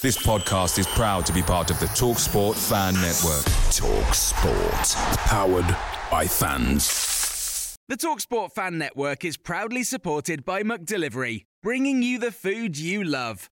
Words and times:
This 0.00 0.16
podcast 0.24 0.78
is 0.78 0.86
proud 0.86 1.26
to 1.26 1.32
be 1.32 1.42
part 1.42 1.72
of 1.72 1.80
the 1.80 1.86
TalkSport 1.86 2.54
Fan 2.54 2.94
Network. 2.94 3.44
TalkSport. 3.74 4.94
Powered 5.26 5.76
by 6.08 6.24
fans. 6.24 7.76
The 7.88 7.96
TalkSport 7.96 8.52
Fan 8.52 8.78
Network 8.78 9.24
is 9.24 9.36
proudly 9.36 9.82
supported 9.82 10.44
by 10.44 10.62
McDelivery, 10.62 11.46
bringing 11.64 12.04
you 12.04 12.20
the 12.20 12.30
food 12.30 12.78
you 12.78 13.02
love. 13.02 13.50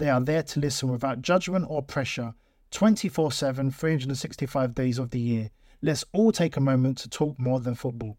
They 0.00 0.08
are 0.08 0.18
there 0.22 0.42
to 0.42 0.60
listen 0.60 0.90
without 0.90 1.20
judgment 1.20 1.66
or 1.68 1.82
pressure 1.82 2.32
24 2.70 3.32
7, 3.32 3.70
365 3.70 4.74
days 4.74 4.98
of 4.98 5.10
the 5.10 5.20
year. 5.20 5.50
Let's 5.82 6.06
all 6.14 6.32
take 6.32 6.56
a 6.56 6.60
moment 6.60 6.96
to 6.98 7.10
talk 7.10 7.38
more 7.38 7.60
than 7.60 7.74
football. 7.74 8.16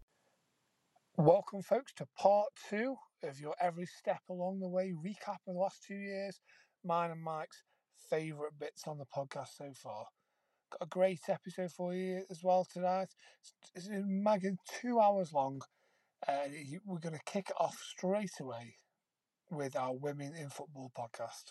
Welcome, 1.16 1.60
folks, 1.60 1.92
to 1.94 2.06
part 2.16 2.50
two 2.70 2.94
of 3.24 3.40
your 3.40 3.56
every 3.60 3.86
step 3.86 4.20
along 4.30 4.60
the 4.60 4.68
way 4.68 4.92
recap 4.92 5.38
of 5.48 5.54
the 5.54 5.58
last 5.58 5.82
two 5.82 5.96
years. 5.96 6.38
Mine 6.84 7.10
and 7.10 7.20
Mike's 7.20 7.64
favourite 8.08 8.56
bits 8.60 8.86
on 8.86 8.98
the 8.98 9.06
podcast 9.06 9.56
so 9.58 9.72
far. 9.74 10.04
Got 10.70 10.86
a 10.86 10.86
great 10.86 11.28
episode 11.28 11.72
for 11.72 11.96
you 11.96 12.22
as 12.30 12.44
well 12.44 12.64
tonight. 12.72 13.08
It's 13.74 13.88
a 13.88 14.04
magging 14.06 14.58
two 14.80 15.00
hours 15.00 15.32
long. 15.32 15.60
Uh, 16.28 16.46
we're 16.86 17.00
going 17.00 17.16
to 17.16 17.24
kick 17.26 17.50
it 17.50 17.56
off 17.58 17.76
straight 17.76 18.38
away 18.38 18.76
with 19.50 19.74
our 19.74 19.96
Women 19.96 20.32
in 20.36 20.48
Football 20.48 20.92
podcast 20.96 21.50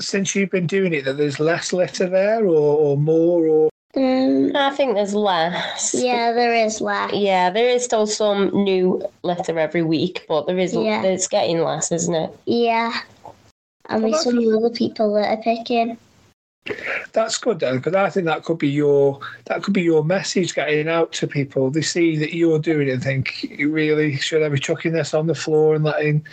since 0.00 0.34
you've 0.34 0.50
been 0.50 0.66
doing 0.66 0.92
it, 0.92 1.04
that 1.04 1.16
there's 1.16 1.40
less 1.40 1.72
litter 1.72 2.08
there, 2.08 2.44
or, 2.44 2.78
or 2.78 2.96
more, 2.96 3.46
or 3.46 3.70
Um, 3.96 4.52
I 4.54 4.70
think 4.76 4.94
there's 4.94 5.14
less. 5.14 5.94
yeah, 5.94 6.32
there 6.32 6.54
is 6.54 6.80
less. 6.80 7.12
Yeah, 7.14 7.50
there 7.50 7.68
is 7.68 7.84
still 7.84 8.06
some 8.06 8.48
new 8.64 9.02
litter 9.22 9.58
every 9.58 9.82
week, 9.82 10.24
but 10.28 10.46
there 10.46 10.58
is 10.58 10.74
Yeah. 10.74 11.02
it's 11.02 11.28
getting 11.28 11.60
less, 11.62 11.90
isn't 11.92 12.14
it? 12.14 12.30
Yeah. 12.44 12.92
And 13.88 14.02
Well, 14.02 14.12
with 14.12 14.20
some 14.20 14.36
that's- 14.36 14.54
other 14.56 14.70
people 14.74 15.14
that 15.14 15.38
are 15.38 15.42
picking. 15.42 15.96
that's 17.12 17.38
good 17.38 17.60
then, 17.60 17.76
because 17.76 17.94
I 17.94 18.10
think 18.10 18.26
that 18.26 18.42
could 18.42 18.58
be 18.58 18.68
your 18.68 19.20
that 19.44 19.62
could 19.62 19.72
be 19.72 19.82
your 19.82 20.02
message 20.04 20.52
getting 20.54 20.88
out 20.88 21.12
to 21.12 21.28
people. 21.28 21.70
They 21.70 21.80
see 21.82 22.16
that 22.16 22.34
you're 22.34 22.58
doing 22.58 22.88
it 22.88 22.94
and 22.94 23.02
think, 23.04 23.46
really, 23.60 24.16
should 24.16 24.42
I 24.42 24.48
be 24.48 24.58
chucking 24.58 24.92
this 24.92 25.14
on 25.14 25.28
the 25.28 25.34
floor 25.36 25.76
and 25.76 25.84
letting 25.84 26.26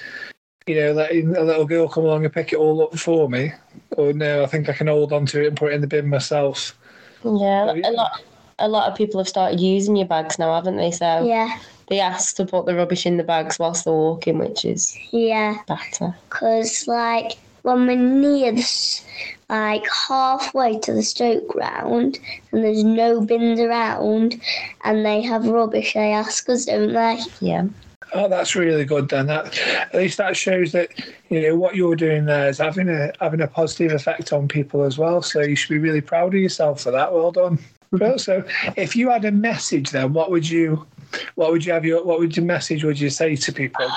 you 0.68 0.76
know 0.76 0.92
letting 0.94 1.36
a 1.36 1.42
little 1.42 1.66
girl 1.66 1.88
come 1.88 2.06
along 2.06 2.26
and 2.26 2.34
pick 2.34 2.54
it 2.54 2.58
all 2.58 2.84
up 2.84 2.98
for 2.98 3.30
me? 3.30 3.52
Or 3.98 4.14
no, 4.14 4.44
I 4.44 4.48
think 4.48 4.70
I 4.70 4.74
can 4.74 4.88
hold 4.88 5.14
on 5.14 5.26
to 5.28 5.44
it 5.44 5.48
and 5.48 5.58
put 5.58 5.72
it 5.72 5.76
in 5.76 5.82
the 5.82 5.88
bin 5.88 6.08
myself. 6.08 6.78
Yeah, 7.24 7.68
Oh, 7.70 7.74
yeah. 7.74 7.90
a 7.90 7.92
lot. 7.92 8.22
A 8.60 8.68
lot 8.68 8.90
of 8.90 8.96
people 8.96 9.20
have 9.20 9.28
started 9.28 9.60
using 9.60 9.96
your 9.96 10.06
bags 10.08 10.38
now, 10.38 10.54
haven't 10.54 10.78
they? 10.78 10.92
So 10.92 11.26
Yeah, 11.26 11.58
they 11.88 12.00
ask 12.00 12.36
to 12.36 12.46
put 12.46 12.66
the 12.66 12.76
rubbish 12.76 13.06
in 13.06 13.18
the 13.18 13.24
bags 13.24 13.58
whilst 13.58 13.84
they're 13.84 13.94
walking, 13.94 14.38
which 14.38 14.64
is 14.64 14.96
yeah. 15.12 15.58
better. 15.68 16.16
Because, 16.30 16.88
like, 16.88 17.34
when 17.64 17.88
we're 17.88 17.96
near 17.98 18.52
the, 18.52 19.02
like, 19.50 19.86
halfway 20.08 20.80
to 20.80 20.94
the 20.94 21.02
Stoke 21.02 21.48
ground 21.48 22.20
and 22.52 22.64
there's 22.64 22.84
no 22.84 23.22
bins 23.22 23.60
around 23.60 24.40
and 24.84 25.04
they 25.06 25.22
have 25.22 25.48
rubbish, 25.48 25.94
they 25.96 26.14
ask 26.14 26.48
us, 26.48 26.66
don't 26.66 26.94
they? 26.94 27.20
Yeah. 27.40 27.66
Oh, 28.14 28.28
that's 28.28 28.56
really 28.56 28.86
good. 28.86 29.10
Then 29.10 29.28
that 29.28 29.58
at 29.60 29.96
least 29.96 30.18
that 30.18 30.38
shows 30.38 30.72
that 30.74 30.90
you 31.30 31.42
know 31.42 31.56
what 31.56 31.76
you're 31.76 31.96
doing 31.96 32.26
there 32.26 32.48
is 32.48 32.60
having 32.60 32.90
a 32.90 33.12
having 33.20 33.42
a 33.42 33.48
positive 33.48 33.92
effect 33.92 34.32
on 34.32 34.48
people 34.48 34.84
as 34.84 34.98
well. 34.98 35.22
So 35.22 35.42
you 35.42 35.56
should 35.56 35.70
be 35.70 35.80
really 35.80 36.02
proud 36.02 36.36
of 36.36 36.42
yourself 36.42 36.82
for 36.82 36.92
that. 36.92 37.14
Well 37.14 37.32
done. 37.32 37.60
Well, 38.00 38.18
so 38.18 38.44
if 38.76 38.96
you 38.96 39.12
had 39.12 39.24
a 39.24 39.32
message, 39.32 39.92
then 39.92 40.14
what 40.14 40.32
would 40.32 40.50
you 40.50 40.88
what 41.36 41.52
would 41.52 41.64
you 41.64 41.74
have 41.74 41.86
your 41.86 42.04
what 42.04 42.18
would 42.18 42.36
your 42.36 42.44
message 42.44 42.84
would 42.84 43.00
you 43.00 43.12
say 43.12 43.36
to 43.36 43.54
people? 43.54 43.88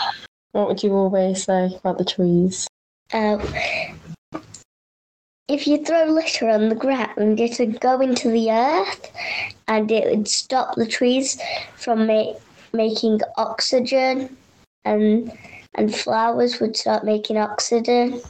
What 0.52 0.68
would 0.68 0.82
you 0.82 0.92
always 0.92 1.44
say 1.44 1.74
about 1.74 1.96
the 1.96 2.04
trees? 2.04 2.68
Uh, 3.14 3.38
if 5.48 5.66
you 5.66 5.82
throw 5.84 6.04
litter 6.06 6.48
on 6.48 6.68
the 6.68 6.74
ground, 6.74 7.40
it 7.40 7.58
would 7.58 7.80
go 7.80 8.00
into 8.00 8.30
the 8.30 8.50
earth 8.50 9.10
and 9.68 9.90
it 9.90 10.10
would 10.10 10.28
stop 10.28 10.74
the 10.74 10.86
trees 10.86 11.40
from 11.76 12.06
ma- 12.06 12.34
making 12.76 13.20
oxygen 13.36 14.36
and 14.84 15.32
and 15.74 15.94
flowers 15.94 16.60
would 16.60 16.76
start 16.76 17.04
making 17.04 17.36
oxygen. 17.36 18.20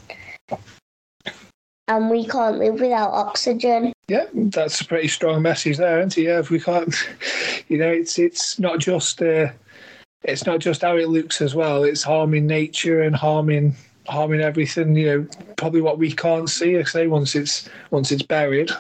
And 1.89 2.11
we 2.11 2.27
can't 2.27 2.59
live 2.59 2.81
without 2.81 3.11
oxygen. 3.11 3.93
Yeah, 4.09 4.27
that's 4.33 4.81
a 4.81 4.85
pretty 4.85 5.07
strong 5.07 5.43
message 5.43 5.77
there, 5.77 6.01
isn't 6.01 6.19
it? 6.19 6.23
Yeah, 6.23 6.41
if 6.41 6.51
we 6.51 6.59
can't, 6.59 6.95
you 7.69 7.79
know, 7.79 7.91
it's 7.91 8.19
it's 8.19 8.59
not 8.59 8.81
just 8.81 9.23
uh, 9.23 9.49
it's 10.25 10.47
not 10.47 10.59
just 10.59 10.83
how 10.83 10.97
it 10.97 11.09
looks 11.09 11.41
as 11.41 11.55
well. 11.55 11.85
It's 11.85 12.03
harming 12.03 12.47
nature 12.47 13.03
and 13.03 13.15
harming 13.15 13.77
harming 14.09 14.41
everything. 14.41 14.97
You 14.97 15.07
know, 15.07 15.55
probably 15.57 15.81
what 15.81 15.99
we 15.99 16.11
can't 16.13 16.51
see. 16.51 16.77
I 16.77 16.83
say 16.83 17.07
once 17.07 17.37
it's 17.37 17.69
once 17.91 18.11
it's 18.11 18.23
buried. 18.23 18.71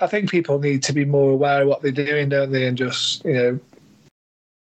I 0.00 0.06
think 0.06 0.30
people 0.30 0.58
need 0.58 0.82
to 0.84 0.92
be 0.92 1.04
more 1.04 1.32
aware 1.32 1.62
of 1.62 1.68
what 1.68 1.82
they're 1.82 1.92
doing, 1.92 2.28
don't 2.28 2.52
they? 2.52 2.66
And 2.66 2.78
just 2.78 3.24
you 3.24 3.34
know, 3.34 3.60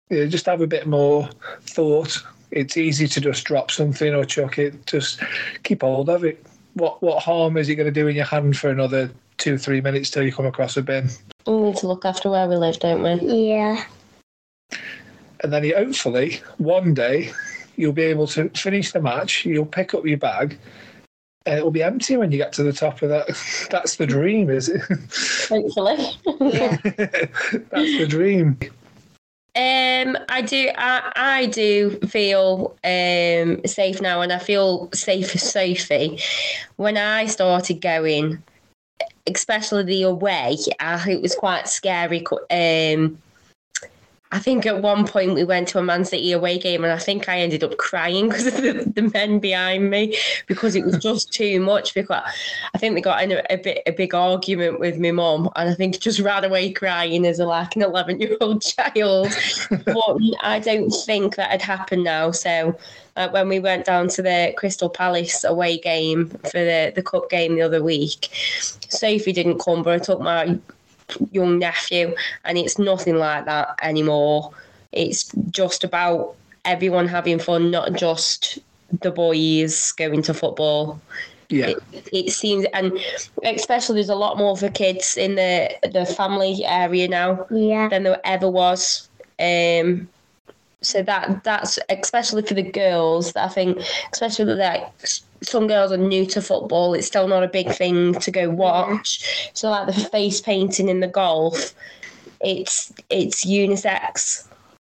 you 0.09 0.19
know, 0.19 0.28
just 0.28 0.46
have 0.46 0.62
a 0.62 0.68
bit 0.68 0.88
more 0.88 1.30
thought. 1.62 2.22
It's 2.52 2.78
easy 2.78 3.08
to 3.08 3.22
just 3.22 3.46
drop 3.46 3.72
something 3.72 4.14
or 4.14 4.25
chuck 4.25 4.59
it. 4.59 4.86
Just 4.86 5.22
keep 5.64 5.81
hold 5.81 6.09
of 6.09 6.24
it. 6.24 6.46
What 6.75 7.02
what 7.02 7.24
harm 7.24 7.58
is 7.58 7.69
it 7.69 7.75
going 7.75 7.91
to 7.91 7.91
do 7.91 8.08
in 8.08 8.16
your 8.16 8.25
hand 8.25 8.58
for 8.58 8.69
another 8.69 9.09
two 9.38 9.58
three 9.58 9.81
minutes 9.81 10.09
till 10.09 10.24
you 10.24 10.31
come 10.31 10.46
across 10.46 10.78
a 10.78 10.81
bin? 10.81 11.09
We 11.47 11.53
need 11.59 11.78
to 11.78 11.88
look 11.88 12.06
after 12.06 12.30
where 12.30 12.47
we 12.47 12.56
live, 12.56 12.80
don't 12.80 13.03
we? 13.03 13.50
Yeah. 13.50 13.84
and 15.41 15.52
then 15.52 15.64
you, 15.64 15.75
hopefully 15.75 16.41
one 16.58 16.94
day 16.94 17.31
you'll 17.75 17.91
be 17.94 18.03
able 18.03 18.28
to 18.28 18.50
finish 18.50 18.91
the 18.91 19.02
match. 19.02 19.46
You'll 19.46 19.66
pick 19.66 19.94
up 19.94 20.06
your 20.06 20.18
bag, 20.18 20.58
and 21.46 21.58
it 21.58 21.64
will 21.64 21.72
be 21.72 21.84
empty 21.84 22.18
when 22.18 22.31
you 22.31 22.38
get 22.38 22.53
to 22.53 22.64
the 22.64 22.74
top 22.74 23.02
of 23.02 23.09
that. 23.09 23.28
That's 23.72 23.96
the 23.96 24.06
dream, 24.08 24.50
is 24.50 24.70
it? 24.70 24.81
Hopefully. 25.50 25.97
Yeah. 26.40 26.78
That's 26.84 27.97
the 27.97 28.06
dream. 28.08 28.58
Um, 29.56 30.18
I 30.30 30.41
do. 30.41 30.69
I, 30.75 31.12
I 31.16 31.46
do 31.46 32.00
feel 32.08 32.75
um 32.84 33.62
safe 33.66 34.02
now, 34.02 34.22
and 34.22 34.34
I 34.34 34.40
feel 34.40 34.90
safe 34.94 35.31
for 35.31 35.38
Sophie. 35.38 36.19
When 36.78 36.97
I 36.97 37.28
started 37.28 37.80
going, 37.80 38.41
especially 39.28 39.84
the 39.84 40.03
away, 40.03 40.58
I, 40.79 41.08
it 41.08 41.22
was 41.22 41.35
quite 41.35 41.67
scary. 41.67 42.26
Um, 42.50 43.22
I 44.34 44.40
think 44.40 44.66
at 44.66 44.82
one 44.82 45.06
point 45.06 45.35
we 45.35 45.44
went 45.44 45.68
to 45.70 45.78
a 45.78 45.84
Man 45.84 46.03
City 46.06 46.32
away 46.32 46.58
game, 46.58 46.84
and 46.84 46.91
I 46.91 46.97
think 46.97 47.30
I 47.30 47.40
ended 47.40 47.64
up 47.64 47.78
crying 47.78 48.30
because 48.30 48.47
of 48.47 48.56
the, 48.56 48.91
the 48.96 49.12
men 49.14 49.38
behind 49.38 49.91
me 49.91 50.18
because 50.47 50.76
it 50.76 50.84
was 50.84 50.97
just 50.97 51.32
too 51.32 51.59
much. 51.59 51.94
Because 51.94 52.24
I 52.74 52.78
think 52.80 52.96
they 52.96 53.02
got 53.02 53.22
in 53.22 53.34
a, 53.34 53.44
a 53.52 53.58
bit 53.58 53.84
a 53.85 53.91
big 53.91 54.16
argument 54.16 54.80
with 54.80 54.97
my 54.97 55.12
mum, 55.12 55.52
and 55.56 55.70
I 55.70 55.76
think 55.76 56.00
just 56.00 56.20
ran 56.20 56.44
away 56.44 56.72
crying 56.72 57.28
as 57.28 57.38
a 57.38 57.46
like 57.46 57.76
an 57.76 57.84
eleven 57.84 58.20
year 58.20 58.35
old 58.41 58.64
child. 58.64 59.30
but 59.70 60.18
I 60.41 60.59
don't 60.59 60.90
think 60.90 61.35
that 61.35 61.52
had 61.52 61.62
happened 61.62 62.03
now. 62.03 62.32
So. 62.32 62.76
Uh, 63.16 63.30
when 63.30 63.47
we 63.47 63.59
went 63.59 63.85
down 63.85 64.08
to 64.08 64.24
the 64.24 64.52
Crystal 64.58 64.90
Palace 64.90 65.44
away 65.44 65.78
game 65.78 66.30
for 66.30 66.58
the, 66.58 66.91
the 66.96 67.03
cup 67.03 67.30
game 67.30 67.53
the 67.53 67.62
other 67.62 67.84
week, 67.84 68.28
Sophie 68.90 69.32
didn't 69.32 69.59
come, 69.59 69.84
but 69.84 69.94
I 69.94 70.03
took 70.03 70.20
my 70.20 70.58
young 71.31 71.59
nephew, 71.59 72.15
and 72.45 72.57
it's 72.57 72.77
nothing 72.79 73.15
like 73.15 73.45
that 73.45 73.75
anymore. 73.81 74.51
It's 74.91 75.31
just 75.49 75.83
about 75.83 76.35
everyone 76.65 77.07
having 77.07 77.39
fun, 77.39 77.71
not 77.71 77.93
just 77.93 78.59
the 79.01 79.11
boys 79.11 79.91
going 79.93 80.21
to 80.23 80.33
football. 80.33 80.99
Yeah. 81.49 81.73
It, 81.91 82.09
it 82.11 82.31
seems, 82.31 82.65
and 82.73 82.93
especially 83.43 83.95
there's 83.95 84.09
a 84.09 84.15
lot 84.15 84.37
more 84.37 84.55
for 84.57 84.69
kids 84.69 85.17
in 85.17 85.35
the 85.35 85.69
the 85.91 86.05
family 86.05 86.63
area 86.65 87.07
now 87.07 87.45
Yeah. 87.51 87.89
than 87.89 88.03
there 88.03 88.19
ever 88.23 88.49
was. 88.49 89.09
Um, 89.39 90.07
so 90.81 91.01
that 91.03 91.43
that's 91.43 91.79
especially 91.89 92.41
for 92.43 92.53
the 92.55 92.63
girls. 92.63 93.35
I 93.35 93.47
think, 93.47 93.79
especially 94.11 94.53
like 94.55 94.83
s- 95.01 95.23
some 95.43 95.67
girls 95.67 95.91
are 95.91 95.97
new 95.97 96.25
to 96.28 96.41
football. 96.41 96.93
It's 96.93 97.07
still 97.07 97.28
not 97.28 97.43
a 97.43 97.47
big 97.47 97.72
thing 97.72 98.13
to 98.16 98.31
go 98.31 98.49
watch. 98.49 99.51
So 99.53 99.69
like 99.69 99.87
the 99.87 99.93
face 99.93 100.41
painting 100.41 100.90
in 100.90 100.99
the 100.99 101.07
golf, 101.07 101.73
it's 102.41 102.93
it's 103.09 103.45
unisex 103.45 104.47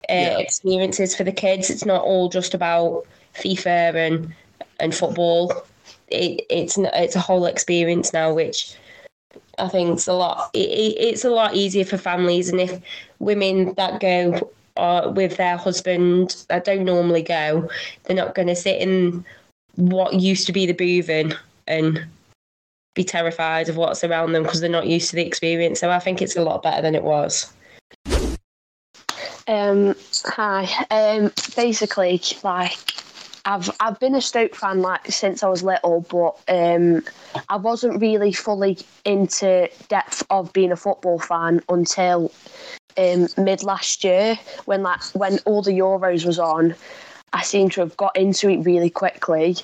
uh, 0.09 0.13
Yeah. 0.13 0.37
experiences 0.39 1.15
for 1.15 1.23
the 1.23 1.31
kids. 1.31 1.69
It's 1.69 1.85
not 1.85 2.03
all 2.03 2.29
just 2.29 2.53
about 2.53 3.05
FIFA 3.35 3.95
and 3.95 4.33
and 4.79 4.93
football. 4.95 5.51
It, 6.09 6.45
it's 6.49 6.77
it's 6.77 7.15
a 7.15 7.19
whole 7.19 7.45
experience 7.45 8.13
now, 8.13 8.33
which 8.33 8.75
I 9.57 9.67
think 9.67 9.93
it's 9.93 10.07
a 10.07 10.13
lot. 10.13 10.49
It, 10.53 10.69
it, 10.69 10.95
it's 10.99 11.25
a 11.25 11.29
lot 11.29 11.55
easier 11.55 11.85
for 11.85 11.97
families, 11.97 12.49
and 12.49 12.59
if 12.59 12.79
women 13.19 13.73
that 13.75 13.99
go 13.99 14.51
uh, 14.77 15.11
with 15.15 15.37
their 15.37 15.57
husband 15.57 16.45
that 16.49 16.65
don't 16.65 16.85
normally 16.85 17.21
go, 17.23 17.69
they're 18.03 18.15
not 18.15 18.35
going 18.35 18.47
to 18.47 18.55
sit 18.55 18.81
in 18.81 19.23
what 19.75 20.13
used 20.13 20.45
to 20.47 20.53
be 20.53 20.65
the 20.65 20.73
Boothen 20.73 21.35
and 21.67 22.05
be 22.93 23.03
terrified 23.03 23.69
of 23.69 23.77
what's 23.77 24.03
around 24.03 24.33
them 24.33 24.43
because 24.43 24.61
they're 24.61 24.69
not 24.69 24.87
used 24.87 25.09
to 25.09 25.15
the 25.15 25.25
experience. 25.25 25.79
So 25.79 25.89
I 25.89 25.99
think 25.99 26.21
it's 26.21 26.35
a 26.35 26.43
lot 26.43 26.61
better 26.61 26.81
than 26.81 26.95
it 26.95 27.03
was. 27.03 27.51
Um, 29.47 29.95
hi. 30.25 30.69
Um, 30.89 31.31
basically, 31.55 32.21
like 32.43 32.77
I've 33.45 33.69
I've 33.79 33.99
been 33.99 34.15
a 34.15 34.21
Stoke 34.21 34.55
fan 34.55 34.81
like 34.81 35.07
since 35.07 35.43
I 35.43 35.49
was 35.49 35.63
little, 35.63 36.01
but 36.01 36.39
um, 36.47 37.03
I 37.49 37.57
wasn't 37.57 37.99
really 37.99 38.31
fully 38.31 38.77
into 39.05 39.69
depth 39.89 40.23
of 40.29 40.53
being 40.53 40.71
a 40.71 40.77
football 40.77 41.19
fan 41.19 41.61
until 41.67 42.31
um, 42.97 43.27
mid 43.37 43.63
last 43.63 44.03
year 44.03 44.39
when 44.65 44.81
like 44.83 45.03
when 45.13 45.39
all 45.45 45.61
the 45.61 45.71
Euros 45.71 46.25
was 46.25 46.39
on. 46.39 46.75
I 47.33 47.41
seem 47.41 47.69
to 47.71 47.81
have 47.81 47.97
got 47.97 48.15
into 48.15 48.49
it 48.49 48.57
really 48.57 48.89
quickly. 48.89 49.57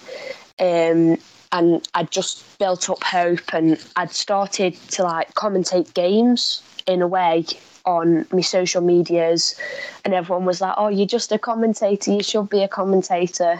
Um, 0.60 1.18
and 1.52 1.88
I'd 1.94 2.12
just 2.12 2.58
built 2.60 2.90
up 2.90 3.04
hope 3.04 3.54
and 3.54 3.84
I'd 3.96 4.12
started 4.12 4.76
to 4.92 5.04
like 5.04 5.34
commentate 5.34 5.94
games 5.94 6.62
in 6.86 7.02
a 7.02 7.08
way 7.08 7.46
on 7.86 8.28
my 8.32 8.42
social 8.42 8.82
medias 8.82 9.60
and 10.06 10.14
everyone 10.14 10.46
was 10.46 10.62
like, 10.62 10.76
Oh, 10.78 10.90
you're 10.90 11.08
just 11.08 11.32
a 11.32 11.40
commentator, 11.40 12.12
you 12.12 12.22
should 12.22 12.50
be 12.50 12.62
a 12.62 12.68
commentator. 12.68 13.60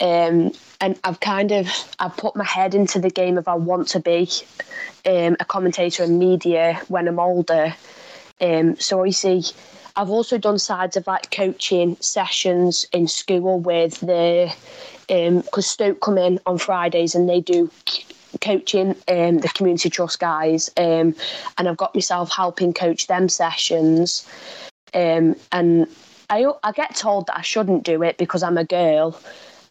Um, 0.00 0.52
and 0.80 0.98
I've 1.04 1.20
kind 1.20 1.52
of 1.52 1.68
I've 1.98 2.16
put 2.16 2.36
my 2.36 2.44
head 2.44 2.74
into 2.74 3.00
the 3.00 3.10
game 3.10 3.38
of 3.38 3.48
I 3.48 3.54
want 3.54 3.88
to 3.88 4.00
be 4.00 4.28
um, 5.06 5.36
a 5.40 5.44
commentator 5.44 6.04
in 6.04 6.18
media 6.18 6.80
when 6.88 7.08
I'm 7.08 7.18
older. 7.18 7.74
Um, 8.40 8.76
so 8.76 9.02
I 9.02 9.10
see 9.10 9.42
I've 9.96 10.10
also 10.10 10.36
done 10.36 10.58
sides 10.58 10.96
of 10.96 11.06
like 11.06 11.30
coaching 11.30 11.96
sessions 12.00 12.86
in 12.92 13.08
school 13.08 13.60
with 13.60 14.00
the 14.00 14.52
because 15.08 15.66
Stoke 15.66 16.00
come 16.00 16.18
in 16.18 16.40
on 16.46 16.58
Fridays 16.58 17.14
and 17.14 17.28
they 17.28 17.40
do 17.40 17.70
coaching 18.40 18.90
um, 19.08 19.38
the 19.38 19.50
community 19.54 19.88
trust 19.88 20.18
guys 20.18 20.68
um, 20.76 21.14
and 21.56 21.68
I've 21.68 21.76
got 21.76 21.94
myself 21.94 22.30
helping 22.30 22.72
coach 22.72 23.06
them 23.06 23.28
sessions 23.28 24.28
um, 24.92 25.36
and 25.52 25.86
I, 26.28 26.44
I 26.62 26.72
get 26.72 26.94
told 26.94 27.28
that 27.28 27.38
I 27.38 27.42
shouldn't 27.42 27.84
do 27.84 28.02
it 28.02 28.18
because 28.18 28.42
I'm 28.42 28.58
a 28.58 28.64
girl 28.64 29.18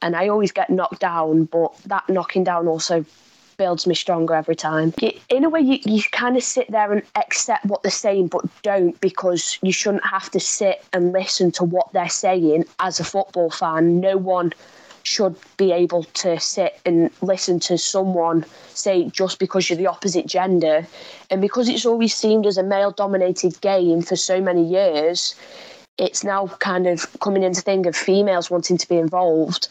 and 0.01 0.15
I 0.15 0.29
always 0.29 0.51
get 0.51 0.69
knocked 0.69 1.01
down 1.01 1.45
but 1.45 1.77
that 1.85 2.07
knocking 2.09 2.43
down 2.43 2.67
also 2.67 3.05
builds 3.57 3.87
me 3.87 3.95
stronger 3.95 4.33
every 4.33 4.55
time. 4.55 4.93
In 5.29 5.43
a 5.43 5.49
way, 5.49 5.61
you, 5.61 5.79
you 5.85 6.01
kind 6.11 6.37
of 6.37 6.43
sit 6.43 6.69
there 6.71 6.91
and 6.91 7.01
accept 7.15 7.65
what 7.65 7.83
they're 7.83 7.91
saying, 7.91 8.27
but 8.27 8.45
don't 8.61 8.99
because 9.01 9.59
you 9.61 9.71
shouldn't 9.71 10.05
have 10.05 10.29
to 10.31 10.39
sit 10.39 10.83
and 10.93 11.11
listen 11.11 11.51
to 11.53 11.63
what 11.63 11.91
they're 11.93 12.09
saying 12.09 12.65
as 12.79 12.99
a 12.99 13.03
football 13.03 13.49
fan. 13.49 13.99
No 13.99 14.17
one 14.17 14.53
should 15.03 15.35
be 15.57 15.71
able 15.71 16.03
to 16.03 16.39
sit 16.39 16.79
and 16.85 17.11
listen 17.21 17.59
to 17.59 17.77
someone 17.77 18.43
say 18.73 19.07
just 19.09 19.37
because 19.37 19.69
you're 19.69 19.77
the 19.77 19.87
opposite 19.87 20.25
gender. 20.25 20.85
And 21.29 21.41
because 21.41 21.69
it's 21.69 21.85
always 21.85 22.13
seemed 22.15 22.47
as 22.47 22.57
a 22.57 22.63
male 22.63 22.91
dominated 22.91 23.61
game 23.61 24.01
for 24.01 24.15
so 24.15 24.41
many 24.41 24.65
years, 24.65 25.35
it's 25.97 26.23
now 26.23 26.47
kind 26.59 26.87
of 26.87 27.05
coming 27.19 27.43
into 27.43 27.61
thing 27.61 27.85
of 27.85 27.95
females 27.95 28.49
wanting 28.49 28.77
to 28.77 28.89
be 28.89 28.97
involved. 28.97 29.67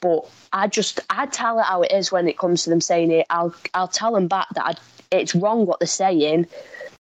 But 0.00 0.28
I 0.52 0.66
just 0.66 1.00
I 1.10 1.26
tell 1.26 1.58
it 1.58 1.64
how 1.64 1.82
it 1.82 1.92
is 1.92 2.12
when 2.12 2.28
it 2.28 2.38
comes 2.38 2.64
to 2.64 2.70
them 2.70 2.80
saying 2.80 3.10
it. 3.10 3.26
I'll 3.30 3.54
I'll 3.74 3.88
tell 3.88 4.12
them 4.12 4.28
back 4.28 4.48
that 4.54 4.64
I, 4.64 4.74
it's 5.16 5.34
wrong 5.34 5.66
what 5.66 5.80
they're 5.80 5.86
saying, 5.86 6.46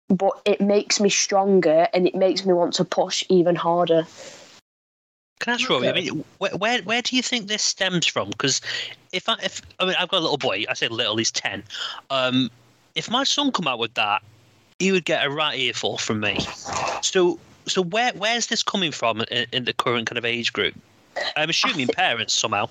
but 0.10 0.40
it 0.46 0.62
makes 0.62 1.00
me 1.00 1.10
stronger 1.10 1.88
and 1.94 2.08
it 2.08 2.16
makes 2.16 2.46
me 2.46 2.54
want 2.54 2.74
to 2.76 2.86
push 2.86 3.24
even 3.30 3.56
harder. 3.56 4.06
Can 5.40 5.52
I 5.52 5.56
ask 5.56 5.70
Rory? 5.70 5.88
I 5.88 5.94
mean, 5.94 6.24
where, 6.40 6.52
where 6.52 6.82
where 6.82 7.02
do 7.02 7.16
you 7.16 7.22
think 7.22 7.48
this 7.48 7.64
stems 7.64 8.08
from? 8.08 8.30
Because 8.30 8.60
if 9.12 9.30
I 9.30 9.36
if 9.44 9.62
I 9.80 9.86
mean 9.86 9.96
I've 10.00 10.10
got 10.10 10.20
a 10.20 10.22
little 10.22 10.38
boy, 10.38 10.66
I 10.68 10.74
say 10.74 10.88
little, 10.88 11.18
he's 11.18 11.32
ten. 11.32 11.64
Um, 12.10 12.50
if 12.96 13.10
my 13.10 13.24
son 13.24 13.52
come 13.52 13.68
out 13.68 13.80
with 13.80 13.94
that, 13.94 14.24
he 14.80 14.92
would 14.92 15.06
get 15.06 15.26
a 15.26 15.30
right 15.30 15.58
earful 15.58 15.98
from 15.98 16.20
me. 16.20 16.40
So 17.02 17.40
so 17.68 17.84
where 17.84 18.12
where's 18.14 18.48
this 18.48 18.64
coming 18.64 18.92
from 18.92 19.22
in, 19.30 19.46
in 19.52 19.66
the 19.66 19.74
current 19.74 20.08
kind 20.08 20.18
of 20.18 20.26
age 20.26 20.52
group? 20.54 20.76
I'm 21.36 21.50
assuming 21.50 21.88
parents 21.88 22.34
somehow. 22.34 22.68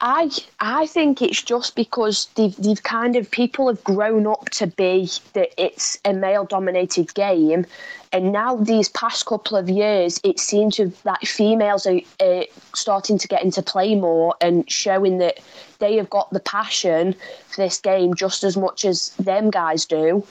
I 0.00 0.30
I 0.60 0.86
think 0.86 1.20
it's 1.20 1.42
just 1.42 1.76
because 1.76 2.28
they've 2.34 2.56
they've 2.56 2.82
kind 2.82 3.16
of 3.16 3.30
people 3.30 3.68
have 3.68 3.84
grown 3.84 4.26
up 4.26 4.48
to 4.50 4.66
be 4.66 5.10
that 5.34 5.50
it's 5.62 5.98
a 6.06 6.14
male 6.14 6.44
dominated 6.44 7.12
game, 7.12 7.66
and 8.10 8.32
now 8.32 8.56
these 8.56 8.88
past 8.88 9.26
couple 9.26 9.58
of 9.58 9.68
years 9.68 10.18
it 10.24 10.40
seems 10.40 10.76
to 10.76 10.92
that 11.04 11.26
females 11.26 11.86
are 11.86 12.00
uh, 12.20 12.44
starting 12.74 13.18
to 13.18 13.28
get 13.28 13.42
into 13.42 13.62
play 13.62 13.94
more 13.94 14.34
and 14.40 14.70
showing 14.70 15.18
that 15.18 15.38
they 15.80 15.96
have 15.96 16.08
got 16.08 16.30
the 16.30 16.40
passion 16.40 17.14
for 17.48 17.62
this 17.62 17.78
game 17.78 18.14
just 18.14 18.42
as 18.42 18.56
much 18.56 18.86
as 18.86 19.10
them 19.16 19.50
guys 19.50 19.84
do, 19.84 20.26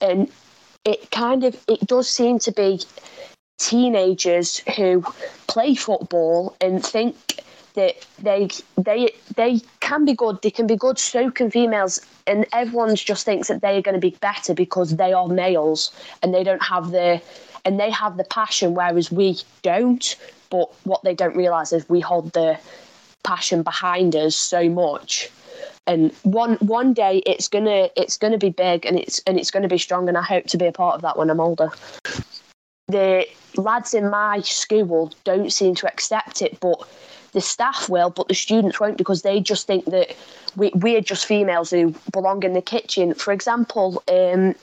and 0.00 0.28
it 0.84 1.12
kind 1.12 1.44
of 1.44 1.56
it 1.68 1.80
does 1.86 2.08
seem 2.08 2.40
to 2.40 2.50
be 2.50 2.80
teenagers 3.58 4.58
who 4.76 5.02
play 5.46 5.76
football 5.76 6.56
and 6.60 6.84
think 6.84 7.40
that 7.76 8.04
they 8.18 8.48
they 8.76 9.10
they 9.36 9.60
can 9.80 10.04
be 10.04 10.14
good. 10.14 10.42
They 10.42 10.50
can 10.50 10.66
be 10.66 10.76
good. 10.76 10.98
So 10.98 11.30
can 11.30 11.50
females, 11.50 12.00
and 12.26 12.44
everyone 12.52 12.96
just 12.96 13.24
thinks 13.24 13.48
that 13.48 13.62
they 13.62 13.78
are 13.78 13.82
going 13.82 13.94
to 13.94 14.00
be 14.00 14.16
better 14.20 14.52
because 14.52 14.96
they 14.96 15.12
are 15.12 15.28
males 15.28 15.92
and 16.22 16.34
they 16.34 16.42
don't 16.42 16.62
have 16.62 16.90
the 16.90 17.22
and 17.64 17.78
they 17.78 17.90
have 17.90 18.16
the 18.16 18.24
passion, 18.24 18.74
whereas 18.74 19.12
we 19.12 19.38
don't. 19.62 20.16
But 20.50 20.72
what 20.84 21.02
they 21.04 21.14
don't 21.14 21.36
realise 21.36 21.72
is 21.72 21.88
we 21.88 22.00
hold 22.00 22.32
the 22.32 22.58
passion 23.22 23.62
behind 23.62 24.16
us 24.16 24.36
so 24.36 24.68
much. 24.68 25.30
And 25.86 26.12
one 26.22 26.56
one 26.56 26.94
day 26.94 27.22
it's 27.26 27.48
gonna 27.48 27.90
it's 27.96 28.16
gonna 28.16 28.38
be 28.38 28.50
big 28.50 28.86
and 28.86 28.98
it's 28.98 29.20
and 29.26 29.38
it's 29.38 29.50
gonna 29.50 29.68
be 29.68 29.78
strong 29.78 30.08
and 30.08 30.16
I 30.16 30.22
hope 30.22 30.46
to 30.46 30.58
be 30.58 30.66
a 30.66 30.72
part 30.72 30.96
of 30.96 31.02
that 31.02 31.16
when 31.16 31.30
I'm 31.30 31.40
older. 31.40 31.70
The 32.88 33.26
lads 33.56 33.94
in 33.94 34.10
my 34.10 34.40
school 34.40 35.12
don't 35.24 35.52
seem 35.52 35.74
to 35.76 35.88
accept 35.88 36.40
it, 36.40 36.58
but 36.60 36.88
the 37.36 37.42
staff 37.42 37.90
will, 37.90 38.08
but 38.08 38.28
the 38.28 38.34
students 38.34 38.80
won't 38.80 38.96
because 38.96 39.20
they 39.20 39.40
just 39.40 39.66
think 39.66 39.84
that 39.84 40.16
we, 40.56 40.70
we're 40.74 41.02
just 41.02 41.26
females 41.26 41.68
who 41.68 41.94
belong 42.10 42.42
in 42.42 42.54
the 42.54 42.62
kitchen. 42.62 43.12
For 43.12 43.30
example, 43.30 44.02
um, 44.10 44.54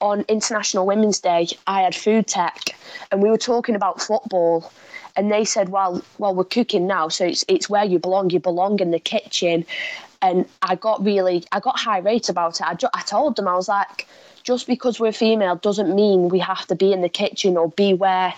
on 0.00 0.24
International 0.28 0.86
Women's 0.86 1.18
Day, 1.18 1.48
I 1.66 1.82
had 1.82 1.92
food 1.92 2.28
tech 2.28 2.76
and 3.10 3.20
we 3.20 3.30
were 3.30 3.36
talking 3.36 3.74
about 3.74 4.00
football. 4.00 4.72
And 5.16 5.32
they 5.32 5.44
said, 5.44 5.70
"Well, 5.70 6.02
well, 6.18 6.32
we're 6.32 6.44
cooking 6.44 6.86
now, 6.86 7.08
so 7.08 7.24
it's 7.24 7.44
it's 7.48 7.68
where 7.68 7.84
you 7.84 7.98
belong. 7.98 8.30
You 8.30 8.38
belong 8.38 8.78
in 8.78 8.92
the 8.92 9.00
kitchen." 9.00 9.66
And 10.22 10.46
I 10.62 10.76
got 10.76 11.04
really, 11.04 11.42
I 11.50 11.58
got 11.58 11.76
high 11.80 11.98
rate 11.98 12.28
about 12.28 12.60
it. 12.60 12.66
I, 12.66 12.74
ju- 12.74 12.94
I 12.94 13.02
told 13.02 13.34
them, 13.34 13.48
I 13.48 13.56
was 13.56 13.68
like, 13.68 14.06
just 14.44 14.68
because 14.68 15.00
we're 15.00 15.12
female 15.12 15.56
doesn't 15.56 15.92
mean 15.92 16.28
we 16.28 16.38
have 16.38 16.64
to 16.68 16.76
be 16.76 16.92
in 16.92 17.00
the 17.02 17.08
kitchen 17.08 17.56
or 17.56 17.70
be 17.70 17.92
where 17.92 18.32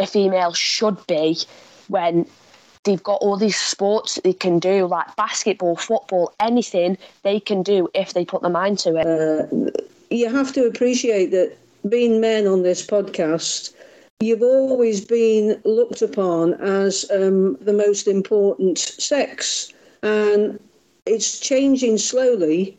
a 0.00 0.06
female 0.06 0.52
should 0.52 1.06
be 1.06 1.38
when 1.86 2.26
they've 2.84 3.02
got 3.02 3.20
all 3.20 3.36
these 3.36 3.58
sports 3.58 4.18
they 4.24 4.32
can 4.32 4.58
do, 4.58 4.86
like 4.86 5.14
basketball, 5.16 5.76
football, 5.76 6.32
anything 6.40 6.96
they 7.22 7.40
can 7.40 7.62
do 7.62 7.88
if 7.94 8.14
they 8.14 8.24
put 8.24 8.42
their 8.42 8.50
mind 8.50 8.78
to 8.80 8.96
it. 8.96 9.86
you 10.10 10.28
have 10.28 10.52
to 10.52 10.66
appreciate 10.66 11.30
that 11.30 11.56
being 11.88 12.20
men 12.20 12.46
on 12.46 12.62
this 12.62 12.86
podcast, 12.86 13.72
you've 14.20 14.42
always 14.42 15.04
been 15.04 15.60
looked 15.64 16.02
upon 16.02 16.54
as 16.54 17.10
um, 17.10 17.56
the 17.60 17.72
most 17.72 18.06
important 18.06 18.78
sex. 18.78 19.72
And 20.02 20.58
it's 21.06 21.38
changing 21.38 21.98
slowly. 21.98 22.78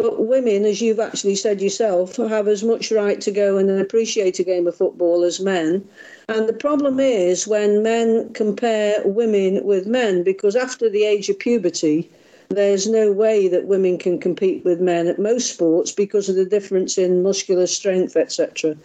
But 0.00 0.24
women, 0.24 0.64
as 0.64 0.80
you've 0.80 0.98
actually 0.98 1.34
said 1.34 1.60
yourself, 1.60 2.16
have 2.16 2.48
as 2.48 2.62
much 2.62 2.90
right 2.90 3.20
to 3.20 3.30
go 3.30 3.58
and 3.58 3.70
appreciate 3.70 4.38
a 4.38 4.42
game 4.44 4.66
of 4.66 4.74
football 4.74 5.24
as 5.24 5.40
men. 5.40 5.86
And 6.28 6.48
the 6.48 6.54
problem 6.54 6.98
is 6.98 7.46
when 7.46 7.82
men 7.82 8.32
compare 8.32 9.02
women 9.04 9.62
with 9.62 9.86
men, 9.86 10.22
because 10.22 10.56
after 10.56 10.88
the 10.88 11.04
age 11.04 11.28
of 11.28 11.38
puberty, 11.38 12.10
there's 12.48 12.88
no 12.88 13.12
way 13.12 13.46
that 13.48 13.66
women 13.66 13.98
can 13.98 14.18
compete 14.18 14.64
with 14.64 14.80
men 14.80 15.06
at 15.06 15.18
most 15.18 15.52
sports 15.52 15.92
because 15.92 16.30
of 16.30 16.34
the 16.34 16.46
difference 16.46 16.96
in 16.96 17.22
muscular 17.22 17.66
strength, 17.66 18.16
etc. 18.16 18.76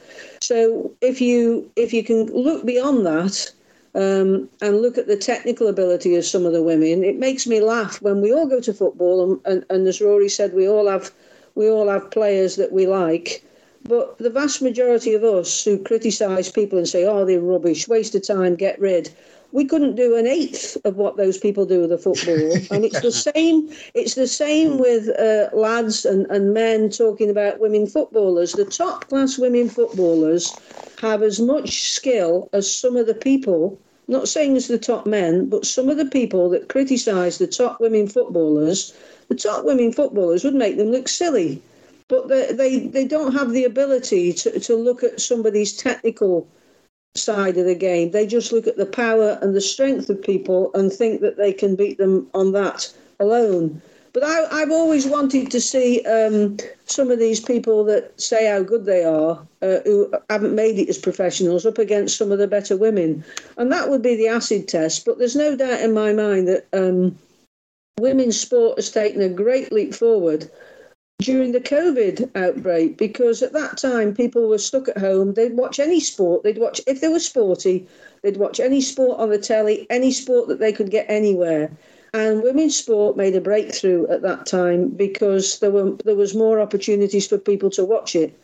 So 0.42 0.92
if 1.00 1.22
you 1.22 1.72
if 1.78 1.94
you 1.94 2.04
can 2.04 2.26
look 2.26 2.66
beyond 2.66 3.06
that 3.06 3.52
um, 3.96 4.50
and 4.62 4.82
look 4.82 4.98
at 4.98 5.08
the 5.08 5.18
technical 5.18 5.68
ability 5.68 6.16
of 6.16 6.26
some 6.26 6.46
of 6.46 6.52
the 6.54 6.62
women, 6.62 7.04
it 7.04 7.18
makes 7.18 7.48
me 7.48 7.62
laugh 7.62 8.02
when 8.02 8.22
we 8.22 8.34
all 8.34 8.46
go 8.46 8.60
to 8.60 8.74
football 8.74 9.24
and, 9.24 9.42
and, 9.46 9.66
and 9.70 9.88
as 9.88 10.02
Rory 10.02 10.30
said, 10.30 10.54
we 10.54 10.68
all 10.68 10.88
have 10.88 11.12
we 11.56 11.70
all 11.70 11.88
have 11.88 12.12
players 12.12 12.58
that 12.58 12.74
we 12.74 12.86
like. 12.86 13.42
But 13.84 14.18
the 14.18 14.30
vast 14.30 14.62
majority 14.62 15.14
of 15.14 15.24
us 15.24 15.64
who 15.64 15.82
criticise 15.82 16.52
people 16.52 16.78
and 16.78 16.88
say, 16.88 17.06
oh, 17.06 17.24
they're 17.24 17.40
rubbish, 17.40 17.88
waste 17.88 18.16
of 18.16 18.28
time, 18.28 18.56
get 18.56 18.80
rid, 18.80 19.16
we 19.52 19.64
couldn't 19.64 19.96
do 19.96 20.18
an 20.18 20.28
eighth 20.28 20.76
of 20.84 20.98
what 20.98 21.16
those 21.16 21.38
people 21.38 21.66
do 21.66 21.80
with 21.80 21.92
the 21.92 21.98
football. 21.98 22.56
and 22.76 22.84
it's 22.84 23.00
the 23.00 23.12
same. 23.12 23.70
It's 23.94 24.16
the 24.16 24.28
same 24.28 24.80
with 24.80 25.08
uh, 25.18 25.56
lads 25.56 26.04
and, 26.04 26.26
and 26.30 26.54
men 26.54 26.90
talking 26.90 27.30
about 27.30 27.62
women 27.62 27.88
footballers. 27.88 28.54
The 28.54 28.66
top 28.66 29.08
class 29.08 29.38
women 29.38 29.70
footballers 29.70 30.52
have 31.00 31.24
as 31.24 31.40
much 31.40 31.90
skill 31.92 32.50
as 32.52 32.70
some 32.70 32.98
of 32.98 33.08
the 33.08 33.14
people. 33.14 33.80
Not 34.08 34.28
saying 34.28 34.56
as 34.56 34.68
the 34.68 34.78
top 34.78 35.06
men, 35.08 35.48
but 35.50 35.66
some 35.66 35.90
of 35.90 35.98
the 35.98 36.06
people 36.06 36.50
that 36.52 36.70
criticise 36.70 37.38
the 37.38 37.48
top 37.48 37.80
women 37.80 38.08
footballers, 38.08 38.94
the 39.30 39.36
top 39.36 39.66
women 39.66 39.92
footballers 39.92 40.44
would 40.44 40.54
make 40.54 40.78
them 40.78 40.92
look 40.92 41.08
silly. 41.08 41.62
But 42.08 42.28
they, 42.28 42.52
they, 42.52 42.80
they 42.88 43.06
don't 43.06 43.34
have 43.34 43.52
the 43.52 43.64
ability 43.64 44.34
to, 44.34 44.60
to 44.60 44.76
look 44.76 45.04
at 45.04 45.20
somebody's 45.20 45.76
technical 45.76 46.48
side 47.16 47.58
of 47.58 47.66
the 47.66 47.76
game. 47.76 48.12
They 48.12 48.28
just 48.28 48.52
look 48.52 48.68
at 48.68 48.78
the 48.78 48.86
power 48.86 49.40
and 49.42 49.56
the 49.56 49.62
strength 49.62 50.10
of 50.10 50.22
people 50.22 50.70
and 50.76 50.94
think 50.94 51.22
that 51.22 51.38
they 51.38 51.52
can 51.52 51.76
beat 51.76 51.98
them 51.98 52.28
on 52.34 52.52
that 52.52 52.94
alone. 53.20 53.82
But 54.16 54.24
I, 54.24 54.60
have 54.60 54.72
always 54.72 55.06
wanted 55.06 55.52
to 55.52 55.60
see 55.60 56.02
um, 56.06 56.56
some 56.86 57.12
of 57.12 57.20
these 57.20 57.42
people 57.42 57.84
that 57.84 58.18
say 58.20 58.48
how 58.48 58.64
good 58.64 58.86
they 58.86 59.04
are, 59.04 59.46
uh, 59.62 59.80
who 59.84 60.10
haven't 60.30 60.56
made 60.56 60.80
it 60.80 60.88
as 60.88 60.98
professionals, 60.98 61.66
up 61.66 61.78
against 61.78 62.18
some 62.18 62.32
of 62.32 62.40
the 62.40 62.48
better 62.48 62.78
women. 62.78 63.26
And 63.58 63.70
that 63.74 63.90
would 63.90 64.02
be 64.02 64.16
the 64.16 64.30
acid 64.30 64.70
test. 64.70 65.04
But 65.04 65.18
there's 65.20 65.36
no 65.36 65.58
doubt 65.58 65.82
in 65.82 65.94
my 65.94 66.14
mind 66.14 66.48
that 66.48 66.66
um, 66.72 67.18
women's 68.00 68.40
sport 68.40 68.78
has 68.78 68.90
taken 68.90 69.22
a 69.22 69.28
great 69.28 69.74
leap 69.74 69.94
forward 69.94 70.50
during 71.20 71.52
the 71.52 71.60
COVID 71.60 72.32
outbreak 72.38 72.96
because 72.96 73.44
at 73.44 73.52
that 73.52 73.78
time 73.78 74.14
people 74.14 74.48
were 74.48 74.58
stuck 74.58 74.88
at 74.88 74.98
home. 74.98 75.34
They'd 75.34 75.58
watch 75.58 75.78
any 75.78 76.00
sport. 76.00 76.44
They'd 76.44 76.58
watch 76.58 76.80
if 76.88 77.02
they 77.02 77.10
were 77.10 77.20
sporty. 77.20 77.86
They'd 78.24 78.38
watch 78.38 78.62
any 78.62 78.80
sport 78.80 79.20
on 79.20 79.30
the 79.30 79.38
telly, 79.38 79.86
any 79.90 80.14
sport 80.14 80.48
that 80.48 80.60
they 80.60 80.72
could 80.72 80.90
get 80.90 81.06
anywhere. 81.10 81.70
And 82.16 82.42
women's 82.42 82.78
sport 82.78 83.18
made 83.18 83.36
a 83.36 83.42
breakthrough 83.42 84.08
at 84.08 84.22
that 84.22 84.46
time 84.46 84.88
because 84.88 85.60
there 85.60 85.70
were 85.70 85.98
there 86.06 86.16
was 86.16 86.34
more 86.34 86.62
opportunities 86.62 87.28
for 87.28 87.38
people 87.38 87.70
to 87.72 87.84
watch 87.84 88.16
it. 88.16 88.40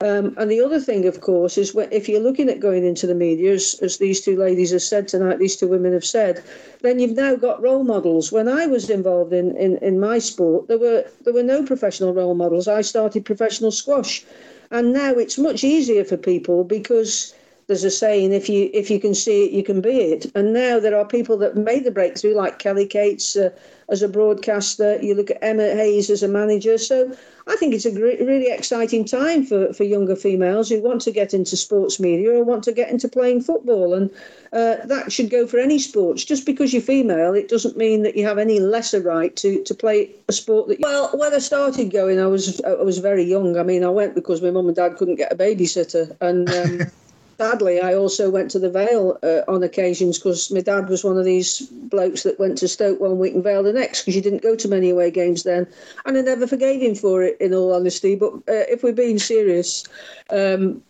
Um, 0.00 0.34
and 0.36 0.50
the 0.50 0.60
other 0.60 0.80
thing, 0.80 1.06
of 1.06 1.20
course, 1.20 1.56
is 1.56 1.72
if 1.92 2.08
you're 2.08 2.26
looking 2.28 2.48
at 2.48 2.58
going 2.58 2.84
into 2.84 3.06
the 3.06 3.14
media, 3.14 3.52
as, 3.52 3.78
as 3.80 3.98
these 3.98 4.20
two 4.20 4.36
ladies 4.36 4.72
have 4.72 4.82
said 4.82 5.06
tonight, 5.06 5.38
these 5.38 5.56
two 5.56 5.68
women 5.68 5.92
have 5.92 6.04
said, 6.04 6.42
then 6.80 6.98
you've 6.98 7.16
now 7.16 7.36
got 7.36 7.62
role 7.62 7.84
models. 7.84 8.32
When 8.32 8.48
I 8.48 8.66
was 8.66 8.90
involved 8.90 9.32
in, 9.32 9.56
in, 9.56 9.76
in 9.76 10.00
my 10.00 10.18
sport, 10.18 10.66
there 10.66 10.80
were 10.80 11.04
there 11.20 11.32
were 11.32 11.44
no 11.44 11.64
professional 11.64 12.12
role 12.12 12.34
models. 12.34 12.66
I 12.66 12.80
started 12.80 13.24
professional 13.24 13.70
squash, 13.70 14.24
and 14.72 14.92
now 14.92 15.12
it's 15.12 15.38
much 15.38 15.62
easier 15.62 16.02
for 16.02 16.16
people 16.16 16.64
because 16.64 17.34
there's 17.66 17.84
a 17.84 17.90
saying 17.90 18.32
if 18.32 18.48
you 18.48 18.70
if 18.72 18.90
you 18.90 18.98
can 18.98 19.14
see 19.14 19.44
it 19.44 19.52
you 19.52 19.62
can 19.62 19.80
be 19.80 20.00
it. 20.00 20.26
And 20.34 20.52
now 20.52 20.80
there 20.80 20.96
are 20.98 21.04
people 21.04 21.36
that 21.38 21.56
made 21.56 21.84
the 21.84 21.90
breakthrough 21.90 22.34
like 22.34 22.58
Kelly 22.58 22.86
Cates 22.86 23.36
uh, 23.36 23.50
as 23.88 24.02
a 24.02 24.08
broadcaster. 24.08 25.00
You 25.02 25.14
look 25.14 25.30
at 25.30 25.38
Emma 25.42 25.74
Hayes 25.74 26.10
as 26.10 26.22
a 26.22 26.28
manager. 26.28 26.78
So 26.78 27.14
i 27.48 27.56
think 27.56 27.74
it's 27.74 27.84
a 27.84 27.90
great, 27.90 28.20
really 28.20 28.50
exciting 28.52 29.04
time 29.04 29.44
for, 29.44 29.72
for 29.72 29.82
younger 29.82 30.14
females 30.14 30.68
who 30.68 30.80
want 30.80 31.00
to 31.02 31.10
get 31.10 31.34
into 31.34 31.56
sports 31.56 31.98
media 31.98 32.32
or 32.32 32.44
want 32.44 32.62
to 32.64 32.72
get 32.72 32.88
into 32.90 33.08
playing 33.08 33.40
football. 33.40 33.94
And 33.94 34.10
uh, 34.52 34.76
that 34.86 35.10
should 35.10 35.30
go 35.30 35.46
for 35.46 35.58
any 35.58 35.78
sports. 35.78 36.24
Just 36.24 36.46
because 36.46 36.72
you're 36.72 36.82
female 36.82 37.34
it 37.34 37.48
doesn't 37.48 37.76
mean 37.76 38.02
that 38.02 38.16
you 38.16 38.24
have 38.24 38.38
any 38.38 38.60
lesser 38.60 39.00
right 39.00 39.34
to, 39.36 39.62
to 39.64 39.74
play 39.74 40.10
a 40.28 40.32
sport 40.32 40.68
that 40.68 40.78
you... 40.78 40.84
well 40.84 41.10
when 41.14 41.34
i 41.34 41.38
started 41.38 41.90
going 41.90 42.20
i 42.20 42.26
was 42.26 42.60
i 42.62 42.74
was 42.74 42.98
very 42.98 43.24
young. 43.24 43.56
I 43.56 43.62
mean 43.62 43.84
i 43.84 43.88
went 43.88 44.14
because 44.14 44.42
my 44.42 44.50
mum 44.50 44.66
and 44.66 44.76
dad 44.76 44.96
couldn't 44.96 45.16
get 45.16 45.32
a 45.32 45.36
babysitter. 45.36 46.16
And 46.20 46.48
um, 46.50 46.90
sadly, 47.38 47.80
I 47.80 47.94
also 47.94 48.30
went 48.30 48.50
to 48.52 48.58
the 48.58 48.70
Vale 48.70 49.18
uh, 49.22 49.42
on 49.48 49.62
occasions 49.62 50.18
because 50.18 50.50
my 50.50 50.60
dad 50.60 50.88
was 50.88 51.04
one 51.04 51.18
of 51.18 51.24
these 51.24 51.66
blokes 51.66 52.22
that 52.22 52.38
went 52.38 52.58
to 52.58 52.68
Stoke 52.68 53.00
one 53.00 53.18
week 53.18 53.34
and 53.34 53.44
Vale 53.44 53.62
the 53.62 53.72
next 53.72 54.02
because 54.02 54.16
you 54.16 54.22
didn't 54.22 54.42
go 54.42 54.56
to 54.56 54.68
many 54.68 54.90
away 54.90 55.10
games 55.10 55.42
then. 55.42 55.66
And 56.04 56.16
I 56.16 56.20
never 56.20 56.46
forgave 56.46 56.80
him 56.80 56.94
for 56.94 57.22
it, 57.22 57.40
in 57.40 57.54
all 57.54 57.74
honesty. 57.74 58.14
But 58.14 58.34
uh, 58.34 58.66
if 58.68 58.82
we're 58.82 58.92
being 58.92 59.18
serious, 59.18 59.84
um, 60.30 60.82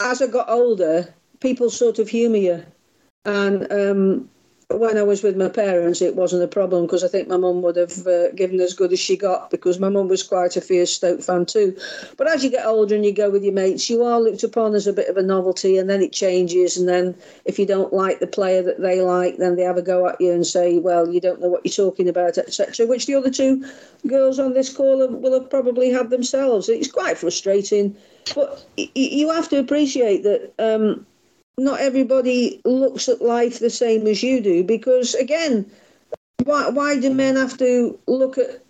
as 0.00 0.20
I 0.22 0.26
got 0.26 0.48
older, 0.48 1.12
people 1.40 1.70
sort 1.70 1.98
of 1.98 2.08
humour 2.08 2.36
you. 2.36 2.66
And 3.24 3.70
um, 3.72 4.30
when 4.68 4.98
I 4.98 5.02
was 5.04 5.22
with 5.22 5.36
my 5.36 5.48
parents, 5.48 6.02
it 6.02 6.16
wasn't 6.16 6.42
a 6.42 6.48
problem 6.48 6.86
because 6.86 7.04
I 7.04 7.08
think 7.08 7.28
my 7.28 7.36
mum 7.36 7.62
would 7.62 7.76
have 7.76 8.04
uh, 8.04 8.32
given 8.32 8.60
as 8.60 8.74
good 8.74 8.92
as 8.92 8.98
she 8.98 9.16
got 9.16 9.48
because 9.48 9.78
my 9.78 9.88
mum 9.88 10.08
was 10.08 10.24
quite 10.24 10.56
a 10.56 10.60
fierce 10.60 10.92
Stoke 10.92 11.22
fan 11.22 11.46
too. 11.46 11.76
But 12.16 12.28
as 12.28 12.42
you 12.42 12.50
get 12.50 12.66
older 12.66 12.96
and 12.96 13.04
you 13.04 13.12
go 13.12 13.30
with 13.30 13.44
your 13.44 13.52
mates, 13.52 13.88
you 13.88 14.02
are 14.02 14.20
looked 14.20 14.42
upon 14.42 14.74
as 14.74 14.88
a 14.88 14.92
bit 14.92 15.08
of 15.08 15.16
a 15.16 15.22
novelty, 15.22 15.78
and 15.78 15.88
then 15.88 16.02
it 16.02 16.12
changes. 16.12 16.76
And 16.76 16.88
then 16.88 17.14
if 17.44 17.60
you 17.60 17.66
don't 17.66 17.92
like 17.92 18.18
the 18.18 18.26
player 18.26 18.60
that 18.62 18.80
they 18.80 19.00
like, 19.00 19.36
then 19.36 19.54
they 19.54 19.62
have 19.62 19.76
a 19.76 19.82
go 19.82 20.08
at 20.08 20.20
you 20.20 20.32
and 20.32 20.44
say, 20.44 20.78
"Well, 20.78 21.08
you 21.08 21.20
don't 21.20 21.40
know 21.40 21.48
what 21.48 21.64
you're 21.64 21.72
talking 21.72 22.08
about," 22.08 22.36
etc. 22.36 22.86
Which 22.86 23.06
the 23.06 23.14
other 23.14 23.30
two 23.30 23.64
girls 24.08 24.40
on 24.40 24.54
this 24.54 24.74
call 24.74 25.06
will 25.06 25.40
have 25.40 25.48
probably 25.48 25.90
had 25.90 26.10
themselves. 26.10 26.68
It's 26.68 26.90
quite 26.90 27.18
frustrating, 27.18 27.96
but 28.34 28.66
you 28.76 29.30
have 29.30 29.48
to 29.50 29.58
appreciate 29.58 30.24
that. 30.24 30.52
Um, 30.58 31.06
not 31.58 31.80
everybody 31.80 32.60
looks 32.64 33.08
at 33.08 33.22
life 33.22 33.58
the 33.58 33.70
same 33.70 34.06
as 34.06 34.22
you 34.22 34.40
do 34.42 34.62
because 34.62 35.14
again 35.14 35.64
why, 36.44 36.68
why 36.68 37.00
do 37.00 37.12
men 37.12 37.34
have 37.36 37.56
to 37.56 37.98
look 38.06 38.36
at 38.36 38.62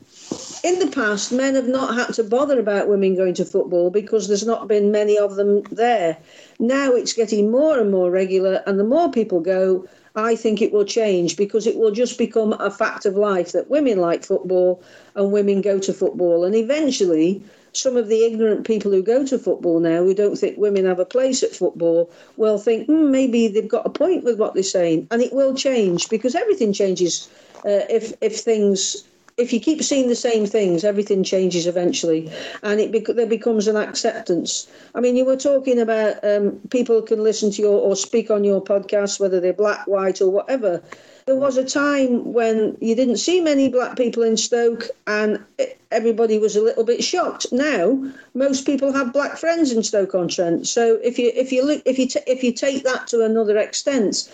in 0.62 0.78
the 0.78 0.90
past 0.92 1.32
men 1.32 1.56
have 1.56 1.66
not 1.66 1.94
had 1.94 2.14
to 2.14 2.22
bother 2.22 2.58
about 2.60 2.88
women 2.88 3.16
going 3.16 3.34
to 3.34 3.44
football 3.44 3.90
because 3.90 4.28
there's 4.28 4.46
not 4.46 4.68
been 4.68 4.90
many 4.90 5.18
of 5.18 5.36
them 5.36 5.62
there. 5.70 6.16
Now 6.58 6.92
it's 6.92 7.12
getting 7.12 7.50
more 7.50 7.78
and 7.78 7.90
more 7.90 8.10
regular 8.10 8.62
and 8.66 8.78
the 8.78 8.84
more 8.84 9.10
people 9.10 9.40
go 9.40 9.86
i 10.16 10.34
think 10.34 10.62
it 10.62 10.72
will 10.72 10.84
change 10.84 11.36
because 11.36 11.66
it 11.66 11.76
will 11.76 11.90
just 11.90 12.16
become 12.18 12.54
a 12.54 12.70
fact 12.70 13.04
of 13.04 13.16
life 13.16 13.52
that 13.52 13.68
women 13.68 14.00
like 14.00 14.24
football 14.24 14.82
and 15.14 15.30
women 15.30 15.60
go 15.60 15.78
to 15.78 15.92
football 15.92 16.44
and 16.44 16.54
eventually 16.54 17.42
some 17.76 17.96
of 17.96 18.08
the 18.08 18.24
ignorant 18.24 18.66
people 18.66 18.90
who 18.90 19.02
go 19.02 19.24
to 19.24 19.38
football 19.38 19.80
now, 19.80 20.02
who 20.02 20.14
don't 20.14 20.36
think 20.36 20.58
women 20.58 20.86
have 20.86 20.98
a 20.98 21.04
place 21.04 21.42
at 21.42 21.54
football, 21.54 22.10
will 22.36 22.58
think 22.58 22.86
hmm, 22.86 23.10
maybe 23.10 23.48
they've 23.48 23.68
got 23.68 23.86
a 23.86 23.90
point 23.90 24.24
with 24.24 24.38
what 24.38 24.54
they're 24.54 24.62
saying, 24.62 25.08
and 25.10 25.22
it 25.22 25.32
will 25.32 25.54
change 25.54 26.08
because 26.08 26.34
everything 26.34 26.72
changes 26.72 27.28
uh, 27.64 27.84
if 27.90 28.12
if 28.20 28.38
things. 28.40 29.04
If 29.36 29.52
you 29.52 29.60
keep 29.60 29.82
seeing 29.82 30.08
the 30.08 30.16
same 30.16 30.46
things, 30.46 30.82
everything 30.82 31.22
changes 31.22 31.66
eventually, 31.66 32.30
and 32.62 32.80
it 32.80 32.90
bec- 32.90 33.16
there 33.16 33.26
becomes 33.26 33.68
an 33.68 33.76
acceptance. 33.76 34.66
I 34.94 35.00
mean, 35.00 35.16
you 35.16 35.24
were 35.24 35.36
talking 35.36 35.78
about 35.78 36.24
um, 36.24 36.58
people 36.70 37.02
can 37.02 37.22
listen 37.22 37.50
to 37.52 37.62
your 37.62 37.80
or 37.80 37.96
speak 37.96 38.30
on 38.30 38.44
your 38.44 38.62
podcast, 38.62 39.20
whether 39.20 39.40
they're 39.40 39.52
black, 39.52 39.86
white, 39.86 40.22
or 40.22 40.30
whatever 40.30 40.82
there 41.26 41.34
was 41.34 41.56
a 41.56 41.64
time 41.64 42.32
when 42.32 42.76
you 42.80 42.94
didn't 42.94 43.16
see 43.16 43.40
many 43.40 43.68
black 43.68 43.96
people 43.96 44.22
in 44.22 44.36
Stoke 44.36 44.84
and 45.08 45.44
everybody 45.90 46.38
was 46.38 46.54
a 46.54 46.62
little 46.62 46.84
bit 46.84 47.02
shocked. 47.02 47.46
Now, 47.50 48.00
most 48.34 48.64
people 48.64 48.92
have 48.92 49.12
black 49.12 49.36
friends 49.36 49.72
in 49.72 49.82
Stoke-on-Trent. 49.82 50.68
So 50.68 51.00
if 51.02 51.18
you 51.18 51.32
if 51.34 51.50
you 51.50 51.66
look 51.66 51.82
if 51.84 51.98
you 51.98 52.06
t- 52.06 52.20
if 52.28 52.44
you 52.44 52.52
take 52.52 52.84
that 52.84 53.08
to 53.08 53.24
another 53.24 53.58
extent, 53.58 54.32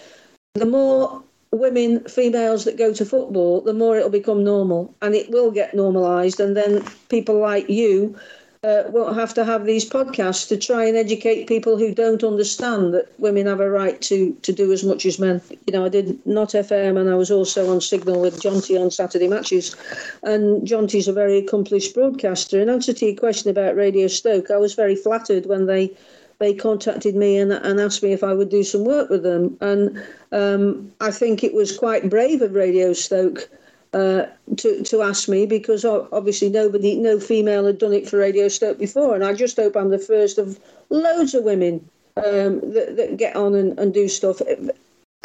the 0.53 0.67
more 0.67 1.23
women, 1.53 2.01
females 2.05 2.65
that 2.65 2.79
go 2.79 2.93
to 2.93 3.05
football, 3.05 3.61
the 3.61 3.75
more 3.75 3.97
it'll 3.97 4.11
become 4.11 4.43
normal 4.43 4.95
and 5.03 5.15
it 5.15 5.31
will 5.31 5.51
get 5.51 5.75
normalised. 5.75 6.41
And 6.41 6.57
then 6.57 6.83
people 7.09 7.39
like 7.39 7.69
you 7.69 8.17
uh, 8.65 8.85
won't 8.89 9.17
have 9.17 9.35
to 9.35 9.45
have 9.45 9.67
these 9.67 9.89
podcasts 9.89 10.49
to 10.49 10.57
try 10.57 10.85
and 10.85 10.97
educate 10.97 11.49
people 11.49 11.77
who 11.77 11.93
don't 11.93 12.25
understand 12.25 12.95
that 12.95 13.13
women 13.19 13.47
have 13.47 13.61
a 13.61 13.69
right 13.69 14.01
to, 14.01 14.33
to 14.43 14.53
do 14.53 14.73
as 14.73 14.83
much 14.83 15.05
as 15.05 15.19
men. 15.19 15.43
You 15.67 15.73
know, 15.73 15.85
I 15.85 15.89
did 15.89 16.25
Not 16.25 16.51
FM 16.51 16.99
and 16.99 17.11
I 17.11 17.15
was 17.17 17.31
also 17.31 17.71
on 17.71 17.81
Signal 17.81 18.21
with 18.21 18.41
Jonty 18.41 18.81
on 18.81 18.91
Saturday 18.91 19.29
matches. 19.29 19.77
And 20.23 20.67
Jonty's 20.67 21.09
a 21.09 21.13
very 21.13 21.39
accomplished 21.39 21.93
broadcaster. 21.93 22.61
In 22.61 22.71
answer 22.71 22.93
to 22.93 23.07
your 23.07 23.17
question 23.17 23.51
about 23.51 23.77
Radio 23.77 24.07
Stoke, 24.07 24.51
I 24.51 24.57
was 24.57 24.75
very 24.75 24.97
flattered 24.97 25.47
when 25.47 25.67
they 25.67 25.91
they 26.43 26.53
contacted 26.53 27.15
me 27.15 27.39
and, 27.39 27.53
and 27.53 27.81
asked 27.81 28.03
me 28.03 28.13
if 28.13 28.25
I 28.25 28.35
would 28.35 28.49
do 28.49 28.65
some 28.65 28.85
work 28.85 29.09
with 29.09 29.23
them. 29.23 29.57
And 29.61 30.03
um, 30.33 30.93
I 31.01 31.11
think 31.11 31.45
it 31.45 31.55
was 31.55 31.79
quite 31.79 32.11
brave 32.11 32.43
of 32.43 32.55
Radio 32.55 32.93
Stoke 32.93 33.49
uh, 33.93 34.27
to 34.57 34.83
to 34.83 35.03
ask 35.03 35.29
me 35.29 35.47
because 35.47 35.85
obviously 35.85 36.49
nobody, 36.49 36.97
no 36.97 37.21
female 37.21 37.67
had 37.67 37.79
done 37.79 37.93
it 37.93 38.09
for 38.09 38.17
Radio 38.17 38.49
Stoke 38.49 38.79
before, 38.79 39.15
and 39.15 39.23
I 39.23 39.35
just 39.35 39.57
hope 39.57 39.77
I'm 39.77 39.91
the 39.91 39.99
first 39.99 40.39
of 40.39 40.59
loads 40.89 41.35
of 41.35 41.45
women 41.45 41.87
um, 42.17 42.61
that, 42.73 42.97
that, 42.97 43.17
get 43.19 43.37
on 43.37 43.55
and, 43.55 43.79
and, 43.79 43.95
do 43.95 44.09
stuff. 44.09 44.41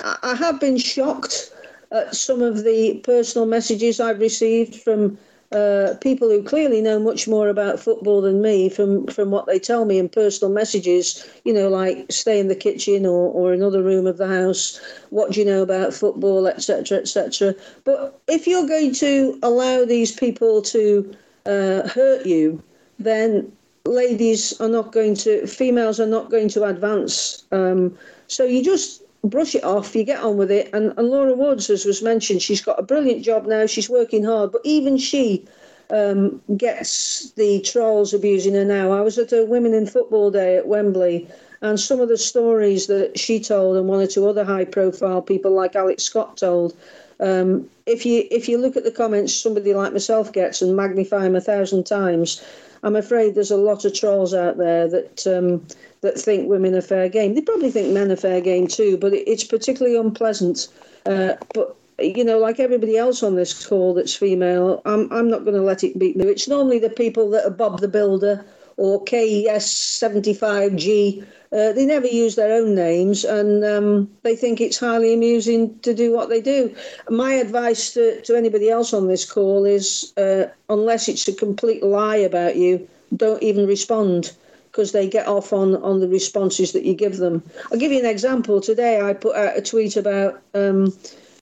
I 0.04 0.36
have 0.36 0.60
been 0.60 0.78
shocked 0.78 1.52
at 1.92 2.16
some 2.16 2.42
of 2.42 2.64
the 2.64 3.00
personal 3.04 3.46
messages 3.46 4.00
I've 4.00 4.20
received 4.20 4.76
from 4.76 5.18
uh, 5.52 5.94
people 6.02 6.30
who 6.30 6.44
clearly 6.44 6.82
know 6.82 7.00
much 7.00 7.28
more 7.28 7.48
about 7.48 7.80
football 7.80 8.22
than 8.22 8.42
me 8.42 8.68
from, 8.70 9.08
from 9.08 9.32
what 9.32 9.46
they 9.46 9.58
tell 9.58 9.86
me 9.86 9.98
in 9.98 10.10
personal 10.10 10.54
messages, 10.54 11.28
you 11.46 11.54
know, 11.54 11.70
like 11.70 12.12
stay 12.12 12.40
in 12.40 12.50
the 12.50 12.56
kitchen 12.56 13.06
or, 13.06 13.32
or 13.32 13.54
another 13.54 13.82
room 13.82 14.08
of 14.08 14.18
the 14.18 14.28
house, 14.28 14.80
what 15.10 15.32
do 15.32 15.40
you 15.40 15.46
know 15.46 15.62
about 15.62 15.94
football, 15.94 16.48
etc., 16.48 16.98
etc. 16.98 17.56
But 17.86 18.20
if 18.28 18.46
you're 18.46 18.68
going 18.68 18.94
to 18.96 19.40
allow 19.42 19.86
these 19.86 20.12
people 20.12 20.62
to 20.64 21.16
uh, 21.46 21.88
hurt 21.88 22.26
you, 22.26 22.62
then 23.00 23.50
ladies 23.86 24.60
are 24.60 24.68
not 24.68 24.92
going 24.92 25.16
to, 25.16 25.48
females 25.48 26.00
are 26.00 26.08
not 26.08 26.30
going 26.30 26.50
to 26.50 26.66
advance. 26.66 27.46
Um, 27.54 27.98
so 28.28 28.44
you 28.44 28.62
just 28.62 29.02
brush 29.24 29.56
it 29.56 29.64
off, 29.64 29.96
you 29.96 30.04
get 30.04 30.24
on 30.24 30.38
with 30.38 30.52
it. 30.52 30.70
And, 30.74 30.94
and 30.98 31.10
Laura 31.10 31.34
Woods, 31.34 31.70
as 31.70 31.86
was 31.86 32.02
mentioned, 32.02 32.42
she's 32.42 32.62
got 32.62 32.80
a 32.80 32.84
brilliant 32.84 33.24
job 33.24 33.46
now, 33.46 33.66
she's 33.66 33.90
working 33.90 34.24
hard, 34.24 34.52
but 34.52 34.62
even 34.64 34.98
she 34.98 35.46
um, 35.90 36.42
gets 36.58 37.32
the 37.32 37.62
trolls 37.62 38.14
abusing 38.14 38.56
her 38.56 38.66
now. 38.66 38.92
I 38.92 39.02
was 39.02 39.18
at 39.18 39.34
a 39.34 39.46
Women 39.46 39.74
in 39.74 39.88
Football 39.88 40.32
Day 40.32 40.58
at 40.58 40.68
Wembley, 40.68 41.28
and 41.62 41.80
some 41.80 42.00
of 42.00 42.10
the 42.10 42.18
stories 42.18 42.88
that 42.88 43.18
she 43.18 43.40
told 43.40 43.78
and 43.78 43.88
one 43.88 44.02
or 44.02 44.08
two 44.08 44.28
other 44.28 44.44
high 44.44 44.66
profile 44.66 45.22
people 45.22 45.52
like 45.52 45.76
Alex 45.76 46.04
Scott 46.04 46.38
told. 46.38 46.76
Um, 47.20 47.68
if 47.88 48.06
you 48.06 48.28
if 48.30 48.48
you 48.48 48.60
look 48.60 48.78
at 48.78 48.84
the 48.84 48.92
comments 48.92 49.34
somebody 49.34 49.74
like 49.74 49.92
myself 49.92 50.32
gets 50.32 50.62
and 50.62 50.76
magnify 50.76 51.24
them 51.24 51.36
a 51.36 51.42
thousand 51.42 51.86
times, 51.86 52.44
I'm 52.84 52.96
afraid 52.96 53.36
there's 53.36 53.52
a 53.52 53.58
lot 53.58 53.86
of 53.86 53.94
trolls 53.94 54.34
out 54.34 54.58
there 54.58 54.88
that 54.88 55.28
um, 55.28 55.66
that 56.02 56.20
think 56.20 56.50
women 56.50 56.76
are 56.76 56.82
fair 56.82 57.10
game. 57.10 57.34
They 57.34 57.42
probably 57.42 57.72
think 57.72 57.94
men 57.94 58.12
are 58.12 58.16
fair 58.16 58.42
game 58.42 58.68
too, 58.68 58.98
but 58.98 59.14
it's 59.14 59.44
particularly 59.44 59.98
unpleasant. 59.98 60.68
Uh, 61.06 61.34
but 61.54 61.76
you 62.00 62.24
know, 62.24 62.38
like 62.38 62.60
everybody 62.60 62.98
else 62.98 63.24
on 63.24 63.36
this 63.36 63.66
call 63.66 63.94
that's 63.94 64.16
female, 64.16 64.82
I'm 64.86 65.12
I'm 65.12 65.30
not 65.30 65.44
going 65.44 65.56
to 65.56 65.62
let 65.62 65.84
it 65.84 65.98
beat 65.98 66.16
me. 66.16 66.26
It's 66.26 66.48
normally 66.48 66.80
the 66.80 66.90
people 66.90 67.30
that 67.32 67.46
are 67.46 67.52
Bob 67.52 67.80
the 67.80 67.88
Builder 67.88 68.46
or 68.78 69.04
KS75G. 69.06 71.26
Uh, 71.52 71.74
they 71.74 71.86
never 71.86 72.08
use 72.08 72.36
their 72.36 72.54
own 72.54 72.74
names, 72.76 73.24
and 73.24 73.64
um, 73.64 74.10
they 74.24 74.36
think 74.36 74.60
it's 74.60 74.80
highly 74.80 75.14
amusing 75.14 75.78
to 75.80 75.94
do 75.94 76.14
what 76.14 76.30
they 76.30 76.42
do. 76.42 76.76
My 77.10 77.34
advice 77.34 77.94
to, 77.94 78.20
to 78.22 78.36
anybody 78.36 78.70
else 78.70 78.94
on 78.94 79.08
this 79.08 79.30
call 79.30 79.66
is, 79.66 80.14
uh, 80.18 80.48
unless 80.70 81.08
it's 81.08 81.28
a 81.28 81.34
complete 81.34 81.84
lie 81.84 82.18
about 82.18 82.58
you, 82.58 82.88
don't 83.16 83.42
even 83.42 83.66
respond 83.66 84.34
because 84.78 84.92
they 84.92 85.10
get 85.10 85.28
off 85.28 85.54
on, 85.54 85.76
on 85.78 86.02
the 86.02 86.08
responses 86.08 86.72
that 86.74 86.84
you 86.84 86.94
give 86.94 87.18
them. 87.18 87.42
I'll 87.72 87.80
give 87.80 87.92
you 87.92 88.00
an 88.00 88.06
example. 88.06 88.62
Today 88.62 89.02
I 89.02 89.14
put 89.14 89.36
out 89.36 89.58
a 89.58 89.62
tweet 89.62 89.98
about, 89.98 90.40
um, 90.54 90.94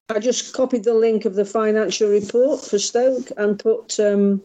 I 0.10 0.20
just 0.20 0.54
copied 0.54 0.86
the 0.86 0.94
link 0.94 1.26
of 1.26 1.36
the 1.36 1.44
financial 1.44 2.10
report 2.10 2.62
for 2.62 2.80
Stoke 2.80 3.30
and 3.36 3.60
put 3.60 4.00
um, 4.00 4.42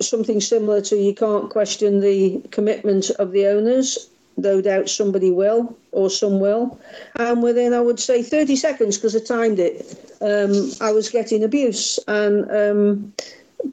something 0.00 0.40
similar 0.40 0.80
to 0.82 0.96
you 0.96 1.14
can't 1.14 1.50
question 1.50 2.00
the 2.00 2.40
commitment 2.50 3.10
of 3.18 3.32
the 3.32 3.46
owners. 3.46 4.08
No 4.38 4.60
doubt 4.60 4.90
somebody 4.90 5.30
will, 5.30 5.76
or 5.92 6.10
some 6.10 6.40
will. 6.40 6.78
And 7.14 7.42
within, 7.42 7.72
I 7.72 7.80
would 7.80 7.98
say, 7.98 8.22
30 8.22 8.56
seconds, 8.56 8.98
because 8.98 9.16
I 9.16 9.20
timed 9.20 9.58
it, 9.58 10.14
um, 10.20 10.70
I 10.80 10.92
was 10.92 11.08
getting 11.08 11.42
abuse. 11.42 11.98
And 12.06 12.50
um, 12.50 13.14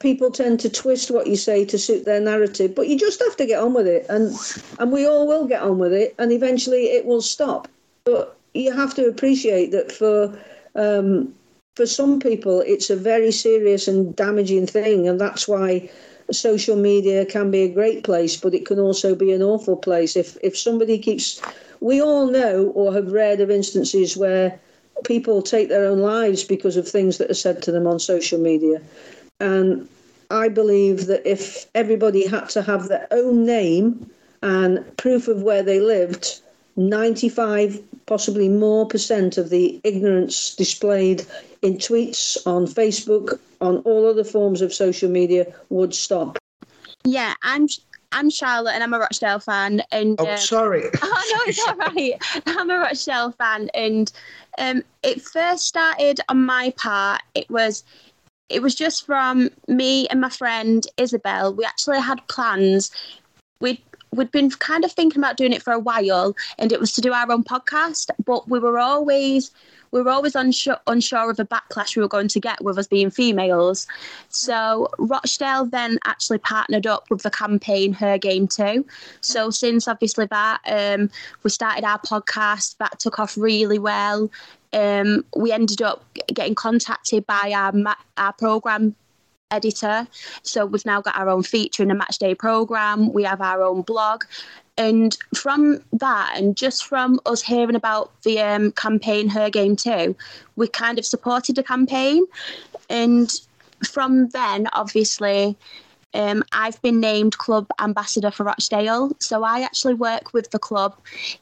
people 0.00 0.30
tend 0.30 0.60
to 0.60 0.70
twist 0.70 1.10
what 1.10 1.26
you 1.26 1.36
say 1.36 1.64
to 1.64 1.78
suit 1.78 2.04
their 2.04 2.20
narrative, 2.20 2.74
but 2.74 2.88
you 2.88 2.98
just 2.98 3.20
have 3.20 3.36
to 3.36 3.46
get 3.46 3.60
on 3.60 3.74
with 3.74 3.86
it, 3.86 4.06
and 4.08 4.34
and 4.78 4.92
we 4.92 5.06
all 5.06 5.26
will 5.26 5.46
get 5.46 5.62
on 5.62 5.78
with 5.78 5.92
it, 5.92 6.14
and 6.18 6.32
eventually 6.32 6.84
it 6.86 7.06
will 7.06 7.22
stop. 7.22 7.68
But 8.04 8.36
you 8.54 8.72
have 8.72 8.94
to 8.94 9.06
appreciate 9.06 9.70
that 9.72 9.92
for 9.92 10.38
um, 10.74 11.34
for 11.76 11.86
some 11.86 12.20
people, 12.20 12.60
it's 12.60 12.90
a 12.90 12.96
very 12.96 13.32
serious 13.32 13.88
and 13.88 14.14
damaging 14.14 14.66
thing, 14.66 15.08
and 15.08 15.20
that's 15.20 15.48
why 15.48 15.90
social 16.30 16.76
media 16.76 17.24
can 17.24 17.50
be 17.50 17.62
a 17.62 17.68
great 17.68 18.04
place, 18.04 18.36
but 18.36 18.54
it 18.54 18.66
can 18.66 18.78
also 18.78 19.14
be 19.14 19.32
an 19.32 19.42
awful 19.42 19.76
place. 19.76 20.16
If 20.16 20.36
if 20.42 20.56
somebody 20.58 20.98
keeps, 20.98 21.40
we 21.80 22.00
all 22.00 22.30
know 22.30 22.72
or 22.74 22.92
have 22.92 23.12
read 23.12 23.40
of 23.40 23.50
instances 23.50 24.16
where 24.16 24.58
people 25.04 25.42
take 25.42 25.68
their 25.68 25.86
own 25.86 25.98
lives 25.98 26.44
because 26.44 26.76
of 26.76 26.88
things 26.88 27.18
that 27.18 27.30
are 27.30 27.34
said 27.34 27.62
to 27.62 27.72
them 27.72 27.86
on 27.86 27.98
social 27.98 28.38
media. 28.38 28.80
And 29.40 29.88
I 30.30 30.48
believe 30.48 31.06
that 31.06 31.26
if 31.28 31.66
everybody 31.74 32.26
had 32.26 32.48
to 32.50 32.62
have 32.62 32.88
their 32.88 33.06
own 33.10 33.44
name 33.44 34.10
and 34.42 34.84
proof 34.96 35.28
of 35.28 35.42
where 35.42 35.62
they 35.62 35.80
lived, 35.80 36.40
95, 36.76 37.82
possibly 38.06 38.48
more 38.48 38.86
percent 38.86 39.38
of 39.38 39.50
the 39.50 39.80
ignorance 39.84 40.54
displayed 40.54 41.24
in 41.62 41.76
tweets, 41.76 42.36
on 42.46 42.66
Facebook, 42.66 43.38
on 43.60 43.78
all 43.78 44.08
other 44.08 44.24
forms 44.24 44.60
of 44.60 44.72
social 44.72 45.10
media 45.10 45.46
would 45.70 45.94
stop. 45.94 46.38
Yeah, 47.04 47.34
I'm 47.42 47.68
I'm 48.12 48.30
Charlotte 48.30 48.74
and 48.74 48.82
I'm 48.82 48.94
a 48.94 48.98
Rochdale 48.98 49.40
fan. 49.40 49.82
And 49.90 50.16
oh, 50.20 50.30
um, 50.30 50.38
sorry. 50.38 50.84
oh 51.02 51.34
no, 51.36 51.50
it's 51.50 51.66
all 51.66 51.76
right. 51.76 52.14
I'm 52.46 52.70
a 52.70 52.78
Rochdale 52.78 53.32
fan, 53.32 53.70
and 53.74 54.12
um, 54.58 54.82
it 55.02 55.20
first 55.20 55.66
started 55.66 56.20
on 56.28 56.44
my 56.44 56.72
part. 56.76 57.22
It 57.34 57.50
was 57.50 57.84
it 58.48 58.62
was 58.62 58.74
just 58.74 59.06
from 59.06 59.50
me 59.68 60.06
and 60.08 60.20
my 60.20 60.28
friend 60.28 60.86
Isabel. 60.96 61.54
We 61.54 61.64
actually 61.64 62.00
had 62.00 62.26
plans. 62.28 62.90
We'd 63.60 63.82
we'd 64.14 64.30
been 64.30 64.50
kind 64.50 64.84
of 64.84 64.92
thinking 64.92 65.20
about 65.20 65.36
doing 65.36 65.52
it 65.52 65.62
for 65.62 65.72
a 65.72 65.78
while, 65.78 66.36
and 66.58 66.72
it 66.72 66.80
was 66.80 66.92
to 66.94 67.00
do 67.00 67.12
our 67.12 67.30
own 67.30 67.44
podcast. 67.44 68.10
But 68.24 68.48
we 68.48 68.58
were 68.58 68.78
always 68.78 69.50
we 69.90 70.02
were 70.02 70.10
always 70.10 70.34
unsure, 70.34 70.78
unsure 70.88 71.30
of 71.30 71.36
the 71.36 71.44
backlash 71.44 71.94
we 71.94 72.02
were 72.02 72.08
going 72.08 72.26
to 72.26 72.40
get 72.40 72.64
with 72.64 72.78
us 72.78 72.88
being 72.88 73.10
females. 73.10 73.86
So 74.28 74.88
Rochdale 74.98 75.66
then 75.66 76.00
actually 76.04 76.38
partnered 76.38 76.84
up 76.84 77.08
with 77.10 77.22
the 77.22 77.30
campaign 77.30 77.92
Her 77.92 78.18
Game 78.18 78.48
Too. 78.48 78.84
So 79.20 79.50
since 79.50 79.86
obviously 79.86 80.26
that, 80.26 80.60
um, 80.66 81.10
we 81.44 81.50
started 81.50 81.84
our 81.84 82.00
podcast. 82.00 82.76
That 82.78 82.98
took 82.98 83.20
off 83.20 83.36
really 83.36 83.78
well 83.78 84.30
um, 84.74 85.24
we 85.36 85.52
ended 85.52 85.80
up 85.80 86.04
getting 86.32 86.54
contacted 86.54 87.26
by 87.26 87.52
our 87.54 87.72
our 88.16 88.32
program 88.32 88.94
editor. 89.50 90.06
So 90.42 90.66
we've 90.66 90.84
now 90.84 91.00
got 91.00 91.16
our 91.16 91.28
own 91.28 91.42
feature 91.42 91.82
in 91.82 91.88
the 91.88 91.94
match 91.94 92.18
day 92.18 92.34
program. 92.34 93.12
We 93.12 93.22
have 93.24 93.40
our 93.40 93.62
own 93.62 93.82
blog. 93.82 94.24
And 94.76 95.16
from 95.36 95.80
that, 95.92 96.32
and 96.36 96.56
just 96.56 96.84
from 96.86 97.20
us 97.26 97.42
hearing 97.42 97.76
about 97.76 98.10
the 98.22 98.40
um, 98.40 98.72
campaign 98.72 99.28
Her 99.28 99.48
Game 99.48 99.76
Too, 99.76 100.16
we 100.56 100.66
kind 100.66 100.98
of 100.98 101.06
supported 101.06 101.56
the 101.56 101.62
campaign. 101.62 102.24
And 102.90 103.30
from 103.86 104.28
then, 104.30 104.66
obviously, 104.72 105.56
um, 106.12 106.42
I've 106.52 106.80
been 106.82 107.00
named 107.00 107.38
club 107.38 107.68
ambassador 107.80 108.32
for 108.32 108.44
Rochdale. 108.44 109.12
So 109.20 109.44
I 109.44 109.60
actually 109.60 109.94
work 109.94 110.32
with 110.32 110.50
the 110.50 110.58
club 110.58 110.96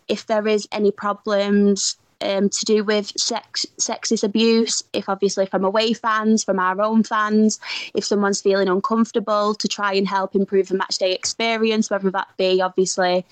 if 0.08 0.26
there 0.26 0.46
is 0.46 0.68
any 0.72 0.90
problems 0.90 1.96
um, 2.22 2.48
to 2.48 2.64
do 2.64 2.84
with 2.84 3.12
sex 3.18 3.66
sexist 3.80 4.24
abuse. 4.24 4.82
If 4.92 5.08
obviously 5.08 5.46
from 5.46 5.64
away 5.64 5.92
fans, 5.92 6.44
from 6.44 6.58
our 6.58 6.80
own 6.80 7.02
fans, 7.02 7.60
if 7.94 8.04
someone's 8.04 8.40
feeling 8.40 8.68
uncomfortable, 8.68 9.54
to 9.54 9.68
try 9.68 9.92
and 9.94 10.06
help 10.06 10.34
improve 10.34 10.68
the 10.68 10.76
match 10.76 10.98
day 10.98 11.12
experience, 11.12 11.90
whether 11.90 12.10
that 12.10 12.28
be 12.36 12.60
obviously 12.60 13.24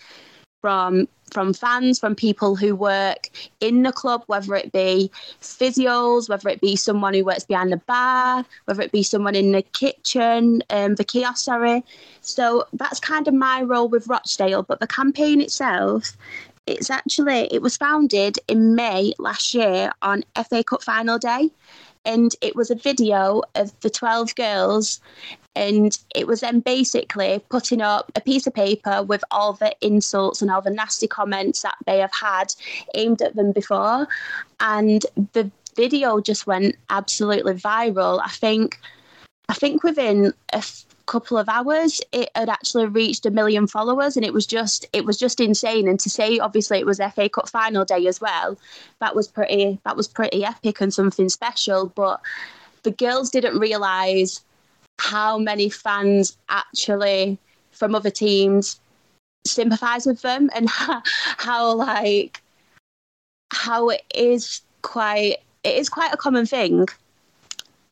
from 0.61 1.09
from 1.33 1.55
fans, 1.55 1.99
from 1.99 2.15
people 2.15 2.57
who 2.57 2.75
work 2.75 3.31
in 3.61 3.83
the 3.83 3.93
club, 3.93 4.25
whether 4.27 4.55
it 4.55 4.73
be 4.73 5.11
physios, 5.41 6.29
whether 6.29 6.49
it 6.49 6.61
be 6.61 6.77
someone 6.77 7.15
who 7.15 7.25
works 7.25 7.45
behind 7.45 7.73
the 7.73 7.77
bar, 7.77 8.45
whether 8.65 8.83
it 8.83 8.93
be 8.93 9.03
someone 9.03 9.37
in 9.37 9.53
the 9.53 9.63
kitchen, 9.63 10.63
um, 10.71 10.97
the 10.97 11.05
kiosk, 11.05 11.45
sorry. 11.45 11.85
So 12.21 12.67
that's 12.73 13.01
kind 13.01 13.29
of 13.29 13.35
my 13.35 13.63
role 13.63 13.89
with 13.89 14.09
Rochdale. 14.09 14.65
But 14.65 14.81
the 14.81 14.87
campaign 14.87 15.41
itself 15.41 16.17
it's 16.67 16.91
actually 16.91 17.49
it 17.53 17.63
was 17.63 17.77
founded 17.77 18.39
in 18.49 18.75
May 18.75 19.13
last 19.19 19.55
year 19.55 19.93
on 20.03 20.25
FA 20.49 20.63
Cup 20.63 20.83
final 20.83 21.19
day, 21.19 21.51
and 22.05 22.35
it 22.41 22.57
was 22.57 22.71
a 22.71 22.75
video 22.75 23.43
of 23.55 23.79
the 23.81 23.91
twelve 23.91 24.35
girls, 24.35 25.01
and 25.55 25.99
it 26.15 26.27
was 26.27 26.41
then 26.41 26.61
basically 26.61 27.41
putting 27.51 27.81
up 27.83 28.13
a 28.15 28.21
piece 28.21 28.47
of 28.47 28.55
paper 28.55 29.03
with 29.03 29.25
all 29.31 29.55
the 29.55 29.75
insults 29.81 30.43
and 30.43 30.51
all 30.51 30.63
the 30.63 30.71
nasty 30.71 31.07
comments 31.07 31.63
that 31.63 31.77
they 31.87 31.99
have 31.99 32.15
had 32.15 32.55
aimed 32.95 33.23
at 33.23 33.37
them 33.37 33.53
before, 33.53 34.07
and 34.61 35.07
the 35.33 35.51
video 35.77 36.21
just 36.21 36.47
went 36.47 36.77
absolutely 36.91 37.55
viral. 37.55 38.21
I 38.25 38.31
think, 38.31 38.79
I 39.49 39.55
think 39.55 39.83
within 39.83 40.35
a 40.53 40.63
couple 41.11 41.37
of 41.37 41.49
hours 41.49 42.01
it 42.13 42.31
had 42.37 42.49
actually 42.49 42.87
reached 42.87 43.27
a 43.27 43.33
million 43.33 43.67
followers 43.67 44.17
and 44.17 44.25
it 44.25 44.33
was 44.33 44.47
just 44.47 44.87
it 44.93 45.05
was 45.05 45.19
just 45.19 45.41
insane 45.41 45.89
and 45.89 45.99
to 45.99 46.09
say 46.09 46.39
obviously 46.39 46.79
it 46.79 46.87
was 46.87 47.01
FA 47.15 47.29
Cup 47.29 47.49
final 47.49 47.85
day 47.85 48.07
as 48.07 48.21
well 48.21 48.57
that 49.01 49.17
was 49.17 49.27
pretty 49.27 49.81
that 49.85 49.97
was 49.97 50.07
pretty 50.07 50.45
epic 50.45 50.81
and 50.81 50.95
something 50.95 51.29
special 51.29 51.87
but 51.97 52.21
the 52.85 52.93
girls 52.93 53.29
didn't 53.29 53.59
realize 53.59 54.45
how 55.01 55.37
many 55.37 55.69
fans 55.69 56.39
actually 56.49 57.37
from 57.73 57.93
other 57.93 58.11
teams 58.11 58.79
sympathize 59.49 60.07
with 60.07 60.23
them 60.23 60.49
and 60.55 60.69
how, 60.79 61.03
how 61.39 61.75
like 61.75 62.41
how 63.53 63.89
it 63.89 64.05
is 64.15 64.63
quite 64.83 65.39
it 65.65 65.77
is 65.77 65.89
quite 65.89 66.13
a 66.13 66.17
common 66.17 66.47
thing. 66.47 66.87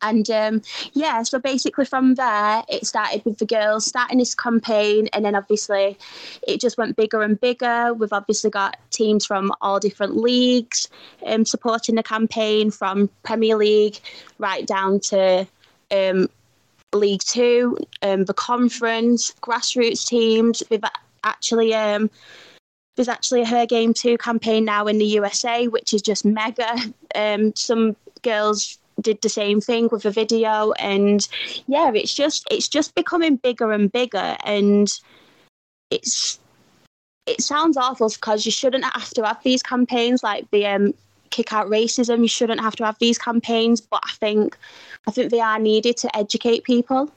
And 0.02 0.28
um, 0.30 0.62
yeah, 0.92 1.22
so 1.22 1.38
basically 1.38 1.84
from 1.84 2.14
there, 2.14 2.62
it 2.68 2.86
started 2.86 3.24
with 3.24 3.38
the 3.38 3.46
girls 3.46 3.86
starting 3.86 4.18
this 4.18 4.34
campaign, 4.34 5.08
and 5.12 5.24
then 5.24 5.34
obviously 5.34 5.98
it 6.46 6.60
just 6.60 6.78
went 6.78 6.96
bigger 6.96 7.22
and 7.22 7.40
bigger. 7.40 7.92
We've 7.94 8.12
obviously 8.12 8.50
got 8.50 8.76
teams 8.90 9.26
from 9.26 9.52
all 9.60 9.80
different 9.80 10.16
leagues 10.16 10.88
um, 11.26 11.44
supporting 11.44 11.96
the 11.96 12.02
campaign, 12.02 12.70
from 12.70 13.10
Premier 13.22 13.56
League 13.56 13.98
right 14.38 14.66
down 14.66 15.00
to 15.00 15.46
um, 15.90 16.28
League 16.94 17.22
Two, 17.22 17.76
um, 18.02 18.24
the 18.24 18.34
conference, 18.34 19.34
grassroots 19.42 20.06
teams. 20.06 20.62
We've 20.70 20.84
actually 21.24 21.74
um, 21.74 22.08
there's 22.98 23.08
actually 23.08 23.42
a 23.42 23.46
her 23.46 23.66
game 23.66 23.94
too 23.94 24.18
campaign 24.18 24.64
now 24.64 24.86
in 24.86 24.98
the 24.98 25.04
USA, 25.04 25.68
which 25.68 25.94
is 25.94 26.02
just 26.02 26.24
mega. 26.24 26.76
Um, 27.14 27.54
some 27.56 27.96
girls 28.22 28.78
did 29.00 29.20
the 29.22 29.28
same 29.28 29.60
thing 29.60 29.88
with 29.90 30.04
a 30.04 30.10
video 30.10 30.72
and 30.72 31.28
yeah 31.66 31.90
it's 31.94 32.14
just 32.14 32.46
it's 32.50 32.68
just 32.68 32.94
becoming 32.94 33.36
bigger 33.36 33.72
and 33.72 33.92
bigger 33.92 34.36
and 34.44 35.00
it's 35.90 36.38
it 37.26 37.40
sounds 37.42 37.76
awful 37.76 38.08
because 38.08 38.46
you 38.46 38.52
shouldn't 38.52 38.84
have 38.84 39.10
to 39.10 39.24
have 39.24 39.42
these 39.42 39.62
campaigns 39.62 40.22
like 40.22 40.50
the 40.50 40.66
um, 40.66 40.94
kick 41.30 41.52
out 41.52 41.68
racism 41.68 42.22
you 42.22 42.28
shouldn't 42.28 42.60
have 42.60 42.74
to 42.74 42.84
have 42.84 42.98
these 42.98 43.18
campaigns 43.18 43.80
but 43.80 44.00
i 44.04 44.12
think 44.12 44.56
i 45.06 45.10
think 45.10 45.30
they 45.30 45.40
are 45.40 45.58
needed 45.58 45.96
to 45.96 46.14
educate 46.16 46.64
people 46.64 47.10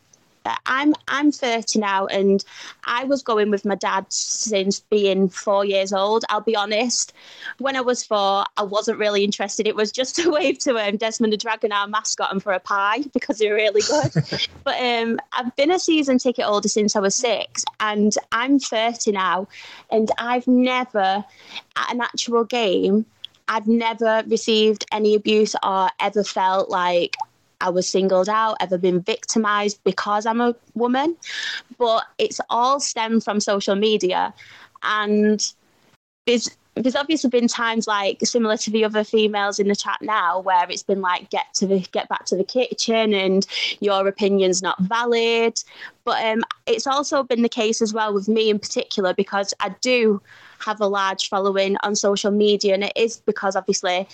I'm 0.66 0.94
I'm 1.08 1.32
30 1.32 1.80
now, 1.80 2.08
and 2.08 2.44
I 2.86 3.04
was 3.04 3.22
going 3.22 3.52
with 3.52 3.66
my 3.66 3.76
dad 3.76 4.06
since 4.10 4.80
being 4.80 5.30
four 5.30 5.66
years 5.66 5.94
old. 5.94 6.26
I'll 6.30 6.42
be 6.42 6.56
honest. 6.56 7.14
When 7.60 7.76
I 7.76 7.82
was 7.82 8.04
four, 8.04 8.46
I 8.58 8.64
wasn't 8.64 9.00
really 9.00 9.24
interested. 9.24 9.68
It 9.68 9.76
was 9.76 9.92
just 9.92 10.20
a 10.26 10.30
wave 10.30 10.60
to 10.60 10.78
um, 10.78 10.98
Desmond 10.98 11.34
the 11.34 11.38
Dragon, 11.38 11.72
our 11.72 11.88
mascot, 11.88 12.32
and 12.32 12.42
for 12.42 12.54
a 12.54 12.60
pie 12.60 13.04
because 13.14 13.38
they 13.38 13.50
were 13.50 13.56
really 13.56 13.82
good. 13.82 14.48
but 14.64 14.82
um, 14.82 15.20
I've 15.34 15.56
been 15.56 15.72
a 15.72 15.80
season 15.80 16.18
ticket 16.18 16.46
holder 16.46 16.70
since 16.70 16.96
I 16.96 17.00
was 17.00 17.16
six, 17.16 17.64
and 17.80 18.14
I'm 18.32 18.60
30 18.60 19.12
now, 19.12 19.48
and 19.92 20.10
I've 20.18 20.48
never 20.48 21.24
at 21.76 21.94
an 21.94 22.02
actual 22.02 22.44
game. 22.44 23.06
I've 23.48 23.68
never 23.68 24.24
received 24.28 24.86
any 24.94 25.14
abuse 25.14 25.56
or 25.62 25.90
ever 26.00 26.24
felt 26.24 26.70
like 26.70 27.18
I 27.62 27.70
was 27.70 27.88
singled 27.88 28.30
out, 28.30 28.58
ever 28.60 28.78
been 28.78 29.02
victimized 29.02 29.80
because 29.84 30.26
I'm 30.26 30.42
a 30.42 30.56
woman. 30.74 31.16
But 31.78 32.06
it's 32.18 32.42
all 32.50 32.80
stemmed 32.80 33.24
from 33.24 33.40
social 33.40 33.76
media. 33.76 34.34
And 34.84 35.42
there's 36.26 36.50
there's 36.76 36.96
obviously 36.96 37.30
been 37.30 37.48
times 37.48 37.86
like 37.86 38.20
similar 38.24 38.56
to 38.58 38.72
the 38.72 38.86
other 38.86 39.04
females 39.04 39.60
in 39.60 39.68
the 39.68 39.76
chat 39.76 39.98
now 40.02 40.40
where 40.40 40.70
it's 40.70 40.84
been 40.84 41.02
like 41.02 41.30
get 41.30 41.54
to 41.54 41.68
the 41.68 41.80
get 41.92 42.08
back 42.08 42.26
to 42.26 42.36
the 42.36 42.44
kitchen 42.44 43.14
and 43.14 43.46
your 43.82 44.08
opinion's 44.08 44.62
not 44.62 44.80
valid 44.80 45.62
but 46.06 46.24
um, 46.26 46.42
it's 46.68 46.88
also 46.88 47.24
been 47.24 47.42
the 47.42 47.50
case 47.50 47.82
as 47.82 47.94
well 47.94 48.14
with 48.14 48.30
me 48.30 48.50
in 48.50 48.58
particular 48.58 49.14
because 49.14 49.54
i 49.60 49.70
do 49.82 50.22
have 50.64 50.82
a 50.82 50.88
large 50.88 51.30
following 51.30 51.78
on 51.84 51.96
social 51.96 52.32
media. 52.32 52.74
And 52.74 52.84
it 52.84 52.94
is 52.96 53.18
because 53.18 53.56
obviously 53.56 54.08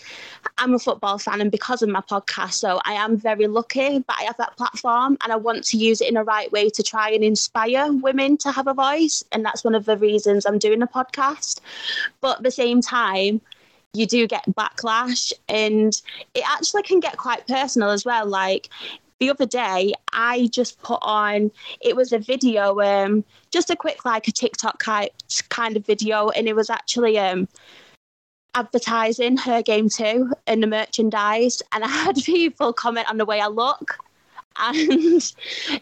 I'm 0.58 0.74
a 0.74 0.80
football 0.80 1.18
fan 1.18 1.42
and 1.42 1.52
because 1.52 1.82
of 1.82 1.90
my 1.90 2.02
podcast. 2.02 2.54
So 2.54 2.80
I 2.86 2.94
am 2.94 3.18
very 3.18 3.48
lucky 3.48 4.00
but 4.00 4.16
I 4.20 4.24
have 4.24 4.38
that 4.38 4.58
platform 4.58 5.18
and 5.24 5.32
I 5.32 5.36
want 5.36 5.64
to 5.66 5.78
use 5.78 6.02
it 6.02 6.10
in 6.10 6.18
a 6.18 6.24
right 6.24 6.52
way 6.52 6.70
to 6.70 6.84
try 6.84 7.10
and 7.12 7.24
inspire 7.24 7.92
women 7.92 8.38
to 8.38 8.52
have 8.52 8.68
a 8.68 8.74
voice. 8.74 9.24
And 9.32 9.46
that's 9.46 9.64
one 9.64 9.76
of 9.76 9.86
the 9.86 9.98
reasons 9.98 10.46
I'm 10.46 10.60
doing 10.60 10.82
a 10.82 10.88
podcast. 10.88 11.60
But 12.22 12.38
at 12.38 12.44
the 12.44 12.52
same 12.52 12.82
time, 12.82 13.42
you 13.94 14.06
do 14.06 14.28
get 14.28 14.46
backlash 14.48 15.34
and 15.50 16.02
it 16.34 16.44
actually 16.48 16.84
can 16.84 17.00
get 17.00 17.18
quite 17.18 17.48
personal 17.48 17.90
as 17.90 18.06
well 18.06 18.26
like 18.26 18.70
the 19.20 19.30
other 19.30 19.46
day 19.46 19.94
I 20.14 20.50
just 20.52 20.82
put 20.82 21.00
on 21.02 21.52
it 21.82 21.96
was 21.96 22.14
a 22.14 22.20
video, 22.20 22.80
um, 22.82 23.24
just 23.52 23.70
a 23.70 23.76
quick 23.76 24.06
like 24.06 24.28
a 24.28 24.32
TikTok 24.32 24.84
kind 24.84 25.78
of 25.78 25.86
video, 25.86 26.30
and 26.30 26.48
it 26.48 26.56
was 26.56 26.70
actually 26.70 27.18
um 27.18 27.48
advertising 28.56 29.38
her 29.38 29.62
game 29.62 29.88
too 29.90 30.32
and 30.48 30.64
the 30.64 30.68
merchandise, 30.68 31.62
and 31.72 31.84
I 31.84 31.88
had 31.88 32.16
people 32.24 32.74
comment 32.74 33.10
on 33.10 33.18
the 33.18 33.26
way 33.26 33.40
I 33.40 33.48
look. 33.48 33.98
And 34.60 34.80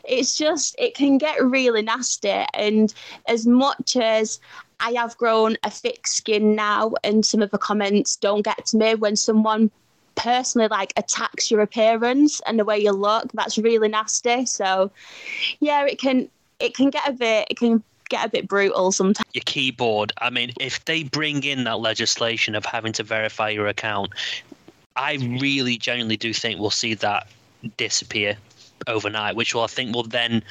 it's 0.03 0.37
just, 0.37 0.75
it 0.77 0.95
can 0.95 1.17
get 1.17 1.41
really 1.41 1.81
nasty. 1.81 2.43
And 2.53 2.93
as 3.25 3.47
much 3.47 3.95
as 3.95 4.41
I 4.81 4.91
have 4.91 5.15
grown 5.15 5.55
a 5.63 5.69
thick 5.69 6.07
skin 6.07 6.55
now, 6.55 6.93
and 7.03 7.25
some 7.25 7.41
of 7.41 7.51
the 7.51 7.57
comments 7.57 8.17
don't 8.17 8.41
get 8.41 8.65
to 8.67 8.77
me 8.77 8.95
when 8.95 9.15
someone 9.15 9.71
personally 10.15 10.67
like 10.67 10.93
attacks 10.97 11.51
your 11.51 11.61
appearance 11.61 12.41
and 12.45 12.59
the 12.59 12.65
way 12.65 12.77
you 12.79 12.91
look. 12.91 13.31
That's 13.33 13.57
really 13.57 13.87
nasty. 13.87 14.45
So 14.45 14.91
yeah, 15.59 15.85
it 15.85 15.99
can 15.99 16.29
it 16.59 16.73
can 16.73 16.89
get 16.89 17.07
a 17.07 17.13
bit 17.13 17.47
it 17.49 17.57
can 17.57 17.83
get 18.09 18.25
a 18.25 18.29
bit 18.29 18.47
brutal 18.47 18.91
sometimes. 18.91 19.27
Your 19.33 19.43
keyboard. 19.45 20.13
I 20.19 20.29
mean, 20.29 20.51
if 20.59 20.83
they 20.85 21.03
bring 21.03 21.43
in 21.43 21.63
that 21.65 21.79
legislation 21.79 22.55
of 22.55 22.65
having 22.65 22.93
to 22.93 23.03
verify 23.03 23.49
your 23.49 23.67
account, 23.67 24.11
I 24.95 25.15
really 25.39 25.77
genuinely 25.77 26.17
do 26.17 26.33
think 26.33 26.59
we'll 26.59 26.69
see 26.69 26.93
that 26.95 27.27
disappear 27.77 28.37
overnight, 28.87 29.35
which 29.35 29.53
will 29.53 29.63
I 29.63 29.67
think 29.67 29.95
will 29.95 30.03
then 30.03 30.43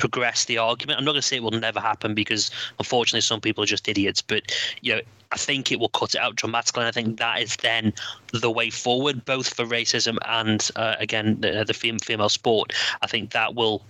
progress 0.00 0.46
the 0.46 0.58
argument. 0.58 0.98
I'm 0.98 1.04
not 1.04 1.12
going 1.12 1.20
to 1.20 1.28
say 1.28 1.36
it 1.36 1.42
will 1.42 1.52
never 1.52 1.78
happen 1.78 2.14
because 2.14 2.50
unfortunately 2.78 3.20
some 3.20 3.40
people 3.40 3.62
are 3.62 3.66
just 3.66 3.88
idiots, 3.88 4.22
but 4.22 4.50
you 4.80 4.94
know 4.94 5.00
I 5.30 5.36
think 5.36 5.70
it 5.70 5.78
will 5.78 5.90
cut 5.90 6.14
it 6.14 6.20
out 6.20 6.34
dramatically. 6.34 6.82
And 6.82 6.88
I 6.88 6.90
think 6.90 7.18
that 7.18 7.40
is 7.40 7.54
then 7.56 7.92
the 8.32 8.50
way 8.50 8.70
forward, 8.70 9.24
both 9.24 9.54
for 9.54 9.64
racism 9.64 10.18
and 10.26 10.68
uh, 10.74 10.96
again 10.98 11.40
the, 11.40 11.64
the 11.64 11.74
female 11.74 12.28
sport. 12.30 12.72
I 13.02 13.06
think 13.06 13.30
that 13.30 13.54
will 13.54 13.82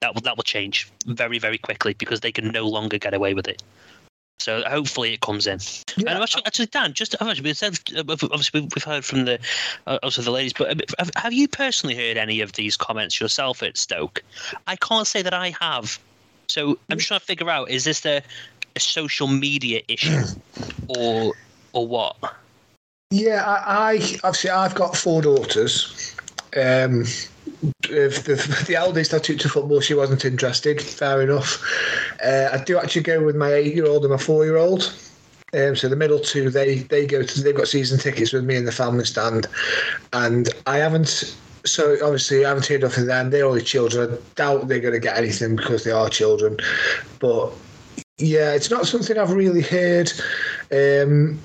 that 0.00 0.14
will 0.14 0.22
that 0.22 0.36
will 0.36 0.44
change 0.44 0.90
very 1.06 1.38
very 1.38 1.58
quickly 1.58 1.94
because 1.94 2.20
they 2.20 2.32
can 2.32 2.48
no 2.48 2.66
longer 2.66 2.96
get 2.96 3.12
away 3.12 3.34
with 3.34 3.48
it. 3.48 3.62
So 4.38 4.62
hopefully 4.66 5.14
it 5.14 5.20
comes 5.20 5.46
in. 5.46 5.58
Yeah. 5.96 6.12
And 6.12 6.22
actually, 6.22 6.44
actually, 6.46 6.66
Dan, 6.66 6.92
just 6.92 7.16
obviously 7.20 8.60
we've 8.60 8.84
heard 8.84 9.04
from 9.04 9.24
the 9.24 9.38
uh, 9.86 9.98
also 10.02 10.22
the 10.22 10.30
ladies, 10.30 10.52
but 10.52 10.70
um, 11.00 11.08
have 11.16 11.32
you 11.32 11.48
personally 11.48 11.96
heard 11.96 12.16
any 12.16 12.40
of 12.40 12.52
these 12.52 12.76
comments 12.76 13.20
yourself 13.20 13.62
at 13.62 13.76
Stoke? 13.76 14.22
I 14.66 14.76
can't 14.76 15.06
say 15.06 15.22
that 15.22 15.34
I 15.34 15.54
have. 15.60 15.98
So 16.48 16.78
I'm 16.90 16.98
just 16.98 17.08
trying 17.08 17.20
to 17.20 17.26
figure 17.26 17.50
out: 17.50 17.70
is 17.70 17.84
this 17.84 18.00
the 18.00 18.22
a 18.76 18.80
social 18.80 19.26
media 19.26 19.80
issue, 19.88 20.22
or 20.88 21.32
or 21.72 21.86
what? 21.86 22.16
Yeah, 23.10 23.42
I, 23.44 23.92
I 23.92 23.94
obviously 24.22 24.50
I've 24.50 24.74
got 24.74 24.96
four 24.96 25.22
daughters. 25.22 26.14
Um, 26.56 27.04
the, 27.82 28.64
the 28.66 28.74
eldest 28.74 29.14
I 29.14 29.18
took 29.18 29.38
to 29.38 29.48
football, 29.48 29.80
she 29.80 29.94
wasn't 29.94 30.24
interested. 30.24 30.80
Fair 30.80 31.22
enough. 31.22 31.62
Uh, 32.24 32.48
I 32.52 32.62
do 32.64 32.78
actually 32.78 33.02
go 33.02 33.24
with 33.24 33.36
my 33.36 33.52
eight-year-old 33.52 34.04
and 34.04 34.12
my 34.12 34.18
four-year-old. 34.18 34.94
Um, 35.54 35.76
so 35.76 35.88
the 35.88 35.96
middle 35.96 36.18
two, 36.18 36.50
they 36.50 36.78
they 36.78 37.06
go 37.06 37.22
to 37.22 37.42
they've 37.42 37.56
got 37.56 37.68
season 37.68 37.98
tickets 37.98 38.32
with 38.32 38.44
me 38.44 38.56
in 38.56 38.64
the 38.64 38.72
family 38.72 39.04
stand, 39.04 39.46
and 40.12 40.48
I 40.66 40.78
haven't. 40.78 41.36
So 41.64 41.96
obviously, 42.02 42.44
I 42.44 42.48
haven't 42.48 42.66
heard 42.66 42.82
nothing 42.82 42.94
from 42.94 43.06
them. 43.06 43.30
They're 43.30 43.46
only 43.46 43.62
children. 43.62 44.14
I 44.14 44.18
doubt 44.34 44.68
they're 44.68 44.80
going 44.80 44.94
to 44.94 45.00
get 45.00 45.16
anything 45.16 45.56
because 45.56 45.84
they 45.84 45.92
are 45.92 46.08
children. 46.08 46.58
But 47.20 47.52
yeah, 48.18 48.54
it's 48.54 48.70
not 48.70 48.86
something 48.86 49.18
I've 49.18 49.32
really 49.32 49.62
heard 49.62 50.12
um, 50.72 51.40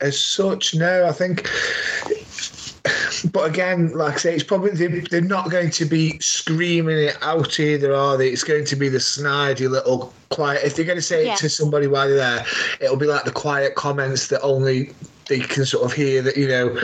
as 0.00 0.20
such. 0.20 0.74
No, 0.74 1.06
I 1.06 1.12
think. 1.12 1.48
But 3.24 3.50
again, 3.50 3.92
like 3.92 4.14
I 4.14 4.16
say, 4.18 4.34
it's 4.34 4.44
probably 4.44 4.70
they, 4.70 5.00
they're 5.00 5.20
not 5.20 5.50
going 5.50 5.70
to 5.70 5.84
be 5.84 6.18
screaming 6.20 6.98
it 6.98 7.18
out 7.22 7.58
either, 7.60 7.94
are 7.94 8.16
they? 8.16 8.28
It's 8.28 8.44
going 8.44 8.64
to 8.66 8.76
be 8.76 8.88
the 8.88 8.98
snidey 8.98 9.68
little 9.68 10.12
quiet. 10.30 10.64
If 10.64 10.76
they're 10.76 10.84
going 10.84 10.98
to 10.98 11.02
say 11.02 11.26
yeah. 11.26 11.34
it 11.34 11.38
to 11.38 11.48
somebody 11.48 11.86
while 11.86 12.08
they're 12.08 12.16
there, 12.16 12.46
it'll 12.80 12.96
be 12.96 13.06
like 13.06 13.24
the 13.24 13.32
quiet 13.32 13.74
comments 13.74 14.28
that 14.28 14.40
only 14.42 14.92
they 15.28 15.38
can 15.38 15.64
sort 15.64 15.84
of 15.84 15.92
hear 15.92 16.20
that 16.22 16.36
you 16.36 16.48
know 16.48 16.78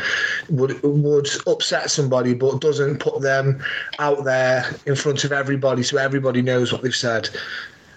would 0.49 0.81
would 0.83 1.29
upset 1.47 1.91
somebody, 1.91 2.33
but 2.33 2.61
doesn't 2.61 2.99
put 2.99 3.21
them 3.21 3.63
out 3.99 4.25
there 4.25 4.65
in 4.87 4.97
front 4.97 5.25
of 5.25 5.33
everybody, 5.33 5.83
so 5.83 5.99
everybody 5.99 6.41
knows 6.43 6.73
what 6.73 6.83
they've 6.83 6.95
said. 6.95 7.29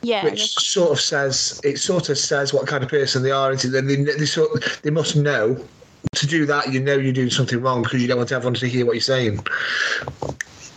Yeah, 0.01 0.23
which 0.23 0.53
sort 0.53 0.91
of 0.91 0.99
says 0.99 1.61
it 1.63 1.77
sort 1.77 2.09
of 2.09 2.17
says 2.17 2.53
what 2.53 2.67
kind 2.67 2.83
of 2.83 2.89
person 2.89 3.21
they 3.21 3.31
are. 3.31 3.55
Then 3.55 3.87
they, 3.87 3.95
they 3.95 4.25
sort 4.25 4.79
they 4.81 4.89
must 4.89 5.15
know 5.15 5.63
to 6.15 6.27
do 6.27 6.45
that. 6.45 6.71
You 6.71 6.79
know 6.79 6.95
you're 6.95 7.13
doing 7.13 7.29
something 7.29 7.61
wrong 7.61 7.83
because 7.83 8.01
you 8.01 8.07
don't 8.07 8.17
want 8.17 8.31
everyone 8.31 8.55
to 8.55 8.67
hear 8.67 8.85
what 8.85 8.93
you're 8.93 9.01
saying. 9.01 9.39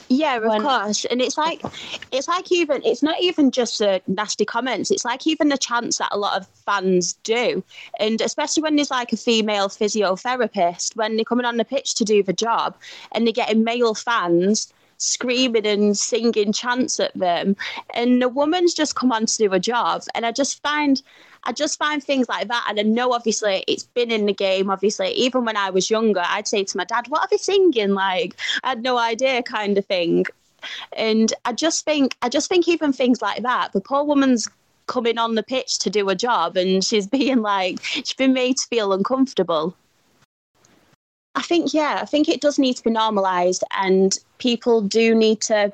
Yeah, 0.09 0.37
of 0.37 0.45
when, 0.45 0.63
course. 0.63 1.07
And 1.07 1.23
it's 1.23 1.39
like 1.39 1.63
it's 2.11 2.29
like 2.29 2.53
even 2.53 2.83
it's 2.85 3.03
not 3.03 3.21
even 3.21 3.51
just 3.51 3.79
the 3.79 4.03
nasty 4.07 4.45
comments. 4.45 4.91
It's 4.91 5.05
like 5.05 5.27
even 5.27 5.49
the 5.49 5.57
chants 5.57 5.99
that 5.99 6.09
a 6.13 6.19
lot 6.19 6.39
of 6.39 6.47
fans 6.67 7.15
do. 7.25 7.65
And 7.99 8.21
especially 8.21 8.63
when 8.63 8.77
there's 8.77 8.91
like 8.91 9.13
a 9.13 9.17
female 9.17 9.69
physiotherapist, 9.69 10.97
when 10.97 11.17
they're 11.17 11.25
coming 11.25 11.47
on 11.47 11.57
the 11.57 11.65
pitch 11.65 11.95
to 11.95 12.05
do 12.05 12.23
the 12.23 12.35
job 12.35 12.77
and 13.13 13.27
they're 13.27 13.33
getting 13.33 13.65
male 13.65 13.95
fans 13.95 14.73
screaming 14.99 15.67
and 15.67 15.99
singing 15.99 16.53
chants 16.53 17.01
at 17.01 17.15
them, 17.15 17.57
and 17.95 18.23
the 18.23 18.29
woman's 18.29 18.75
just 18.75 18.95
come 18.95 19.13
on 19.13 19.27
to 19.27 19.39
do 19.39 19.53
a 19.53 19.59
job. 19.59 20.03
And 20.15 20.27
I 20.27 20.33
just 20.33 20.63
find 20.63 21.03
I 21.45 21.53
just 21.53 21.79
find 21.79 22.03
things 22.03 22.29
like 22.29 22.49
that. 22.49 22.67
And 22.69 22.79
I 22.79 22.83
know 22.83 23.13
obviously 23.13 23.65
it's 23.67 23.85
been 23.85 24.11
in 24.11 24.27
the 24.27 24.33
game, 24.33 24.71
obviously. 24.71 25.11
Even 25.13 25.45
when 25.45 25.57
I 25.57 25.71
was 25.71 25.91
younger, 25.91 26.23
I'd 26.25 26.49
say 26.49 26.65
to 26.65 26.77
my 26.77 26.85
dad, 26.85 27.09
What 27.09 27.23
are 27.23 27.29
they 27.31 27.37
singing? 27.37 27.95
Like, 27.95 28.37
I 28.63 28.71
had 28.71 28.83
no 28.83 28.99
idea, 28.99 29.43
kind 29.43 29.77
of 29.77 29.87
thing. 29.87 30.27
And 30.97 31.33
I 31.45 31.53
just 31.53 31.85
think, 31.85 32.17
I 32.23 32.29
just 32.29 32.49
think 32.49 32.69
even 32.69 32.93
things 32.93 33.21
like 33.21 33.43
that, 33.43 33.73
the 33.73 33.81
poor 33.81 34.05
woman's 34.05 34.49
coming 34.87 35.19
on 35.19 35.35
the 35.35 35.43
pitch 35.43 35.79
to 35.81 35.91
do 35.91 36.09
a 36.09 36.15
job 36.15 36.57
and 36.57 36.85
she's 36.85 37.07
being 37.19 37.43
like, 37.43 37.83
she's 37.83 38.15
been 38.15 38.33
made 38.33 38.57
to 38.59 38.67
feel 38.69 38.93
uncomfortable. 38.93 39.77
I 41.35 41.41
think, 41.41 41.73
yeah, 41.73 41.99
I 42.03 42.05
think 42.05 42.29
it 42.29 42.43
does 42.43 42.59
need 42.59 42.77
to 42.77 42.83
be 42.83 42.91
normalised, 42.91 43.65
and 43.75 44.19
people 44.37 44.83
do 44.83 45.15
need 45.15 45.41
to. 45.43 45.73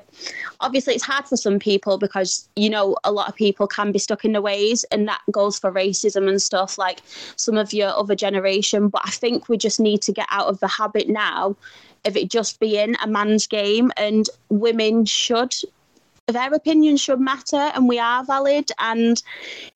Obviously, 0.61 0.93
it's 0.95 1.03
hard 1.03 1.27
for 1.27 1.35
some 1.35 1.59
people 1.59 1.97
because, 1.97 2.47
you 2.55 2.69
know, 2.69 2.95
a 3.03 3.11
lot 3.11 3.27
of 3.27 3.35
people 3.35 3.67
can 3.67 3.91
be 3.91 3.99
stuck 3.99 4.23
in 4.23 4.31
the 4.31 4.41
ways, 4.41 4.85
and 4.85 5.05
that 5.09 5.19
goes 5.31 5.59
for 5.59 5.69
racism 5.69 6.29
and 6.29 6.41
stuff 6.41 6.77
like 6.77 7.01
some 7.35 7.57
of 7.57 7.73
your 7.73 7.89
other 7.89 8.15
generation. 8.15 8.87
But 8.87 9.01
I 9.03 9.11
think 9.11 9.49
we 9.49 9.57
just 9.57 9.81
need 9.81 10.01
to 10.03 10.13
get 10.13 10.27
out 10.29 10.47
of 10.47 10.61
the 10.61 10.67
habit 10.67 11.09
now 11.09 11.57
of 12.05 12.15
it 12.15 12.29
just 12.29 12.61
being 12.61 12.95
a 13.03 13.07
man's 13.07 13.45
game, 13.45 13.91
and 13.97 14.29
women 14.47 15.03
should 15.03 15.53
their 16.27 16.53
opinion 16.53 16.95
should 16.95 17.19
matter 17.19 17.71
and 17.73 17.89
we 17.89 17.97
are 17.97 18.23
valid 18.23 18.69
and 18.77 19.23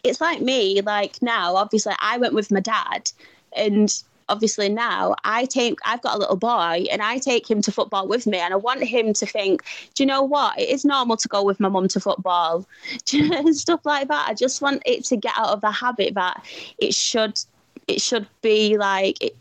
it's 0.03 0.21
like 0.21 0.39
me 0.39 0.81
like 0.81 1.19
now 1.19 1.55
obviously 1.55 1.95
i 1.97 2.15
went 2.19 2.31
with 2.31 2.51
my 2.51 2.59
dad 2.59 3.11
and 3.55 4.03
obviously 4.29 4.69
now 4.69 5.15
I 5.23 5.45
take 5.45 5.79
I've 5.85 6.01
got 6.01 6.15
a 6.15 6.19
little 6.19 6.35
boy 6.35 6.85
and 6.91 7.01
I 7.01 7.17
take 7.17 7.49
him 7.49 7.61
to 7.61 7.71
football 7.71 8.07
with 8.07 8.27
me 8.27 8.37
and 8.37 8.53
I 8.53 8.57
want 8.57 8.83
him 8.83 9.13
to 9.13 9.25
think, 9.25 9.63
do 9.93 10.03
you 10.03 10.07
know 10.07 10.23
what? 10.23 10.59
It 10.59 10.69
is 10.69 10.85
normal 10.85 11.17
to 11.17 11.27
go 11.27 11.43
with 11.43 11.59
my 11.59 11.69
mum 11.69 11.87
to 11.89 11.99
football. 11.99 12.65
and 13.13 13.55
stuff 13.55 13.85
like 13.85 14.07
that. 14.07 14.27
I 14.27 14.33
just 14.33 14.61
want 14.61 14.81
it 14.85 15.05
to 15.05 15.17
get 15.17 15.33
out 15.37 15.49
of 15.49 15.61
the 15.61 15.71
habit 15.71 16.13
that 16.15 16.45
it 16.77 16.93
should 16.93 17.39
it 17.87 18.01
should 18.01 18.27
be 18.41 18.77
like 18.77 19.21
it, 19.21 19.35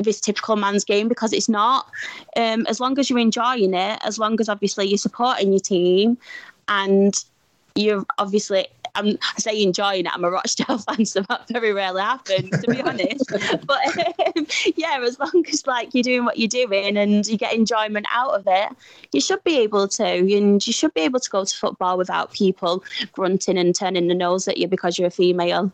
this 0.00 0.20
typical 0.20 0.56
man's 0.56 0.84
game 0.84 1.08
because 1.08 1.32
it's 1.32 1.48
not. 1.48 1.90
Um, 2.36 2.66
as 2.66 2.80
long 2.80 2.98
as 2.98 3.10
you're 3.10 3.18
enjoying 3.18 3.74
it, 3.74 4.00
as 4.04 4.18
long 4.18 4.40
as 4.40 4.48
obviously 4.48 4.86
you're 4.86 4.98
supporting 4.98 5.52
your 5.52 5.60
team 5.60 6.18
and 6.68 7.14
you're 7.74 8.04
obviously 8.18 8.66
I'm 8.94 9.16
I 9.22 9.38
say 9.40 9.62
enjoying 9.62 10.06
it. 10.06 10.12
I'm 10.12 10.24
a 10.24 10.30
Rochdale 10.30 10.78
fan, 10.96 11.04
so 11.06 11.22
that 11.28 11.48
very 11.48 11.72
rarely 11.72 12.02
happens, 12.02 12.50
to 12.50 12.70
be 12.70 12.80
honest. 12.82 13.30
But 13.66 13.98
um, 14.36 14.46
yeah, 14.76 15.00
as 15.02 15.18
long 15.18 15.44
as 15.48 15.66
like 15.66 15.94
you're 15.94 16.02
doing 16.02 16.24
what 16.24 16.38
you're 16.38 16.48
doing 16.48 16.96
and 16.96 17.26
you 17.26 17.36
get 17.36 17.54
enjoyment 17.54 18.06
out 18.10 18.34
of 18.34 18.44
it, 18.46 18.68
you 19.12 19.20
should 19.20 19.42
be 19.44 19.58
able 19.60 19.88
to, 19.88 20.04
and 20.04 20.66
you 20.66 20.72
should 20.72 20.92
be 20.94 21.02
able 21.02 21.20
to 21.20 21.30
go 21.30 21.44
to 21.44 21.56
football 21.56 21.96
without 21.96 22.32
people 22.32 22.84
grunting 23.12 23.58
and 23.58 23.74
turning 23.74 24.08
the 24.08 24.14
nose 24.14 24.46
at 24.48 24.58
you 24.58 24.68
because 24.68 24.98
you're 24.98 25.08
a 25.08 25.10
female. 25.10 25.72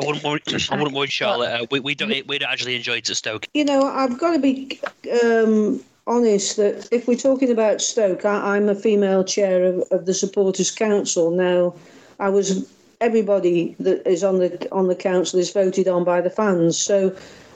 I 0.00 0.06
wouldn't 0.06 0.24
worry, 0.24 0.40
I 0.70 0.76
wouldn't 0.76 0.94
worry 0.94 1.08
Charlotte. 1.08 1.50
Uh, 1.50 1.66
we, 1.70 1.80
we 1.80 1.94
don't 1.94 2.10
we 2.26 2.38
don't 2.38 2.50
actually 2.50 2.76
enjoy 2.76 2.98
it 2.98 3.10
at 3.10 3.16
Stoke. 3.16 3.46
You 3.54 3.64
know, 3.64 3.82
I've 3.84 4.18
got 4.18 4.32
to 4.32 4.38
be 4.38 4.80
um, 5.24 5.80
honest 6.06 6.56
that 6.56 6.88
if 6.92 7.08
we're 7.08 7.16
talking 7.16 7.50
about 7.50 7.80
Stoke, 7.80 8.24
I, 8.24 8.56
am 8.56 8.68
a 8.68 8.74
female 8.74 9.24
chair 9.24 9.64
of, 9.64 9.80
of 9.90 10.06
the 10.06 10.14
Supporters 10.14 10.70
Council 10.70 11.30
now. 11.30 11.74
I 12.18 12.28
was 12.28 12.70
everybody 13.00 13.76
that 13.80 14.06
is 14.08 14.24
on 14.24 14.38
the 14.38 14.68
on 14.72 14.88
the 14.88 14.94
council 14.94 15.38
is 15.38 15.52
voted 15.52 15.88
on 15.88 16.04
by 16.04 16.20
the 16.20 16.30
fans. 16.30 16.78
So 16.78 17.14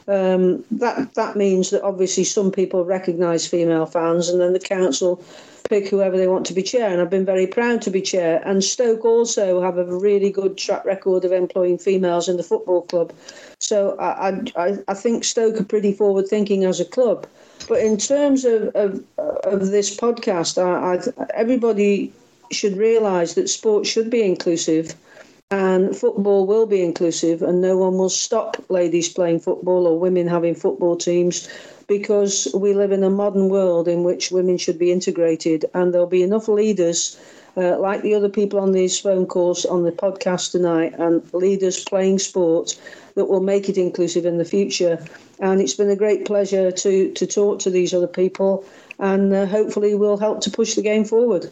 um, 0.09 0.65
that 0.71 1.15
that 1.15 1.37
means 1.37 1.71
that 1.71 1.83
obviously 1.83 2.25
some 2.25 2.51
people 2.51 2.85
recognise 2.85 3.47
female 3.47 3.87
fans, 3.87 4.29
and 4.29 4.41
then 4.41 4.53
the 4.53 4.61
council 4.61 5.23
pick 5.69 5.89
whoever 5.89 6.17
they 6.17 6.27
want 6.27 6.45
to 6.47 6.53
be 6.53 6.63
chair. 6.63 6.91
And 6.91 7.01
I've 7.01 7.11
been 7.11 7.25
very 7.25 7.47
proud 7.47 7.81
to 7.83 7.91
be 7.91 8.03
chair. 8.03 8.43
And 8.45 8.65
Stoke 8.65 9.05
also 9.05 9.63
have 9.63 9.79
a 9.79 9.85
really 9.85 10.31
good 10.31 10.59
track 10.59 10.85
record 10.85 11.25
of 11.25 11.33
employing 11.33 11.79
females 11.79 12.29
in 12.29 12.37
the 12.37 12.43
football 12.43 12.83
club. 12.83 13.13
So 13.61 13.97
I 13.99 14.43
I, 14.57 14.79
I 14.89 14.95
think 14.95 15.25
Stoke 15.25 15.61
are 15.61 15.65
pretty 15.65 15.93
forward 15.93 16.27
thinking 16.29 16.65
as 16.65 16.81
a 16.81 16.85
club. 16.85 17.27
But 17.69 17.81
in 17.81 17.97
terms 17.97 18.45
of 18.45 18.75
of, 18.75 19.05
of 19.19 19.69
this 19.69 19.97
podcast, 19.97 20.59
I, 20.59 20.97
I, 20.97 21.27
everybody 21.35 22.13
should 22.51 22.77
realise 22.77 23.35
that 23.35 23.49
sport 23.49 23.87
should 23.87 24.11
be 24.11 24.23
inclusive 24.23 24.95
and 25.53 25.97
football 25.97 26.47
will 26.47 26.67
be 26.67 26.83
inclusive 26.83 27.43
and 27.43 27.61
no 27.61 27.77
one 27.77 27.99
will 27.99 28.09
stop 28.09 28.57
ladies 28.69 29.09
playing 29.09 29.41
football 29.41 29.87
or 29.87 29.99
women 29.99 30.29
having 30.29 30.55
football 30.55 30.97
teams 30.97 31.49
because 31.89 32.47
we 32.55 32.73
live 32.73 32.93
in 32.93 33.03
a 33.03 33.11
modern 33.11 33.49
world 33.49 33.89
in 33.89 34.05
which 34.05 34.31
women 34.31 34.57
should 34.57 34.79
be 34.79 34.93
integrated 34.93 35.65
and 35.75 35.93
there'll 35.93 36.07
be 36.07 36.23
enough 36.23 36.47
leaders 36.47 37.19
uh, 37.57 37.77
like 37.79 38.03
the 38.03 38.15
other 38.15 38.29
people 38.29 38.61
on 38.61 38.71
these 38.71 38.99
phone 38.99 39.27
calls 39.27 39.65
on 39.65 39.83
the 39.83 39.91
podcast 39.91 40.53
tonight 40.53 40.95
and 40.99 41.23
leaders 41.35 41.83
playing 41.83 42.19
sport 42.19 42.79
that 43.17 43.25
will 43.25 43.41
make 43.41 43.69
it 43.69 43.77
inclusive 43.77 44.25
in 44.25 44.39
the 44.39 44.45
future. 44.45 45.05
And 45.41 45.61
it's 45.61 45.75
been 45.75 45.91
a 45.91 45.97
great 45.97 46.25
pleasure 46.25 46.71
to 46.71 47.13
to 47.13 47.27
talk 47.27 47.59
to 47.61 47.71
these 47.71 47.93
other 47.93 48.07
people 48.07 48.65
and 49.01 49.33
uh, 49.33 49.47
hopefully 49.47 49.97
we'll 49.97 50.17
help 50.17 50.41
to 50.43 50.51
push 50.51 50.75
the 50.75 50.83
game 50.83 51.05
forward 51.05 51.51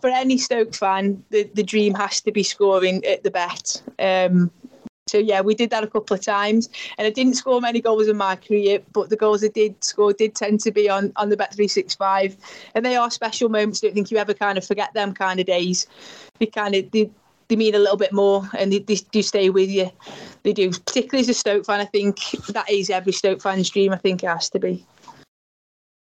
for 0.00 0.08
any 0.08 0.38
Stoke 0.38 0.74
fan, 0.74 1.22
the, 1.30 1.44
the 1.54 1.62
dream 1.62 1.94
has 1.94 2.20
to 2.22 2.32
be 2.32 2.42
scoring 2.42 3.04
at 3.04 3.22
the 3.22 3.30
bet. 3.30 3.82
Um, 3.98 4.50
so 5.08 5.18
yeah, 5.18 5.40
we 5.40 5.54
did 5.54 5.70
that 5.70 5.84
a 5.84 5.86
couple 5.86 6.16
of 6.16 6.24
times, 6.24 6.68
and 6.98 7.06
I 7.06 7.10
didn't 7.10 7.34
score 7.34 7.60
many 7.60 7.80
goals 7.80 8.08
in 8.08 8.16
my 8.16 8.34
career, 8.34 8.80
but 8.92 9.08
the 9.08 9.16
goals 9.16 9.44
I 9.44 9.48
did 9.48 9.82
score 9.84 10.12
did 10.12 10.34
tend 10.34 10.60
to 10.60 10.72
be 10.72 10.90
on 10.90 11.12
on 11.14 11.28
the 11.28 11.36
bet 11.36 11.54
three 11.54 11.68
six 11.68 11.94
five, 11.94 12.36
and 12.74 12.84
they 12.84 12.96
are 12.96 13.08
special 13.08 13.48
moments. 13.48 13.82
I 13.82 13.86
don't 13.86 13.94
think 13.94 14.10
you 14.10 14.16
ever 14.18 14.34
kind 14.34 14.58
of 14.58 14.66
forget 14.66 14.92
them 14.94 15.14
kind 15.14 15.38
of 15.38 15.46
days. 15.46 15.86
They 16.40 16.46
kind 16.46 16.74
of 16.74 16.90
they, 16.90 17.08
they 17.46 17.54
mean 17.54 17.76
a 17.76 17.78
little 17.78 17.96
bit 17.96 18.12
more, 18.12 18.50
and 18.58 18.72
they, 18.72 18.80
they 18.80 18.96
do 18.96 19.22
stay 19.22 19.48
with 19.48 19.70
you. 19.70 19.92
They 20.42 20.52
do, 20.52 20.70
particularly 20.70 21.20
as 21.20 21.28
a 21.28 21.34
Stoke 21.34 21.66
fan. 21.66 21.78
I 21.78 21.84
think 21.84 22.18
that 22.48 22.68
is 22.68 22.90
every 22.90 23.12
Stoke 23.12 23.40
fan's 23.40 23.70
dream. 23.70 23.92
I 23.92 23.98
think 23.98 24.24
it 24.24 24.26
has 24.26 24.50
to 24.50 24.58
be. 24.58 24.84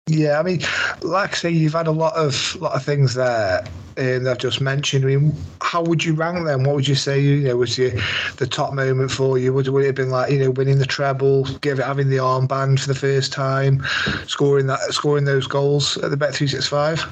Yeah, 0.08 0.40
I 0.40 0.44
mean, 0.44 0.62
like 1.02 1.32
I 1.32 1.36
say, 1.36 1.50
you've 1.50 1.74
had 1.74 1.88
a 1.88 1.92
lot 1.92 2.14
of 2.16 2.56
lot 2.60 2.76
of 2.76 2.84
things 2.84 3.14
there 3.14 3.64
and 3.98 4.28
I've 4.28 4.38
just 4.38 4.62
mentioned. 4.62 5.06
I 5.06 5.08
mean, 5.08 5.36
how 5.62 5.82
would 5.84 6.04
you 6.04 6.14
rank 6.14 6.46
them? 6.46 6.64
What 6.64 6.76
would 6.76 6.88
you 6.88 6.96
say? 6.96 7.20
You 7.20 7.42
know, 7.42 7.58
was 7.58 7.78
your, 7.78 7.92
the 8.38 8.48
top 8.48 8.74
moment 8.74 9.12
for 9.12 9.38
you? 9.38 9.54
Would, 9.54 9.68
would 9.68 9.84
it 9.84 9.88
have 9.88 9.96
been 9.96 10.10
like 10.10 10.32
you 10.32 10.40
know 10.40 10.52
winning 10.52 10.80
the 10.80 10.86
treble, 10.86 11.46
give 11.60 11.80
it 11.80 11.86
having 11.86 12.10
the 12.10 12.18
armband 12.18 12.80
for 12.80 12.88
the 12.88 13.00
first 13.00 13.32
time, 13.32 13.84
scoring 14.28 14.68
that, 14.68 14.80
scoring 14.90 15.26
those 15.26 15.48
goals 15.48 15.98
at 15.98 16.12
the 16.12 16.18
Bet 16.18 16.34
three 16.34 16.48
six 16.48 16.68
five? 16.68 17.04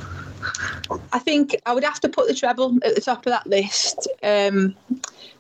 I 1.14 1.20
think 1.20 1.56
I 1.66 1.74
would 1.74 1.84
have 1.84 2.00
to 2.02 2.10
put 2.10 2.28
the 2.28 2.34
treble 2.34 2.78
at 2.84 2.96
the 2.96 3.02
top 3.02 3.26
of 3.26 3.32
that 3.32 3.48
list. 3.48 4.08
Um, 4.24 4.76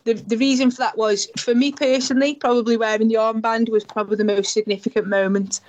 the 0.04 0.14
the 0.14 0.38
reason 0.38 0.72
for 0.72 0.78
that 0.78 0.98
was 0.98 1.28
for 1.38 1.56
me 1.56 1.72
personally, 1.72 2.36
probably 2.36 2.78
wearing 2.78 3.08
the 3.08 3.16
armband 3.16 3.70
was 3.70 3.84
probably 3.84 4.18
the 4.18 4.24
most 4.24 4.54
significant 4.54 5.08
moment 5.08 5.60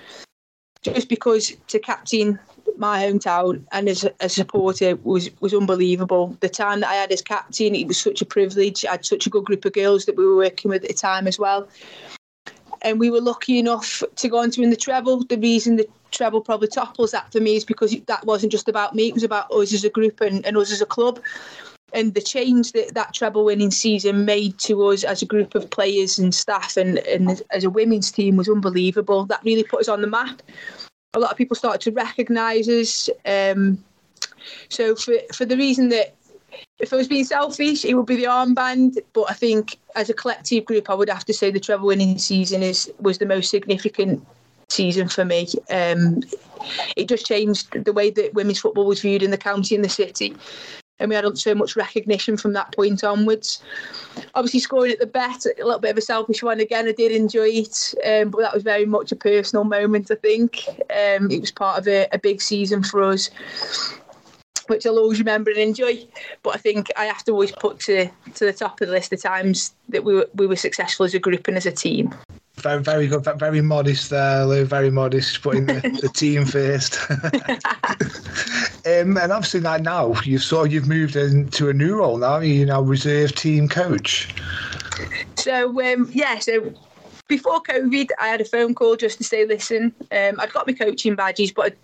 just 0.83 1.09
because 1.09 1.53
to 1.67 1.79
captain 1.79 2.39
my 2.77 3.03
hometown 3.03 3.63
and 3.71 3.87
as 3.87 4.05
a, 4.19 4.29
supporter 4.29 4.95
was 4.97 5.29
was 5.39 5.53
unbelievable. 5.53 6.37
The 6.39 6.49
time 6.49 6.81
that 6.81 6.89
I 6.89 6.95
had 6.95 7.11
as 7.11 7.21
captain, 7.21 7.75
it 7.75 7.87
was 7.87 7.99
such 7.99 8.21
a 8.21 8.25
privilege. 8.25 8.85
I 8.85 8.91
had 8.91 9.05
such 9.05 9.25
a 9.25 9.29
good 9.29 9.45
group 9.45 9.65
of 9.65 9.73
girls 9.73 10.05
that 10.05 10.17
we 10.17 10.25
were 10.25 10.35
working 10.35 10.69
with 10.69 10.83
at 10.83 10.89
the 10.89 10.93
time 10.93 11.27
as 11.27 11.39
well. 11.39 11.67
And 12.81 12.99
we 12.99 13.09
were 13.09 13.21
lucky 13.21 13.59
enough 13.59 14.03
to 14.15 14.29
go 14.29 14.39
on 14.39 14.51
to 14.51 14.61
win 14.61 14.69
the 14.69 14.75
treble. 14.75 15.23
The 15.23 15.37
reason 15.37 15.77
the 15.77 15.87
treble 16.11 16.41
probably 16.41 16.67
topples 16.67 17.11
that 17.11 17.31
for 17.31 17.39
me 17.39 17.55
is 17.55 17.65
because 17.65 17.95
that 18.07 18.25
wasn't 18.25 18.51
just 18.51 18.67
about 18.67 18.93
me, 18.95 19.07
it 19.07 19.13
was 19.13 19.23
about 19.23 19.51
us 19.51 19.73
as 19.73 19.83
a 19.83 19.89
group 19.89 20.21
and, 20.21 20.45
and 20.45 20.57
us 20.57 20.71
as 20.71 20.81
a 20.81 20.85
club. 20.85 21.19
And 21.93 22.13
the 22.13 22.21
change 22.21 22.71
that 22.71 22.95
that 22.95 23.13
treble 23.13 23.45
winning 23.45 23.71
season 23.71 24.25
made 24.25 24.57
to 24.59 24.83
us 24.87 25.03
as 25.03 25.21
a 25.21 25.27
group 25.27 25.55
of 25.55 25.69
players 25.69 26.17
and 26.17 26.33
staff 26.33 26.75
and, 26.75 26.97
and 26.99 27.41
as 27.51 27.63
a 27.63 27.69
women's 27.69 28.11
team 28.11 28.35
was 28.35 28.49
unbelievable. 28.49 29.25
That 29.25 29.43
really 29.43 29.63
put 29.63 29.81
us 29.81 29.87
on 29.87 30.01
the 30.01 30.07
map 30.07 30.41
a 31.13 31.19
lot 31.19 31.31
of 31.31 31.37
people 31.37 31.55
started 31.55 31.81
to 31.81 31.91
recognise 31.91 32.67
us. 32.67 33.09
Um, 33.25 33.83
so 34.69 34.95
for 34.95 35.13
for 35.33 35.45
the 35.45 35.57
reason 35.57 35.89
that 35.89 36.15
if 36.79 36.93
I 36.93 36.97
was 36.97 37.07
being 37.07 37.25
selfish, 37.25 37.85
it 37.85 37.93
would 37.95 38.05
be 38.05 38.15
the 38.15 38.25
armband. 38.25 38.97
But 39.13 39.25
I 39.29 39.33
think 39.33 39.77
as 39.95 40.09
a 40.09 40.13
collective 40.13 40.65
group, 40.65 40.89
I 40.89 40.93
would 40.93 41.09
have 41.09 41.25
to 41.25 41.33
say 41.33 41.51
the 41.51 41.59
treble 41.59 41.87
winning 41.87 42.17
season 42.17 42.63
is 42.63 42.91
was 42.99 43.17
the 43.17 43.25
most 43.25 43.49
significant 43.49 44.25
season 44.69 45.07
for 45.07 45.25
me. 45.25 45.47
Um, 45.69 46.23
it 46.95 47.07
just 47.07 47.25
changed 47.25 47.85
the 47.85 47.93
way 47.93 48.09
that 48.09 48.33
women's 48.33 48.59
football 48.59 48.85
was 48.85 49.01
viewed 49.01 49.23
in 49.23 49.31
the 49.31 49.37
county 49.37 49.75
and 49.75 49.83
the 49.83 49.89
city 49.89 50.35
and 51.03 51.09
we 51.09 51.15
had 51.15 51.37
so 51.37 51.53
much 51.53 51.75
recognition 51.75 52.37
from 52.37 52.53
that 52.53 52.73
point 52.73 53.03
onwards. 53.03 53.61
Obviously, 54.35 54.61
scoring 54.61 54.93
at 54.93 54.99
the 54.99 55.05
bet, 55.05 55.45
a 55.45 55.63
little 55.63 55.79
bit 55.79 55.91
of 55.91 55.97
a 55.97 56.01
selfish 56.01 56.41
one 56.41 56.61
again. 56.61 56.87
I 56.87 56.93
did 56.93 57.11
enjoy 57.11 57.49
it, 57.49 57.93
um, 58.05 58.29
but 58.29 58.39
that 58.39 58.53
was 58.53 58.63
very 58.63 58.85
much 58.85 59.11
a 59.11 59.15
personal 59.17 59.65
moment. 59.65 60.09
I 60.09 60.15
think 60.15 60.63
um, 60.69 61.29
it 61.29 61.41
was 61.41 61.51
part 61.51 61.77
of 61.77 61.87
a, 61.87 62.07
a 62.13 62.17
big 62.17 62.41
season 62.41 62.83
for 62.83 63.03
us 63.03 63.29
which 64.67 64.85
I'll 64.85 64.97
always 64.97 65.19
remember 65.19 65.51
and 65.51 65.59
enjoy. 65.59 66.07
But 66.41 66.55
I 66.55 66.57
think 66.57 66.87
I 66.95 67.03
have 67.03 67.25
to 67.25 67.33
always 67.33 67.51
put 67.51 67.81
to 67.81 68.07
to 68.35 68.45
the 68.45 68.53
top 68.53 68.79
of 68.79 68.87
the 68.87 68.93
list 68.93 69.09
the 69.09 69.17
times 69.17 69.73
that 69.89 70.05
we 70.05 70.13
were 70.13 70.29
we 70.35 70.47
were 70.47 70.55
successful 70.55 71.05
as 71.05 71.13
a 71.13 71.19
group 71.19 71.49
and 71.49 71.57
as 71.57 71.65
a 71.65 71.71
team. 71.71 72.15
Very, 72.63 72.81
very 72.81 73.07
good, 73.07 73.23
very 73.37 73.61
modest 73.61 74.09
there, 74.09 74.45
Lou. 74.45 74.65
Very 74.65 74.89
modest, 74.89 75.41
putting 75.41 75.65
the, 75.65 75.81
the 76.01 76.09
team 76.13 76.45
first. 76.45 76.97
um, 78.85 79.17
and 79.17 79.31
obviously, 79.31 79.59
like 79.59 79.81
now, 79.81 80.13
you've 80.23 80.43
sort 80.43 80.67
of 80.67 80.73
you've 80.73 80.87
moved 80.87 81.15
into 81.15 81.69
a 81.69 81.73
new 81.73 81.97
role 81.97 82.17
now. 82.17 82.39
You're 82.39 82.67
now 82.67 82.81
reserve 82.81 83.35
team 83.35 83.67
coach. 83.67 84.33
So 85.35 85.81
um, 85.81 86.09
yeah, 86.13 86.39
so 86.39 86.73
before 87.27 87.61
COVID, 87.63 88.09
I 88.19 88.27
had 88.27 88.41
a 88.41 88.45
phone 88.45 88.75
call 88.75 88.95
just 88.95 89.17
to 89.17 89.23
say, 89.23 89.45
listen, 89.45 89.93
um, 90.11 90.39
I'd 90.39 90.51
got 90.51 90.67
my 90.67 90.73
coaching 90.73 91.15
badges, 91.15 91.51
but 91.51 91.65
I'd, 91.65 91.77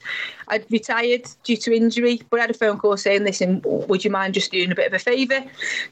I'd, 0.49 0.71
retired 0.71 1.28
due 1.43 1.56
to 1.58 1.73
injury. 1.73 2.21
But 2.30 2.39
I 2.39 2.43
had 2.43 2.52
a 2.52 2.58
phone 2.58 2.78
call 2.78 2.97
saying, 2.97 3.23
listen, 3.23 3.62
would 3.63 4.04
you 4.04 4.12
mind 4.12 4.34
just 4.34 4.52
doing 4.52 4.71
a 4.71 4.75
bit 4.75 4.88
of 4.88 4.93
a 4.93 4.99
favour, 4.99 5.43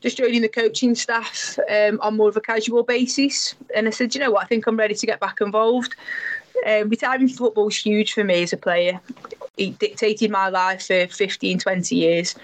just 0.01 0.17
joining 0.17 0.41
the 0.41 0.49
coaching 0.49 0.95
staff 0.95 1.57
um, 1.69 1.99
on 2.01 2.17
more 2.17 2.29
of 2.29 2.35
a 2.35 2.41
casual 2.41 2.83
basis? 2.83 3.55
And 3.75 3.87
I 3.87 3.91
said, 3.91 4.13
you 4.13 4.19
know 4.19 4.31
what, 4.31 4.43
I 4.43 4.47
think 4.47 4.67
I'm 4.67 4.77
ready 4.77 4.95
to 4.95 5.05
get 5.05 5.19
back 5.19 5.39
involved. 5.39 5.95
Um, 6.65 6.89
retiring 6.89 7.27
from 7.27 7.37
football 7.37 7.65
was 7.65 7.77
huge 7.77 8.13
for 8.13 8.23
me 8.23 8.43
as 8.43 8.51
a 8.51 8.57
player. 8.57 8.99
It 9.55 9.79
dictated 9.79 10.29
my 10.29 10.49
life 10.49 10.87
for 10.87 11.07
15, 11.07 11.59
20 11.59 11.95
years 11.95 12.35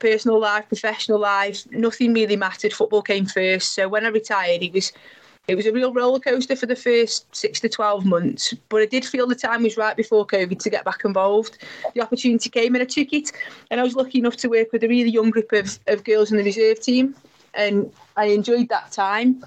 personal 0.00 0.38
life, 0.38 0.68
professional 0.68 1.18
life, 1.18 1.64
nothing 1.70 2.12
really 2.12 2.36
mattered. 2.36 2.74
Football 2.74 3.00
came 3.00 3.24
first. 3.24 3.72
So 3.72 3.88
when 3.88 4.04
I 4.04 4.10
retired, 4.10 4.62
it 4.62 4.74
was 4.74 4.92
it 5.46 5.56
was 5.56 5.66
a 5.66 5.72
real 5.72 5.92
roller 5.92 6.18
coaster 6.18 6.56
for 6.56 6.66
the 6.66 6.76
first 6.76 7.34
six 7.34 7.60
to 7.60 7.68
12 7.68 8.06
months, 8.06 8.54
but 8.70 8.80
I 8.80 8.86
did 8.86 9.04
feel 9.04 9.26
the 9.26 9.34
time 9.34 9.62
was 9.62 9.76
right 9.76 9.96
before 9.96 10.26
COVID 10.26 10.58
to 10.58 10.70
get 10.70 10.84
back 10.84 11.04
involved. 11.04 11.58
The 11.94 12.00
opportunity 12.00 12.48
came 12.48 12.74
and 12.74 12.82
I 12.82 12.86
took 12.86 13.12
it. 13.12 13.30
And 13.70 13.78
I 13.78 13.84
was 13.84 13.94
lucky 13.94 14.18
enough 14.18 14.36
to 14.38 14.48
work 14.48 14.72
with 14.72 14.84
a 14.84 14.88
really 14.88 15.10
young 15.10 15.30
group 15.30 15.52
of, 15.52 15.78
of 15.86 16.02
girls 16.04 16.30
in 16.30 16.38
the 16.38 16.44
reserve 16.44 16.80
team. 16.80 17.14
And 17.52 17.92
I 18.16 18.26
enjoyed 18.26 18.70
that 18.70 18.90
time. 18.90 19.44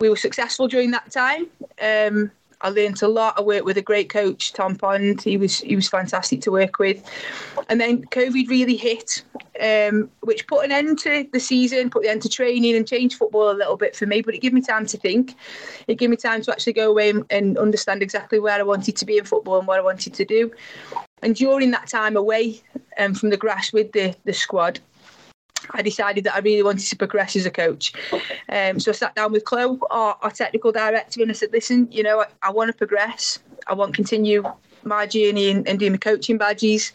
We 0.00 0.10
were 0.10 0.16
successful 0.16 0.68
during 0.68 0.90
that 0.90 1.10
time. 1.10 1.46
Um, 1.80 2.30
I 2.60 2.70
learned 2.70 3.02
a 3.02 3.08
lot. 3.08 3.34
I 3.38 3.42
worked 3.42 3.64
with 3.64 3.78
a 3.78 3.82
great 3.82 4.08
coach, 4.08 4.52
Tom 4.52 4.74
Pond. 4.74 5.22
He 5.22 5.36
was 5.36 5.60
he 5.60 5.76
was 5.76 5.88
fantastic 5.88 6.40
to 6.42 6.50
work 6.50 6.78
with. 6.78 7.08
And 7.68 7.80
then 7.80 8.04
COVID 8.06 8.48
really 8.48 8.76
hit, 8.76 9.22
um, 9.60 10.10
which 10.20 10.46
put 10.46 10.64
an 10.64 10.72
end 10.72 10.98
to 11.00 11.26
the 11.32 11.40
season, 11.40 11.90
put 11.90 12.02
the 12.02 12.10
end 12.10 12.22
to 12.22 12.28
training, 12.28 12.74
and 12.74 12.86
changed 12.86 13.16
football 13.16 13.50
a 13.50 13.52
little 13.52 13.76
bit 13.76 13.94
for 13.94 14.06
me. 14.06 14.22
But 14.22 14.34
it 14.34 14.40
gave 14.40 14.52
me 14.52 14.60
time 14.60 14.86
to 14.86 14.96
think. 14.96 15.34
It 15.86 15.96
gave 15.96 16.10
me 16.10 16.16
time 16.16 16.42
to 16.42 16.50
actually 16.50 16.72
go 16.72 16.90
away 16.90 17.10
and, 17.10 17.24
and 17.30 17.58
understand 17.58 18.02
exactly 18.02 18.40
where 18.40 18.58
I 18.58 18.62
wanted 18.62 18.96
to 18.96 19.06
be 19.06 19.18
in 19.18 19.24
football 19.24 19.58
and 19.58 19.68
what 19.68 19.78
I 19.78 19.82
wanted 19.82 20.14
to 20.14 20.24
do. 20.24 20.50
And 21.22 21.36
during 21.36 21.70
that 21.72 21.88
time 21.88 22.16
away 22.16 22.60
um, 22.98 23.14
from 23.14 23.30
the 23.30 23.36
grass 23.36 23.72
with 23.72 23.92
the 23.92 24.16
the 24.24 24.32
squad, 24.32 24.80
I 25.72 25.82
decided 25.82 26.24
that 26.24 26.34
I 26.34 26.38
really 26.38 26.62
wanted 26.62 26.86
to 26.86 26.96
progress 26.96 27.36
as 27.36 27.46
a 27.46 27.50
coach. 27.50 27.92
Um, 28.48 28.80
so 28.80 28.90
I 28.90 28.94
sat 28.94 29.14
down 29.14 29.32
with 29.32 29.44
Chloe, 29.44 29.78
our, 29.90 30.16
our, 30.22 30.30
technical 30.30 30.72
director, 30.72 31.20
and 31.22 31.30
I 31.30 31.34
said, 31.34 31.52
listen, 31.52 31.88
you 31.90 32.02
know, 32.02 32.20
I, 32.20 32.26
I 32.42 32.50
want 32.50 32.70
to 32.70 32.76
progress. 32.76 33.38
I 33.66 33.74
want 33.74 33.92
to 33.92 33.96
continue 33.96 34.44
my 34.84 35.06
journey 35.06 35.50
and, 35.50 35.66
and 35.68 35.78
do 35.78 35.90
my 35.90 35.96
coaching 35.96 36.38
badges. 36.38 36.92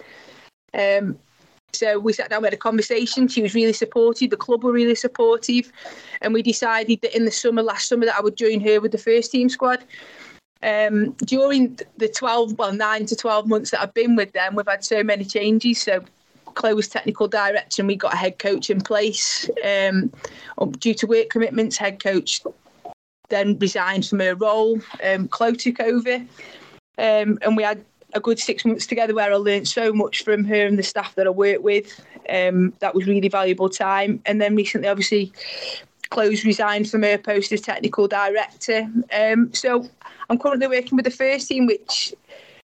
Um, 0.73 1.19
so 1.73 1.99
we 1.99 2.13
sat 2.13 2.29
down, 2.29 2.43
we 2.43 2.47
had 2.47 2.53
a 2.53 2.57
conversation. 2.57 3.27
She 3.27 3.41
was 3.41 3.55
really 3.55 3.73
supportive. 3.73 4.29
The 4.29 4.37
club 4.37 4.63
were 4.63 4.71
really 4.71 4.95
supportive. 4.95 5.71
And 6.21 6.33
we 6.33 6.41
decided 6.41 7.01
that 7.01 7.15
in 7.15 7.25
the 7.25 7.31
summer, 7.31 7.63
last 7.63 7.89
summer, 7.89 8.05
that 8.05 8.17
I 8.17 8.21
would 8.21 8.37
join 8.37 8.61
her 8.61 8.79
with 8.79 8.91
the 8.91 8.97
first 8.97 9.31
team 9.31 9.49
squad. 9.49 9.83
Um, 10.61 11.11
during 11.25 11.77
the 11.97 12.07
12, 12.07 12.57
well, 12.57 12.73
nine 12.73 13.05
to 13.07 13.15
12 13.15 13.47
months 13.47 13.71
that 13.71 13.81
I've 13.81 13.93
been 13.93 14.15
with 14.15 14.31
them, 14.31 14.55
we've 14.55 14.67
had 14.67 14.85
so 14.85 15.03
many 15.03 15.25
changes. 15.25 15.81
So 15.81 16.03
Chloe 16.55 16.81
technical 16.83 17.27
director 17.27 17.81
and 17.81 17.87
we 17.87 17.95
got 17.95 18.13
a 18.13 18.17
head 18.17 18.39
coach 18.39 18.69
in 18.69 18.81
place. 18.81 19.49
Um, 19.63 20.11
due 20.79 20.93
to 20.95 21.07
work 21.07 21.29
commitments, 21.29 21.77
head 21.77 22.01
coach 22.01 22.41
then 23.29 23.57
resigned 23.59 24.05
from 24.05 24.19
her 24.19 24.35
role. 24.35 24.79
Um, 25.03 25.27
Chloe 25.27 25.55
took 25.55 25.79
over 25.79 26.15
um, 26.97 27.39
and 27.41 27.57
we 27.57 27.63
had 27.63 27.83
a 28.13 28.19
good 28.19 28.39
six 28.39 28.63
months 28.63 28.85
together 28.85 29.15
where 29.15 29.31
I 29.31 29.35
learned 29.35 29.67
so 29.67 29.91
much 29.91 30.23
from 30.23 30.43
her 30.45 30.65
and 30.65 30.77
the 30.77 30.83
staff 30.83 31.15
that 31.15 31.27
I 31.27 31.31
worked 31.31 31.63
with. 31.63 31.99
Um, 32.29 32.73
that 32.79 32.93
was 32.93 33.07
really 33.07 33.27
valuable 33.27 33.69
time. 33.69 34.21
And 34.25 34.39
then 34.39 34.55
recently, 34.55 34.87
obviously, 34.87 35.33
Chloe's 36.09 36.45
resigned 36.45 36.89
from 36.89 37.01
her 37.03 37.17
post 37.17 37.51
as 37.51 37.61
technical 37.61 38.07
director. 38.07 38.87
Um, 39.11 39.51
so 39.53 39.89
I'm 40.29 40.37
currently 40.37 40.67
working 40.67 40.95
with 40.95 41.05
the 41.05 41.11
first 41.11 41.47
team, 41.47 41.65
which 41.65 42.13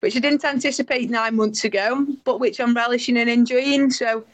which 0.01 0.17
I 0.17 0.21
didn't 0.21 0.45
anticipate 0.45 1.11
nine 1.11 1.37
months 1.37 1.65
ago, 1.65 2.07
but 2.25 2.39
which 2.39 2.61
I'm 2.61 2.75
relishing 2.75 3.17
and 3.17 3.29
enjoying. 3.29 3.91
So, 3.91 4.25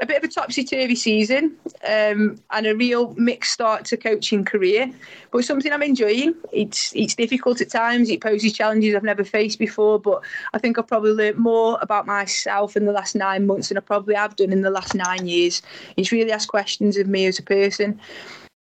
a 0.00 0.06
bit 0.06 0.16
of 0.16 0.24
a 0.24 0.28
topsy 0.28 0.64
turvy 0.64 0.96
season 0.96 1.56
um, 1.88 2.40
and 2.50 2.66
a 2.66 2.74
real 2.74 3.14
mixed 3.14 3.52
start 3.52 3.84
to 3.84 3.96
coaching 3.96 4.44
career, 4.44 4.90
but 5.30 5.44
something 5.44 5.72
I'm 5.72 5.82
enjoying. 5.82 6.34
It's 6.52 6.92
it's 6.96 7.14
difficult 7.14 7.60
at 7.60 7.70
times. 7.70 8.10
It 8.10 8.20
poses 8.20 8.52
challenges 8.52 8.96
I've 8.96 9.04
never 9.04 9.22
faced 9.22 9.60
before, 9.60 10.00
but 10.00 10.22
I 10.54 10.58
think 10.58 10.76
I've 10.76 10.88
probably 10.88 11.12
learned 11.12 11.38
more 11.38 11.78
about 11.80 12.06
myself 12.06 12.76
in 12.76 12.84
the 12.84 12.92
last 12.92 13.14
nine 13.14 13.46
months 13.46 13.68
than 13.68 13.78
I 13.78 13.80
probably 13.80 14.16
have 14.16 14.34
done 14.34 14.52
in 14.52 14.62
the 14.62 14.70
last 14.70 14.94
nine 14.94 15.28
years. 15.28 15.62
It's 15.96 16.10
really 16.10 16.32
asked 16.32 16.48
questions 16.48 16.96
of 16.96 17.06
me 17.06 17.26
as 17.26 17.38
a 17.38 17.42
person. 17.44 18.00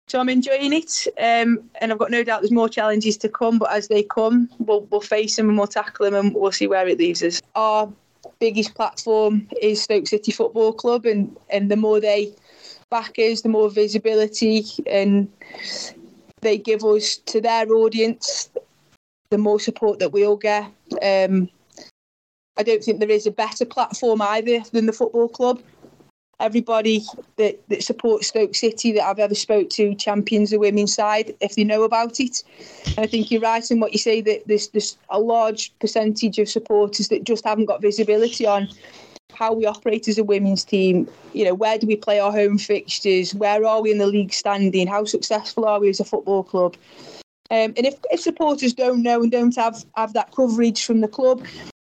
So 0.09 0.19
I'm 0.19 0.31
enjoying 0.31 0.73
it, 0.73 1.07
um, 1.19 1.63
and 1.81 1.93
I've 1.93 1.99
got 1.99 2.11
no 2.11 2.25
doubt 2.25 2.41
there's 2.41 2.51
more 2.51 2.69
challenges 2.69 3.19
to 3.19 3.29
come. 3.29 3.59
But 3.59 3.71
as 3.71 3.89
they 3.89 4.03
come, 4.03 4.49
we'll, 4.59 4.81
we'll 4.91 5.03
face 5.03 5.37
them 5.37 5.51
and 5.51 5.59
we'll 5.59 5.67
tackle 5.67 6.07
them, 6.07 6.15
and 6.15 6.35
we'll 6.35 6.51
see 6.51 6.67
where 6.67 6.89
it 6.89 6.99
leaves 6.99 7.23
us. 7.23 7.43
Our 7.55 7.93
biggest 8.41 8.75
platform 8.75 9.47
is 9.61 9.83
Stoke 9.83 10.07
City 10.07 10.33
Football 10.33 10.73
Club, 10.73 11.05
and 11.05 11.37
and 11.51 11.71
the 11.71 11.77
more 11.77 12.01
they 12.01 12.33
back 12.91 13.19
us, 13.19 13.43
the 13.43 13.51
more 13.51 13.69
visibility 13.69 14.65
and 14.87 15.31
they 16.41 16.57
give 16.57 16.85
us 16.85 17.19
to 17.19 17.41
their 17.41 17.71
audience, 17.71 18.49
the 19.31 19.39
more 19.39 19.61
support 19.61 19.99
that 19.99 20.13
we'll 20.13 20.37
get. 20.37 20.73
Um, 21.03 21.51
I 22.57 22.63
don't 22.63 22.83
think 22.83 22.99
there 22.99 23.11
is 23.11 23.27
a 23.27 23.31
better 23.31 23.65
platform 23.65 24.23
either 24.23 24.61
than 24.73 24.87
the 24.87 24.93
football 24.93 25.29
club 25.29 25.61
everybody 26.41 27.05
that, 27.37 27.61
that 27.69 27.83
supports 27.83 28.29
Stoke 28.29 28.55
City 28.55 28.93
that 28.93 29.03
I've 29.03 29.19
ever 29.19 29.35
spoke 29.35 29.71
to 29.71 29.95
champions 29.95 30.51
the 30.51 30.59
women's 30.59 30.95
side 30.95 31.35
if 31.41 31.57
they 31.57 31.65
know 31.65 31.83
about 31.83 32.21
it. 32.21 32.43
And 32.87 33.01
I 33.01 33.07
think 33.07 33.31
you're 33.31 33.41
right 33.41 33.69
in 33.71 33.81
what 33.81 33.93
you 33.93 33.99
say 33.99 34.21
that 34.21 34.47
there's, 34.47 34.69
there's 34.69 34.97
a 35.11 35.19
large 35.19 35.77
percentage 35.81 36.39
of 36.39 36.49
supporters 36.49 37.09
that 37.09 37.25
just 37.25 37.45
haven't 37.45 37.67
got 37.67 37.83
visibility 37.83 38.47
on 38.47 38.69
how 39.33 39.53
we 39.53 39.67
operate 39.67 40.09
as 40.09 40.19
a 40.19 40.25
women's 40.25 40.65
team. 40.65 41.09
You 41.33 41.45
know, 41.45 41.55
where 41.55 41.79
do 41.79 41.87
we 41.87 41.97
play 41.97 42.21
our 42.21 42.33
home 42.33 42.59
fixtures? 42.59 43.35
Where 43.35 43.65
are 43.65 43.83
we 43.83 43.91
in 43.91 43.99
the 43.99 44.07
league 44.07 44.33
standing? 44.33 44.87
How 44.87 45.05
successful 45.05 45.65
are 45.65 45.81
we 45.81 45.89
as 45.89 46.01
a 46.01 46.05
football 46.05 46.43
club? 46.45 46.77
Um, 47.51 47.73
and 47.77 47.87
if, 47.87 47.95
if 48.11 48.21
supporters 48.21 48.75
don't 48.75 49.03
know 49.03 49.23
and 49.23 49.33
don't 49.33 49.57
have, 49.57 49.85
have 49.97 50.13
that 50.13 50.33
coverage 50.33 50.85
from 50.85 51.01
the 51.01 51.09
club, 51.09 51.45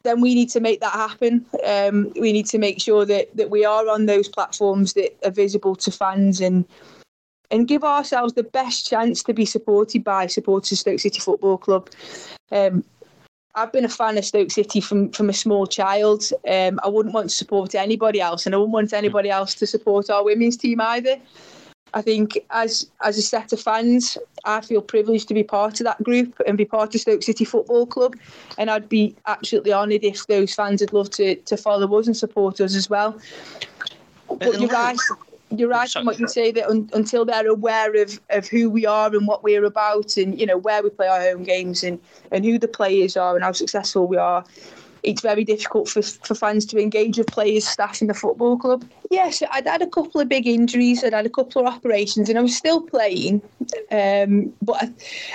then 0.06 0.22
we 0.22 0.36
need 0.36 0.50
to 0.50 0.60
make 0.60 0.80
that 0.80 0.94
happen. 0.94 1.46
Um, 1.66 2.12
we 2.20 2.32
need 2.32 2.46
to 2.48 2.58
make 2.58 2.80
sure 2.80 3.06
that, 3.06 3.36
that 3.36 3.50
we 3.50 3.66
are 3.66 3.90
on 3.90 4.06
those 4.06 4.30
platforms 4.30 4.94
that 4.94 5.18
are 5.26 5.32
visible 5.32 5.76
to 5.76 5.92
fans 5.92 6.42
and 6.42 6.66
and 7.52 7.68
give 7.68 7.84
ourselves 7.84 8.34
the 8.34 8.44
best 8.44 8.88
chance 8.88 9.22
to 9.22 9.34
be 9.34 9.46
supported 9.46 10.04
by 10.04 10.26
supporters 10.26 10.72
of 10.72 10.78
Stoke 10.80 11.00
City 11.00 11.20
Football 11.20 11.60
Club. 11.60 11.90
Um, 12.52 12.84
I've 13.54 13.72
been 13.72 13.86
a 13.86 13.90
fan 13.90 14.18
of 14.18 14.26
Stoke 14.26 14.52
City 14.52 14.82
from, 14.82 15.12
from 15.12 15.30
a 15.30 15.34
small 15.34 15.68
child. 15.68 16.30
Um, 16.50 16.80
I 16.84 16.88
wouldn't 16.88 17.14
want 17.14 17.30
to 17.30 17.36
support 17.36 17.76
anybody 17.76 18.20
else, 18.20 18.46
and 18.46 18.54
I 18.54 18.58
wouldn't 18.58 18.74
want 18.74 18.94
anybody 18.94 19.30
else 19.30 19.54
to 19.56 19.68
support 19.68 20.10
our 20.10 20.24
women's 20.24 20.58
team 20.58 20.82
either. 20.82 21.18
I 21.96 22.02
think 22.02 22.38
as 22.50 22.88
as 23.02 23.18
a 23.18 23.22
set 23.22 23.54
of 23.54 23.62
fans, 23.62 24.18
I 24.44 24.60
feel 24.60 24.82
privileged 24.82 25.30
to 25.30 25.34
be 25.34 25.44
part 25.44 25.80
of 25.80 25.86
that 25.86 26.04
group 26.04 26.40
and 26.46 26.58
be 26.58 26.66
part 26.66 26.94
of 26.94 27.02
Stoke 27.02 27.24
City 27.24 27.46
Football 27.46 27.88
Club. 27.88 28.16
And 28.58 28.70
I'd 28.70 28.90
be 28.90 29.16
absolutely 29.26 29.72
honoured 29.72 30.04
if 30.04 30.28
those 30.28 30.54
fans 30.54 30.82
would 30.82 30.92
love 30.92 31.10
to, 31.12 31.36
to 31.36 31.56
follow 31.58 31.98
us 31.98 32.08
and 32.08 32.16
support 32.16 32.60
us 32.60 32.76
as 32.76 32.90
well. 32.90 33.18
But 34.28 34.60
you're 34.60 34.70
right. 34.70 34.98
You're 35.52 35.70
right 35.70 35.96
in 35.96 36.06
what 36.06 36.20
you 36.20 36.28
say 36.28 36.52
that 36.52 36.68
un, 36.68 36.90
until 36.94 37.24
they're 37.24 37.48
aware 37.48 37.96
of, 38.02 38.20
of 38.32 38.48
who 38.48 38.70
we 38.70 38.86
are 38.86 39.16
and 39.16 39.26
what 39.26 39.44
we're 39.44 39.64
about, 39.64 40.18
and 40.18 40.38
you 40.38 40.46
know 40.46 40.58
where 40.58 40.84
we 40.84 40.90
play 40.90 41.08
our 41.08 41.22
home 41.22 41.44
games 41.44 41.84
and, 41.84 42.00
and 42.32 42.44
who 42.44 42.58
the 42.60 42.68
players 42.68 43.16
are 43.16 43.36
and 43.36 43.44
how 43.44 43.54
successful 43.54 44.06
we 44.08 44.18
are, 44.18 44.44
it's 45.06 45.22
very 45.22 45.44
difficult 45.44 45.88
for, 45.88 46.02
for 46.02 46.36
fans 46.36 46.66
to 46.68 46.80
engage 46.80 47.18
with 47.18 47.28
players, 47.28 47.68
staff 47.68 48.02
in 48.02 48.08
the 48.08 48.14
football 48.14 48.58
club. 48.58 48.84
Yes, 49.12 49.42
I'd 49.52 49.68
had 49.68 49.82
a 49.82 49.88
couple 49.88 50.20
of 50.20 50.28
big 50.28 50.48
injuries, 50.48 51.04
I'd 51.04 51.14
had 51.14 51.26
a 51.26 51.30
couple 51.30 51.66
of 51.66 51.74
operations, 51.74 52.28
and 52.28 52.38
I 52.38 52.42
was 52.42 52.56
still 52.56 52.82
playing. 52.82 53.42
Um, 53.92 54.54
but 54.62 54.90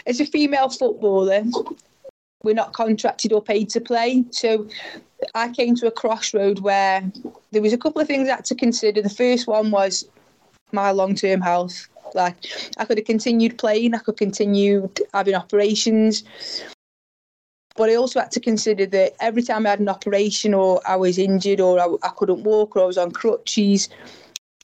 as 0.06 0.20
a 0.20 0.26
female 0.26 0.68
footballer, 0.68 1.44
we're 2.42 2.54
not 2.54 2.72
contracted 2.72 3.32
or 3.32 3.42
paid 3.42 3.70
to 3.70 3.80
play. 3.80 4.24
So 4.30 4.66
I 5.34 5.50
came 5.50 5.74
to 5.76 5.86
a 5.86 5.90
crossroad 5.90 6.60
where 6.60 7.10
there 7.52 7.62
was 7.62 7.72
a 7.72 7.78
couple 7.78 8.00
of 8.00 8.08
things 8.08 8.28
I 8.28 8.36
had 8.36 8.44
to 8.46 8.54
consider. 8.54 9.02
The 9.02 9.10
first 9.10 9.46
one 9.46 9.70
was 9.70 10.08
my 10.72 10.90
long 10.90 11.14
term 11.14 11.40
health. 11.40 11.88
Like 12.14 12.46
I 12.76 12.84
could 12.84 12.98
have 12.98 13.06
continued 13.06 13.58
playing, 13.58 13.94
I 13.94 13.98
could 13.98 14.16
continue 14.16 14.90
having 15.14 15.34
operations, 15.34 16.24
but 17.80 17.88
I 17.88 17.94
also 17.94 18.20
had 18.20 18.30
to 18.32 18.40
consider 18.40 18.84
that 18.84 19.14
every 19.20 19.40
time 19.40 19.66
I 19.66 19.70
had 19.70 19.80
an 19.80 19.88
operation 19.88 20.52
or 20.52 20.82
I 20.86 20.96
was 20.96 21.16
injured 21.16 21.60
or 21.62 21.80
I, 21.80 21.86
I 22.06 22.10
couldn't 22.10 22.42
walk 22.42 22.76
or 22.76 22.82
I 22.82 22.84
was 22.84 22.98
on 22.98 23.10
crutches, 23.10 23.88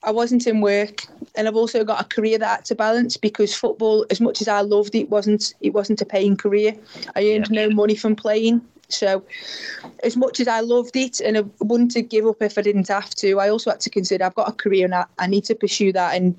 I 0.02 0.10
wasn't 0.10 0.46
in 0.46 0.60
work. 0.60 1.06
and 1.34 1.48
I've 1.48 1.56
also 1.56 1.82
got 1.82 1.98
a 1.98 2.04
career 2.04 2.36
that 2.36 2.46
I 2.46 2.54
had 2.56 2.66
to 2.66 2.74
balance 2.74 3.16
because 3.16 3.54
football, 3.54 4.04
as 4.10 4.20
much 4.20 4.42
as 4.42 4.48
I 4.48 4.60
loved 4.60 4.94
it, 4.94 5.08
wasn't 5.08 5.54
it 5.62 5.72
wasn't 5.72 6.02
a 6.02 6.04
paying 6.04 6.36
career. 6.36 6.74
I 7.14 7.30
earned 7.30 7.50
no 7.50 7.70
money 7.70 7.94
from 7.94 8.16
playing. 8.16 8.60
So, 8.88 9.24
as 10.04 10.16
much 10.16 10.38
as 10.38 10.46
I 10.46 10.60
loved 10.60 10.94
it 10.96 11.20
and 11.20 11.36
I 11.36 11.44
wouldn't 11.60 11.94
have 11.94 12.08
give 12.08 12.26
up 12.26 12.40
if 12.40 12.56
I 12.56 12.62
didn't 12.62 12.88
have 12.88 13.10
to, 13.16 13.40
I 13.40 13.48
also 13.48 13.70
had 13.70 13.80
to 13.80 13.90
consider 13.90 14.24
I've 14.24 14.34
got 14.34 14.48
a 14.48 14.52
career 14.52 14.84
and 14.84 14.94
I, 14.94 15.06
I 15.18 15.26
need 15.26 15.44
to 15.44 15.54
pursue 15.54 15.92
that. 15.92 16.14
And 16.14 16.36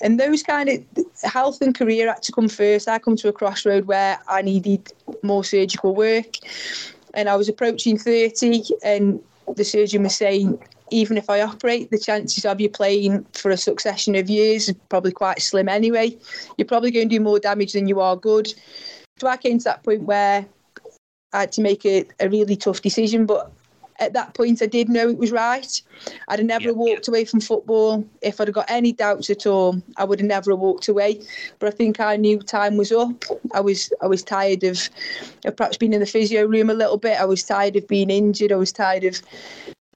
and 0.00 0.18
those 0.18 0.42
kind 0.42 0.68
of 0.68 0.82
health 1.22 1.60
and 1.60 1.74
career 1.74 2.08
had 2.08 2.22
to 2.22 2.32
come 2.32 2.48
first. 2.48 2.88
I 2.88 2.98
come 2.98 3.16
to 3.16 3.28
a 3.28 3.32
crossroad 3.32 3.86
where 3.86 4.18
I 4.28 4.42
needed 4.42 4.92
more 5.22 5.44
surgical 5.44 5.94
work, 5.94 6.36
and 7.14 7.28
I 7.28 7.36
was 7.36 7.48
approaching 7.48 7.98
thirty, 7.98 8.62
and 8.82 9.20
the 9.54 9.64
surgeon 9.64 10.02
was 10.02 10.16
saying 10.16 10.58
even 10.90 11.16
if 11.16 11.28
I 11.28 11.42
operate, 11.42 11.90
the 11.90 11.98
chances 11.98 12.44
of 12.44 12.60
you 12.60 12.68
playing 12.68 13.24
for 13.32 13.50
a 13.50 13.56
succession 13.56 14.14
of 14.14 14.30
years 14.30 14.68
is 14.68 14.76
probably 14.88 15.12
quite 15.12 15.42
slim 15.42 15.68
anyway. 15.68 16.16
You're 16.56 16.66
probably 16.66 16.90
going 16.90 17.08
to 17.08 17.16
do 17.16 17.20
more 17.20 17.38
damage 17.40 17.72
than 17.72 17.88
you 17.88 18.00
are 18.00 18.16
good. 18.16 18.54
So 19.18 19.26
I 19.26 19.36
came 19.36 19.58
to 19.58 19.64
that 19.64 19.82
point 19.82 20.02
where 20.02 20.46
I 21.32 21.40
had 21.40 21.52
to 21.52 21.60
make 21.60 21.84
a, 21.84 22.04
a 22.20 22.28
really 22.28 22.56
tough 22.56 22.82
decision, 22.82 23.26
but 23.26 23.52
at 23.98 24.12
that 24.12 24.34
point 24.34 24.62
I 24.62 24.66
did 24.66 24.88
know 24.88 25.08
it 25.08 25.18
was 25.18 25.32
right. 25.32 25.82
I'd 26.28 26.38
have 26.38 26.46
never 26.46 26.72
walked 26.72 27.08
away 27.08 27.24
from 27.24 27.40
football. 27.40 28.06
If 28.22 28.40
I'd 28.40 28.48
have 28.48 28.54
got 28.54 28.70
any 28.70 28.92
doubts 28.92 29.30
at 29.30 29.46
all, 29.46 29.80
I 29.96 30.04
would 30.04 30.20
have 30.20 30.28
never 30.28 30.54
walked 30.54 30.88
away. 30.88 31.22
But 31.58 31.68
I 31.68 31.70
think 31.76 32.00
I 32.00 32.16
knew 32.16 32.40
time 32.40 32.76
was 32.76 32.92
up. 32.92 33.24
I 33.54 33.60
was 33.60 33.92
I 34.02 34.06
was 34.06 34.22
tired 34.22 34.64
of, 34.64 34.88
of 35.44 35.56
perhaps 35.56 35.76
being 35.76 35.92
in 35.92 36.00
the 36.00 36.06
physio 36.06 36.46
room 36.46 36.70
a 36.70 36.74
little 36.74 36.98
bit. 36.98 37.20
I 37.20 37.24
was 37.24 37.42
tired 37.42 37.76
of 37.76 37.88
being 37.88 38.10
injured. 38.10 38.52
I 38.52 38.56
was 38.56 38.72
tired 38.72 39.04
of 39.04 39.20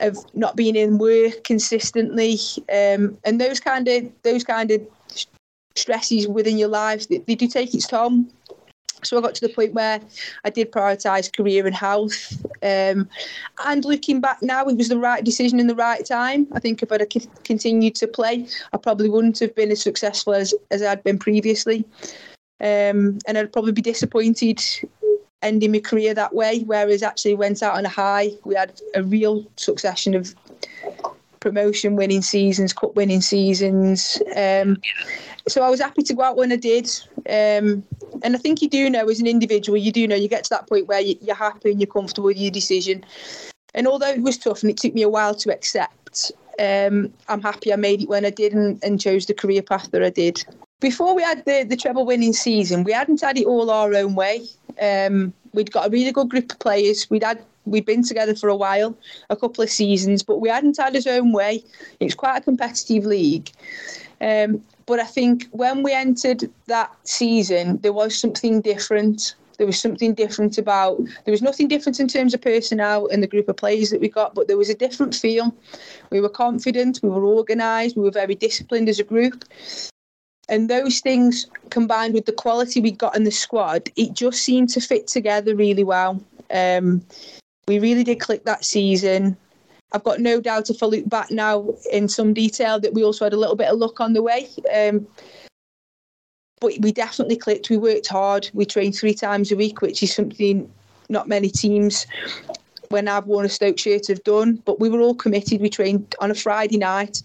of 0.01 0.17
not 0.35 0.57
being 0.57 0.77
in 0.77 0.97
work 0.97 1.45
consistently, 1.45 2.39
um, 2.73 3.19
and 3.25 3.39
those 3.39 3.61
kind 3.61 3.87
of 3.87 4.11
those 4.23 4.45
kind 4.45 4.71
of 4.71 4.81
stresses 5.77 6.27
within 6.27 6.59
your 6.59 6.69
life 6.69 7.07
they, 7.09 7.19
they 7.19 7.35
do 7.35 7.47
take 7.47 7.75
its 7.75 7.87
toll. 7.87 8.25
So 9.03 9.19
I 9.19 9.21
got 9.21 9.35
to 9.37 9.47
the 9.47 9.53
point 9.53 9.75
where 9.75 10.01
I 10.45 10.51
did 10.51 10.73
prioritise 10.73 11.35
career 11.35 11.67
and 11.67 11.75
health. 11.75 12.45
Um, 12.63 13.09
and 13.65 13.85
looking 13.85 14.21
back 14.21 14.43
now, 14.43 14.67
it 14.67 14.77
was 14.77 14.89
the 14.89 14.99
right 14.99 15.25
decision 15.25 15.61
in 15.61 15.67
the 15.67 15.75
right 15.75 16.05
time. 16.05 16.47
I 16.53 16.61
think 16.61 16.83
if 16.83 16.93
I'd 16.93 17.07
continued 17.45 17.95
to 17.97 18.07
play, 18.07 18.47
I 18.73 18.77
probably 18.77 19.09
wouldn't 19.09 19.39
have 19.39 19.55
been 19.55 19.71
as 19.71 19.83
successful 19.83 20.35
as, 20.35 20.55
as 20.71 20.83
I'd 20.83 21.03
been 21.05 21.19
previously. 21.19 21.85
Um, 22.61 23.19
and 23.27 23.39
I'd 23.39 23.53
probably 23.53 23.73
be 23.73 23.83
disappointed 23.83 24.61
ending 25.43 25.73
my 25.73 25.79
career 25.81 26.15
that 26.15 26.35
way, 26.35 26.61
whereas 26.61 27.03
actually 27.03 27.35
went 27.35 27.63
out 27.63 27.77
on 27.77 27.87
a 27.87 27.89
high. 27.89 28.31
We 28.45 28.55
had 28.55 28.79
a 28.95 29.03
real 29.03 29.47
succession 29.57 30.15
of 30.15 30.35
promotion 31.41 31.97
winning 31.97 32.23
seasons, 32.23 32.73
cup 32.73 32.95
winning 32.95 33.23
seasons. 33.23 34.21
Um, 34.37 34.77
so 35.49 35.63
I 35.63 35.71
was 35.71 35.81
happy 35.81 36.03
to 36.03 36.15
go 36.15 36.23
out 36.23 36.37
when 36.37 36.53
I 36.53 36.57
did. 36.57 36.87
Um, 37.29 37.85
and 38.23 38.35
I 38.35 38.39
think 38.39 38.63
you 38.63 38.69
do 38.69 38.91
know 38.91 39.09
as 39.09 39.21
an 39.21 39.27
individual, 39.27 39.79
you 39.79 39.93
do 39.93 40.07
know 40.07 40.17
you 40.17 40.29
get 40.29 40.45
to 40.45 40.51
that 40.51 40.69
point 40.69 40.87
where 40.87 41.01
you're 41.01 41.35
happy 41.35 41.71
and 41.71 41.81
you're 41.81 41.87
comfortable 41.87 42.27
with 42.27 42.39
your 42.39 42.51
decision. 42.51 43.05
And 43.75 43.87
although 43.87 44.09
it 44.09 44.23
was 44.23 44.39
tough 44.39 44.63
and 44.63 44.71
it 44.71 44.77
took 44.77 44.95
me 44.95 45.03
a 45.03 45.09
while 45.09 45.35
to 45.37 45.53
accept, 45.53 46.33
um, 46.59 47.13
I'm 47.29 47.41
happy 47.41 47.73
I 47.73 47.77
made 47.77 48.03
it 48.03 48.09
when 48.09 48.25
I 48.25 48.31
did 48.31 48.53
and, 48.53 48.83
and 48.83 49.01
chose 49.01 49.27
the 49.27 49.35
career 49.35 49.63
path 49.63 49.91
that 49.93 50.03
I 50.03 50.11
did. 50.11 50.45
Before 50.81 51.15
we 51.15 51.23
had 51.23 51.45
the, 51.45 51.65
the 51.69 51.77
treble 51.77 52.07
winning 52.07 52.33
season, 52.33 52.85
we 52.85 52.93
hadn't 52.93 53.21
had 53.21 53.39
it 53.39 53.47
all 53.47 53.71
our 53.71 53.95
own 53.95 54.15
way. 54.15 54.47
Um, 54.81 55.33
we'd 55.53 55.73
got 55.73 55.87
a 55.87 55.91
really 55.91 56.13
good 56.13 56.29
group 56.29 56.53
of 56.53 56.59
players. 56.59 57.09
We'd 57.11 57.23
had 57.23 57.43
we'd 57.67 57.87
been 57.87 58.03
together 58.03 58.35
for 58.35 58.49
a 58.49 58.57
while, 58.57 58.97
a 59.29 59.37
couple 59.37 59.63
of 59.63 59.71
seasons, 59.71 60.23
but 60.23 60.39
we 60.39 60.49
hadn't 60.49 60.79
had 60.79 60.95
his 60.95 61.07
own 61.07 61.33
way. 61.33 61.63
It's 62.01 62.15
quite 62.15 62.39
a 62.39 62.41
competitive 62.41 63.05
league. 63.05 63.51
Um, 64.21 64.63
but 64.91 64.99
I 64.99 65.05
think 65.05 65.47
when 65.53 65.85
we 65.85 65.93
entered 65.93 66.51
that 66.67 66.91
season, 67.05 67.79
there 67.79 67.93
was 67.93 68.19
something 68.19 68.61
different. 68.61 69.37
There 69.57 69.67
was 69.69 69.81
something 69.81 70.15
different 70.15 70.59
about. 70.59 71.01
There 71.25 71.31
was 71.31 71.43
nothing 71.43 71.69
different 71.69 72.01
in 72.01 72.09
terms 72.09 72.35
of 72.35 72.43
personnel 72.43 73.07
and 73.07 73.23
the 73.23 73.29
group 73.29 73.49
of 73.49 73.57
players 73.57 73.91
that 73.91 74.01
we 74.01 74.09
got, 74.09 74.35
but 74.35 74.49
there 74.49 74.57
was 74.57 74.69
a 74.69 74.75
different 74.75 75.15
feel. 75.15 75.55
We 76.11 76.21
were 76.21 76.29
confident. 76.29 76.99
We 77.05 77.09
were 77.09 77.25
organised. 77.25 77.97
We 77.97 78.03
were 78.03 78.11
very 78.11 78.35
disciplined 78.35 78.89
as 78.89 78.99
a 78.99 79.05
group. 79.05 79.45
And 80.49 80.69
those 80.69 80.99
things 80.99 81.47
combined 81.71 82.13
with 82.13 82.27
the 82.27 82.33
quality 82.33 82.81
we 82.81 82.91
got 82.91 83.15
in 83.15 83.23
the 83.23 83.31
squad, 83.31 83.91
it 83.95 84.13
just 84.13 84.43
seemed 84.43 84.71
to 84.71 84.81
fit 84.81 85.07
together 85.07 85.55
really 85.55 85.85
well. 85.85 86.21
Um, 86.51 87.01
we 87.69 87.79
really 87.79 88.03
did 88.03 88.19
click 88.19 88.45
that 88.45 88.65
season. 88.65 89.37
I've 89.93 90.05
got 90.05 90.21
no 90.21 90.41
doubt 90.41 90.71
if 90.71 90.83
I 90.83 90.87
look 90.87 91.09
back 91.09 91.31
now 91.31 91.75
in 91.93 92.09
some 92.09 92.33
detail 92.33 92.79
that 92.81 92.95
we 92.95 93.05
also 93.05 93.25
had 93.25 93.33
a 93.33 93.39
little 93.39 93.57
bit 93.57 93.69
of 93.69 93.79
luck 93.79 94.01
on 94.01 94.13
the 94.13 94.23
way. 94.23 94.49
Um, 94.75 95.07
but 96.61 96.75
we 96.81 96.93
definitely 96.93 97.37
clicked. 97.37 97.71
We 97.71 97.77
worked 97.77 98.07
hard. 98.07 98.51
We 98.53 98.67
trained 98.67 98.95
three 98.95 99.15
times 99.15 99.51
a 99.51 99.57
week, 99.57 99.81
which 99.81 100.03
is 100.03 100.15
something 100.15 100.71
not 101.09 101.27
many 101.27 101.49
teams 101.49 102.07
when 102.91 103.09
I've 103.09 103.27
worn 103.27 103.47
a 103.47 103.49
Stoke 103.49 103.79
shirt 103.79 104.09
have 104.09 104.23
done, 104.25 104.57
but 104.65 104.81
we 104.81 104.89
were 104.89 105.01
all 105.01 105.15
committed. 105.15 105.61
We 105.61 105.71
trained 105.71 106.15
on 106.21 106.31
a 106.31 106.35
Friday 106.35 106.77
night. 106.77 107.23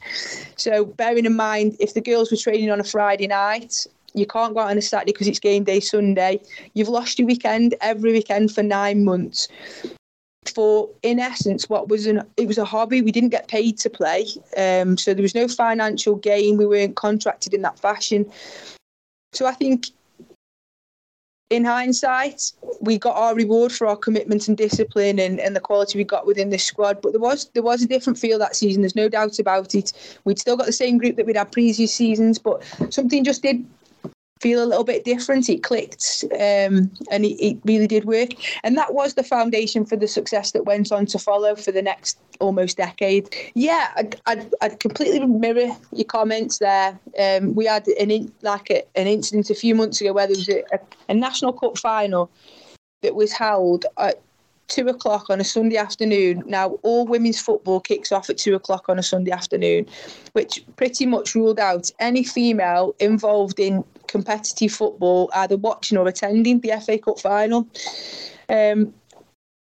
So 0.57 0.85
bearing 0.85 1.25
in 1.25 1.35
mind, 1.35 1.75
if 1.79 1.95
the 1.95 2.01
girls 2.01 2.31
were 2.31 2.37
training 2.37 2.69
on 2.69 2.79
a 2.79 2.83
Friday 2.83 3.27
night, 3.27 3.87
you 4.13 4.25
can't 4.25 4.53
go 4.53 4.61
out 4.61 4.69
on 4.69 4.77
a 4.77 4.81
Saturday 4.81 5.11
because 5.11 5.27
it's 5.27 5.39
game 5.39 5.63
day 5.63 5.79
Sunday. 5.79 6.39
You've 6.75 6.87
lost 6.87 7.19
your 7.19 7.27
weekend 7.27 7.75
every 7.81 8.13
weekend 8.13 8.53
for 8.53 8.63
nine 8.63 9.03
months. 9.03 9.47
For 10.53 10.89
in 11.01 11.19
essence, 11.19 11.69
what 11.69 11.89
was 11.89 12.05
an 12.05 12.21
it 12.37 12.47
was 12.47 12.57
a 12.57 12.65
hobby. 12.65 13.01
We 13.01 13.11
didn't 13.11 13.29
get 13.29 13.47
paid 13.47 13.77
to 13.79 13.89
play, 13.89 14.27
um, 14.57 14.97
so 14.97 15.13
there 15.13 15.23
was 15.23 15.35
no 15.35 15.47
financial 15.47 16.15
gain. 16.15 16.57
We 16.57 16.65
weren't 16.65 16.95
contracted 16.95 17.53
in 17.53 17.61
that 17.63 17.79
fashion. 17.79 18.31
So 19.33 19.45
I 19.45 19.51
think 19.51 19.87
in 21.51 21.63
hindsight, 21.63 22.51
we 22.81 22.97
got 22.97 23.15
our 23.15 23.35
reward 23.35 23.71
for 23.71 23.85
our 23.85 23.95
commitment 23.95 24.47
and 24.47 24.57
discipline 24.57 25.19
and, 25.19 25.39
and 25.39 25.55
the 25.55 25.59
quality 25.59 25.97
we 25.97 26.03
got 26.03 26.25
within 26.25 26.49
the 26.49 26.57
squad. 26.57 27.01
But 27.01 27.11
there 27.11 27.21
was 27.21 27.49
there 27.53 27.63
was 27.63 27.83
a 27.83 27.87
different 27.87 28.17
feel 28.17 28.39
that 28.39 28.55
season. 28.55 28.81
There's 28.81 28.95
no 28.95 29.09
doubt 29.09 29.37
about 29.37 29.75
it. 29.75 29.93
We'd 30.23 30.39
still 30.39 30.57
got 30.57 30.65
the 30.65 30.73
same 30.73 30.97
group 30.97 31.17
that 31.17 31.25
we'd 31.25 31.37
had 31.37 31.51
previous 31.51 31.93
seasons, 31.93 32.39
but 32.39 32.63
something 32.89 33.23
just 33.23 33.43
did 33.43 33.63
feel 34.45 34.63
a 34.63 34.69
little 34.71 34.83
bit 34.83 35.03
different. 35.03 35.49
It 35.49 35.63
clicked, 35.63 36.23
um, 36.33 36.91
and 37.09 37.25
it, 37.25 37.35
it, 37.43 37.57
really 37.65 37.87
did 37.87 38.05
work. 38.05 38.29
And 38.63 38.77
that 38.77 38.93
was 38.93 39.15
the 39.15 39.23
foundation 39.23 39.87
for 39.87 39.95
the 39.95 40.07
success 40.07 40.51
that 40.51 40.65
went 40.65 40.91
on 40.91 41.07
to 41.07 41.17
follow 41.17 41.55
for 41.55 41.71
the 41.71 41.81
next 41.81 42.19
almost 42.39 42.77
decade. 42.77 43.27
Yeah, 43.55 43.87
I'd, 43.95 44.21
I'd, 44.27 44.53
I'd 44.61 44.79
completely 44.79 45.25
mirror 45.25 45.75
your 45.91 46.05
comments 46.05 46.59
there. 46.59 46.99
Um, 47.19 47.55
we 47.55 47.65
had 47.65 47.87
an 47.87 48.11
in, 48.11 48.31
like 48.43 48.69
a, 48.69 48.83
an 48.95 49.07
incident 49.07 49.49
a 49.49 49.55
few 49.55 49.73
months 49.73 49.99
ago 49.99 50.13
where 50.13 50.27
there 50.27 50.37
was 50.37 50.47
a, 50.47 50.61
a, 50.71 50.79
a 51.09 51.15
national 51.15 51.53
cup 51.53 51.79
final 51.79 52.29
that 53.01 53.15
was 53.15 53.31
held 53.31 53.87
at 53.97 54.21
two 54.67 54.87
o'clock 54.87 55.29
on 55.29 55.39
a 55.39 55.43
Sunday 55.43 55.77
afternoon. 55.77 56.43
Now, 56.45 56.79
all 56.81 57.05
women's 57.05 57.39
football 57.39 57.79
kicks 57.79 58.11
off 58.11 58.29
at 58.29 58.37
two 58.37 58.55
o'clock 58.55 58.89
on 58.89 58.99
a 58.99 59.03
Sunday 59.03 59.31
afternoon, 59.31 59.85
which 60.33 60.63
pretty 60.75 61.05
much 61.05 61.35
ruled 61.35 61.59
out 61.59 61.91
any 61.99 62.23
female 62.23 62.95
involved 62.99 63.59
in 63.59 63.83
competitive 64.07 64.71
football 64.71 65.29
either 65.35 65.57
watching 65.57 65.97
or 65.97 66.07
attending 66.07 66.59
the 66.59 66.73
FA 66.83 66.97
Cup 66.97 67.19
final. 67.19 67.67
Um, 68.49 68.93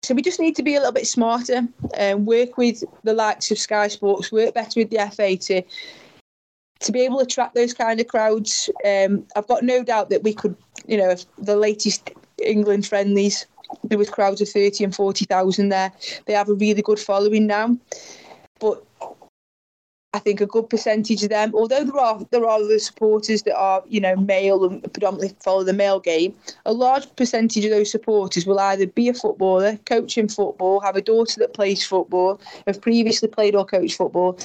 so 0.03 0.13
we 0.13 0.21
just 0.21 0.39
need 0.39 0.55
to 0.55 0.63
be 0.63 0.75
a 0.75 0.79
little 0.79 0.93
bit 0.93 1.07
smarter 1.07 1.67
and 1.97 2.27
work 2.27 2.57
with 2.57 2.83
the 3.03 3.13
likes 3.13 3.49
of 3.49 3.57
Sky 3.57 3.87
Sports, 3.87 4.31
work 4.31 4.53
better 4.53 4.79
with 4.79 4.91
the 4.91 5.09
FA 5.11 5.35
to 5.37 5.63
to 6.81 6.91
be 6.91 7.01
able 7.01 7.17
to 7.17 7.23
attract 7.23 7.55
those 7.55 7.73
kind 7.73 7.99
of 7.99 8.07
crowds. 8.07 8.69
Um, 8.85 9.25
I've 9.35 9.47
got 9.47 9.63
no 9.63 9.83
doubt 9.83 10.09
that 10.09 10.23
we 10.23 10.33
could, 10.33 10.55
you 10.85 10.97
know, 10.97 11.15
the 11.37 11.55
latest 11.55 12.11
England 12.43 12.85
friendlies 12.85 13.47
there 13.83 13.97
was 13.97 14.09
crowds 14.09 14.41
of 14.41 14.49
30 14.49 14.83
and 14.83 14.95
40,000 14.95 15.69
there. 15.69 15.91
They 16.25 16.33
have 16.33 16.49
a 16.49 16.53
really 16.53 16.81
good 16.81 16.99
following 16.99 17.47
now. 17.47 17.77
But 18.59 18.83
I 20.15 20.19
think 20.19 20.39
a 20.39 20.45
good 20.45 20.69
percentage 20.69 21.23
of 21.23 21.29
them, 21.29 21.53
although 21.53 21.83
there 21.83 21.99
are 21.99 22.25
there 22.31 22.47
are 22.47 22.65
the 22.65 22.79
supporters 22.79 23.43
that 23.43 23.57
are 23.57 23.83
you 23.89 23.99
know 23.99 24.15
male 24.15 24.63
and 24.63 24.81
predominantly 24.93 25.35
follow 25.43 25.65
the 25.65 25.73
male 25.73 25.99
game, 25.99 26.33
a 26.65 26.71
large 26.71 27.13
percentage 27.17 27.65
of 27.65 27.71
those 27.71 27.91
supporters 27.91 28.45
will 28.45 28.57
either 28.57 28.87
be 28.87 29.09
a 29.09 29.13
footballer, 29.13 29.77
coaching 29.85 30.29
football, 30.29 30.79
have 30.79 30.95
a 30.95 31.01
daughter 31.01 31.37
that 31.41 31.53
plays 31.53 31.85
football, 31.85 32.39
have 32.65 32.79
previously 32.79 33.27
played 33.27 33.55
or 33.55 33.65
coached 33.65 33.97
football. 33.97 34.39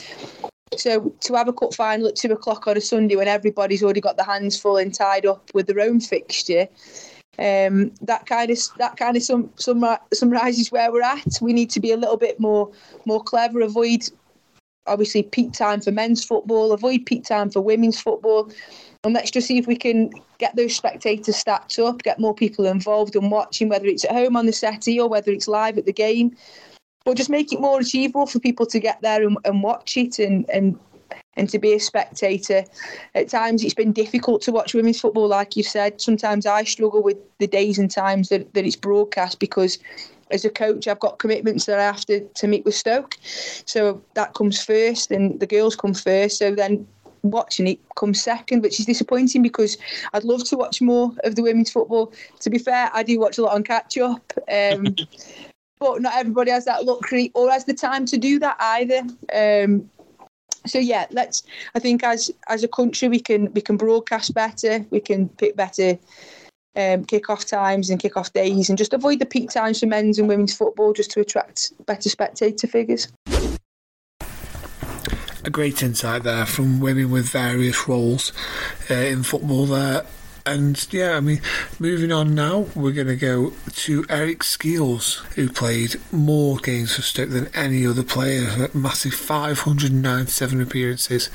So 0.77 1.15
to 1.21 1.35
have 1.35 1.47
a 1.47 1.53
cup 1.53 1.73
final 1.73 2.09
at 2.09 2.17
two 2.17 2.33
o'clock 2.33 2.67
on 2.67 2.77
a 2.77 2.81
Sunday 2.81 3.15
when 3.15 3.29
everybody's 3.29 3.85
already 3.85 4.01
got 4.01 4.17
their 4.17 4.27
hands 4.27 4.59
full 4.59 4.77
and 4.77 4.93
tied 4.93 5.25
up 5.25 5.51
with 5.55 5.69
their 5.69 5.81
own 5.81 6.01
fixture, 6.01 6.67
um, 7.39 7.93
that 8.03 8.27
kind 8.27 8.51
of 8.51 8.59
that 8.79 8.97
kind 8.97 9.17
of 9.17 9.23
some 9.23 9.51
some 9.57 9.85
summarizes 10.13 10.71
where 10.73 10.93
we're 10.93 11.03
at. 11.03 11.39
We 11.41 11.53
need 11.53 11.71
to 11.71 11.81
be 11.81 11.93
a 11.93 11.97
little 11.97 12.17
bit 12.17 12.39
more 12.41 12.71
more 13.07 13.23
clever. 13.23 13.61
Avoid 13.61 14.09
obviously 14.87 15.23
peak 15.23 15.53
time 15.53 15.81
for 15.81 15.93
men's 15.93 16.25
football. 16.25 16.73
Avoid 16.73 17.07
peak 17.07 17.25
time 17.25 17.51
for 17.51 17.61
women's 17.61 18.01
football. 18.01 18.51
And 19.05 19.15
let's 19.15 19.31
just 19.31 19.47
see 19.47 19.57
if 19.57 19.67
we 19.67 19.77
can 19.77 20.11
get 20.39 20.57
those 20.57 20.77
spectators 20.77 21.37
stacked 21.37 21.79
up, 21.79 22.03
get 22.03 22.19
more 22.19 22.35
people 22.35 22.67
involved 22.67 23.17
and 23.17 23.31
watching, 23.31 23.69
whether 23.69 23.87
it's 23.87 24.05
at 24.05 24.13
home 24.13 24.37
on 24.37 24.45
the 24.45 24.53
settee 24.53 25.01
or 25.01 25.09
whether 25.09 25.31
it's 25.31 25.49
live 25.49 25.79
at 25.79 25.87
the 25.87 25.93
game. 25.93 26.37
But 27.07 27.17
just 27.17 27.31
make 27.31 27.51
it 27.51 27.61
more 27.61 27.81
achievable 27.81 28.27
for 28.27 28.41
people 28.41 28.67
to 28.67 28.79
get 28.79 29.01
there 29.01 29.27
and, 29.27 29.39
and 29.47 29.63
watch 29.63 29.97
it 29.97 30.19
and, 30.19 30.49
and 30.51 30.79
and 31.37 31.49
to 31.49 31.59
be 31.59 31.73
a 31.73 31.81
spectator. 31.81 32.65
At 33.15 33.29
times, 33.29 33.63
it's 33.65 33.75
been 33.75 33.93
difficult 33.93 34.43
to 34.43 34.53
watch 34.53 34.75
women's 34.75 35.01
football, 35.01 35.29
like 35.29 35.57
you've 35.57 35.67
said. 35.67 36.01
Sometimes 36.01 36.47
I 36.47 36.65
struggle 36.65 37.03
with 37.03 37.19
the 37.39 37.47
days 37.47 37.79
and 37.79 37.91
times 37.91 38.29
that, 38.31 38.53
that 38.55 38.65
it's 38.65 38.77
broadcast 38.77 39.39
because 39.39 39.79
as 40.31 40.45
a 40.45 40.51
coach, 40.51 40.87
I've 40.87 41.01
got 41.01 41.19
commitments 41.19 41.67
that 41.67 41.79
I 41.79 41.85
have 41.85 42.05
to, 42.07 42.21
to 42.21 42.47
meet 42.47 42.65
with 42.65 42.75
Stoke. 42.75 43.17
So 43.23 44.03
that 44.15 44.35
comes 44.35 44.63
first, 44.63 45.11
and 45.11 45.39
the 45.41 45.47
girls 45.47 45.77
come 45.77 45.95
first. 45.95 46.39
So 46.39 46.55
then 46.55 46.87
watching 47.23 47.67
it 47.67 47.81
comes 47.97 48.23
second, 48.23 48.63
which 48.63 48.81
is 48.81 48.87
disappointing 48.87 49.43
because 49.43 49.77
I'd 50.15 50.25
love 50.25 50.45
to 50.45 50.57
watch 50.57 50.81
more 50.81 51.13
of 51.25 51.35
the 51.35 51.43
women's 51.43 51.71
football. 51.71 52.13
To 52.41 52.51
be 52.51 52.59
fair, 52.59 52.91
I 52.93 53.03
do 53.03 53.21
watch 53.21 53.39
a 53.39 53.43
lot 53.43 53.55
on 53.55 53.63
catch 53.63 53.99
up. 53.99 54.33
Um, 54.51 54.95
but 55.81 56.03
not 56.03 56.15
everybody 56.15 56.51
has 56.51 56.67
that 56.67 56.85
luxury 56.85 57.31
or 57.35 57.51
has 57.51 57.65
the 57.65 57.75
time 57.75 58.05
to 58.07 58.19
do 58.19 58.39
that 58.39 58.57
either. 58.61 59.03
Um, 59.35 59.91
so 60.67 60.79
yeah, 60.79 61.07
let's. 61.11 61.43
I 61.75 61.79
think 61.79 62.05
as 62.05 62.31
as 62.49 62.65
a 62.65 62.69
country, 62.69 63.09
we 63.09 63.21
can 63.21 63.53
we 63.53 63.61
can 63.61 63.77
broadcast 63.77 64.35
better. 64.35 64.85
We 64.91 65.01
can 65.01 65.29
pick 65.29 65.57
better 65.57 65.99
um, 66.77 67.05
kick-off 67.05 67.47
times 67.47 67.91
and 67.91 68.01
kick-off 68.01 68.33
days, 68.33 68.69
and 68.69 68.79
just 68.79 68.93
avoid 68.93 69.19
the 69.19 69.27
peak 69.27 69.51
times 69.51 69.81
for 69.81 69.87
men's 69.87 70.19
and 70.19 70.29
women's 70.29 70.55
football, 70.55 70.93
just 70.93 71.11
to 71.13 71.21
attract 71.21 71.73
better 71.87 72.09
spectator 72.09 72.67
figures. 72.67 73.09
A 75.43 75.51
great 75.51 75.83
insight 75.83 76.23
there 76.23 76.45
from 76.45 76.81
women 76.81 77.11
with 77.11 77.31
various 77.31 77.89
roles 77.89 78.33
uh, 78.91 78.95
in 78.95 79.23
football 79.23 79.67
there. 79.67 80.05
And 80.47 80.87
yeah, 80.93 81.17
I 81.17 81.21
mean, 81.21 81.41
moving 81.79 82.13
on 82.13 82.35
now, 82.35 82.67
we're 82.75 82.93
going 82.93 83.07
to 83.07 83.17
go 83.17 83.53
to 83.71 84.05
Eric 84.09 84.43
Skeels, 84.43 85.17
who 85.35 85.49
played 85.49 85.97
more 86.11 86.57
games 86.57 86.97
for 86.97 87.03
Stoke 87.03 87.31
than 87.31 87.49
any 87.55 87.87
other 87.87 88.03
player, 88.03 88.69
massive 88.75 89.15
597 89.15 90.61
appearances. 90.61 91.31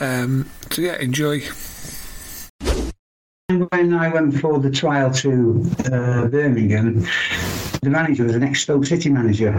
Um, 0.00 0.48
so 0.70 0.82
yeah, 0.82 0.96
enjoy. 0.96 1.42
When 3.48 3.94
I 3.94 4.08
went 4.08 4.40
for 4.40 4.58
the 4.58 4.70
trial 4.70 5.10
to 5.12 5.70
uh, 5.92 6.26
Birmingham, 6.26 7.06
the 7.82 7.90
manager 7.90 8.24
was 8.24 8.34
an 8.34 8.42
ex-Stoke 8.42 8.84
City 8.86 9.08
manager 9.08 9.52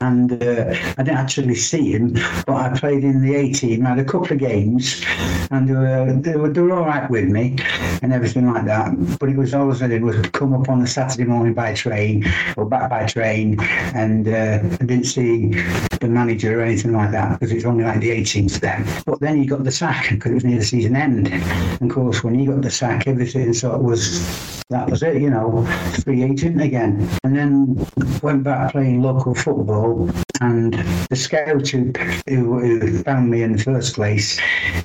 and 0.00 0.32
uh, 0.32 0.74
I 0.96 1.02
didn't 1.02 1.18
actually 1.18 1.54
see 1.54 1.92
him, 1.92 2.14
but 2.46 2.56
I 2.56 2.78
played 2.78 3.04
in 3.04 3.22
the 3.22 3.34
A 3.34 3.52
team. 3.52 3.82
Had 3.82 3.98
a 3.98 4.04
couple 4.04 4.32
of 4.32 4.38
games, 4.38 5.04
and 5.50 5.68
they 5.68 5.74
were, 5.74 6.12
they 6.12 6.36
were, 6.36 6.48
they 6.48 6.60
were 6.60 6.72
all 6.72 6.86
right 6.86 7.08
with 7.10 7.28
me 7.28 7.56
and 8.02 8.12
everything 8.12 8.50
like 8.52 8.64
that. 8.64 9.18
But 9.18 9.28
it 9.28 9.36
was 9.36 9.52
always 9.52 9.80
that 9.80 9.90
it 9.90 10.02
was 10.02 10.16
come 10.30 10.54
up 10.54 10.68
on 10.68 10.80
a 10.80 10.86
Saturday 10.86 11.24
morning 11.24 11.54
by 11.54 11.74
train 11.74 12.24
or 12.56 12.64
back 12.64 12.88
by 12.88 13.06
train, 13.06 13.60
and 13.94 14.26
uh, 14.26 14.60
I 14.80 14.84
didn't 14.84 15.04
see 15.04 15.52
the 16.00 16.08
manager 16.08 16.58
or 16.58 16.62
anything 16.62 16.92
like 16.92 17.10
that 17.12 17.38
because 17.38 17.52
it 17.52 17.56
was 17.56 17.66
only 17.66 17.84
like 17.84 18.00
the 18.00 18.10
18th 18.10 18.60
then. 18.60 18.86
But 19.06 19.20
then 19.20 19.38
he 19.38 19.46
got 19.46 19.64
the 19.64 19.70
sack 19.70 20.10
because 20.10 20.32
it 20.32 20.34
was 20.34 20.44
near 20.44 20.58
the 20.58 20.64
season 20.64 20.96
end. 20.96 21.28
And 21.28 21.82
of 21.82 21.94
course, 21.94 22.24
when 22.24 22.38
he 22.38 22.46
got 22.46 22.62
the 22.62 22.70
sack, 22.70 23.06
everything 23.06 23.52
sort 23.52 23.74
of 23.74 23.82
was 23.82 24.62
that 24.70 24.88
was 24.88 25.02
it, 25.02 25.20
you 25.20 25.30
know, 25.30 25.64
free 26.04 26.22
agent 26.22 26.60
again. 26.60 27.08
And 27.24 27.36
then 27.36 27.86
went 28.22 28.42
back 28.44 28.72
playing 28.72 29.02
local 29.02 29.34
football 29.34 30.08
and 30.40 30.74
the 31.10 31.16
scout 31.16 31.68
who, 31.68 31.92
who, 32.26 33.02
found 33.02 33.30
me 33.30 33.42
in 33.42 33.52
the 33.52 33.62
first 33.62 33.94
place, 33.94 34.38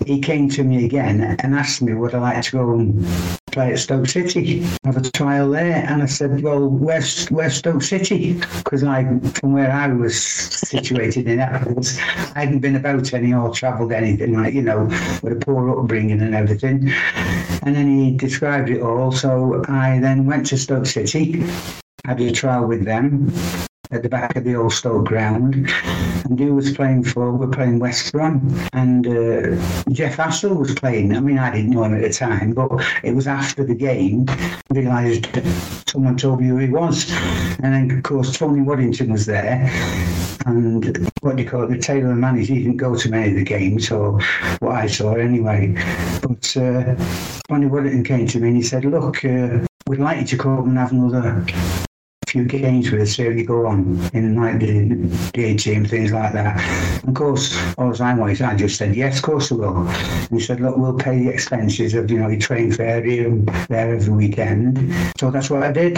he 0.06 0.20
came 0.20 0.50
to 0.50 0.64
me 0.64 0.86
again 0.86 1.22
and 1.22 1.56
asked 1.56 1.82
me 1.82 1.94
would 1.94 2.14
I 2.14 2.20
like 2.20 2.44
to 2.44 2.52
go 2.52 2.74
and 2.74 3.06
play 3.56 3.72
at 3.72 3.80
Stoke 3.80 4.06
City, 4.06 4.60
have 4.84 4.98
a 4.98 5.12
trial 5.12 5.50
there. 5.50 5.86
And 5.88 6.04
I 6.04 6.08
said, 6.08 6.44
well, 6.44 6.68
where's, 6.68 7.26
where's 7.28 7.56
Stoke 7.56 7.84
City? 7.84 8.34
Because 8.58 8.84
I, 8.84 9.06
from 9.40 9.54
where 9.54 9.72
I 9.72 9.88
was 9.88 10.22
situated 10.22 11.30
in 11.30 11.40
Eccles, 11.40 11.98
I 12.36 12.42
hadn't 12.42 12.60
been 12.60 12.76
about 12.76 13.14
any 13.14 13.34
or 13.34 13.54
travelled 13.54 13.94
anything 13.94 14.34
like, 14.34 14.54
you 14.54 14.62
know, 14.62 14.84
with 15.24 15.32
a 15.32 15.38
poor 15.40 15.80
upbringing 15.80 16.22
and 16.22 16.36
everything. 16.36 16.92
And 17.64 17.74
then 17.78 17.88
he 17.88 18.12
described 18.12 18.70
it 18.70 18.82
all. 18.82 19.14
So 19.14 19.64
I 19.70 20.00
then 20.00 20.26
went 20.26 20.48
to 20.48 20.58
Stoke 20.58 20.86
City, 20.86 21.46
had 22.04 22.20
a 22.20 22.32
trial 22.34 22.68
with 22.68 22.84
them 22.84 23.32
at 23.92 24.04
the 24.04 24.10
back 24.10 24.36
of 24.36 24.44
the 24.44 24.56
old 24.56 24.74
Stoke 24.74 25.06
ground. 25.06 25.70
And 26.26 26.40
who 26.40 26.56
was 26.56 26.72
playing 26.72 27.04
for, 27.04 27.32
we're 27.32 27.48
playing 27.48 27.80
West 27.80 28.12
Brom. 28.12 28.42
And 28.74 29.08
uh, 29.08 29.62
Jeff 29.92 30.18
Astle 30.18 30.58
was 30.58 30.74
playing. 30.74 31.16
I 31.16 31.20
mean, 31.20 31.38
I 31.38 31.52
didn't 31.52 31.72
know 31.72 31.84
him 31.84 31.96
at 31.96 32.02
the 32.02 32.12
time, 32.12 32.54
but 32.54 32.72
it 33.04 33.14
was 33.14 33.28
after 33.28 33.64
the 33.64 33.76
game, 33.76 34.26
I 34.30 34.62
realised 34.72 35.28
someone 35.88 36.18
told 36.18 36.42
me 36.42 36.48
who 36.48 36.58
he 36.58 36.70
was. 36.70 37.12
And 37.64 37.74
then, 37.74 37.92
of 37.92 38.04
course, 38.04 38.38
Tony 38.38 38.62
Waddington 38.62 39.12
was 39.12 39.26
there. 39.26 39.70
And 40.46 41.10
what 41.22 41.36
do 41.36 41.44
you 41.44 41.50
call 41.50 41.64
it? 41.64 41.70
The 41.70 41.80
Taylor 41.80 42.12
and 42.12 42.22
manager, 42.22 42.54
he 42.54 42.64
didn't 42.64 42.78
go 42.78 42.96
to 42.96 43.10
many 43.10 43.30
of 43.30 43.36
the 43.36 43.44
games, 43.44 43.92
or 43.92 44.20
what 44.60 44.76
I 44.76 44.88
saw 44.88 45.14
anyway. 45.14 45.74
But 46.22 46.56
uh, 46.58 46.96
Tony 47.48 47.66
Waddington 47.68 48.04
came 48.04 48.28
to 48.28 48.40
me 48.40 48.50
and 48.50 48.58
he 48.58 48.64
said, 48.64 48.86
look, 48.86 49.26
uh, 49.26 49.66
we'd 49.88 50.00
like 50.00 50.20
you 50.20 50.28
to 50.28 50.38
come 50.38 50.70
and 50.70 50.78
have 50.78 50.92
another 50.92 51.46
few 52.36 52.44
games 52.44 52.92
with 52.92 53.16
how 53.16 53.24
you 53.24 53.46
go 53.46 53.66
on 53.66 54.10
in 54.14 54.36
the, 54.36 55.42
A 55.42 55.56
team, 55.56 55.86
things 55.86 56.12
like 56.12 56.34
that. 56.34 56.60
And 57.00 57.08
of 57.08 57.16
course, 57.16 57.58
all 57.78 57.94
time 57.94 58.18
was, 58.18 58.42
I 58.42 58.56
just 58.56 58.78
said, 58.78 58.94
yes, 58.94 59.20
of 59.20 59.24
course 59.24 59.52
we 59.52 59.60
will. 59.60 59.88
And 59.88 60.30
he 60.30 60.42
said, 60.42 60.60
look, 60.60 60.76
we'll 60.76 60.98
pay 60.98 61.18
the 61.24 61.30
expenses 61.30 61.94
of, 61.94 62.12
you 62.12 62.20
know, 62.20 62.28
your 62.28 62.42
train 62.42 62.74
fare 62.74 63.02
here 63.02 63.28
and 63.28 63.48
there 63.70 63.96
every 63.96 64.14
weekend. 64.14 64.94
So 65.18 65.32
that's 65.32 65.50
what 65.50 65.64
I 65.64 65.72
did. 65.72 65.98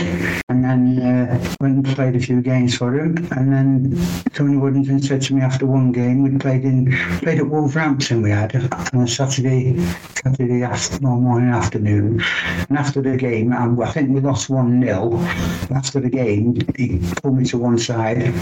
And 0.50 0.64
then 0.64 1.00
uh, 1.02 1.56
went 1.60 1.88
and 1.88 1.96
played 1.96 2.16
a 2.16 2.20
few 2.20 2.40
games 2.42 2.78
for 2.78 2.94
him. 2.94 3.18
And 3.32 3.52
then 3.52 4.24
Tony 4.34 4.58
Waddington 4.58 5.02
said 5.02 5.24
to 5.24 5.34
me 5.34 5.42
after 5.42 5.66
one 5.66 5.92
game, 5.92 6.22
we 6.22 6.38
played 6.38 6.64
in 6.64 6.92
played 7.24 7.40
at 7.40 7.48
Wolverhampton 7.48 8.22
we 8.22 8.30
had 8.30 8.56
on 8.94 9.02
a 9.02 9.08
Saturday, 9.08 9.80
Saturday 10.24 10.62
afternoon, 10.62 11.24
morning 11.24 11.50
afternoon. 11.50 12.22
And 12.70 12.78
after 12.78 13.02
the 13.02 13.18
game, 13.18 13.54
I, 13.54 13.66
I 13.84 13.92
think 13.92 14.12
we 14.12 14.22
lost 14.22 14.50
1-0. 14.50 15.72
After 15.72 16.00
the 16.00 16.10
game, 16.10 16.27
he 16.36 17.00
pulled 17.22 17.38
me 17.38 17.46
to 17.46 17.58
one 17.58 17.78
side 17.78 18.34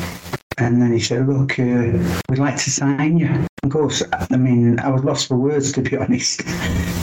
and 0.57 0.81
then 0.81 0.91
he 0.91 0.99
said, 0.99 1.27
look, 1.27 1.59
uh, 1.59 1.91
we'd 2.29 2.39
like 2.39 2.55
to 2.55 2.71
sign 2.71 3.17
you. 3.17 3.45
Of 3.65 3.71
course, 3.71 4.03
I 4.29 4.37
mean, 4.37 4.79
I 4.79 4.89
was 4.89 5.03
lost 5.03 5.27
for 5.27 5.37
words, 5.37 5.71
to 5.71 5.81
be 5.81 5.97
honest. 6.05 6.43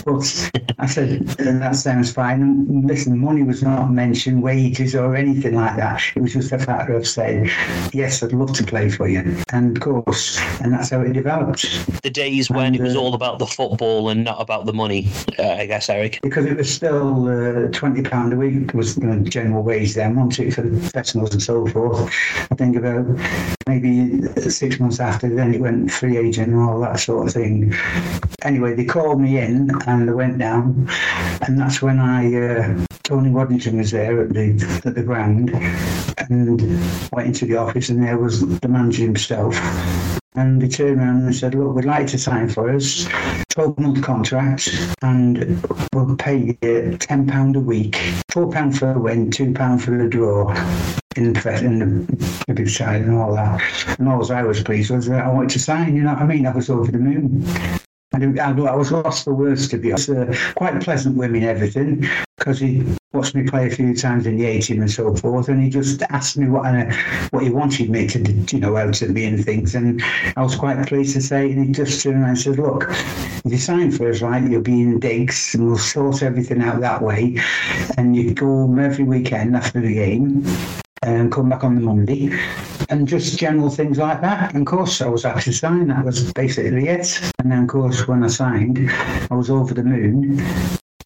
But 0.05 0.51
I 0.79 0.87
said, 0.87 1.27
that 1.27 1.75
sounds 1.75 2.13
fine. 2.13 2.41
And 2.41 2.87
listen, 2.87 3.19
money 3.19 3.43
was 3.43 3.65
not 3.65 3.91
mentioned, 3.91 4.45
wages 4.45 4.95
or 4.95 5.17
anything 5.17 5.57
like 5.57 5.77
that. 5.77 6.01
It 6.15 6.23
was 6.23 6.35
just 6.35 6.53
a 6.53 6.61
factor 6.61 6.95
of 6.95 7.07
saying, 7.07 7.51
yes, 7.93 8.23
I'd 8.23 8.33
love 8.33 8.53
to 8.55 8.65
play 8.65 8.91
for 8.91 9.09
you. 9.09 9.43
And 9.53 9.77
of 9.77 9.83
course, 9.83 10.41
and 10.61 10.73
that's 10.73 10.91
how 10.91 11.01
it 11.01 11.13
developed. 11.13 11.63
The 12.03 12.11
days 12.11 12.49
when 12.49 12.67
and, 12.67 12.77
it 12.77 12.83
was 12.83 12.95
uh, 12.95 13.01
all 13.01 13.15
about 13.15 13.41
the 13.41 13.47
football 13.47 14.09
and 14.09 14.23
not 14.23 14.41
about 14.41 14.65
the 14.65 14.73
money, 14.73 15.09
uh, 15.41 15.55
I 15.55 15.67
guess, 15.67 15.89
Eric. 15.89 16.21
Because 16.23 16.47
it 16.47 16.57
was 16.57 16.73
still 16.73 17.27
uh, 17.27 17.71
£20 17.71 18.33
a 18.33 18.37
week 18.37 18.73
was 18.73 18.97
you 18.99 19.09
know, 19.09 19.21
general 19.25 19.65
wage 19.65 19.95
then, 19.95 20.15
wasn't 20.15 20.47
it, 20.47 20.55
for 20.55 20.63
the 20.63 20.79
professionals 20.79 21.33
and 21.33 21.43
so 21.43 21.67
forth. 21.67 22.09
I 22.51 22.55
think 22.55 22.77
about 22.77 23.05
maybe 23.67 24.23
six 24.49 24.79
months 24.79 25.01
after, 25.01 25.29
then 25.29 25.55
it 25.55 25.61
went 25.61 25.91
free 25.91 26.17
agent 26.17 26.52
and 26.53 26.61
all 26.61 26.81
that 26.81 27.01
sort 27.01 27.27
of 27.27 27.33
thing. 27.33 27.75
Anyway, 28.43 28.75
they 28.75 28.85
called 28.85 29.21
me 29.21 29.39
in 29.39 29.71
and 29.87 30.11
I 30.11 30.13
went 30.13 30.39
down, 30.39 30.89
and 31.47 31.59
that's 31.59 31.81
when 31.81 31.99
I 31.99 32.35
uh, 32.35 32.87
Tony 33.13 33.29
Waddington 33.29 33.77
was 33.77 33.91
there 33.91 34.23
at 34.23 34.33
the 34.33 34.81
at 34.87 34.95
the 34.95 35.03
ground, 35.03 35.51
and 36.31 36.59
went 37.13 37.27
into 37.29 37.45
the 37.45 37.57
office, 37.57 37.91
and 37.91 38.03
there 38.03 38.17
was 38.17 38.41
the 38.61 38.69
manager 38.69 39.03
himself. 39.03 39.55
And 40.35 40.63
he 40.63 40.69
turned 40.71 40.99
around 40.99 41.27
and 41.27 41.37
said, 41.37 41.55
look, 41.55 41.77
we'd 41.77 41.85
like 41.85 42.07
to 42.07 42.19
sign 42.19 42.49
for 42.49 42.71
us 42.71 43.05
12-month 43.51 44.03
contract 44.03 44.97
and 45.03 45.63
we'll 45.93 46.17
pay 46.17 46.39
you 46.39 46.55
£10 46.63 47.55
a 47.55 47.61
week, 47.61 47.93
£4 48.31 48.79
for 48.79 48.93
a 48.93 48.99
win, 48.99 49.29
£2 49.29 49.81
for 49.83 50.01
a 50.01 50.09
draw 50.09 50.49
in 51.15 51.35
the, 51.35 51.61
in 51.63 52.07
the 52.47 52.55
big 52.55 52.71
side 52.71 53.03
and 53.03 53.15
all 53.15 53.35
that. 53.35 53.61
And 53.99 54.09
all 54.09 54.33
I 54.33 54.43
was 54.43 54.63
pleased 54.63 54.91
was 54.91 55.05
that 55.09 55.23
I 55.23 55.29
wanted 55.29 55.51
to 55.51 55.59
sign, 55.59 55.97
you 55.97 56.03
know 56.03 56.15
what 56.15 56.23
I 56.23 56.27
mean? 56.27 56.47
I 56.47 56.55
was 56.55 56.71
over 56.71 56.91
the 56.91 56.97
moon. 56.97 57.45
I, 58.15 58.51
I 58.51 58.77
was 58.77 58.93
lost 58.93 59.25
for 59.25 59.35
words 59.35 59.69
to 59.69 59.79
be 59.79 59.93
honest. 59.93 60.11
Uh, 60.11 60.35
quite 60.55 60.81
pleasant 60.83 61.17
women, 61.17 61.43
everything, 61.43 62.07
because 62.39 62.59
he 62.59 62.85
watched 63.13 63.35
me 63.35 63.47
play 63.49 63.67
a 63.67 63.71
few 63.71 63.95
times 63.95 64.27
in 64.27 64.37
the 64.37 64.47
A 64.47 64.61
team 64.61 64.81
and 64.81 64.91
so 64.91 65.15
forth, 65.15 65.49
and 65.49 65.63
he 65.63 65.71
just 65.71 66.03
asked 66.11 66.37
me 66.37 66.49
what 66.49 66.65
I, 66.65 66.95
what 67.31 67.43
he 67.43 67.51
wanted 67.51 67.91
me 67.91 68.07
to, 68.09 68.19
do, 68.19 68.57
you 68.57 68.61
know, 68.61 68.77
out 68.77 69.01
of 69.03 69.11
me 69.11 69.27
and 69.27 69.45
things, 69.45 69.75
and 69.75 70.03
I 70.37 70.43
was 70.43 70.57
quite 70.57 70.87
pleased 70.87 71.15
to 71.15 71.21
say, 71.21 71.51
and 71.51 71.67
he 71.67 71.73
just 71.73 72.03
turned 72.03 72.17
around 72.17 72.31
and 72.31 72.39
said, 72.39 72.59
look, 72.59 72.87
if 72.91 73.53
you 73.53 73.59
sign 73.59 73.91
for 73.91 74.09
us, 74.09 74.23
right, 74.23 74.43
you'll 74.43 74.63
be 74.63 74.81
in 74.81 74.99
digs, 74.99 75.55
and 75.55 75.67
we'll 75.67 75.79
sort 75.79 76.23
everything 76.23 76.63
out 76.63 76.81
that 76.81 77.03
way, 77.03 77.39
and 77.97 78.17
you 78.17 78.35
go 78.35 78.47
home 78.47 78.79
every 78.79 79.05
weekend 79.05 79.57
after 79.57 79.81
the 79.81 79.95
game, 79.95 80.45
and 81.03 81.33
come 81.33 81.49
back 81.49 81.65
on 81.65 81.75
the 81.75 81.81
Monday, 81.81 82.31
and 82.89 83.09
just 83.09 83.39
general 83.39 83.71
things 83.71 83.99
like 83.99 84.21
that. 84.21 84.55
And 84.55 84.63
of 84.63 84.67
course, 84.67 85.01
I 85.01 85.09
was 85.09 85.25
actually 85.25 85.55
signed. 85.55 85.91
That 85.91 86.05
was 86.05 86.33
basically 86.33 86.89
it. 86.89 87.21
And 87.39 87.51
then, 87.51 87.65
of 87.65 87.69
course, 87.69 88.07
when 88.09 88.23
I 88.25 88.29
signed, 88.29 88.79
I 89.31 89.35
was 89.35 89.51
over 89.51 89.75
the 89.75 89.83
moon 89.83 90.41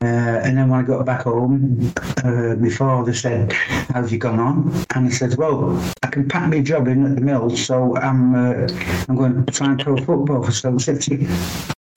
Uh, 0.03 0.41
and 0.45 0.59
then 0.59 0.69
when 0.69 0.79
I 0.79 0.83
got 0.83 1.07
back 1.07 1.23
home, 1.23 1.93
uh, 2.23 2.55
my 2.61 2.69
father 2.69 3.15
said, 3.15 3.53
"How's 3.93 4.13
you 4.13 4.19
gone 4.19 4.39
on?" 4.39 4.85
And 4.95 5.07
I 5.07 5.11
said, 5.11 5.37
"Well, 5.37 5.83
I 6.03 6.09
can 6.09 6.29
pack 6.29 6.51
my 6.51 6.61
job 6.61 6.87
in 6.87 7.07
at 7.07 7.15
the 7.15 7.23
mill, 7.23 7.49
so 7.57 7.97
I'm 7.97 8.35
uh, 8.35 8.69
I'm 9.09 9.17
going 9.17 9.47
to 9.47 9.53
try 9.53 9.69
and 9.69 9.81
pro 9.81 9.97
football 9.97 10.43
for 10.43 10.53
Stoke 10.53 10.81
City." 10.81 11.27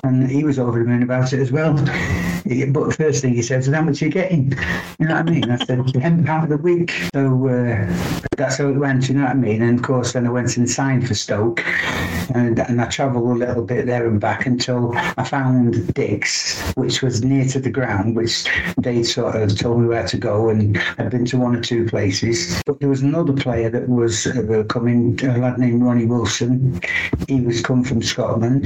And 0.04 0.30
he 0.30 0.46
was 0.46 0.58
over 0.58 0.80
the 0.80 0.86
moon 0.86 1.04
about 1.04 1.34
it 1.34 1.40
as 1.40 1.52
well. 1.52 1.74
But 2.70 2.96
first 2.96 3.22
thing 3.22 3.34
he 3.36 3.42
said 3.42 3.58
was, 3.58 3.68
"How 3.68 3.82
much 3.82 4.02
are 4.02 4.06
you 4.06 4.12
getting?" 4.12 4.54
You 4.98 5.08
know 5.08 5.16
what 5.16 5.28
I 5.28 5.32
mean? 5.32 5.52
I 5.52 5.58
said, 5.58 5.86
ten 5.94 6.24
pound 6.24 6.52
a 6.52 6.58
week." 6.58 6.92
So 7.14 7.48
uh, 7.48 8.22
that's 8.38 8.58
how 8.58 8.70
it 8.70 8.78
went. 8.78 9.10
You 9.10 9.16
know 9.16 9.24
what 9.24 9.32
I 9.32 9.36
mean? 9.36 9.62
And 9.62 9.78
of 9.78 9.86
course, 9.86 10.14
then 10.14 10.26
I 10.26 10.30
went 10.30 10.56
and 10.56 10.70
signed 10.70 11.06
for 11.08 11.16
Stoke, 11.16 11.64
and 12.34 12.60
and 12.60 12.82
I 12.82 12.86
travelled 12.86 13.30
a 13.30 13.46
little 13.46 13.64
bit 13.64 13.86
there 13.88 14.08
and 14.08 14.22
back 14.22 14.46
until 14.46 14.94
I 14.96 15.24
found 15.26 15.94
Dick's, 15.94 16.72
which 16.76 17.02
was 17.02 17.24
near 17.24 17.46
to 17.48 17.60
the 17.60 17.70
ground, 17.70 18.16
which 18.16 18.48
they 18.78 19.04
sort 19.04 19.36
of 19.36 19.58
told 19.58 19.82
me 19.82 19.88
where 19.88 20.08
to 20.08 20.18
go, 20.18 20.50
and 20.50 20.82
I'd 20.98 21.12
been 21.12 21.26
to 21.26 21.38
one 21.38 21.56
or 21.56 21.62
two 21.62 21.86
places. 21.86 22.64
But 22.66 22.80
there 22.80 22.90
was 22.90 23.02
another 23.02 23.34
player 23.34 23.70
that 23.70 23.90
was 23.90 24.28
uh, 24.28 24.64
coming, 24.70 25.20
a 25.24 25.38
lad 25.38 25.60
named 25.60 25.84
Ronnie 25.84 26.06
Wilson. 26.06 26.80
He 27.28 27.42
was 27.42 27.62
come 27.62 27.84
from 27.84 28.02
Scotland, 28.02 28.66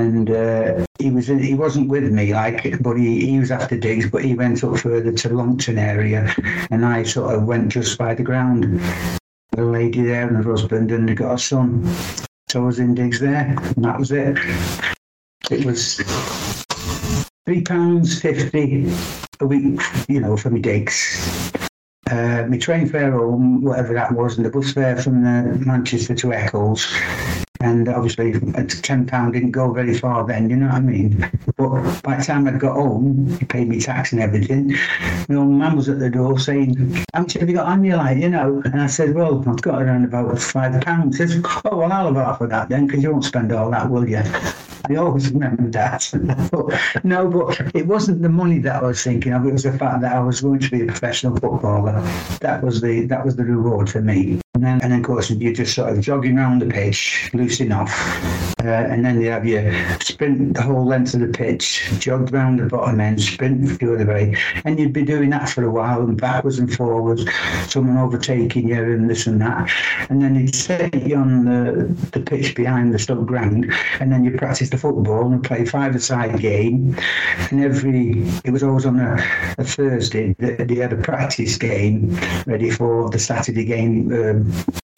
and 0.00 0.30
uh, 0.30 0.84
he 0.98 1.10
was 1.10 1.26
he 1.28 1.54
wasn't 1.54 1.88
with 1.88 2.10
me, 2.10 2.32
like, 2.34 2.82
but 2.82 2.94
he, 2.94 3.26
he 3.26 3.38
was 3.38 3.50
after 3.50 3.76
digs, 3.76 4.08
but 4.10 4.24
he 4.24 4.34
went 4.34 4.64
up 4.64 4.78
further 4.78 5.12
to 5.12 5.28
Longton 5.28 5.78
area, 5.78 6.34
and 6.70 6.84
I 6.84 7.04
sort 7.04 7.34
of 7.34 7.44
went 7.44 7.68
just 7.68 7.98
by 7.98 8.14
the 8.14 8.22
ground. 8.22 8.80
the 9.52 9.64
lady 9.64 10.02
there 10.02 10.26
and 10.28 10.36
her 10.36 10.50
husband, 10.50 10.90
and 10.92 11.08
they 11.08 11.14
got 11.14 11.34
a 11.34 11.38
son. 11.38 11.84
So 12.48 12.62
I 12.62 12.66
was 12.66 12.78
in 12.78 12.94
digs 12.94 13.20
there, 13.20 13.56
and 13.76 13.84
that 13.84 13.98
was 13.98 14.12
it. 14.12 14.38
It 15.50 15.64
was 15.64 15.96
three 17.46 17.62
pounds 17.62 18.20
fifty 18.20 18.92
a 19.40 19.46
week, 19.46 19.80
you 20.08 20.20
know, 20.20 20.36
for 20.36 20.50
me 20.50 20.60
digs. 20.60 21.52
Uh, 22.10 22.44
my 22.48 22.58
train 22.58 22.88
fare 22.88 23.12
home, 23.12 23.62
whatever 23.62 23.94
that 23.94 24.12
was, 24.12 24.36
and 24.36 24.44
the 24.44 24.50
bus 24.50 24.72
fare 24.72 24.96
from 24.96 25.24
uh, 25.24 25.42
Manchester 25.64 26.14
to 26.14 26.32
Eccles. 26.32 26.92
And 27.62 27.88
obviously, 27.88 28.34
at 28.54 28.70
ten 28.70 29.06
pound 29.06 29.34
didn't 29.34 29.50
go 29.50 29.72
very 29.72 29.96
far 29.98 30.26
then. 30.26 30.48
You 30.48 30.56
know 30.56 30.66
what 30.66 30.76
I 30.76 30.80
mean? 30.80 31.30
But 31.56 32.02
by 32.02 32.16
the 32.16 32.24
time 32.24 32.48
I 32.48 32.52
got 32.52 32.72
home, 32.74 33.36
he 33.38 33.44
paid 33.44 33.68
me 33.68 33.80
tax 33.80 34.12
and 34.12 34.20
everything. 34.20 34.74
My 35.28 35.36
old 35.36 35.50
man 35.50 35.76
was 35.76 35.88
at 35.88 35.98
the 35.98 36.08
door 36.08 36.38
saying, 36.38 37.04
"How 37.12 37.20
much 37.20 37.34
have 37.34 37.48
you 37.48 37.56
got 37.56 37.66
on 37.66 37.84
you, 37.84 38.00
you 38.12 38.30
know?" 38.30 38.62
And 38.64 38.80
I 38.80 38.86
said, 38.86 39.14
"Well, 39.14 39.44
I've 39.46 39.60
got 39.60 39.82
around 39.82 40.04
about 40.04 40.38
five 40.38 40.80
pounds." 40.80 41.18
He 41.18 41.26
says, 41.26 41.42
"Oh 41.66 41.76
well, 41.76 41.92
I'll 41.92 42.06
have 42.06 42.16
half 42.16 42.40
of 42.40 42.50
that 42.50 42.70
then, 42.70 42.86
because 42.86 43.02
you 43.02 43.12
won't 43.12 43.24
spend 43.24 43.52
all 43.52 43.70
that, 43.70 43.90
will 43.90 44.08
you?" 44.08 44.22
I 44.88 44.96
always 44.96 45.30
remember 45.30 45.68
that. 45.70 46.10
No, 47.04 47.28
but 47.28 47.74
it 47.74 47.86
wasn't 47.86 48.22
the 48.22 48.28
money 48.28 48.58
that 48.60 48.82
I 48.82 48.86
was 48.86 49.02
thinking 49.02 49.32
of. 49.32 49.46
It 49.46 49.52
was 49.52 49.62
the 49.64 49.76
fact 49.76 50.00
that 50.02 50.14
I 50.14 50.20
was 50.20 50.40
going 50.40 50.60
to 50.60 50.70
be 50.70 50.82
a 50.82 50.86
professional 50.86 51.36
footballer. 51.36 52.00
That 52.40 52.62
was 52.62 52.80
the 52.80 53.06
that 53.06 53.24
was 53.24 53.36
the 53.36 53.44
reward 53.44 53.90
for 53.90 54.00
me. 54.00 54.40
And 54.54 54.64
then, 54.64 54.80
and 54.82 54.92
then 54.92 55.00
of 55.00 55.06
course, 55.06 55.30
you're 55.30 55.52
just 55.52 55.74
sort 55.74 55.90
of 55.90 56.00
jogging 56.00 56.36
around 56.36 56.60
the 56.60 56.66
pitch, 56.66 57.30
loosing 57.32 57.70
off, 57.72 57.92
uh, 58.62 58.66
and 58.66 59.04
then 59.04 59.20
you 59.20 59.30
have 59.30 59.46
your 59.46 59.72
sprint 60.00 60.54
the 60.54 60.62
whole 60.62 60.84
length 60.84 61.14
of 61.14 61.20
the 61.20 61.28
pitch, 61.28 61.88
jog 61.98 62.32
round 62.32 62.58
the 62.58 62.66
bottom 62.66 63.00
end, 63.00 63.22
sprint 63.22 63.78
the 63.78 63.94
other 63.94 64.06
way, 64.06 64.36
and 64.64 64.78
you'd 64.78 64.92
be 64.92 65.04
doing 65.04 65.30
that 65.30 65.48
for 65.48 65.64
a 65.64 65.70
while, 65.70 66.02
and 66.02 66.20
backwards 66.20 66.58
and 66.58 66.74
forwards, 66.74 67.24
someone 67.68 67.96
overtaking 67.96 68.68
you 68.68 68.82
and 68.82 69.08
this 69.08 69.26
and 69.26 69.40
that, 69.40 69.70
and 70.10 70.20
then 70.20 70.34
you'd 70.34 70.54
set 70.54 70.92
you 71.06 71.16
on 71.16 71.44
the, 71.44 71.84
the 72.10 72.20
pitch 72.20 72.54
behind 72.54 72.92
the 72.92 72.98
Stoke 72.98 73.26
ground, 73.26 73.72
and 74.00 74.12
then 74.12 74.24
you 74.24 74.36
practice 74.36 74.69
the 74.70 74.78
football 74.78 75.32
and 75.32 75.42
play 75.42 75.64
five-a-side 75.64 76.40
game, 76.40 76.96
and 77.50 77.64
every 77.64 78.26
it 78.44 78.50
was 78.50 78.62
always 78.62 78.86
on 78.86 78.98
a, 78.98 79.14
a 79.58 79.64
Thursday 79.64 80.34
that 80.38 80.68
they 80.68 80.76
had 80.76 80.92
a 80.92 80.96
practice 80.96 81.56
game 81.56 82.18
ready 82.46 82.70
for 82.70 83.10
the 83.10 83.18
Saturday 83.18 83.64
game. 83.64 84.12
Um, 84.12 84.52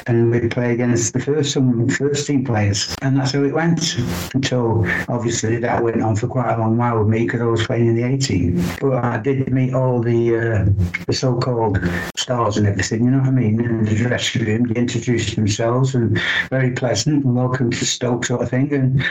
and 0.07 0.31
we'd 0.31 0.51
play 0.51 0.73
against 0.73 1.13
the 1.13 1.21
first 1.21 1.53
some 1.53 1.89
first 1.89 2.27
team 2.27 2.45
players, 2.45 2.95
and 3.03 3.17
that's 3.17 3.33
how 3.33 3.43
it 3.43 3.55
went 3.55 3.97
until 4.35 4.85
obviously 5.09 5.57
that 5.57 5.83
went 5.83 6.03
on 6.03 6.17
for 6.17 6.27
quite 6.27 6.55
a 6.55 6.59
long 6.59 6.77
while 6.77 6.99
with 6.99 7.09
me 7.09 7.25
because 7.25 7.41
I 7.41 7.45
was 7.45 7.67
playing 7.67 7.87
in 7.87 7.97
the 7.97 8.05
18. 8.05 8.63
But 8.81 9.05
I 9.05 9.19
did 9.19 9.53
meet 9.53 9.75
all 9.75 10.01
the 10.01 10.37
uh, 10.37 11.05
the 11.07 11.13
so-called 11.13 11.79
stars 12.17 12.57
and 12.57 12.67
everything, 12.67 13.05
you 13.05 13.11
know 13.11 13.19
what 13.19 13.29
I 13.29 13.33
mean, 13.33 13.61
in 13.61 13.85
the 13.85 13.95
dressing 13.95 14.45
room. 14.45 14.65
They 14.65 14.81
introduced 14.81 15.37
themselves 15.37 15.95
and 15.95 16.21
very 16.51 16.73
pleasant 16.73 17.25
and 17.25 17.35
welcome 17.35 17.71
to 17.71 17.85
Stoke 17.85 18.25
sort 18.25 18.43
of 18.43 18.51
thing, 18.51 18.73
and 18.73 19.05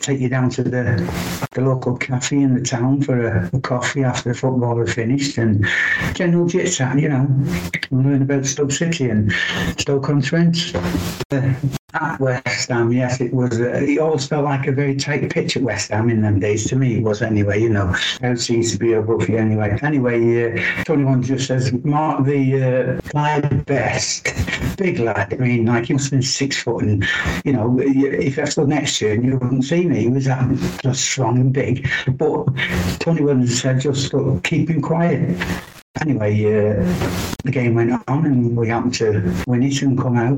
take 0.00 0.20
you 0.20 0.28
down 0.28 0.50
to 0.50 0.62
the 0.62 1.48
the 1.52 1.60
local 1.60 1.96
cafe 1.96 2.36
in 2.36 2.54
the 2.54 2.62
town 2.62 3.02
for 3.02 3.26
a, 3.26 3.50
a 3.52 3.60
coffee 3.60 4.02
after 4.02 4.30
the 4.30 4.38
football 4.38 4.78
had 4.78 4.90
finished 4.90 5.38
and 5.38 5.66
general 6.14 6.48
chit 6.48 6.72
chat, 6.72 6.98
you 6.98 7.08
know, 7.08 7.28
learn 7.90 8.22
about 8.22 8.44
Stoke 8.44 8.72
City 8.72 9.08
and 9.08 9.32
Stoke 9.78 10.04
Trent. 10.22 10.72
Uh, 11.30 11.54
at 11.94 12.18
West 12.18 12.68
Ham, 12.68 12.92
yes, 12.92 13.20
it 13.20 13.32
was. 13.32 13.60
Uh, 13.60 13.70
it 13.74 13.98
always 13.98 14.26
felt 14.26 14.44
like 14.44 14.66
a 14.66 14.72
very 14.72 14.96
tight 14.96 15.30
pitch 15.30 15.56
at 15.56 15.62
West 15.62 15.90
Ham 15.90 16.10
in 16.10 16.22
them 16.22 16.40
days. 16.40 16.66
To 16.68 16.76
me, 16.76 16.96
it 16.98 17.02
was 17.02 17.22
anyway. 17.22 17.60
You 17.60 17.68
know, 17.68 17.94
it 18.20 18.40
seems 18.40 18.72
to 18.72 18.78
be 18.78 18.92
a 18.92 19.00
you 19.00 19.36
anyway. 19.36 19.78
Anyway, 19.82 20.58
uh, 20.60 20.84
Tony 20.84 21.04
one 21.04 21.22
just 21.22 21.46
says 21.46 21.72
Mark 21.84 22.24
the 22.24 22.62
uh, 22.62 23.00
Clyde 23.10 23.64
Best, 23.66 24.32
big 24.76 24.98
lad. 24.98 25.34
I 25.34 25.36
mean, 25.36 25.66
like 25.66 25.86
he 25.86 25.92
must 25.92 26.06
have 26.06 26.12
been 26.12 26.22
six 26.22 26.62
foot, 26.62 26.82
and 26.82 27.06
you 27.44 27.52
know, 27.52 27.78
if 27.80 28.38
I 28.38 28.44
stood 28.44 28.68
next 28.68 28.98
to 28.98 29.12
him, 29.12 29.24
you 29.24 29.38
wouldn't 29.38 29.64
see 29.64 29.86
me. 29.86 30.00
He 30.00 30.08
was 30.08 30.24
that 30.24 30.80
just 30.82 31.04
strong 31.04 31.38
and 31.38 31.52
big. 31.52 31.88
But 32.08 32.46
Tony 32.98 33.22
one 33.22 33.46
said, 33.46 33.80
just 33.80 34.12
look, 34.12 34.42
keep 34.42 34.68
him 34.68 34.82
quiet. 34.82 35.38
Anyway, 36.00 36.34
uh, 36.44 36.82
the 37.44 37.50
game 37.52 37.74
went 37.74 37.92
on 38.08 38.26
and 38.26 38.56
we 38.56 38.68
happened 38.68 38.94
to 38.94 39.20
win 39.46 39.62
it 39.62 39.80
and 39.82 39.98
come 39.98 40.16
out. 40.16 40.36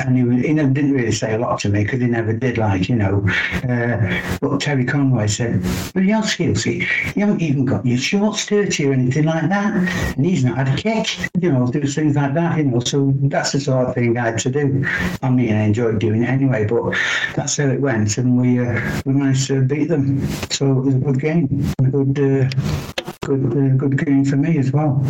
And 0.00 0.16
he, 0.16 0.24
was, 0.24 0.42
he 0.44 0.52
never, 0.54 0.70
didn't 0.70 0.92
really 0.92 1.12
say 1.12 1.34
a 1.34 1.38
lot 1.38 1.60
to 1.60 1.68
me 1.68 1.84
because 1.84 2.00
he 2.00 2.06
never 2.06 2.32
did, 2.32 2.56
like, 2.56 2.88
you 2.88 2.96
know. 2.96 3.26
Uh, 3.68 4.38
but 4.40 4.60
Terry 4.60 4.84
Conroy 4.84 5.26
said, 5.26 5.62
Skilsey, 5.62 6.86
you 7.14 7.20
haven't 7.20 7.42
even 7.42 7.64
got 7.64 7.84
your 7.84 7.98
shorts 7.98 8.46
dirty 8.46 8.86
or 8.86 8.92
anything 8.92 9.24
like 9.24 9.48
that. 9.48 9.74
And 10.16 10.24
he's 10.24 10.44
not 10.44 10.56
had 10.56 10.68
a 10.68 10.76
kick, 10.76 11.18
you 11.40 11.52
know, 11.52 11.66
do 11.66 11.86
things 11.86 12.16
like 12.16 12.34
that, 12.34 12.56
you 12.56 12.64
know. 12.64 12.80
So 12.80 13.12
that's 13.24 13.52
the 13.52 13.60
sort 13.60 13.88
of 13.88 13.94
thing 13.94 14.16
I 14.16 14.30
had 14.30 14.38
to 14.40 14.50
do. 14.50 14.86
I 15.22 15.30
mean, 15.30 15.54
I 15.54 15.64
enjoyed 15.64 15.98
doing 15.98 16.22
it 16.22 16.28
anyway, 16.28 16.66
but 16.66 16.94
that's 17.36 17.56
how 17.56 17.66
it 17.66 17.80
went. 17.80 18.16
And 18.16 18.40
we 18.40 18.58
uh, 18.60 19.02
we 19.04 19.12
managed 19.12 19.48
to 19.48 19.62
beat 19.62 19.88
them. 19.88 20.26
So 20.50 20.78
it 20.78 20.84
was 20.84 20.94
a 20.94 20.98
good 20.98 21.20
game. 21.20 21.74
A 21.80 21.82
good, 21.82 22.18
uh, 22.18 23.07
good, 23.28 23.52
uh, 23.52 23.76
good 23.76 24.04
game 24.04 24.24
for 24.24 24.36
me 24.36 24.58
as 24.58 24.72
well. 24.72 25.04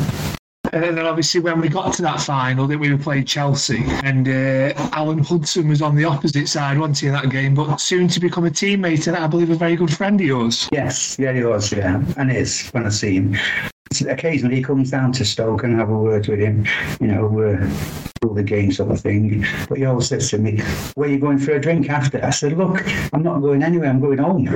And 0.73 0.99
then 0.99 1.07
obviously 1.07 1.41
when 1.41 1.61
we 1.61 1.69
got 1.69 1.95
to 1.95 2.03
that 2.03 2.21
final 2.21 2.67
that 2.67 2.79
we 2.79 2.93
were 2.93 2.99
playing 2.99 3.25
Chelsea 3.25 3.83
and 4.05 4.29
uh, 4.29 4.75
Alan 4.93 5.19
Hudson 5.19 5.69
was 5.69 5.81
on 5.81 5.95
the 5.95 6.05
opposite 6.05 6.49
side, 6.49 6.79
wasn't 6.79 6.99
he, 6.99 7.07
in 7.07 7.15
that 7.15 7.31
game, 7.31 7.55
but 7.55 7.77
soon 7.77 8.09
to 8.09 8.21
become 8.21 8.45
a 8.45 8.51
teammate 8.51 9.07
and 9.07 9.17
I 9.17 9.27
believe 9.29 9.51
a 9.51 9.55
very 9.55 9.77
good 9.77 9.95
friend 9.95 10.21
of 10.21 10.27
yours. 10.27 10.69
Yes, 10.71 11.17
yeah, 11.19 11.33
he 11.33 11.43
was, 11.43 11.73
yeah, 11.73 12.03
and 12.19 12.31
is 12.31 12.69
when 12.71 12.85
I 12.85 12.91
see 12.91 13.15
him. 13.15 13.37
Occasionally 14.09 14.57
he 14.57 14.63
comes 14.63 14.91
down 14.91 15.13
to 15.13 15.25
Stoke 15.25 15.65
and 15.65 15.79
have 15.79 15.91
a 15.91 15.99
word 15.99 16.29
with 16.29 16.39
him, 16.39 16.67
you 17.01 17.09
know, 17.09 17.41
uh, 17.41 17.71
all 18.23 18.35
the 18.35 18.43
game 18.43 18.71
sort 18.73 18.91
of 18.91 19.01
thing. 19.01 19.45
But 19.69 19.79
he 19.79 19.85
always 19.85 20.09
says 20.09 20.31
to 20.31 20.39
me, 20.39 20.61
Where 20.95 21.09
are 21.09 21.13
you 21.13 21.19
going 21.19 21.39
for 21.39 21.53
a 21.53 21.61
drink 21.61 21.89
after? 21.89 22.25
I 22.25 22.31
said, 22.31 22.57
Look, 22.57 22.85
I'm 23.13 23.23
not 23.23 23.41
going 23.41 23.63
anywhere, 23.63 23.89
I'm 23.89 24.01
going 24.01 24.19
home. 24.19 24.49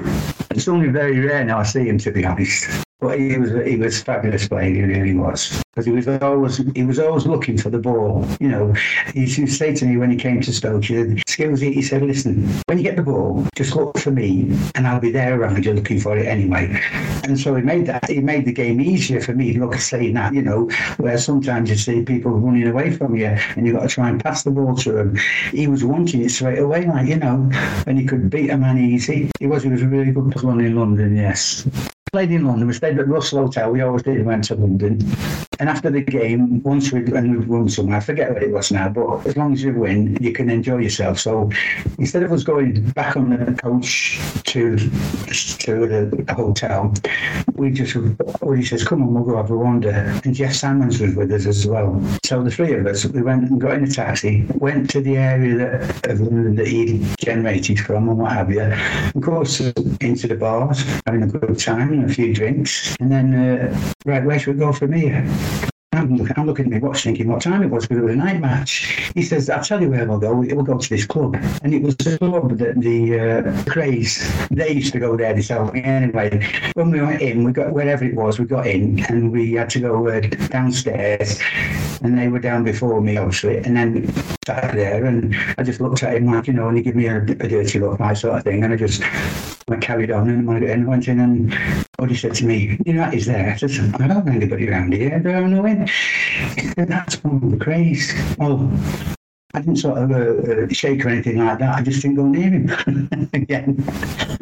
It's 0.51 0.69
only 0.69 0.89
very 0.89 1.19
rare 1.19 1.45
now 1.45 1.59
I 1.59 1.63
see 1.63 1.89
him, 1.89 1.99
to 1.99 2.11
be 2.11 2.25
honest. 2.25 2.85
But 3.01 3.19
he 3.19 3.37
was 3.37 3.51
he 3.67 3.77
was 3.77 4.01
fabulous 4.01 4.47
player, 4.47 4.73
he 4.73 4.83
really 4.83 5.15
was. 5.15 5.61
Because 5.75 5.87
he 5.87 5.93
was 5.93 6.07
always 6.07 6.59
he 6.77 6.85
was 6.85 7.01
always 7.01 7.27
looking 7.27 7.59
for 7.59 7.69
the 7.69 7.79
ball. 7.79 8.25
You 8.39 8.49
know, 8.49 8.75
he 9.13 9.23
used 9.23 9.37
to 9.37 9.47
say 9.49 9.75
to 9.75 9.85
me 9.85 9.97
when 9.97 10.11
he 10.11 10.17
came 10.17 10.41
to 10.41 10.53
Stoke, 10.53 10.83
Skillsy, 10.83 11.73
he 11.73 11.83
said, 11.83 12.03
listen, 12.03 12.47
when 12.67 12.79
you 12.79 12.85
get 12.85 12.95
the 12.95 13.03
ball, 13.03 13.45
just 13.57 13.75
look 13.75 13.99
for 13.99 14.13
me 14.13 14.57
and 14.77 14.87
I'll 14.87 15.01
be 15.01 15.11
there 15.11 15.41
around 15.41 15.65
you 15.65 15.73
looking 15.73 15.99
for 15.99 16.17
it 16.17 16.27
anyway. 16.27 16.79
And 17.25 17.41
so 17.41 17.57
he 17.57 17.63
made 17.63 17.87
that 17.87 18.09
he 18.09 18.21
made 18.21 18.45
the 18.45 18.53
game 18.53 18.81
easier 18.81 19.21
for 19.23 19.35
me, 19.35 19.55
look 19.55 19.75
at 19.75 19.81
saying 19.81 20.15
that, 20.15 20.35
you 20.35 20.43
know, 20.43 20.69
where 20.99 21.19
sometimes 21.19 21.71
you 21.71 21.77
see 21.77 22.03
people 22.03 22.33
running 22.33 22.67
away 22.67 22.91
from 22.91 23.15
you 23.17 23.27
and 23.27 23.67
you've 23.67 23.77
got 23.77 23.83
to 23.83 23.89
try 23.89 24.09
and 24.09 24.23
pass 24.23 24.43
the 24.43 24.51
ball 24.51 24.75
to 24.77 24.99
him. 24.99 25.17
He 25.51 25.67
was 25.67 25.85
wanting 25.85 26.23
it 26.23 26.31
straight 26.31 26.59
away, 26.59 26.87
like, 26.87 27.09
you 27.09 27.17
know, 27.17 27.51
and 27.87 27.99
he 27.99 28.05
could 28.05 28.31
beat 28.31 28.51
a 28.51 28.57
man 28.57 28.79
easy. 28.79 29.31
He 29.39 29.47
was 29.47 29.63
he 29.63 29.69
was 29.69 29.83
a 29.83 29.89
really 29.89 30.13
good 30.13 30.33
player 30.33 30.67
in 30.67 30.77
London, 30.77 31.17
yes 31.17 31.67
played 32.13 32.31
in 32.31 32.45
London. 32.45 32.67
We 32.67 32.75
stayed 32.75 32.99
at 32.99 33.09
Russell 33.09 33.47
Hotel. 33.47 33.71
We 33.71 33.81
always 33.81 34.03
did. 34.03 34.19
We 34.19 34.23
went 34.23 34.45
to 34.45 34.55
London, 34.55 34.99
And 35.63 35.71
after 35.71 35.91
the 35.91 36.01
game, 36.01 36.61
once 36.65 36.91
we'd, 36.91 37.11
and 37.11 37.39
we'd 37.39 37.47
won 37.47 37.69
somewhere, 37.69 37.99
I 37.99 38.01
forget 38.01 38.33
what 38.33 38.43
it 38.43 38.51
was 38.51 38.73
now, 38.73 38.89
but 38.89 39.25
as 39.29 39.37
long 39.37 39.53
as 39.53 39.63
you 39.63 39.73
win, 39.73 40.19
you 40.21 40.33
can 40.33 40.51
enjoy 40.51 40.79
yourself. 40.79 41.21
So 41.21 41.53
instead 42.01 42.25
of 42.25 42.33
us 42.33 42.43
going 42.43 42.91
back 42.91 43.17
on 43.17 43.31
the 43.31 43.53
coach 43.53 44.19
to 44.47 44.77
to 44.77 45.87
the 45.87 46.35
hotel, 46.35 46.93
we 47.55 47.71
just, 47.71 47.95
Woody 48.41 48.65
says, 48.65 48.83
come 48.83 49.03
on, 49.03 49.15
we'll 49.15 49.23
go 49.23 49.37
have 49.37 49.53
a 49.53 49.57
wander. 49.57 49.91
And 50.25 50.35
Geoff 50.35 50.55
Salmons 50.55 51.01
was 51.01 51.15
with 51.15 51.31
us 51.31 51.47
as 51.47 51.65
well. 51.65 52.03
So 52.25 52.43
the 52.43 52.51
three 52.51 52.75
of 52.75 52.85
us, 52.85 53.07
we 53.07 53.23
went 53.23 53.49
and 53.49 53.61
got 53.61 53.75
in 53.75 53.85
a 53.85 53.87
taxi, 53.87 54.45
went 54.55 54.91
to 54.91 55.01
the 55.01 55.17
area 55.17 55.57
that, 55.59 56.11
of 56.11 56.21
London 56.23 56.57
that 56.57 56.67
he 56.67 57.07
generated 57.19 57.79
from 57.79 58.09
and 58.09 58.19
what 58.19 58.33
have 58.33 58.51
you. 58.51 58.63
Of 59.15 59.23
course, 59.23 59.61
into 59.61 60.27
the 60.27 60.35
bars, 60.35 60.83
having 61.07 61.23
a 61.23 61.29
good 61.29 61.57
time 61.57 61.93
and 61.93 62.11
a 62.11 62.13
few 62.13 62.35
drinks. 62.35 62.97
And 62.99 63.13
then, 63.13 63.33
uh, 63.33 63.93
right, 64.05 64.25
where 64.25 64.41
should 64.41 64.57
we 64.57 64.59
go 64.59 64.73
from 64.73 64.93
here? 64.93 65.25
I'm 65.95 66.17
looking, 66.17 66.35
I'm 66.39 66.47
looking 66.47 66.67
at 66.67 66.73
my 66.73 66.79
watch 66.79 67.05
thinking 67.05 67.29
what 67.29 67.43
time 67.43 67.63
it 67.63 67.69
was 67.69 67.87
because 67.87 68.03
it 68.03 68.05
was 68.05 68.15
a 68.15 68.17
night 68.17 68.41
match. 68.41 69.11
He 69.15 69.23
says, 69.23 69.51
I'll 69.51 69.63
tell 69.63 69.83
you 69.83 69.91
where 69.91 70.07
we'll 70.07 70.19
go. 70.19 70.35
We'll 70.35 70.65
go 70.65 70.79
to 70.79 70.89
this 70.89 71.05
club. 71.05 71.37
And 71.63 71.75
it 71.75 71.83
was 71.83 71.97
the 71.97 72.17
club 72.17 72.57
that 72.59 72.81
the 72.81 73.21
uh, 73.21 73.43
Krays, 73.65 74.49
they 74.49 74.71
used 74.71 74.95
to 74.95 74.99
go 74.99 75.17
there 75.17 75.35
me. 75.35 75.83
Anyway, 75.83 76.71
when 76.75 76.91
we 76.91 77.03
went 77.03 77.21
in, 77.21 77.45
we 77.45 77.53
got 77.53 77.73
wherever 77.73 78.05
it 78.05 78.15
was, 78.15 78.39
we 78.39 78.47
got 78.47 78.67
in 78.67 79.05
and 79.11 79.31
we 79.33 79.53
had 79.53 79.69
to 79.71 79.81
go 79.81 80.09
uh, 80.09 80.21
downstairs 80.21 81.39
and 82.03 82.19
they 82.19 82.29
were 82.29 82.39
down 82.39 82.65
before 82.65 83.01
me, 83.01 83.17
obviously. 83.17 83.59
And 83.59 83.77
then 83.77 84.13
sat 84.45 84.75
there 84.75 85.05
and 85.05 85.35
I 85.57 85.63
just 85.63 85.81
looked 85.81 86.03
at 86.03 86.17
him 86.17 86.27
like, 86.27 86.47
you 86.47 86.53
know, 86.53 86.69
and 86.69 86.77
he 86.77 86.83
gave 86.83 86.97
me 86.97 87.07
a, 87.07 87.19
a 87.23 87.25
dirty 87.25 87.79
look, 87.79 87.99
my 88.01 88.15
sort 88.15 88.39
of 88.39 88.45
thing. 88.45 88.65
And 88.65 88.73
I 88.73 88.77
just 88.77 89.03
I 89.71 89.77
carried 89.81 90.11
on 90.11 90.29
and 90.29 90.47
when 90.47 90.69
I 90.69 90.85
went 90.85 91.09
in 91.09 91.21
and 91.21 91.57
Buddy 91.99 92.17
said 92.17 92.35
to 92.35 92.45
me, 92.45 92.79
you 92.85 92.93
know, 92.95 93.09
he's 93.11 93.27
there. 93.27 93.51
I 93.51 93.57
said, 93.57 93.95
I 94.01 94.09
don't 94.09 94.27
know 94.27 94.33
anybody 94.33 94.69
around 94.69 94.93
here. 94.93 95.15
I 95.15 95.19
don't 95.19 95.51
know. 95.51 95.65
He 95.65 96.69
said, 96.69 96.89
that's 96.89 97.23
one 97.23 97.37
of 97.37 97.51
the 97.51 97.65
Krays. 97.65 98.13
Well, 98.39 98.71
I 99.55 99.61
didn't 99.61 99.77
sort 99.77 99.99
of 99.99 100.11
uh, 100.11 100.65
uh, 100.65 100.69
shake 100.71 101.05
or 101.05 101.11
anything 101.11 101.39
like 101.39 101.59
that. 101.59 101.77
I 101.77 101.83
just 101.83 102.01
didn't 102.01 102.17
go 102.17 102.27
near 102.27 102.51
him 102.51 103.31
again. 103.35 103.85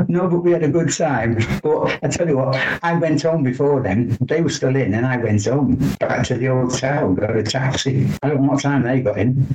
no, 0.08 0.28
but 0.28 0.40
we 0.40 0.52
had 0.52 0.62
a 0.62 0.68
good 0.68 0.92
time. 0.92 1.38
But 1.62 1.98
I 2.02 2.08
tell 2.08 2.28
you 2.28 2.36
what, 2.36 2.54
I 2.82 2.94
went 2.94 3.22
home 3.22 3.42
before 3.42 3.82
then. 3.82 4.16
They 4.20 4.40
were 4.40 4.50
still 4.50 4.76
in, 4.76 4.94
and 4.94 5.04
I 5.04 5.16
went 5.16 5.44
home 5.44 5.76
back 5.98 6.26
to 6.28 6.34
the 6.36 6.46
hotel, 6.46 7.12
got 7.14 7.36
a 7.36 7.42
taxi. 7.42 8.08
I 8.22 8.28
don't 8.28 8.42
know 8.42 8.52
what 8.52 8.62
time 8.62 8.84
they 8.84 9.00
got 9.00 9.18
in. 9.18 9.46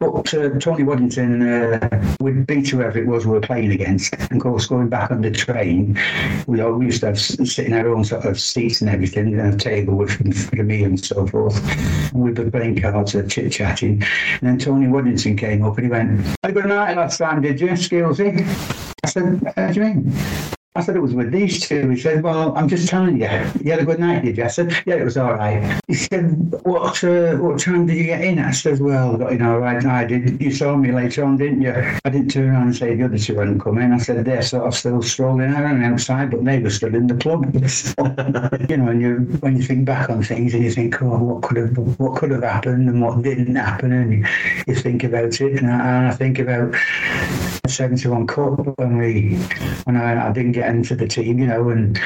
But 0.00 0.34
uh, 0.34 0.50
Tony 0.58 0.84
Waddington 0.84 1.42
uh, 1.42 2.14
would 2.20 2.46
beat 2.46 2.68
whoever 2.68 2.98
it 2.98 3.06
was 3.06 3.26
we 3.26 3.32
were 3.32 3.40
playing 3.40 3.72
against. 3.72 4.14
And 4.14 4.32
of 4.32 4.40
course, 4.40 4.66
going 4.66 4.88
back 4.88 5.10
on 5.10 5.22
the 5.22 5.30
train, 5.30 5.98
we, 6.46 6.60
all, 6.60 6.82
used 6.82 7.00
to 7.00 7.06
have 7.06 7.20
sitting 7.20 7.72
our 7.72 7.88
own 7.88 8.04
sort 8.04 8.24
of 8.24 8.40
seats 8.40 8.80
and 8.80 8.90
everything, 8.90 9.38
and 9.38 9.54
a 9.54 9.56
table 9.56 9.94
with 9.94 10.12
for 10.48 10.56
me 10.56 10.84
and 10.84 11.02
so 11.02 11.26
forth. 11.26 11.56
And 12.12 12.22
we'd 12.22 12.34
be 12.34 12.50
playing 12.50 12.80
cards 12.80 13.14
and 13.14 13.30
chit 13.30 13.52
chatting. 13.52 14.02
And 14.40 14.42
then 14.42 14.58
Tony 14.58 14.88
Waddington 14.88 15.36
came 15.36 15.64
up 15.64 15.76
and 15.76 15.86
he 15.86 15.90
went, 15.90 16.20
Had 16.42 16.50
a 16.50 16.52
good 16.52 16.66
night 16.66 16.96
last 16.96 17.18
time, 17.18 17.42
did 17.42 17.60
you, 17.60 17.68
Skillsy? 17.68 18.46
I 19.04 19.08
said, 19.08 19.52
How 19.56 19.72
do 19.72 19.80
you 19.80 19.86
mean? 19.86 20.12
I 20.74 20.80
said 20.80 20.96
it 20.96 21.00
was 21.00 21.12
with 21.12 21.30
these 21.30 21.60
two. 21.60 21.90
He 21.90 22.00
said, 22.00 22.22
"Well, 22.22 22.56
I'm 22.56 22.66
just 22.66 22.88
telling 22.88 23.20
you. 23.20 23.28
You 23.62 23.72
had 23.72 23.80
a 23.80 23.84
good 23.84 24.00
night, 24.00 24.24
did 24.24 24.38
you?" 24.38 24.44
I 24.44 24.46
said, 24.46 24.74
"Yeah, 24.86 24.94
it 24.94 25.04
was 25.04 25.18
all 25.18 25.34
right." 25.34 25.78
He 25.86 25.92
said, 25.92 26.50
"What 26.64 27.04
uh, 27.04 27.36
what 27.36 27.58
time 27.60 27.84
did 27.84 27.98
you 27.98 28.04
get 28.04 28.22
in?" 28.22 28.38
I 28.38 28.52
said, 28.52 28.80
"Well, 28.80 29.18
got 29.18 29.32
in 29.32 29.42
all 29.42 29.58
right. 29.58 29.84
I 29.84 30.06
did. 30.06 30.40
You 30.40 30.50
saw 30.50 30.74
me 30.74 30.90
later 30.90 31.24
on, 31.24 31.36
didn't 31.36 31.60
you?" 31.60 31.74
I 32.06 32.08
didn't 32.08 32.30
turn 32.30 32.48
around 32.48 32.68
and 32.68 32.76
say 32.76 32.94
the 32.94 33.04
other 33.04 33.18
two 33.18 33.38
hadn't 33.38 33.60
come 33.60 33.76
in. 33.76 33.92
I 33.92 33.98
said 33.98 34.24
they're 34.24 34.40
sort 34.40 34.66
of 34.66 34.74
still 34.74 35.02
strolling 35.02 35.52
around 35.52 35.84
outside, 35.84 36.30
but 36.30 36.42
they 36.42 36.58
were 36.58 36.70
still 36.70 36.94
in 36.94 37.06
the 37.06 37.16
club. 37.16 37.44
you 38.70 38.76
know, 38.78 38.88
and 38.88 39.02
you 39.02 39.16
when 39.40 39.58
you 39.58 39.62
think 39.62 39.84
back 39.84 40.08
on 40.08 40.22
things 40.22 40.54
and 40.54 40.64
you 40.64 40.70
think, 40.70 41.02
"Oh, 41.02 41.18
what 41.18 41.42
could 41.42 41.58
have 41.58 41.76
what 42.00 42.16
could 42.16 42.30
have 42.30 42.44
happened 42.44 42.88
and 42.88 43.02
what 43.02 43.20
didn't 43.20 43.56
happen," 43.56 43.92
and 43.92 44.10
you, 44.10 44.24
you 44.66 44.74
think 44.74 45.04
about 45.04 45.38
it, 45.38 45.60
and 45.60 45.70
I, 45.70 45.98
and 45.98 46.06
I 46.06 46.12
think 46.12 46.38
about 46.38 46.74
the 47.62 47.68
71 47.68 48.26
Cup 48.26 48.78
when 48.78 48.96
we 48.96 49.36
when 49.84 49.96
I, 49.96 50.28
I 50.28 50.32
didn't 50.32 50.52
get 50.52 50.61
into 50.66 50.94
the 50.94 51.08
team, 51.08 51.38
you 51.38 51.46
know, 51.46 51.70
and 51.70 52.00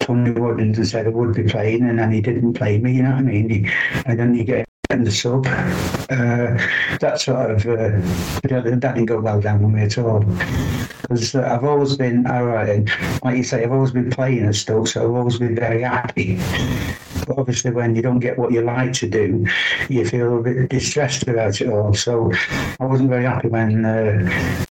Tony 0.00 0.30
Waddington 0.30 0.84
said 0.84 1.06
I 1.06 1.10
would 1.10 1.34
be 1.34 1.44
playing, 1.44 1.88
and 1.88 1.98
then 1.98 2.12
he 2.12 2.20
didn't 2.20 2.54
play 2.54 2.78
me. 2.78 2.94
You 2.94 3.02
know 3.02 3.10
what 3.10 3.18
I 3.18 3.22
mean? 3.22 3.50
He, 3.50 3.70
and 4.06 4.18
then 4.18 4.34
you 4.34 4.44
get 4.44 4.68
in 4.90 5.04
the 5.04 5.10
sub. 5.10 5.46
Uh, 5.46 6.56
that 7.00 7.20
sort 7.20 7.50
of 7.50 7.66
uh, 7.66 7.90
that 8.48 8.80
didn't 8.80 9.04
go 9.04 9.20
well 9.20 9.40
down 9.40 9.62
with 9.62 9.74
me 9.74 9.82
at 9.82 9.98
all. 9.98 10.20
Because 11.02 11.34
uh, 11.34 11.42
I've 11.42 11.64
always 11.64 11.96
been, 11.96 12.26
all 12.26 12.46
right, 12.46 12.68
and 12.68 12.90
like 13.22 13.36
you 13.36 13.44
say, 13.44 13.62
I've 13.62 13.72
always 13.72 13.90
been 13.90 14.10
playing 14.10 14.46
at 14.46 14.54
Stoke, 14.54 14.88
so 14.88 15.04
I've 15.04 15.14
always 15.14 15.38
been 15.38 15.54
very 15.54 15.82
happy. 15.82 16.38
But 17.26 17.38
obviously, 17.38 17.70
when 17.70 17.94
you 17.94 18.02
don't 18.02 18.20
get 18.20 18.38
what 18.38 18.52
you 18.52 18.62
like 18.62 18.94
to 18.94 19.08
do, 19.08 19.46
you 19.90 20.08
feel 20.08 20.38
a 20.38 20.42
bit 20.42 20.70
distressed 20.70 21.28
about 21.28 21.60
it 21.60 21.68
all. 21.68 21.92
So 21.92 22.32
I 22.80 22.86
wasn't 22.86 23.10
very 23.10 23.24
happy 23.24 23.48
when 23.48 23.84
uh, 23.84 24.66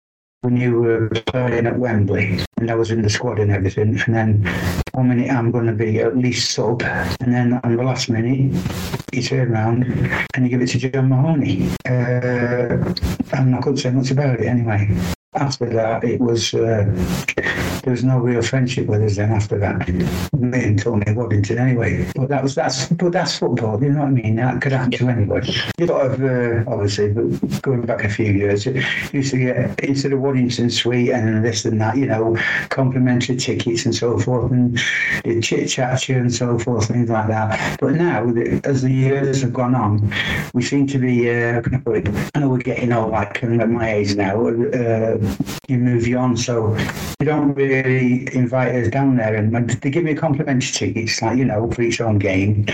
when 0.48 0.56
you 0.56 0.80
were 0.80 1.10
playing 1.26 1.66
at 1.66 1.78
Wembley 1.78 2.40
and 2.56 2.72
I 2.72 2.76
was 2.76 2.90
in 2.90 3.02
the 3.02 3.10
squad 3.10 3.38
and 3.38 3.52
everything 3.52 4.00
and 4.06 4.16
then 4.16 4.50
one 4.94 5.10
minute 5.10 5.30
I'm 5.30 5.52
going 5.52 5.66
to 5.66 5.74
be 5.74 6.00
at 6.00 6.16
least 6.16 6.52
sub 6.52 6.84
and 6.84 7.34
then 7.34 7.60
on 7.66 7.76
the 7.76 7.84
last 7.84 8.08
minute 8.10 8.56
you 9.12 9.22
turn 9.22 9.52
around 9.52 9.84
and 10.34 10.46
you 10.46 10.50
give 10.50 10.62
it 10.62 10.68
to 10.68 10.80
John 10.80 11.10
Mahoney. 11.10 11.70
Uh, 11.86 12.80
and 13.34 13.56
I 13.56 13.60
couldn't 13.62 13.80
say 13.80 13.90
much 13.90 14.12
about 14.12 14.40
it 14.40 14.46
anyway 14.46 14.88
after 15.38 15.66
that, 15.70 16.04
it 16.04 16.20
was 16.20 16.54
uh, 16.54 16.86
there 17.84 17.92
was 17.92 18.04
no 18.04 18.20
real 18.20 18.42
friendship 18.42 18.88
with 18.88 19.02
us 19.02 19.16
then. 19.18 19.32
After 19.32 19.58
that, 19.60 19.88
me 20.34 20.64
and 20.64 20.80
Tony 20.80 21.12
Waddington, 21.14 21.58
anyway. 21.58 22.10
But 22.16 22.30
that 22.30 22.44
was 22.44 22.56
that's 22.56 22.88
but 22.88 23.12
that's 23.12 23.38
football. 23.38 23.82
You 23.82 23.92
know 23.92 24.00
what 24.00 24.08
I 24.08 24.12
mean? 24.12 24.36
That 24.36 24.62
could 24.62 24.72
happen 24.72 24.92
to 24.92 25.10
anybody. 25.10 25.56
You 25.78 25.88
sort 25.88 26.12
of 26.12 26.24
uh, 26.24 26.70
obviously, 26.70 27.14
but 27.14 27.62
going 27.62 27.82
back 27.82 28.04
a 28.04 28.10
few 28.10 28.32
years, 28.32 28.66
you 28.66 28.84
used 29.14 29.32
to 29.32 29.38
get 29.38 29.80
into 29.80 30.10
the 30.10 30.18
Waddington 30.18 30.70
suite 30.70 31.12
and 31.12 31.46
this 31.46 31.66
and 31.66 31.80
that. 31.82 31.98
You 31.98 32.08
know, 32.08 32.38
complimentary 32.70 33.38
tickets 33.38 33.86
and 33.86 33.96
so 33.96 34.18
forth, 34.18 34.52
and 34.52 34.80
chit 35.44 35.70
chat 35.70 36.10
and 36.10 36.34
so 36.34 36.58
forth, 36.60 36.88
things 36.88 37.10
like 37.10 37.28
that. 37.28 37.80
But 37.80 37.94
now, 37.94 38.28
as 38.64 38.82
the 38.82 38.92
years 38.92 39.42
have 39.42 39.54
gone 39.54 39.76
on, 39.76 40.14
we 40.54 40.62
seem 40.62 40.88
to 40.88 40.98
be. 40.98 41.30
Uh, 41.30 41.62
I 42.36 42.40
know 42.40 42.50
we're 42.50 42.58
getting 42.58 42.92
old, 42.92 43.12
like 43.12 43.44
at 43.44 43.70
my 43.70 43.94
age 43.94 44.16
now. 44.16 44.48
Uh, 44.48 45.18
you 45.68 45.78
move 45.78 46.08
you 46.08 46.18
on. 46.18 46.38
So 46.38 46.76
you 47.20 47.26
don't 47.26 47.54
really 47.54 48.28
invite 48.34 48.76
us 48.76 48.90
down 48.90 49.18
there. 49.18 49.36
And 49.36 49.70
they 49.70 49.90
give 49.90 50.04
me 50.04 50.12
a 50.12 50.16
complimentary 50.16 50.72
ticket, 50.72 51.04
It's 51.04 51.22
like, 51.22 51.38
you 51.38 51.46
know, 51.46 51.70
for 51.72 51.82
each 51.82 52.00
own 52.02 52.20
game. 52.20 52.66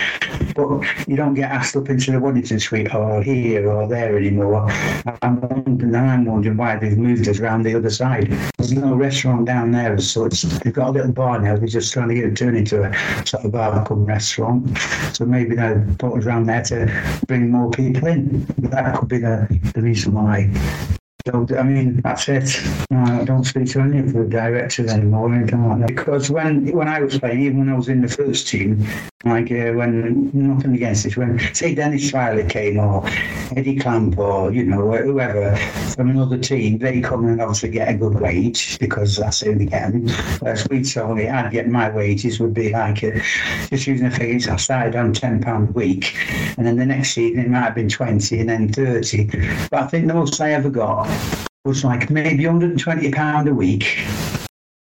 But 0.54 0.82
you 1.08 1.16
don't 1.16 1.34
get 1.34 1.50
asked 1.50 1.76
up 1.76 1.88
into 1.88 2.12
the 2.12 2.20
Waddington 2.20 2.60
suite 2.60 2.94
or 2.94 3.22
here 3.22 3.70
or 3.70 3.88
there 3.88 4.16
anymore. 4.16 4.70
I'm 5.22 5.40
wondering, 5.40 5.94
I'm 5.94 6.24
wondering 6.24 6.56
why 6.56 6.76
they've 6.76 6.96
moved 6.96 7.28
us 7.28 7.40
around 7.40 7.64
the 7.64 7.74
other 7.74 7.90
side. 7.90 8.30
There's 8.58 8.72
no 8.72 8.94
restaurant 8.94 9.46
down 9.46 9.72
there 9.72 9.94
as 9.94 10.10
such. 10.10 10.42
They've 10.42 10.72
got 10.72 10.88
a 10.88 10.92
little 10.92 11.12
bar 11.12 11.40
now. 11.40 11.56
They're 11.56 11.66
just 11.66 11.92
trying 11.92 12.08
to 12.08 12.14
get 12.14 12.24
it 12.24 12.36
turned 12.36 12.56
into 12.56 12.84
a 12.84 13.26
sort 13.26 13.44
of 13.44 13.52
bar 13.52 13.84
come 13.86 14.04
restaurant. 14.04 14.78
So 15.12 15.24
maybe 15.24 15.56
they'll 15.56 15.84
put 15.98 16.18
us 16.18 16.26
around 16.26 16.46
there 16.46 16.62
to 16.64 17.20
bring 17.26 17.50
more 17.50 17.70
people 17.70 18.06
in. 18.08 18.46
That 18.58 18.98
could 18.98 19.08
be 19.08 19.18
the, 19.18 19.60
the 19.74 19.82
reason 19.82 20.14
why. 20.14 20.50
So, 21.26 21.46
I 21.56 21.62
mean, 21.62 22.02
that's 22.02 22.28
it. 22.28 22.54
I 22.90 23.24
don't 23.24 23.44
speak 23.44 23.70
to 23.70 23.80
any 23.80 23.98
of 23.98 24.12
the 24.12 24.24
directors 24.24 24.92
anymore 24.92 25.30
or 25.30 25.34
anything 25.34 25.66
like 25.66 25.78
that. 25.78 25.88
Because 25.88 26.30
when 26.30 26.70
when 26.72 26.86
I 26.86 27.00
was 27.00 27.18
playing, 27.18 27.40
even 27.40 27.60
when 27.60 27.70
I 27.70 27.76
was 27.76 27.88
in 27.88 28.02
the 28.02 28.08
first 28.08 28.46
team, 28.46 28.86
like 29.24 29.50
uh, 29.50 29.72
when 29.72 30.30
nothing 30.34 30.74
against 30.74 31.06
it, 31.06 31.16
when 31.16 31.38
say 31.54 31.74
Dennis 31.74 32.10
Viollet 32.10 32.50
came 32.50 32.78
or 32.78 33.08
Eddie 33.56 33.76
Clamp 33.76 34.18
or 34.18 34.52
you 34.52 34.64
know 34.64 34.92
whoever 34.92 35.56
from 35.96 36.10
another 36.10 36.36
team, 36.36 36.76
they 36.76 37.00
come 37.00 37.24
and 37.24 37.40
obviously 37.40 37.70
get 37.70 37.88
a 37.88 37.94
good 37.94 38.20
wage 38.20 38.78
because 38.78 39.16
that's 39.16 39.40
who 39.40 39.54
they 39.54 39.64
get. 39.64 39.94
Whereas 40.40 40.68
we 40.68 40.82
told 40.82 41.16
me 41.16 41.30
I'd 41.30 41.50
get 41.50 41.68
my 41.68 41.88
wages 41.88 42.38
would 42.38 42.52
be 42.52 42.70
like 42.70 43.02
uh, 43.02 43.12
just 43.70 43.86
using 43.86 44.10
the 44.10 44.14
figures. 44.14 44.46
I 44.46 44.56
started 44.56 44.94
on 44.94 45.14
ten 45.14 45.40
pound 45.40 45.70
a 45.70 45.72
week, 45.72 46.18
and 46.58 46.66
then 46.66 46.76
the 46.76 46.84
next 46.84 47.14
season 47.14 47.40
it 47.40 47.48
might 47.48 47.60
have 47.60 47.74
been 47.74 47.88
twenty 47.88 48.40
and 48.40 48.50
then 48.50 48.70
thirty. 48.70 49.24
But 49.70 49.84
I 49.84 49.86
think 49.86 50.06
the 50.06 50.12
most 50.12 50.38
I 50.38 50.52
ever 50.52 50.68
got 50.68 51.13
was 51.64 51.84
like 51.84 52.10
maybe 52.10 52.46
120 52.46 53.10
pound 53.12 53.48
a 53.48 53.54
week 53.54 54.04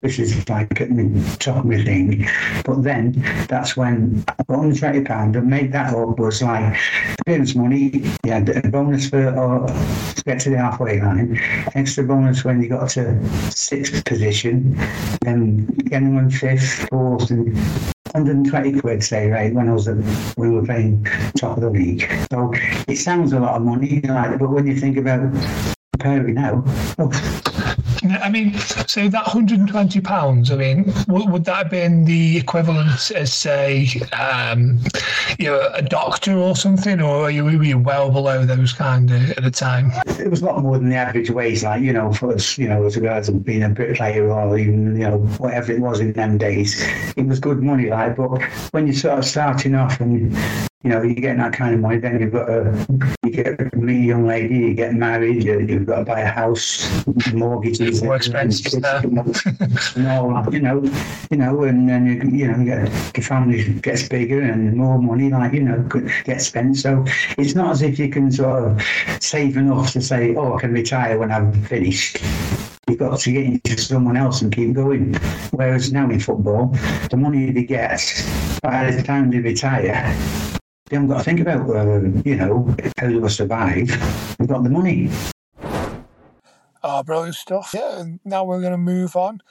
which 0.07 0.21
is 0.21 0.49
like 0.49 0.81
at 0.81 0.89
the 0.89 1.37
top 1.41 1.57
of 1.57 1.65
my 1.65 1.83
thing. 1.83 2.29
But 2.65 2.83
then 2.85 3.13
that's 3.49 3.77
when 3.77 4.25
I 4.29 4.43
got 4.49 4.59
on 4.59 5.05
pound 5.05 5.35
and 5.35 5.49
made 5.49 5.73
that 5.73 5.95
up 5.95 6.19
was 6.19 6.43
like 6.43 6.79
parents' 7.27 7.57
money. 7.57 8.05
yeah, 8.25 8.39
a 8.39 8.69
bonus 8.69 9.09
for 9.09 9.35
or 9.35 9.67
to 9.67 10.25
get 10.25 10.39
to 10.41 10.51
the 10.51 10.59
halfway 10.59 11.01
line, 11.01 11.41
extra 11.75 12.05
bonus 12.05 12.45
when 12.45 12.63
you 12.63 12.69
got 12.69 12.91
to 12.91 13.19
sixth 13.51 14.05
position, 14.05 14.77
then 15.23 15.67
getting 15.91 16.17
on 16.17 16.31
fifth, 16.31 16.89
fourth, 16.91 17.31
and 17.31 17.57
120 18.13 18.81
quid, 18.81 19.03
say, 19.03 19.29
right, 19.29 19.53
when 19.53 19.69
I 19.69 19.73
was 19.73 19.89
at, 19.89 19.97
we 20.37 20.51
were 20.51 20.65
playing 20.65 21.05
top 21.37 21.57
of 21.57 21.63
the 21.65 21.71
league. 21.71 22.09
So 22.31 22.53
it 22.87 22.97
sounds 22.97 23.33
a 23.33 23.41
lot 23.41 23.57
of 23.57 23.63
money, 23.63 24.01
like, 24.03 24.39
but 24.39 24.51
when 24.51 24.67
you 24.67 24.77
think 24.77 24.97
about 24.99 25.33
comparing 25.97 26.35
now, 26.35 26.63
I 28.21 28.29
mean, 28.29 28.55
so 28.87 29.09
that 29.09 29.25
hundred 29.25 29.61
and 29.61 29.69
twenty 29.69 30.01
pounds. 30.01 30.51
I 30.51 30.57
mean, 30.57 30.93
would, 31.09 31.31
would 31.31 31.45
that 31.47 31.57
have 31.57 31.71
been 31.71 32.05
the 32.05 32.37
equivalent 32.37 33.11
as 33.13 33.33
say, 33.33 33.89
um, 34.13 34.79
you 35.39 35.47
know, 35.47 35.71
a 35.75 35.83
doctor 35.83 36.37
or 36.37 36.55
something, 36.55 37.01
or 37.01 37.25
are 37.25 37.31
you, 37.31 37.45
were 37.45 37.63
you 37.63 37.79
well 37.79 38.11
below 38.11 38.45
those 38.45 38.73
kind 38.73 39.11
of 39.11 39.31
at 39.31 39.43
the 39.43 39.51
time? 39.51 39.91
It 40.21 40.31
was 40.31 40.43
a 40.43 40.45
lot 40.45 40.63
more 40.63 40.79
than 40.79 40.91
the 40.91 40.97
average 40.97 41.31
wage, 41.31 41.63
like 41.63 41.83
you 41.83 41.93
know, 41.93 42.13
for 42.13 42.35
us, 42.35 42.59
you 42.59 42.69
know, 42.69 42.85
as 42.85 42.97
regards 42.97 43.31
being 43.31 43.63
a 43.63 43.71
bricklayer 43.71 44.31
or 44.31 44.59
even 44.59 44.97
you 44.97 45.09
know 45.09 45.19
whatever 45.39 45.73
it 45.73 45.81
was 45.81 46.01
in 46.01 46.13
them 46.13 46.39
days, 46.39 46.81
it 47.17 47.27
was 47.27 47.41
good 47.41 47.63
money, 47.63 47.89
like. 47.89 48.17
But 48.17 48.43
when 48.73 48.87
you 48.87 48.93
sort 48.93 49.19
of 49.19 49.25
starting 49.25 49.75
off 49.75 50.01
and 50.01 50.37
you 50.87 50.93
know, 50.93 51.03
you're 51.03 51.15
getting 51.15 51.39
that 51.39 51.53
kind 51.53 51.75
of 51.75 51.81
money, 51.81 51.99
then 51.99 52.21
you've 52.21 52.33
got 52.33 52.47
to, 52.47 53.16
get 53.37 53.61
a 53.61 53.93
young 53.93 54.27
lady, 54.27 54.57
you 54.57 54.75
get 54.75 54.95
married, 54.95 55.45
you, 55.45 55.61
you've 55.61 55.87
got 55.87 55.99
to 55.99 56.05
buy 56.05 56.21
a 56.21 56.27
house, 56.27 56.89
mortgages, 57.33 58.03
more 58.03 58.17
expensive 58.17 58.75
and, 58.75 59.19
and 59.97 60.09
all 60.09 60.35
that, 60.35 60.49
you 60.53 60.61
know, 60.61 60.83
you 61.31 61.37
know, 61.37 61.63
and 61.65 61.89
then 61.89 62.07
you, 62.07 62.39
you 62.39 62.49
know, 62.49 62.59
you 62.59 62.65
get, 62.65 63.17
your 63.17 63.25
family 63.25 63.75
gets 63.81 64.09
bigger 64.09 64.41
and 64.41 64.75
more 64.75 64.99
money, 64.99 65.31
like 65.31 65.53
you 65.53 65.63
know, 65.63 65.83
gets 66.25 66.47
spent. 66.47 66.77
So 66.77 67.05
it's 67.39 67.55
not 67.55 67.71
as 67.73 67.83
if 67.83 67.99
you 67.99 68.09
can 68.09 68.33
sort 68.33 68.65
of 68.65 68.83
save 69.21 69.57
enough 69.57 69.93
to 69.93 70.01
say, 70.01 70.35
oh, 70.35 70.57
I 70.57 70.61
can 70.61 70.73
retire 70.73 71.19
when 71.19 71.31
I'm 71.31 71.53
finished 71.65 72.19
you've 72.89 73.01
got 73.01 73.19
to 73.19 73.33
get 73.33 73.45
into 73.45 73.77
someone 73.79 74.17
else 74.17 74.43
and 74.43 74.55
keep 74.55 74.73
going. 74.73 75.15
Whereas 75.51 75.93
now 75.93 76.09
in 76.09 76.21
football, 76.21 76.69
the 77.11 77.17
money 77.17 77.51
they 77.51 77.65
get 77.65 78.01
by 78.63 78.91
the 78.93 79.03
time 79.03 79.31
they 79.31 79.39
retire, 79.39 80.17
they 80.87 80.97
haven't 80.97 81.09
got 81.09 81.19
to 81.19 81.25
think 81.25 81.41
about, 81.41 81.69
uh, 81.69 82.01
you 82.25 82.37
know, 82.37 82.75
how 82.99 83.09
they 83.09 83.17
will 83.17 83.29
survive. 83.29 83.89
We've 84.39 84.49
got 84.49 84.63
the 84.63 84.71
money. 84.71 85.11
Oh, 86.83 87.03
brilliant 87.03 87.35
stuff. 87.35 87.73
Yeah, 87.75 88.01
and 88.01 88.21
now 88.25 88.45
we're 88.45 88.61
going 88.61 88.73
to 88.73 88.79
move 88.79 89.17
on 89.17 89.43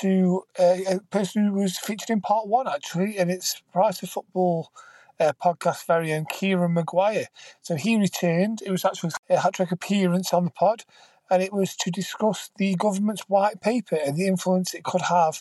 to 0.00 0.42
uh, 0.58 0.76
a 0.86 1.00
person 1.10 1.46
who 1.46 1.52
was 1.54 1.78
featured 1.78 2.10
in 2.10 2.20
part 2.20 2.46
one, 2.46 2.68
actually, 2.68 3.16
and 3.16 3.30
it's 3.30 3.62
Price 3.72 4.02
of 4.02 4.10
Football 4.10 4.70
uh, 5.18 5.32
podcast 5.42 5.86
very 5.86 6.12
own 6.12 6.26
Kieran 6.26 6.74
Maguire. 6.74 7.28
So 7.62 7.76
he 7.76 7.96
returned. 7.96 8.60
It 8.60 8.70
was 8.70 8.84
actually 8.84 9.12
a 9.30 9.38
hat 9.38 9.54
trick 9.54 9.72
appearance 9.72 10.34
on 10.34 10.44
the 10.44 10.50
pod, 10.50 10.82
and 11.30 11.42
it 11.42 11.52
was 11.52 11.74
to 11.76 11.90
discuss 11.90 12.50
the 12.58 12.74
government's 12.74 13.22
white 13.22 13.62
paper 13.62 13.96
and 13.96 14.16
the 14.16 14.26
influence 14.26 14.74
it 14.74 14.84
could 14.84 15.02
have 15.02 15.40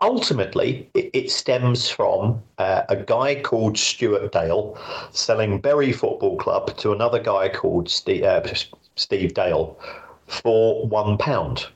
ultimately, 0.00 0.88
it, 0.94 1.30
stems 1.30 1.90
from 1.90 2.42
uh, 2.58 2.82
a 2.88 2.96
guy 2.96 3.40
called 3.40 3.78
Stewart 3.78 4.32
Day 4.32 4.50
selling 5.10 5.60
Bury 5.60 5.92
Football 5.92 6.36
Club 6.36 6.76
to 6.78 6.92
another 6.92 7.18
guy 7.18 7.48
called 7.48 7.88
Steve, 7.88 8.22
uh, 8.22 8.42
Steve 8.96 9.34
Dale 9.34 9.78
for 10.26 10.86
one 10.86 11.16
pound. 11.18 11.66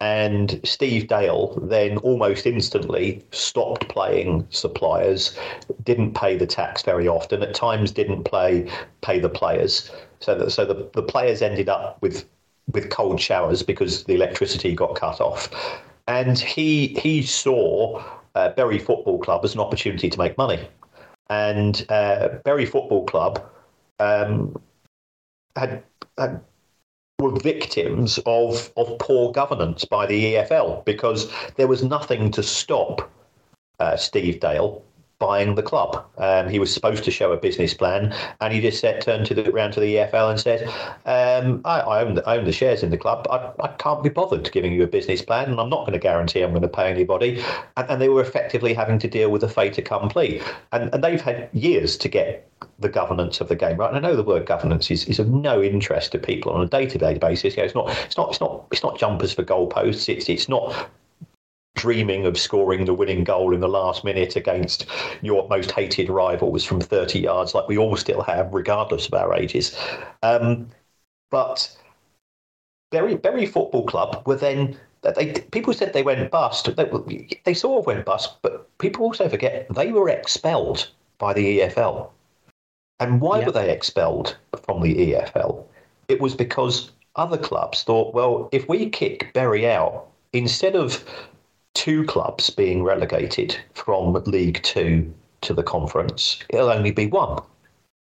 And 0.00 0.60
Steve 0.62 1.08
Dale 1.08 1.58
then 1.60 1.98
almost 1.98 2.46
instantly 2.46 3.24
stopped 3.32 3.88
playing 3.88 4.46
suppliers, 4.50 5.36
didn't 5.82 6.14
pay 6.14 6.36
the 6.36 6.46
tax 6.46 6.82
very 6.82 7.08
often, 7.08 7.42
at 7.42 7.52
times 7.52 7.90
didn't 7.90 8.22
play 8.22 8.70
pay 9.00 9.18
the 9.18 9.28
players. 9.28 9.90
So 10.20 10.36
that, 10.36 10.52
so 10.52 10.64
the, 10.64 10.88
the 10.92 11.02
players 11.02 11.42
ended 11.42 11.68
up 11.68 12.00
with 12.00 12.28
with 12.72 12.90
cold 12.90 13.20
showers 13.20 13.64
because 13.64 14.04
the 14.04 14.14
electricity 14.14 14.74
got 14.74 14.94
cut 14.94 15.20
off 15.20 15.50
and 16.08 16.38
he 16.38 16.88
he 17.00 17.22
saw 17.22 18.02
uh, 18.34 18.48
Bury 18.50 18.78
Football 18.78 19.20
Club 19.20 19.44
as 19.44 19.54
an 19.54 19.60
opportunity 19.60 20.10
to 20.10 20.18
make 20.18 20.36
money, 20.36 20.66
and 21.30 21.86
uh, 21.90 22.30
Bury 22.44 22.66
Football 22.66 23.04
Club 23.04 23.40
um, 24.00 24.60
had, 25.54 25.84
had 26.16 26.40
were 27.20 27.38
victims 27.38 28.18
of 28.26 28.72
of 28.76 28.98
poor 28.98 29.30
governance 29.32 29.84
by 29.84 30.06
the 30.06 30.34
EFL 30.34 30.84
because 30.84 31.30
there 31.56 31.68
was 31.68 31.84
nothing 31.84 32.30
to 32.32 32.42
stop 32.42 33.10
uh, 33.78 33.96
Steve 33.96 34.40
Dale 34.40 34.82
buying 35.18 35.54
the 35.54 35.62
club. 35.62 36.04
Um, 36.18 36.48
he 36.48 36.58
was 36.58 36.72
supposed 36.72 37.04
to 37.04 37.10
show 37.10 37.32
a 37.32 37.36
business 37.36 37.74
plan, 37.74 38.14
and 38.40 38.52
he 38.52 38.60
just 38.60 38.80
said, 38.80 39.00
turned 39.00 39.26
to 39.26 39.34
the 39.34 39.50
round 39.50 39.72
to 39.74 39.80
the 39.80 39.96
EFL 39.96 40.30
and 40.30 40.40
said, 40.40 40.68
um, 41.06 41.60
I, 41.64 41.80
I, 41.80 42.04
own 42.04 42.14
the, 42.14 42.28
I, 42.28 42.36
own 42.36 42.44
the, 42.44 42.52
shares 42.52 42.82
in 42.82 42.90
the 42.90 42.98
club. 42.98 43.26
I, 43.30 43.50
I, 43.62 43.68
can't 43.78 44.02
be 44.02 44.08
bothered 44.08 44.50
giving 44.52 44.72
you 44.72 44.82
a 44.84 44.86
business 44.86 45.22
plan, 45.22 45.50
and 45.50 45.60
I'm 45.60 45.70
not 45.70 45.80
going 45.80 45.92
to 45.92 45.98
guarantee 45.98 46.42
I'm 46.42 46.50
going 46.50 46.62
to 46.62 46.68
pay 46.68 46.90
anybody." 46.90 47.42
And, 47.76 47.90
and, 47.90 48.02
they 48.02 48.08
were 48.08 48.22
effectively 48.22 48.74
having 48.74 48.98
to 49.00 49.08
deal 49.08 49.30
with 49.30 49.42
a 49.42 49.48
fait 49.48 49.76
accompli, 49.78 50.40
and, 50.72 50.92
and 50.94 51.02
they've 51.02 51.20
had 51.20 51.48
years 51.52 51.96
to 51.98 52.08
get 52.08 52.48
the 52.78 52.88
governance 52.88 53.40
of 53.40 53.48
the 53.48 53.56
game 53.56 53.76
right. 53.76 53.92
And 53.92 53.96
I 53.96 54.08
know 54.08 54.16
the 54.16 54.22
word 54.22 54.46
governance 54.46 54.90
is, 54.90 55.04
is 55.06 55.18
of 55.18 55.28
no 55.28 55.62
interest 55.62 56.12
to 56.12 56.18
people 56.18 56.52
on 56.52 56.62
a 56.62 56.66
day 56.66 56.86
to 56.86 56.98
day 56.98 57.18
basis. 57.18 57.56
You 57.56 57.62
know, 57.62 57.66
it's 57.66 57.74
not 57.74 57.90
it's 58.04 58.16
not 58.16 58.30
it's 58.30 58.40
not 58.40 58.66
it's 58.70 58.82
not 58.82 58.98
jumpers 58.98 59.32
for 59.32 59.42
goalposts. 59.42 60.08
It's 60.08 60.28
it's 60.28 60.48
not 60.48 60.88
dreaming 61.76 62.26
of 62.26 62.38
scoring 62.38 62.84
the 62.84 62.94
winning 62.94 63.24
goal 63.24 63.54
in 63.54 63.60
the 63.60 63.68
last 63.68 64.04
minute 64.04 64.36
against 64.36 64.86
your 65.22 65.48
most 65.48 65.70
hated 65.70 66.10
rivals 66.10 66.64
from 66.64 66.80
30 66.80 67.20
yards, 67.20 67.54
like 67.54 67.68
we 67.68 67.78
all 67.78 67.96
still 67.96 68.22
have, 68.22 68.52
regardless 68.52 69.06
of 69.06 69.14
our 69.14 69.34
ages. 69.34 69.76
Um, 70.22 70.68
but 71.30 71.76
Bury, 72.90 73.14
Bury 73.16 73.46
Football 73.46 73.86
Club 73.86 74.22
were 74.26 74.36
then. 74.36 74.78
They, 75.02 75.32
people 75.52 75.72
said 75.72 75.92
they 75.92 76.02
went 76.02 76.28
bust. 76.32 76.74
They, 76.74 77.28
they 77.44 77.54
sort 77.54 77.78
of 77.78 77.86
went 77.86 78.04
bust, 78.04 78.42
but 78.42 78.76
people 78.78 79.04
also 79.04 79.28
forget 79.28 79.72
they 79.72 79.92
were 79.92 80.08
expelled 80.08 80.90
by 81.18 81.32
the 81.32 81.60
EFL. 81.60 82.10
And 82.98 83.20
why 83.20 83.44
were 83.44 83.52
they 83.52 83.70
expelled 83.70 84.36
from 84.64 84.82
the 84.82 85.12
EFL? 85.12 85.64
It 86.08 86.20
was 86.20 86.34
because 86.34 86.90
other 87.14 87.38
clubs 87.38 87.84
thought, 87.84 88.12
well, 88.12 88.48
if 88.50 88.68
we 88.68 88.88
kick 88.90 89.32
Bury 89.34 89.68
out, 89.68 90.08
instead 90.32 90.74
of 90.74 91.04
two 91.78 92.04
clubs 92.04 92.50
being 92.50 92.82
relegated 92.82 93.56
from 93.72 94.12
League 94.26 94.60
Two 94.64 95.14
to 95.42 95.54
the 95.54 95.62
conference, 95.62 96.40
it'll 96.50 96.70
only 96.70 96.90
be 96.90 97.06
one. 97.06 97.40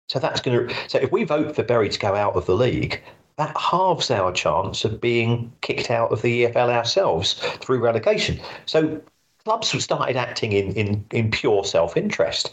So 0.09 0.19
that's 0.19 0.41
going 0.41 0.67
to. 0.69 0.75
So 0.89 0.99
if 0.99 1.13
we 1.13 1.23
vote 1.23 1.55
for 1.55 1.63
Bury 1.63 1.89
to 1.89 1.99
go 1.99 2.17
out 2.17 2.35
of 2.35 2.47
the 2.47 2.57
league, 2.57 3.01
that 3.39 3.57
halves 3.57 4.11
our 4.11 4.33
chance 4.33 4.85
of 4.85 5.01
being 5.01 5.53
kicked 5.61 5.89
out 5.89 6.11
of 6.11 6.21
the 6.23 6.45
EFL 6.47 6.69
ourselves 6.69 7.35
through 7.61 7.79
relegation. 7.79 8.41
So 8.67 9.01
clubs 9.45 9.69
started 9.83 10.17
acting 10.17 10.53
in, 10.53 10.73
in, 10.73 11.05
in 11.13 11.31
pure 11.31 11.65
self 11.65 11.97
interest, 11.97 12.53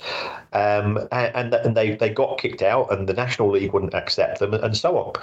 um, 0.54 1.00
and, 1.12 1.52
and 1.52 1.76
they 1.76 1.96
they 1.96 2.12
got 2.12 2.38
kicked 2.38 2.62
out, 2.62 2.94
and 2.94 3.10
the 3.10 3.14
National 3.16 3.50
League 3.50 3.74
wouldn't 3.74 3.96
accept 3.96 4.38
them, 4.38 4.54
and 4.54 4.78
so 4.78 4.98
on. 5.00 5.14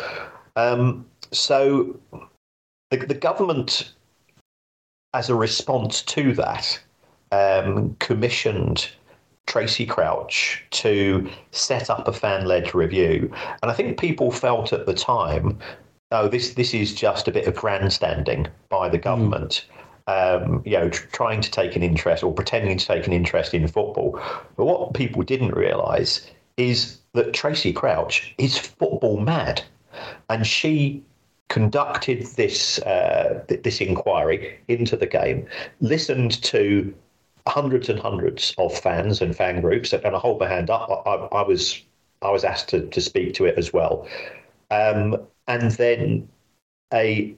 Um, 0.57 1.07
so 1.31 2.01
the, 2.91 2.97
the 2.97 3.15
government 3.15 3.93
as 5.15 5.31
a 5.31 5.35
response 5.35 6.03
to 6.03 6.35
that, 6.35 6.79
um, 7.33 7.97
commissioned 8.01 8.91
Tracey 9.47 9.87
Crouch 9.87 10.65
to 10.71 11.31
set 11.53 11.89
up 11.89 12.09
a 12.09 12.13
fan 12.13 12.47
led 12.47 12.75
review. 12.75 13.33
And 13.63 13.71
I 13.71 13.75
think 13.75 13.99
people 13.99 14.31
felt 14.31 14.73
at 14.73 14.87
the 14.87 14.95
time, 14.95 15.59
oh, 16.11 16.29
this, 16.29 16.55
this 16.55 16.75
is 16.75 16.95
just 16.95 17.29
a 17.29 17.33
bit 17.33 17.47
of 17.47 17.55
grandstanding 17.55 18.49
by 18.69 18.89
the 18.89 18.99
government. 18.99 19.67
Mm. 19.69 19.75
Um, 20.07 20.63
you 20.67 20.73
know, 20.73 20.91
tr- 20.91 21.07
trying 21.13 21.41
to 21.41 21.51
take 21.51 21.77
an 21.77 21.83
interest 21.83 22.23
or 22.23 22.31
pretending 22.31 22.77
to 22.77 22.87
take 22.87 23.07
an 23.07 23.15
interest 23.15 23.55
in 23.55 23.67
football. 23.67 24.21
But 24.55 24.67
what 24.67 24.93
people 24.93 25.23
didn't 25.23 25.55
realise 25.55 26.31
is 26.59 26.99
that 27.15 27.33
Tracey 27.33 27.73
Crouch 27.73 28.35
is 28.37 28.59
football 28.59 29.19
mad, 29.19 29.63
and 30.29 30.47
she 30.47 31.03
conducted 31.49 32.27
this 32.37 32.79
uh, 32.81 33.45
this 33.49 33.81
inquiry 33.81 34.59
into 34.69 34.97
the 34.97 35.07
game, 35.07 35.47
listened 35.81 36.43
to 36.43 36.95
hundreds 37.47 37.89
and 37.89 37.99
hundreds 37.99 38.55
of 38.59 38.77
fans 38.77 39.21
and 39.21 39.37
fan 39.37 39.61
groups, 39.61 39.93
and 39.93 40.05
I 40.17 40.19
hold 40.19 40.41
my 40.41 40.49
hand 40.49 40.71
up. 40.71 41.03
I, 41.07 41.15
I 41.37 41.43
was 41.43 41.83
I 42.23 42.31
was 42.31 42.45
asked 42.45 42.69
to, 42.71 42.87
to 42.87 43.01
speak 43.01 43.35
to 43.35 43.45
it 43.45 43.59
as 43.59 43.73
well, 43.73 44.09
um, 44.71 45.17
and 45.47 45.71
then 45.73 46.29
a 46.93 47.35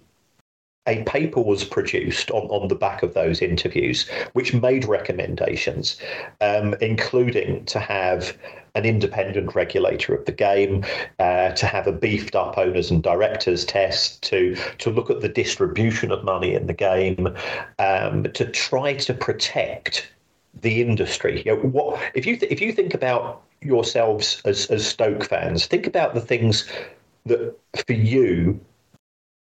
a 0.86 1.02
paper 1.04 1.40
was 1.40 1.64
produced 1.64 2.30
on, 2.30 2.46
on 2.48 2.68
the 2.68 2.74
back 2.74 3.02
of 3.02 3.14
those 3.14 3.42
interviews, 3.42 4.08
which 4.32 4.54
made 4.54 4.84
recommendations, 4.84 5.98
um, 6.40 6.74
including 6.80 7.64
to 7.66 7.78
have 7.78 8.36
an 8.74 8.84
independent 8.84 9.54
regulator 9.54 10.14
of 10.14 10.24
the 10.26 10.32
game, 10.32 10.84
uh, 11.18 11.50
to 11.52 11.66
have 11.66 11.86
a 11.86 11.92
beefed 11.92 12.36
up 12.36 12.58
owners 12.58 12.90
and 12.90 13.02
directors 13.02 13.64
test, 13.64 14.22
to 14.22 14.54
to 14.78 14.90
look 14.90 15.10
at 15.10 15.20
the 15.20 15.28
distribution 15.28 16.12
of 16.12 16.22
money 16.24 16.54
in 16.54 16.66
the 16.66 16.74
game, 16.74 17.28
um, 17.78 18.24
to 18.34 18.46
try 18.46 18.92
to 18.94 19.14
protect 19.14 20.12
the 20.60 20.82
industry. 20.82 21.42
You 21.44 21.56
know, 21.56 21.62
what 21.62 22.00
if 22.14 22.26
you 22.26 22.36
th- 22.36 22.52
if 22.52 22.60
you 22.60 22.72
think 22.72 22.94
about 22.94 23.42
yourselves 23.62 24.42
as 24.44 24.66
as 24.66 24.86
Stoke 24.86 25.24
fans, 25.24 25.66
think 25.66 25.86
about 25.86 26.14
the 26.14 26.20
things 26.20 26.70
that 27.24 27.56
for 27.86 27.92
you 27.92 28.60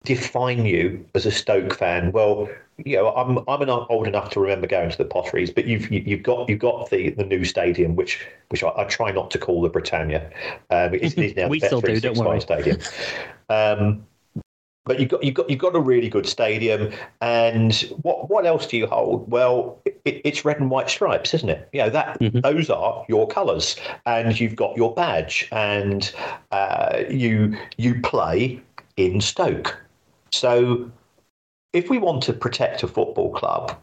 define 0.06 0.66
you 0.66 1.06
as 1.16 1.26
a 1.26 1.32
Stoke 1.32 1.74
fan? 1.74 2.12
Well, 2.12 2.49
you 2.78 2.97
know, 2.97 3.14
I'm 3.14 3.38
I'm 3.47 3.70
old 3.70 4.08
enough 4.08 4.30
to 4.32 4.39
remember 4.39 4.68
going 4.68 4.89
to 4.89 4.97
the 4.97 5.06
Potteries, 5.06 5.51
but 5.51 5.66
you've 5.66 5.89
you've 5.91 6.24
got 6.24 6.49
you've 6.49 6.60
got 6.60 6.89
the, 6.89 7.12
the 7.12 7.24
new 7.24 7.45
stadium, 7.45 7.95
which 7.95 8.26
which 8.49 8.64
I, 8.64 8.72
I 8.76 8.84
try 8.86 9.12
not 9.12 9.32
to 9.32 9.39
call 9.39 9.62
the 9.62 9.70
Britannia. 9.70 10.30
Um, 10.70 10.93
it 10.93 11.18
is 11.18 11.36
now 11.36 11.47
we 11.49 11.60
the 11.60 11.68
still 11.68 11.82
do, 11.82 11.99
don't 11.99 12.18
worry. 12.18 12.41
Stadium. 12.41 12.78
Um, 13.49 14.06
but 14.86 14.99
you've 14.99 15.10
got 15.10 15.24
you've 15.24 15.36
got 15.36 15.49
you've 15.49 15.60
got 15.60 15.76
a 15.76 15.80
really 15.80 16.10
good 16.10 16.26
stadium, 16.26 16.91
and 17.22 17.74
what 18.01 18.30
what 18.30 18.45
else 18.45 18.68
do 18.68 18.76
you 18.76 18.88
hold? 18.88 19.30
Well, 19.32 19.80
it, 19.86 20.22
it's 20.26 20.43
red 20.43 20.60
and 20.60 20.70
white 20.70 20.89
stripes, 20.89 21.34
isn't 21.34 21.49
it? 21.49 21.70
You 21.72 21.84
know 21.84 21.89
that 21.91 22.18
those 22.20 22.70
are 22.70 23.06
your 23.08 23.28
colours, 23.28 23.78
and 24.06 24.38
you've 24.38 24.58
got 24.58 24.76
your 24.76 24.93
badge, 24.93 25.47
and 25.51 26.12
uh, 26.51 27.04
you 27.10 27.56
you 27.78 28.01
play 28.01 28.62
in 28.97 29.22
Stoke. 29.22 29.82
So, 30.34 30.91
if 31.73 31.91
we 31.91 31.99
want 31.99 32.23
to 32.23 32.34
protect 32.34 32.81
a 32.81 32.88
football 32.88 33.31
club, 33.31 33.77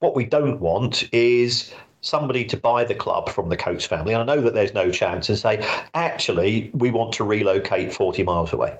what 0.00 0.14
we 0.14 0.26
don't 0.26 0.60
want 0.60 1.08
is 1.10 1.72
somebody 2.02 2.44
to 2.44 2.56
buy 2.58 2.84
the 2.84 2.94
club 2.94 3.30
from 3.30 3.48
the 3.48 3.56
Coates 3.56 3.86
family. 3.86 4.12
And 4.12 4.22
I 4.22 4.34
know 4.34 4.42
that 4.42 4.52
there's 4.52 4.74
no 4.74 4.90
chance, 4.90 5.30
and 5.30 5.38
say, 5.38 5.66
actually, 5.94 6.70
we 6.74 6.90
want 6.90 7.14
to 7.14 7.24
relocate 7.24 7.94
40 7.94 8.24
miles 8.24 8.52
away. 8.52 8.76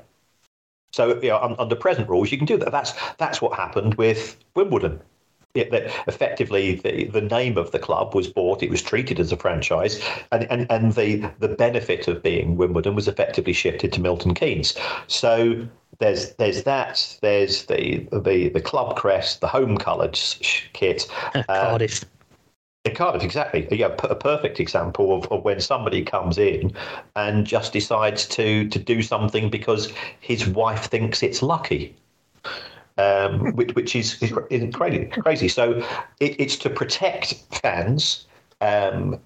So, 0.92 1.18
you 1.22 1.30
know, 1.30 1.56
under 1.58 1.74
present 1.74 2.06
rules, 2.10 2.30
you 2.30 2.36
can 2.36 2.46
do 2.46 2.58
that. 2.58 2.70
That's 2.70 2.92
that's 3.16 3.40
what 3.40 3.54
happened 3.54 3.94
with 3.94 4.36
Wimbledon. 4.54 5.00
It, 5.54 5.70
that 5.70 5.84
effectively, 6.06 6.74
the, 6.74 7.04
the 7.04 7.22
name 7.22 7.56
of 7.56 7.70
the 7.70 7.78
club 7.78 8.14
was 8.14 8.28
bought. 8.28 8.62
It 8.62 8.68
was 8.68 8.82
treated 8.82 9.18
as 9.18 9.32
a 9.32 9.38
franchise, 9.38 10.06
and, 10.32 10.46
and, 10.50 10.70
and 10.70 10.92
the 10.92 11.30
the 11.38 11.48
benefit 11.48 12.08
of 12.08 12.22
being 12.22 12.56
Wimbledon 12.56 12.94
was 12.94 13.08
effectively 13.08 13.54
shifted 13.54 13.90
to 13.94 14.02
Milton 14.02 14.34
Keynes. 14.34 14.76
So 15.06 15.66
there's 15.98 16.34
there's 16.34 16.64
that. 16.64 17.18
There's 17.22 17.66
the 17.66 18.06
the 18.12 18.48
the 18.48 18.60
club 18.60 18.96
crest, 18.96 19.40
the 19.40 19.48
home 19.48 19.76
colours 19.76 20.38
kit. 20.72 21.06
Cardiff. 21.46 22.04
In 22.84 22.94
Cardiff, 22.94 23.24
exactly. 23.24 23.66
Yeah, 23.70 23.96
a 24.04 24.14
perfect 24.14 24.60
example 24.60 25.16
of, 25.16 25.26
of 25.32 25.44
when 25.44 25.60
somebody 25.60 26.04
comes 26.04 26.38
in 26.38 26.72
and 27.16 27.46
just 27.46 27.72
decides 27.72 28.26
to 28.28 28.68
to 28.68 28.78
do 28.78 29.02
something 29.02 29.50
because 29.50 29.92
his 30.20 30.46
wife 30.46 30.84
thinks 30.84 31.22
it's 31.22 31.42
lucky, 31.42 31.96
um, 32.98 33.54
which, 33.56 33.74
which 33.74 33.96
is, 33.96 34.22
is 34.22 34.32
is 34.50 34.74
crazy. 34.74 35.06
Crazy. 35.06 35.48
So 35.48 35.84
it, 36.20 36.38
it's 36.38 36.56
to 36.58 36.70
protect 36.70 37.34
fans 37.62 38.26
um, 38.60 39.20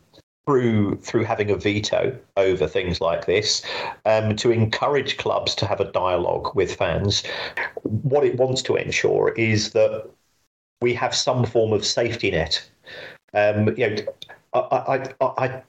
through 0.47 0.97
through 0.97 1.25
having 1.25 1.51
a 1.51 1.57
veto 1.57 2.19
over 2.37 2.67
things 2.67 3.01
like 3.01 3.27
this, 3.27 3.63
um, 4.05 4.35
to 4.37 4.51
encourage 4.51 5.17
clubs 5.17 5.55
to 5.57 5.67
have 5.67 5.81
a 5.81 5.93
dialogue 5.93 6.55
with 6.55 6.75
fans. 6.75 7.23
What 7.83 8.25
it 8.25 8.37
wants 8.37 8.63
to 8.63 8.77
ensure 8.77 9.33
is 9.37 9.71
that 9.73 10.09
we 10.81 10.95
have 10.95 11.15
some 11.15 11.45
form 11.45 11.73
of 11.73 11.85
safety 11.85 12.31
net 12.31 12.71
um, 13.35 13.77
you 13.77 13.91
know, 13.91 14.03
I, 14.53 14.59
I, 14.59 15.15
I, 15.21 15.45
I 15.45 15.63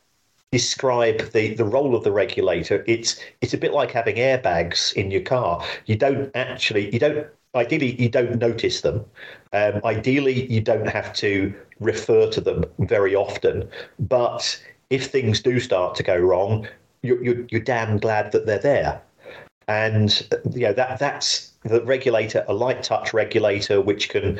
describe 0.52 1.32
the, 1.32 1.54
the 1.54 1.66
role 1.66 1.96
of 1.96 2.04
the 2.04 2.12
regulator. 2.12 2.84
It's 2.88 3.20
it's 3.42 3.54
a 3.54 3.58
bit 3.58 3.74
like 3.74 3.92
having 3.92 4.16
airbags 4.16 4.94
in 4.94 5.12
your 5.12 5.22
car. 5.22 5.64
You 5.86 5.96
don't 5.96 6.32
actually 6.36 6.92
you 6.92 7.00
don't 7.00 7.28
ideally 7.56 8.02
you 8.02 8.10
don't 8.10 8.40
notice 8.40 8.82
them. 8.82 9.06
Um, 9.54 9.82
ideally, 9.84 10.52
you 10.52 10.62
don't 10.62 10.88
have 10.88 11.14
to 11.16 11.54
refer 11.82 12.30
to 12.30 12.40
them 12.40 12.64
very 12.80 13.16
often. 13.16 13.68
But 14.00 14.62
if 14.90 15.08
things 15.08 15.42
do 15.42 15.60
start 15.60 15.96
to 15.96 16.04
go 16.04 16.18
wrong, 16.18 16.68
you're 17.02 17.22
you're, 17.22 17.46
you're 17.50 17.62
damn 17.62 17.98
glad 17.98 18.32
that 18.32 18.46
they're 18.46 18.60
there. 18.60 19.02
And 19.68 20.28
you 20.52 20.62
know 20.62 20.74
that 20.74 21.00
that's 21.00 21.52
the 21.64 21.84
regulator, 21.84 22.46
a 22.48 22.54
light 22.54 22.84
touch 22.84 23.14
regulator, 23.14 23.82
which 23.82 24.10
can 24.10 24.40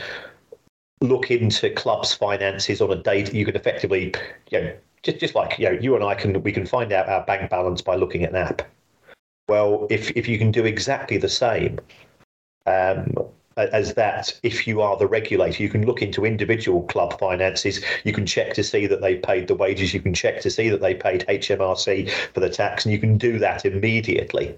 look 1.02 1.32
into 1.32 1.70
clubs' 1.72 2.14
finances 2.14 2.82
on 2.82 2.92
a 2.92 2.96
date. 2.96 3.34
You 3.34 3.46
can 3.46 3.56
effectively, 3.56 4.14
you 4.50 4.62
know, 4.62 4.74
just 5.04 5.20
just 5.20 5.36
like 5.36 5.60
you 5.60 5.66
know, 5.66 5.78
you 5.80 5.96
and 5.96 6.04
I 6.04 6.16
can 6.16 6.42
we 6.44 6.52
can 6.52 6.66
find 6.66 6.94
out 6.94 7.10
our 7.10 7.24
bank 7.26 7.50
balance 7.50 7.82
by 7.82 7.96
looking 7.96 8.24
at 8.24 8.32
an 8.32 8.38
app. 8.38 8.62
Well, 9.50 9.88
if 9.90 10.12
if 10.12 10.28
you 10.28 10.38
can 10.38 10.52
do 10.52 10.66
exactly 10.66 11.18
the 11.18 11.30
same 11.30 11.80
um, 12.66 13.14
as 13.70 13.94
that, 13.96 14.38
if 14.44 14.68
you 14.68 14.82
are 14.82 14.98
the 14.98 15.08
regulator, 15.08 15.62
you 15.62 15.70
can 15.70 15.86
look 15.86 16.02
into 16.02 16.26
individual 16.26 16.84
club 16.84 17.18
finances. 17.20 17.84
You 18.04 18.14
can 18.14 18.26
check 18.26 18.54
to 18.54 18.64
see 18.64 18.88
that 18.88 19.02
they've 19.02 19.22
paid 19.22 19.48
the 19.48 19.56
wages. 19.56 19.94
You 19.94 20.02
can 20.02 20.14
check 20.14 20.42
to 20.42 20.50
see 20.50 20.70
that 20.70 20.82
they 20.82 20.96
paid 20.96 21.26
HMRC 21.28 22.10
for 22.34 22.40
the 22.40 22.50
tax, 22.50 22.86
and 22.86 22.92
you 22.92 23.00
can 23.00 23.18
do 23.18 23.40
that 23.40 23.66
immediately 23.66 24.58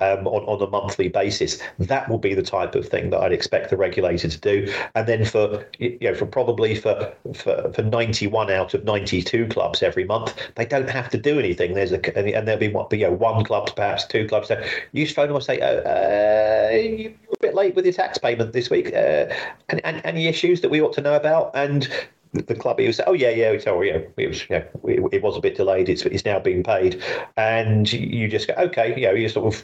um, 0.00 0.26
on 0.26 0.42
on 0.44 0.66
a 0.66 0.70
monthly 0.70 1.08
basis. 1.08 1.60
That 1.78 2.08
will 2.08 2.18
be 2.18 2.34
the 2.34 2.42
type 2.42 2.74
of 2.74 2.88
thing 2.88 3.10
that 3.10 3.20
I'd 3.20 3.32
expect 3.32 3.70
the 3.70 3.76
regulator 3.76 4.28
to 4.28 4.40
do. 4.40 4.72
And 4.94 5.06
then 5.06 5.24
for 5.24 5.66
you 5.78 5.98
know, 6.00 6.14
for 6.14 6.26
probably 6.26 6.74
for 6.74 7.12
for, 7.34 7.72
for 7.72 7.82
91 7.82 8.50
out 8.50 8.74
of 8.74 8.84
92 8.84 9.46
clubs 9.48 9.82
every 9.82 10.04
month, 10.04 10.34
they 10.56 10.66
don't 10.66 10.90
have 10.90 11.08
to 11.10 11.18
do 11.18 11.38
anything. 11.38 11.74
There's 11.74 11.92
a 11.92 12.18
and 12.18 12.46
there'll 12.46 12.60
be 12.60 12.68
what 12.68 12.92
you 12.92 13.06
know 13.06 13.12
one 13.12 13.44
club, 13.44 13.74
perhaps 13.74 14.06
two 14.06 14.26
clubs. 14.26 14.48
So 14.48 14.62
you 14.92 15.04
just 15.04 15.14
phone 15.14 15.28
them 15.28 15.36
and 15.36 15.44
say, 15.44 15.60
oh, 15.60 15.78
uh, 15.78 16.70
you're 16.72 17.10
a 17.10 17.36
bit 17.40 17.54
late 17.54 17.74
with 17.74 17.84
your 17.84 17.94
tax 17.94 18.18
payment 18.18 18.41
this 18.44 18.70
week. 18.70 18.88
Uh, 18.88 19.26
and, 19.68 19.80
and 19.84 20.00
any 20.04 20.26
issues 20.26 20.60
that 20.60 20.70
we 20.70 20.80
ought 20.80 20.92
to 20.94 21.00
know 21.00 21.14
about? 21.14 21.50
And 21.54 21.88
the 22.32 22.54
club 22.54 22.78
he 22.78 22.86
was 22.86 23.00
oh 23.06 23.12
yeah 23.12 23.28
yeah 23.28 23.58
oh 23.66 23.82
yeah 23.82 23.98
it 24.16 24.28
was 24.28 24.48
yeah 24.48 24.64
it, 24.84 25.00
it 25.12 25.22
was 25.22 25.36
a 25.36 25.40
bit 25.40 25.54
delayed 25.54 25.88
it's 25.88 26.02
it's 26.06 26.24
now 26.24 26.38
being 26.38 26.62
paid 26.62 27.02
and 27.36 27.92
you 27.92 28.26
just 28.26 28.48
go 28.48 28.54
okay 28.54 28.98
you 28.98 29.06
know 29.06 29.12
you 29.12 29.28
sort 29.28 29.54
of 29.54 29.62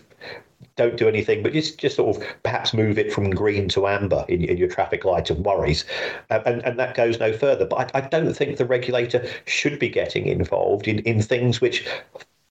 don't 0.77 0.97
do 0.97 1.09
anything 1.09 1.43
but 1.43 1.53
just 1.53 1.79
just 1.79 1.97
sort 1.97 2.15
of 2.17 2.23
perhaps 2.43 2.75
move 2.75 2.99
it 2.99 3.13
from 3.13 3.31
green 3.31 3.69
to 3.69 3.87
amber 3.87 4.25
in, 4.29 4.45
in 4.45 4.59
your 4.59 4.69
traffic 4.69 5.05
light 5.05 5.31
of 5.31 5.39
worries 5.39 5.85
uh, 6.31 6.41
and 6.45 6.63
and 6.65 6.79
that 6.79 6.95
goes 6.95 7.19
no 7.19 7.33
further 7.33 7.65
but 7.65 7.95
I, 7.95 7.99
I 7.99 8.01
don't 8.03 8.35
think 8.35 8.59
the 8.59 8.67
regulator 8.67 9.27
should 9.47 9.79
be 9.79 9.89
getting 9.89 10.27
involved 10.27 10.87
in 10.87 10.99
in 11.01 11.23
things 11.23 11.61
which 11.61 11.87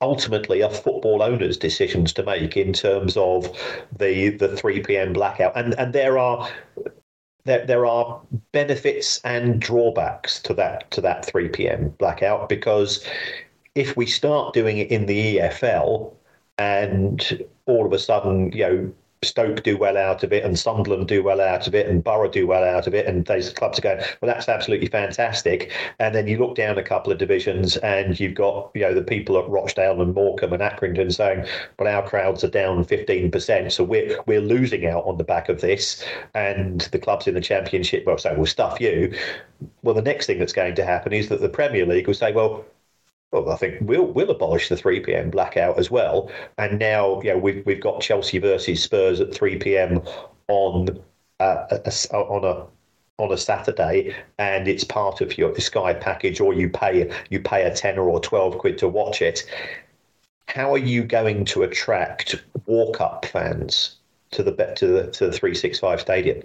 ultimately 0.01 0.61
a 0.61 0.69
football 0.69 1.21
owners' 1.21 1.57
decisions 1.57 2.13
to 2.13 2.23
make 2.23 2.55
in 2.55 2.73
terms 2.73 3.17
of 3.17 3.49
the 3.97 4.29
the 4.29 4.55
3 4.55 4.81
p.m. 4.81 5.13
blackout. 5.13 5.53
And 5.55 5.73
and 5.79 5.93
there 5.93 6.17
are 6.17 6.49
there, 7.45 7.65
there 7.65 7.85
are 7.85 8.21
benefits 8.51 9.19
and 9.23 9.59
drawbacks 9.59 10.41
to 10.43 10.53
that 10.55 10.89
to 10.91 11.01
that 11.01 11.25
3 11.25 11.49
p.m. 11.49 11.89
blackout 11.97 12.49
because 12.49 13.05
if 13.75 13.95
we 13.95 14.05
start 14.05 14.53
doing 14.53 14.77
it 14.77 14.91
in 14.91 15.05
the 15.05 15.37
EFL 15.37 16.13
and 16.57 17.45
all 17.65 17.85
of 17.85 17.93
a 17.93 17.99
sudden, 17.99 18.51
you 18.51 18.63
know, 18.63 18.93
Stoke 19.21 19.63
do 19.63 19.77
well 19.77 19.97
out 19.97 20.23
of 20.23 20.31
it, 20.31 20.45
and 20.45 20.57
Sunderland 20.57 21.09
do 21.09 21.21
well 21.21 21.41
out 21.41 21.67
of 21.67 21.75
it, 21.75 21.87
and 21.87 22.01
Borough 22.01 22.29
do 22.29 22.47
well 22.47 22.63
out 22.63 22.87
of 22.87 22.93
it, 22.93 23.05
and 23.05 23.25
those 23.25 23.49
clubs 23.49 23.77
are 23.77 23.81
going, 23.81 23.97
well, 24.21 24.33
that's 24.33 24.47
absolutely 24.47 24.87
fantastic. 24.87 25.73
And 25.99 26.15
then 26.15 26.25
you 26.27 26.37
look 26.37 26.55
down 26.55 26.77
a 26.77 26.83
couple 26.83 27.11
of 27.11 27.17
divisions, 27.17 27.75
and 27.77 28.17
you've 28.17 28.35
got 28.35 28.71
you 28.73 28.81
know 28.81 28.93
the 28.93 29.03
people 29.03 29.37
at 29.37 29.49
Rochdale 29.49 30.01
and 30.01 30.13
Morecambe 30.13 30.53
and 30.53 30.61
Accrington 30.61 31.13
saying, 31.13 31.45
well, 31.77 31.93
our 31.93 32.07
crowds 32.07 32.45
are 32.45 32.49
down 32.49 32.85
fifteen 32.85 33.29
percent, 33.29 33.73
so 33.73 33.83
we're 33.83 34.17
we're 34.25 34.39
losing 34.39 34.85
out 34.85 35.03
on 35.05 35.17
the 35.17 35.25
back 35.25 35.49
of 35.49 35.59
this, 35.59 36.01
and 36.33 36.81
the 36.93 36.99
clubs 36.99 37.27
in 37.27 37.33
the 37.33 37.41
Championship, 37.41 38.05
well, 38.05 38.17
say 38.17 38.33
we'll 38.37 38.45
stuff 38.45 38.79
you. 38.79 39.13
Well, 39.83 39.95
the 39.95 40.01
next 40.01 40.27
thing 40.27 40.39
that's 40.39 40.53
going 40.53 40.75
to 40.75 40.85
happen 40.85 41.11
is 41.11 41.27
that 41.27 41.41
the 41.41 41.49
Premier 41.49 41.85
League 41.85 42.07
will 42.07 42.13
say, 42.13 42.31
well, 42.31 42.65
well, 43.31 43.49
I 43.49 43.55
think 43.57 43.77
we'll 43.81 44.05
we'll 44.05 44.31
abolish 44.31 44.69
the 44.69 44.77
three 44.77 44.99
p.m. 44.99 45.29
blackout 45.29 45.77
as 45.77 45.91
well. 45.91 46.31
And 46.57 46.79
now, 46.79 47.21
you 47.21 47.31
know, 47.31 47.37
we've 47.37 47.65
we've 47.65 47.81
got 47.81 48.01
Chelsea 48.01 48.39
versus 48.39 48.81
Spurs 48.83 49.19
at 49.19 49.33
three 49.33 49.57
p.m. 49.57 50.01
on 50.47 50.99
uh, 51.39 51.65
a, 51.71 51.93
a- 52.11 52.17
on 52.17 52.43
a 52.43 52.65
on 53.21 53.31
a 53.31 53.37
Saturday, 53.37 54.15
and 54.37 54.67
it's 54.67 54.83
part 54.83 55.21
of 55.21 55.37
your 55.37 55.53
Sky 55.59 55.93
package, 55.93 56.39
or 56.39 56.53
you 56.53 56.69
pay 56.69 57.11
you 57.29 57.39
pay 57.39 57.63
a 57.63 57.75
ten 57.75 57.97
or 57.99 58.19
twelve 58.19 58.57
quid 58.57 58.77
to 58.79 58.87
watch 58.87 59.21
it. 59.21 59.43
How 60.47 60.73
are 60.73 60.79
you 60.79 61.03
going 61.03 61.45
to 61.45 61.61
attract 61.63 62.43
walk 62.65 62.99
up 63.01 63.25
fans 63.25 63.97
to 64.31 64.41
the 64.41 64.51
to 64.77 64.87
the 64.87 65.11
to 65.11 65.27
the 65.27 65.31
three 65.31 65.53
six 65.53 65.79
five 65.79 66.01
stadium? 66.01 66.41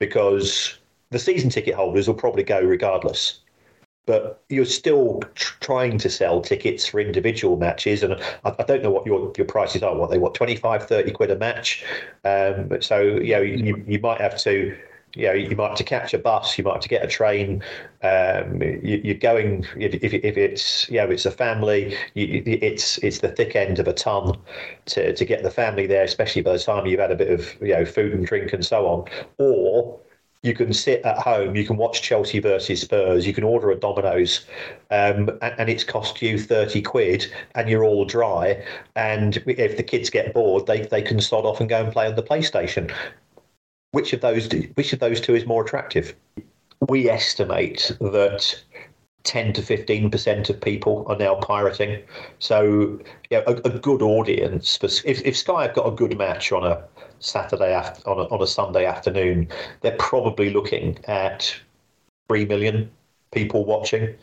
Because 0.00 0.78
the 1.10 1.18
season 1.18 1.50
ticket 1.50 1.74
holders 1.74 2.08
will 2.08 2.14
probably 2.14 2.42
go 2.42 2.60
regardless 2.60 3.40
but 4.06 4.42
you're 4.48 4.64
still 4.64 5.20
tr- 5.34 5.54
trying 5.60 5.98
to 5.98 6.10
sell 6.10 6.40
tickets 6.40 6.86
for 6.86 7.00
individual 7.00 7.56
matches 7.56 8.02
and 8.02 8.14
I, 8.44 8.54
I 8.58 8.62
don't 8.64 8.82
know 8.82 8.90
what 8.90 9.06
your, 9.06 9.32
your 9.36 9.46
prices 9.46 9.82
are 9.82 9.94
what 9.94 10.10
they 10.10 10.18
what 10.18 10.34
25 10.34 10.86
30 10.86 11.10
quid 11.12 11.30
a 11.30 11.36
match? 11.36 11.84
Um, 12.24 12.80
so 12.80 13.00
you 13.00 13.34
know 13.34 13.40
you, 13.40 13.82
you 13.86 13.98
might 14.00 14.20
have 14.20 14.38
to 14.38 14.76
you 15.14 15.26
know 15.26 15.32
you 15.32 15.56
might 15.56 15.68
have 15.68 15.78
to 15.78 15.84
catch 15.84 16.14
a 16.14 16.18
bus 16.18 16.56
you 16.56 16.64
might 16.64 16.74
have 16.74 16.82
to 16.82 16.88
get 16.88 17.04
a 17.04 17.08
train. 17.08 17.62
Um, 18.02 18.62
you, 18.62 19.00
you're 19.04 19.14
going 19.14 19.66
if, 19.76 19.94
if, 19.94 20.14
if 20.14 20.36
it's 20.36 20.88
you 20.88 20.96
know 20.96 21.10
it's 21.10 21.26
a 21.26 21.30
family 21.30 21.96
you, 22.14 22.42
it's 22.46 22.98
it's 22.98 23.18
the 23.18 23.28
thick 23.28 23.54
end 23.56 23.78
of 23.78 23.88
a 23.88 23.92
ton 23.92 24.36
to, 24.86 25.14
to 25.14 25.24
get 25.24 25.42
the 25.42 25.50
family 25.50 25.86
there 25.86 26.04
especially 26.04 26.42
by 26.42 26.52
the 26.52 26.58
time 26.58 26.86
you've 26.86 27.00
had 27.00 27.10
a 27.10 27.16
bit 27.16 27.30
of 27.30 27.54
you 27.60 27.74
know 27.74 27.84
food 27.84 28.12
and 28.12 28.26
drink 28.26 28.52
and 28.52 28.64
so 28.64 28.86
on. 28.86 29.04
Or 29.38 30.00
you 30.42 30.54
can 30.54 30.72
sit 30.72 31.02
at 31.02 31.18
home, 31.18 31.54
you 31.54 31.66
can 31.66 31.76
watch 31.76 32.00
Chelsea 32.00 32.38
versus 32.38 32.80
Spurs, 32.80 33.26
you 33.26 33.34
can 33.34 33.44
order 33.44 33.70
a 33.70 33.76
Domino's, 33.76 34.46
um, 34.90 35.28
and, 35.42 35.54
and 35.58 35.68
it's 35.68 35.84
cost 35.84 36.22
you 36.22 36.38
30 36.38 36.80
quid 36.82 37.30
and 37.54 37.68
you're 37.68 37.84
all 37.84 38.06
dry. 38.06 38.64
And 38.96 39.36
if 39.46 39.76
the 39.76 39.82
kids 39.82 40.08
get 40.08 40.32
bored, 40.32 40.66
they, 40.66 40.82
they 40.82 41.02
can 41.02 41.20
sod 41.20 41.44
off 41.44 41.60
and 41.60 41.68
go 41.68 41.84
and 41.84 41.92
play 41.92 42.06
on 42.06 42.16
the 42.16 42.22
PlayStation. 42.22 42.90
Which 43.92 44.12
of 44.12 44.22
those 44.22 44.48
do, 44.48 44.68
which 44.74 44.92
of 44.92 45.00
those 45.00 45.20
two 45.20 45.34
is 45.34 45.44
more 45.44 45.64
attractive? 45.64 46.14
We 46.88 47.10
estimate 47.10 47.92
that 48.00 48.62
10 49.24 49.52
to 49.52 49.62
15% 49.62 50.48
of 50.48 50.60
people 50.60 51.04
are 51.08 51.16
now 51.16 51.34
pirating. 51.34 52.02
So, 52.38 52.98
a, 53.30 53.42
a 53.46 53.78
good 53.78 54.00
audience 54.00 54.78
for 54.78 54.86
if, 54.86 55.22
if 55.22 55.36
Sky 55.36 55.64
have 55.64 55.74
got 55.74 55.86
a 55.86 55.90
good 55.90 56.16
match 56.16 56.52
on 56.52 56.64
a 56.64 56.82
Saturday 57.20 57.72
after, 57.72 58.08
on 58.08 58.18
a, 58.18 58.34
on 58.34 58.42
a 58.42 58.46
Sunday 58.46 58.84
afternoon, 58.84 59.48
they're 59.80 59.96
probably 59.98 60.50
looking 60.50 60.98
at 61.04 61.54
3 62.28 62.46
million 62.46 62.90
people 63.32 63.64
watching. 63.64 64.14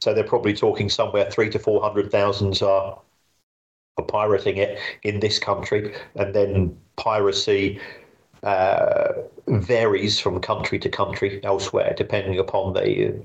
So 0.00 0.12
they're 0.12 0.24
probably 0.24 0.54
talking 0.54 0.90
somewhere 0.90 1.30
three 1.30 1.50
to 1.50 1.58
400,000 1.58 2.62
are, 2.62 2.98
are 3.98 4.04
pirating 4.04 4.56
it 4.56 4.78
in 5.02 5.20
this 5.20 5.38
country. 5.38 5.94
And 6.16 6.34
then 6.34 6.76
piracy 6.96 7.80
uh, 8.42 9.12
varies 9.48 10.20
from 10.20 10.40
country 10.40 10.78
to 10.80 10.88
country 10.88 11.40
elsewhere, 11.44 11.94
depending 11.96 12.38
upon 12.38 12.74
the 12.74 13.22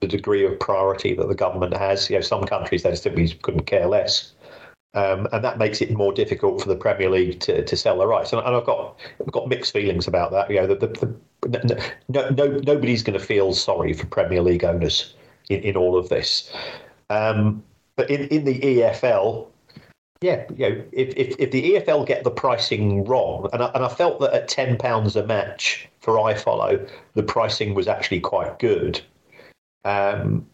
the 0.00 0.06
degree 0.06 0.46
of 0.46 0.58
priority 0.60 1.14
that 1.14 1.28
the 1.28 1.34
government 1.34 1.76
has. 1.76 2.08
You 2.08 2.16
know, 2.16 2.22
some 2.22 2.44
countries 2.44 2.82
they 2.82 2.94
simply 2.94 3.28
couldn't 3.42 3.64
care 3.64 3.86
less. 3.86 4.32
Um, 4.94 5.28
and 5.32 5.44
that 5.44 5.58
makes 5.58 5.80
it 5.80 5.92
more 5.92 6.12
difficult 6.12 6.62
for 6.62 6.68
the 6.68 6.76
Premier 6.76 7.10
League 7.10 7.40
to, 7.40 7.62
to 7.64 7.76
sell 7.76 7.98
their 7.98 8.08
rights. 8.08 8.32
And, 8.32 8.44
and 8.44 8.56
I've 8.56 8.64
got 8.64 8.98
I've 9.20 9.32
got 9.32 9.48
mixed 9.48 9.72
feelings 9.72 10.08
about 10.08 10.30
that. 10.32 10.50
You 10.50 10.60
know, 10.60 10.66
the, 10.66 10.74
the, 10.86 11.14
the, 11.42 11.92
no, 12.08 12.30
no, 12.30 12.46
nobody's 12.64 13.02
going 13.02 13.18
to 13.18 13.24
feel 13.24 13.52
sorry 13.52 13.92
for 13.92 14.06
Premier 14.06 14.42
League 14.42 14.64
owners 14.64 15.14
in, 15.50 15.60
in 15.60 15.76
all 15.76 15.96
of 15.96 16.08
this. 16.08 16.52
Um, 17.10 17.62
but 17.96 18.10
in, 18.10 18.28
in 18.28 18.44
the 18.44 18.58
EFL, 18.60 19.48
yeah, 20.20 20.44
you 20.56 20.68
know, 20.68 20.84
if, 20.92 21.14
if, 21.16 21.36
if 21.38 21.50
the 21.50 21.74
EFL 21.74 22.06
get 22.06 22.24
the 22.24 22.30
pricing 22.30 23.04
wrong, 23.04 23.48
and 23.52 23.62
I, 23.62 23.70
and 23.74 23.84
I 23.84 23.88
felt 23.88 24.20
that 24.20 24.32
at 24.32 24.48
ten 24.48 24.76
pounds 24.76 25.16
a 25.16 25.26
match 25.26 25.88
for 26.00 26.14
iFollow, 26.14 26.88
the 27.14 27.22
pricing 27.22 27.74
was 27.74 27.86
actually 27.86 28.20
quite 28.20 28.58
good. 28.58 29.00
Um, 29.84 30.46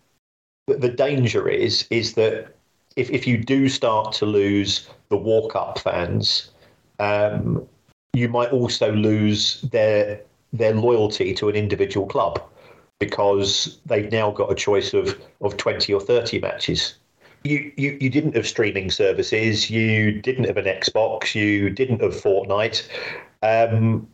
the, 0.66 0.76
the 0.76 0.90
danger 0.90 1.48
is 1.48 1.86
is 1.90 2.14
that 2.14 2.54
if 2.96 3.10
if 3.10 3.26
you 3.26 3.38
do 3.38 3.68
start 3.68 4.12
to 4.14 4.26
lose 4.26 4.88
the 5.08 5.16
walk 5.16 5.56
up 5.56 5.78
fans, 5.78 6.50
um, 6.98 7.66
you 8.12 8.28
might 8.28 8.50
also 8.50 8.92
lose 8.92 9.62
their 9.62 10.20
their 10.52 10.74
loyalty 10.74 11.34
to 11.34 11.48
an 11.48 11.56
individual 11.56 12.06
club 12.06 12.40
because 13.00 13.80
they've 13.86 14.10
now 14.12 14.30
got 14.30 14.50
a 14.50 14.54
choice 14.54 14.94
of 14.94 15.20
of 15.40 15.56
twenty 15.56 15.92
or 15.92 16.00
thirty 16.00 16.38
matches. 16.38 16.94
You, 17.46 17.70
you, 17.76 17.98
you 18.00 18.08
didn't 18.08 18.36
have 18.36 18.46
streaming 18.46 18.90
services, 18.90 19.68
you 19.68 20.22
didn't 20.22 20.44
have 20.44 20.56
an 20.56 20.64
Xbox, 20.64 21.34
you 21.34 21.68
didn't 21.68 22.00
have 22.00 22.14
Fortnite. 22.14 22.88
Um, 23.42 24.08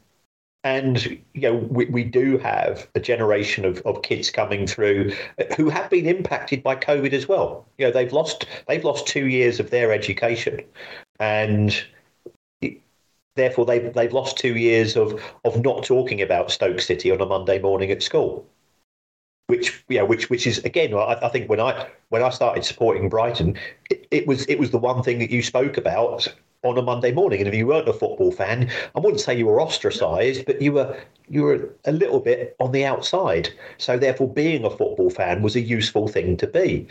and 0.63 1.05
you 1.35 1.41
know 1.41 1.55
we, 1.55 1.87
we 1.87 2.05
do 2.05 2.37
have 2.39 2.89
a 2.95 3.01
generation 3.01 3.65
of, 3.65 3.79
of 3.87 4.03
kids 4.03 4.31
coming 4.31 4.67
through 4.67 5.13
who 5.57 5.69
have 5.71 5.89
been 5.91 6.07
impacted 6.07 6.63
by 6.63 6.77
covid 6.77 7.13
as 7.13 7.29
well. 7.29 7.67
You 7.79 7.87
know 7.87 7.93
they've 7.93 8.13
lost 8.13 8.47
they've 8.69 8.85
lost 8.85 9.07
two 9.07 9.27
years 9.27 9.61
of 9.61 9.71
their 9.71 9.93
education. 9.93 10.61
And 11.19 11.85
therefore 13.37 13.65
they've 13.65 13.93
they've 13.95 14.13
lost 14.13 14.37
two 14.37 14.57
years 14.57 14.97
of 14.97 15.23
of 15.45 15.63
not 15.63 15.85
talking 15.85 16.21
about 16.21 16.51
stoke 16.51 16.81
city 16.81 17.11
on 17.11 17.21
a 17.21 17.27
monday 17.27 17.59
morning 17.59 17.91
at 17.91 18.03
school 18.03 18.47
which 19.51 19.85
yeah 19.89 20.03
which 20.03 20.31
which 20.31 20.47
is 20.47 20.59
again 20.65 20.95
I, 20.95 21.19
I 21.23 21.29
think 21.29 21.51
when 21.51 21.61
i 21.61 21.87
when 22.09 22.23
i 22.23 22.31
started 22.31 22.65
supporting 22.65 23.09
brighton 23.09 23.59
it, 23.91 24.07
it 24.11 24.27
was 24.27 24.47
it 24.47 24.59
was 24.59 24.71
the 24.71 24.79
one 24.79 25.03
thing 25.03 25.19
that 25.19 25.31
you 25.31 25.43
spoke 25.43 25.77
about 25.77 26.29
on 26.63 26.77
a 26.77 26.83
Monday 26.83 27.13
morning. 27.13 27.41
And 27.41 27.49
if 27.49 27.55
you 27.55 27.67
weren't 27.67 27.89
a 27.89 27.93
football 27.93 28.33
fan, 28.33 28.71
I 28.95 29.01
wouldn't 29.01 29.21
say 29.21 29.37
you 29.37 29.47
were 29.47 29.61
ostracised, 29.61 30.45
but 30.45 30.61
you 30.61 30.73
were 30.73 30.97
you 31.29 31.43
were 31.43 31.71
a 31.85 31.93
little 31.93 32.21
bit 32.21 32.57
on 32.61 32.73
the 32.73 32.85
outside. 32.85 33.49
So 33.79 33.99
therefore, 33.99 34.29
being 34.29 34.65
a 34.65 34.71
football 34.71 35.11
fan 35.11 35.43
was 35.43 35.57
a 35.57 35.61
useful 35.61 36.09
thing 36.09 36.37
to 36.39 36.47
be. 36.47 36.87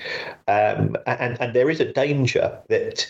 Um, 0.48 0.98
and 1.06 1.40
and 1.40 1.54
there 1.54 1.70
is 1.70 1.80
a 1.80 1.92
danger 1.92 2.58
that 2.70 3.08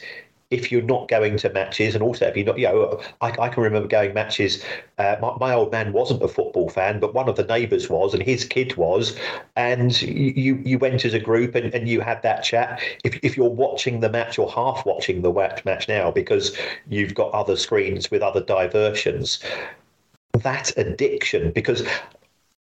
if 0.52 0.72
you're 0.72 0.82
not 0.82 1.08
going 1.08 1.38
to 1.38 1.50
matches, 1.52 1.94
and 1.94 2.04
also 2.04 2.26
if 2.26 2.36
you're 2.36 2.46
not, 2.46 2.58
you 2.58 2.66
know, 2.66 3.02
I, 3.22 3.28
I 3.40 3.50
can 3.50 3.62
remember 3.62 3.88
going 3.88 4.14
matches. 4.14 4.64
Uh, 4.98 5.16
my, 5.22 5.36
my, 5.40 5.54
old 5.54 5.72
man 5.72 5.94
wasn't 5.94 6.24
a 6.24 6.28
football 6.28 6.70
fan, 6.70 7.00
but 7.00 7.14
one 7.14 7.30
of 7.30 7.36
the 7.36 7.44
neighbours 7.44 7.90
was, 7.90 8.14
and 8.14 8.24
his 8.24 8.46
kid 8.46 8.76
was, 8.76 9.16
and 9.56 10.02
you 10.02 10.56
you 10.66 10.80
went 10.80 11.06
as 11.06 11.14
a 11.14 11.20
group 11.20 11.54
and, 11.54 11.74
and 11.74 11.88
you 11.88 12.02
had 12.02 12.22
that 12.24 12.44
chat. 12.44 12.82
If 13.04 13.20
if 13.22 13.38
you're 13.38 13.50
watching 13.50 14.00
the 14.00 14.10
match 14.10 14.40
or 14.40 14.50
half 14.52 14.86
watching 14.86 15.22
the 15.22 15.32
match 15.66 15.88
now 15.88 16.10
because 16.10 16.58
you've 16.88 17.14
got 17.14 17.32
other 17.32 17.56
screens 17.56 18.10
with 18.10 18.24
other 18.24 18.42
diversions, 18.42 19.44
that 20.42 20.76
addiction 20.78 21.52
because 21.52 21.84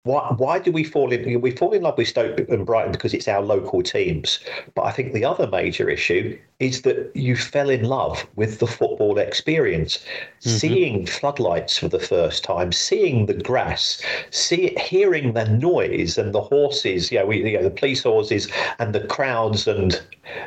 why, 0.08 0.34
why 0.38 0.58
do 0.58 0.72
we 0.72 0.84
fall 0.84 1.12
in? 1.12 1.40
We 1.40 1.50
fall 1.50 1.72
in 1.72 1.82
love 1.82 1.98
with 1.98 2.08
Stoke 2.08 2.38
and 2.48 2.64
Brighton 2.64 2.92
because 2.92 3.12
it's 3.12 3.28
our 3.28 3.42
local 3.42 3.82
teams. 3.82 4.40
But 4.74 4.82
I 4.86 4.90
think 4.92 5.12
the 5.12 5.24
other 5.24 5.46
major 5.46 5.90
issue 5.90 6.38
is 6.60 6.82
that 6.82 7.12
you 7.14 7.36
fell 7.36 7.68
in 7.68 7.84
love 7.84 8.26
with 8.34 8.58
the 8.58 8.66
football 8.66 9.18
experience, 9.18 9.98
mm-hmm. 9.98 10.50
seeing 10.50 11.06
floodlights 11.06 11.78
for 11.78 11.88
the 11.88 12.00
first 12.00 12.42
time, 12.42 12.72
seeing 12.72 13.26
the 13.26 13.34
grass, 13.34 14.02
see, 14.30 14.74
hearing 14.80 15.34
the 15.34 15.44
noise 15.44 16.16
and 16.16 16.34
the 16.34 16.40
horses. 16.40 17.12
You 17.12 17.18
know, 17.18 17.26
we, 17.26 17.50
you 17.50 17.58
know, 17.58 17.64
the 17.64 17.70
police 17.70 18.02
horses 18.02 18.48
and 18.78 18.94
the 18.94 19.06
crowds 19.06 19.68
and 19.68 20.00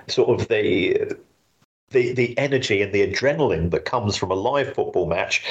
sort 0.08 0.42
of 0.42 0.48
the 0.48 1.16
the 1.92 2.14
the 2.14 2.36
energy 2.38 2.82
and 2.82 2.94
the 2.94 3.06
adrenaline 3.06 3.70
that 3.72 3.86
comes 3.86 4.18
from 4.18 4.32
a 4.32 4.36
live 4.36 4.74
football 4.74 5.06
match 5.06 5.44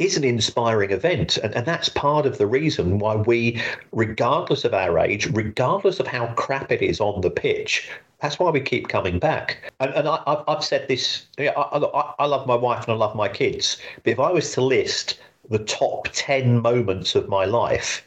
is 0.00 0.16
an 0.16 0.24
inspiring 0.24 0.90
event. 0.90 1.36
And, 1.36 1.54
and 1.54 1.66
that's 1.66 1.90
part 1.90 2.26
of 2.26 2.38
the 2.38 2.46
reason 2.46 2.98
why 2.98 3.16
we, 3.16 3.62
regardless 3.92 4.64
of 4.64 4.72
our 4.72 4.98
age, 4.98 5.26
regardless 5.32 6.00
of 6.00 6.06
how 6.06 6.28
crap 6.34 6.72
it 6.72 6.82
is 6.82 7.00
on 7.00 7.20
the 7.20 7.30
pitch, 7.30 7.90
that's 8.20 8.38
why 8.38 8.50
we 8.50 8.60
keep 8.60 8.88
coming 8.88 9.18
back. 9.18 9.70
And, 9.78 9.92
and 9.92 10.08
I, 10.08 10.42
have 10.48 10.64
said 10.64 10.88
this 10.88 11.26
I, 11.38 11.48
I, 11.48 12.14
I 12.18 12.26
love 12.26 12.46
my 12.46 12.54
wife 12.54 12.84
and 12.84 12.92
I 12.92 12.96
love 12.96 13.14
my 13.14 13.28
kids. 13.28 13.76
But 14.02 14.12
if 14.12 14.18
I 14.18 14.32
was 14.32 14.52
to 14.54 14.62
list 14.62 15.20
the 15.50 15.58
top 15.58 16.08
10 16.12 16.60
moments 16.60 17.14
of 17.14 17.28
my 17.28 17.44
life, 17.44 18.06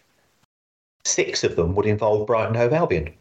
six 1.05 1.43
of 1.43 1.55
them 1.55 1.75
would 1.75 1.85
involve 1.85 2.25
Brighton 2.25 2.55
Hove 2.55 2.73
Albion. 2.73 3.13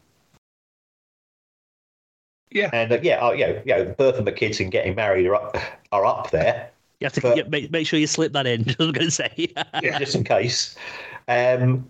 Yeah, 2.50 2.68
and 2.72 2.92
uh, 2.92 2.98
yeah, 3.02 3.24
uh, 3.26 3.32
you 3.32 3.46
know, 3.46 3.62
you 3.64 3.74
know, 3.74 3.84
birth 3.96 4.18
of 4.18 4.26
my 4.26 4.30
kids 4.30 4.60
and 4.60 4.70
getting 4.70 4.94
married 4.94 5.26
are 5.26 5.34
up, 5.34 5.56
are 5.90 6.04
up 6.04 6.30
there. 6.30 6.71
You 7.02 7.06
have 7.06 7.14
to 7.14 7.20
but, 7.20 7.36
yeah, 7.36 7.42
make, 7.48 7.72
make 7.72 7.84
sure 7.84 7.98
you 7.98 8.06
slip 8.06 8.32
that 8.32 8.46
in. 8.46 8.62
I 8.68 8.74
was 8.78 8.92
going 8.92 9.06
to 9.06 9.10
say, 9.10 9.52
yeah, 9.82 9.98
just 9.98 10.14
in 10.14 10.22
case. 10.22 10.76
Um, 11.26 11.88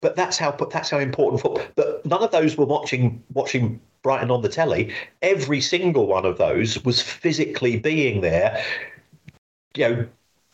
but 0.00 0.16
that's 0.16 0.38
how 0.38 0.52
that's 0.52 0.88
how 0.88 0.98
important 0.98 1.42
football. 1.42 1.62
But 1.74 2.06
none 2.06 2.22
of 2.22 2.30
those 2.30 2.56
were 2.56 2.64
watching 2.64 3.22
watching 3.34 3.78
Brighton 4.02 4.30
on 4.30 4.40
the 4.40 4.48
telly. 4.48 4.94
Every 5.20 5.60
single 5.60 6.06
one 6.06 6.24
of 6.24 6.38
those 6.38 6.82
was 6.82 7.02
physically 7.02 7.78
being 7.78 8.22
there. 8.22 8.64
You 9.76 9.88
know, 9.88 10.06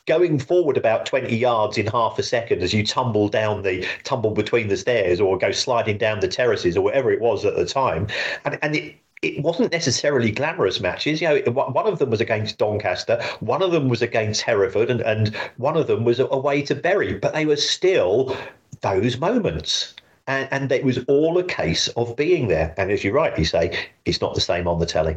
going 0.06 0.40
forward 0.40 0.76
about 0.76 1.06
20 1.06 1.36
yards 1.36 1.78
in 1.78 1.86
half 1.86 2.18
a 2.18 2.24
second 2.24 2.62
as 2.62 2.74
you 2.74 2.84
tumble 2.84 3.28
down 3.28 3.62
the 3.62 3.86
tumble 4.02 4.32
between 4.32 4.66
the 4.66 4.76
stairs 4.76 5.20
or 5.20 5.38
go 5.38 5.52
sliding 5.52 5.98
down 5.98 6.18
the 6.18 6.28
terraces 6.28 6.76
or 6.76 6.82
whatever 6.82 7.12
it 7.12 7.20
was 7.20 7.44
at 7.44 7.54
the 7.56 7.64
time 7.64 8.06
and 8.44 8.58
and 8.62 8.76
it 8.76 8.96
it 9.22 9.42
wasn't 9.42 9.72
necessarily 9.72 10.30
glamorous 10.30 10.80
matches. 10.80 11.20
You 11.20 11.28
know, 11.28 11.52
one 11.52 11.86
of 11.86 11.98
them 11.98 12.10
was 12.10 12.20
against 12.20 12.58
Doncaster, 12.58 13.22
one 13.40 13.62
of 13.62 13.72
them 13.72 13.88
was 13.88 14.02
against 14.02 14.42
Hereford, 14.42 14.90
and, 14.90 15.00
and 15.00 15.34
one 15.56 15.76
of 15.76 15.86
them 15.86 16.04
was 16.04 16.20
away 16.20 16.62
to 16.62 16.74
Bury. 16.74 17.14
But 17.14 17.34
they 17.34 17.46
were 17.46 17.56
still 17.56 18.36
those 18.80 19.18
moments. 19.18 19.94
And, 20.28 20.48
and 20.50 20.72
it 20.72 20.84
was 20.84 20.98
all 21.06 21.38
a 21.38 21.44
case 21.44 21.88
of 21.88 22.16
being 22.16 22.48
there. 22.48 22.74
And 22.76 22.90
as 22.90 23.04
you 23.04 23.12
rightly 23.12 23.44
say, 23.44 23.78
it's 24.04 24.20
not 24.20 24.34
the 24.34 24.40
same 24.40 24.66
on 24.66 24.80
the 24.80 24.86
telly. 24.86 25.16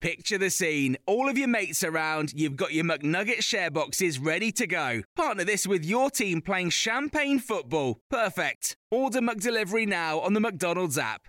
Picture 0.00 0.38
the 0.38 0.50
scene. 0.50 0.96
All 1.06 1.28
of 1.28 1.38
your 1.38 1.48
mates 1.48 1.84
around, 1.84 2.32
you've 2.34 2.56
got 2.56 2.72
your 2.72 2.84
McNugget 2.84 3.42
share 3.42 3.70
boxes 3.70 4.18
ready 4.18 4.52
to 4.52 4.66
go. 4.66 5.02
Partner 5.16 5.44
this 5.44 5.66
with 5.66 5.84
your 5.84 6.10
team 6.10 6.40
playing 6.40 6.70
champagne 6.70 7.38
football. 7.38 8.00
Perfect. 8.10 8.76
Order 8.90 9.20
McDelivery 9.20 9.86
now 9.86 10.18
on 10.20 10.34
the 10.34 10.40
McDonald's 10.40 10.98
app. 10.98 11.28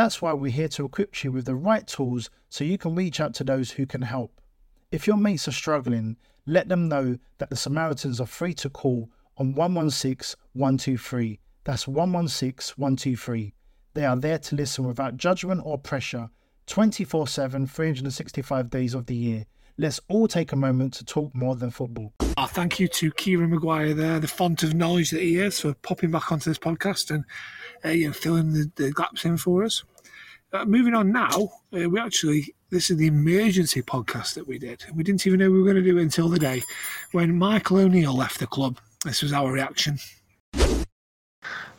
That's 0.00 0.22
why 0.22 0.32
we're 0.32 0.50
here 0.50 0.68
to 0.68 0.86
equip 0.86 1.22
you 1.22 1.30
with 1.30 1.44
the 1.44 1.54
right 1.54 1.86
tools 1.86 2.30
so 2.48 2.64
you 2.64 2.78
can 2.78 2.94
reach 2.94 3.20
out 3.20 3.34
to 3.34 3.44
those 3.44 3.72
who 3.72 3.84
can 3.84 4.00
help. 4.00 4.40
If 4.90 5.06
your 5.06 5.18
mates 5.18 5.46
are 5.46 5.52
struggling, 5.52 6.16
let 6.46 6.70
them 6.70 6.88
know 6.88 7.18
that 7.36 7.50
the 7.50 7.56
Samaritans 7.56 8.18
are 8.18 8.26
free 8.26 8.54
to 8.54 8.70
call 8.70 9.10
on 9.36 9.54
116 9.54 10.40
123. 10.54 11.38
That's 11.64 11.86
116 11.86 12.82
123. 12.82 13.52
They 13.92 14.06
are 14.06 14.16
there 14.16 14.38
to 14.38 14.56
listen 14.56 14.86
without 14.86 15.18
judgment 15.18 15.60
or 15.66 15.76
pressure 15.76 16.30
24 16.66 17.28
7, 17.28 17.66
365 17.66 18.70
days 18.70 18.94
of 18.94 19.04
the 19.04 19.14
year. 19.14 19.44
Let's 19.76 20.00
all 20.08 20.28
take 20.28 20.52
a 20.52 20.56
moment 20.56 20.94
to 20.94 21.04
talk 21.04 21.34
more 21.34 21.56
than 21.56 21.70
football. 21.70 22.14
Oh, 22.38 22.46
thank 22.46 22.80
you 22.80 22.88
to 22.88 23.10
Kieran 23.12 23.50
Maguire 23.50 23.92
there, 23.92 24.18
the 24.18 24.28
font 24.28 24.62
of 24.62 24.72
knowledge 24.72 25.10
that 25.10 25.20
he 25.20 25.38
is, 25.38 25.60
for 25.60 25.74
popping 25.74 26.10
back 26.10 26.32
onto 26.32 26.48
this 26.48 26.58
podcast 26.58 27.10
and 27.10 27.24
uh, 27.84 27.88
you 27.90 28.06
know 28.06 28.12
filling 28.14 28.52
the, 28.54 28.70
the 28.76 28.92
gaps 28.92 29.26
in 29.26 29.36
for 29.36 29.62
us. 29.64 29.84
Uh, 30.52 30.64
moving 30.64 30.94
on 30.94 31.12
now, 31.12 31.28
uh, 31.72 31.88
we 31.88 32.00
actually 32.00 32.54
this 32.70 32.90
is 32.90 32.96
the 32.96 33.06
emergency 33.06 33.82
podcast 33.82 34.34
that 34.34 34.46
we 34.46 34.58
did. 34.58 34.84
We 34.94 35.04
didn't 35.04 35.26
even 35.26 35.38
know 35.38 35.50
we 35.50 35.58
were 35.58 35.64
going 35.64 35.76
to 35.76 35.82
do 35.82 35.98
it 35.98 36.02
until 36.02 36.28
the 36.28 36.38
day 36.38 36.62
when 37.12 37.36
Michael 37.36 37.78
O'Neill 37.78 38.16
left 38.16 38.40
the 38.40 38.46
club. 38.46 38.78
This 39.04 39.22
was 39.22 39.32
our 39.32 39.52
reaction. 39.52 39.98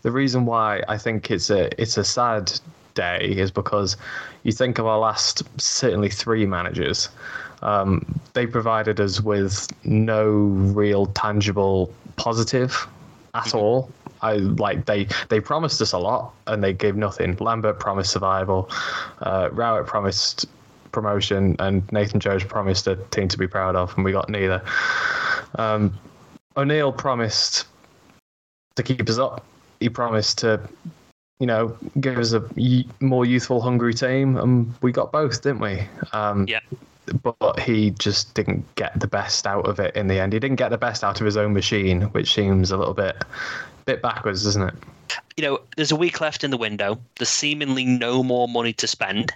The 0.03 0.11
reason 0.11 0.45
why 0.45 0.84
I 0.88 0.98
think 0.98 1.31
it's 1.31 1.49
a 1.49 1.69
it's 1.81 1.98
a 1.98 2.03
sad 2.03 2.52
day 2.93 3.19
is 3.38 3.52
because 3.52 3.98
you 4.43 4.53
think 4.53 4.80
of 4.80 4.85
our 4.85 4.99
last 4.99 5.43
certainly 5.60 6.10
three 6.10 6.45
managers. 6.45 7.10
Um, 7.61 8.19
they 8.34 8.48
provided 8.48 8.99
us 8.99 9.22
with 9.22 9.68
no 9.85 10.30
real 10.30 11.07
tangible 11.07 11.93
positive 12.15 12.88
at 13.34 13.53
all. 13.53 13.89
I 14.22 14.34
like 14.34 14.85
they 14.85 15.07
they 15.30 15.39
promised 15.39 15.81
us 15.81 15.93
a 15.93 15.98
lot 15.98 16.34
and 16.48 16.64
they 16.64 16.73
gave 16.73 16.95
nothing. 16.95 17.35
Lambert 17.39 17.80
promised 17.80 18.11
survival, 18.11 18.69
uh, 19.22 19.49
Rowett 19.52 19.88
promised 19.88 20.45
promotion, 20.91 21.56
and 21.60 21.89
Nathan 21.91 22.19
Jones 22.19 22.43
promised 22.43 22.88
a 22.88 22.95
team 22.95 23.27
to 23.30 23.38
be 23.38 23.48
proud 23.48 23.76
of, 23.76 23.95
and 23.95 24.06
we 24.06 24.11
got 24.11 24.30
neither. 24.30 24.61
Um, 25.56 25.98
O'Neill 26.57 26.91
promised 26.91 27.65
to 28.76 28.84
keep 28.84 29.10
us 29.10 29.18
up. 29.18 29.45
He 29.80 29.89
promised 29.89 30.39
to, 30.39 30.61
you 31.39 31.48
know, 31.48 31.76
give 31.99 32.18
us 32.18 32.34
a 32.34 32.43
more 32.99 33.26
youthful, 33.26 33.61
hungry 33.61 33.93
team, 33.93 34.38
and 34.38 34.73
we 34.81 34.91
got 34.91 35.11
both, 35.11 35.41
didn't 35.41 35.61
we? 35.61 35.84
Um, 36.14 36.48
yeah. 36.48 36.60
But 37.23 37.60
he 37.60 37.91
just 37.91 38.34
didn't 38.35 38.64
get 38.76 38.98
the 38.99 39.07
best 39.07 39.48
out 39.48 39.68
of 39.68 39.80
it 39.80 39.95
in 39.95 40.07
the 40.07 40.19
end. 40.19 40.34
He 40.34 40.39
didn't 40.39 40.57
get 40.57 40.69
the 40.69 40.77
best 40.77 41.03
out 41.03 41.19
of 41.19 41.26
his 41.26 41.35
own 41.35 41.53
machine, 41.53 42.03
which 42.03 42.34
seems 42.34 42.72
a 42.72 42.77
little 42.77 42.93
bit, 42.93 43.23
bit 43.85 44.01
backwards, 44.01 44.45
isn't 44.45 44.67
it? 44.69 44.75
you 45.37 45.43
know, 45.43 45.59
there's 45.75 45.91
a 45.91 45.95
week 45.95 46.21
left 46.21 46.43
in 46.43 46.51
the 46.51 46.57
window. 46.57 46.99
There's 47.17 47.29
seemingly 47.29 47.85
no 47.85 48.23
more 48.23 48.47
money 48.47 48.73
to 48.73 48.87
spend. 48.87 49.33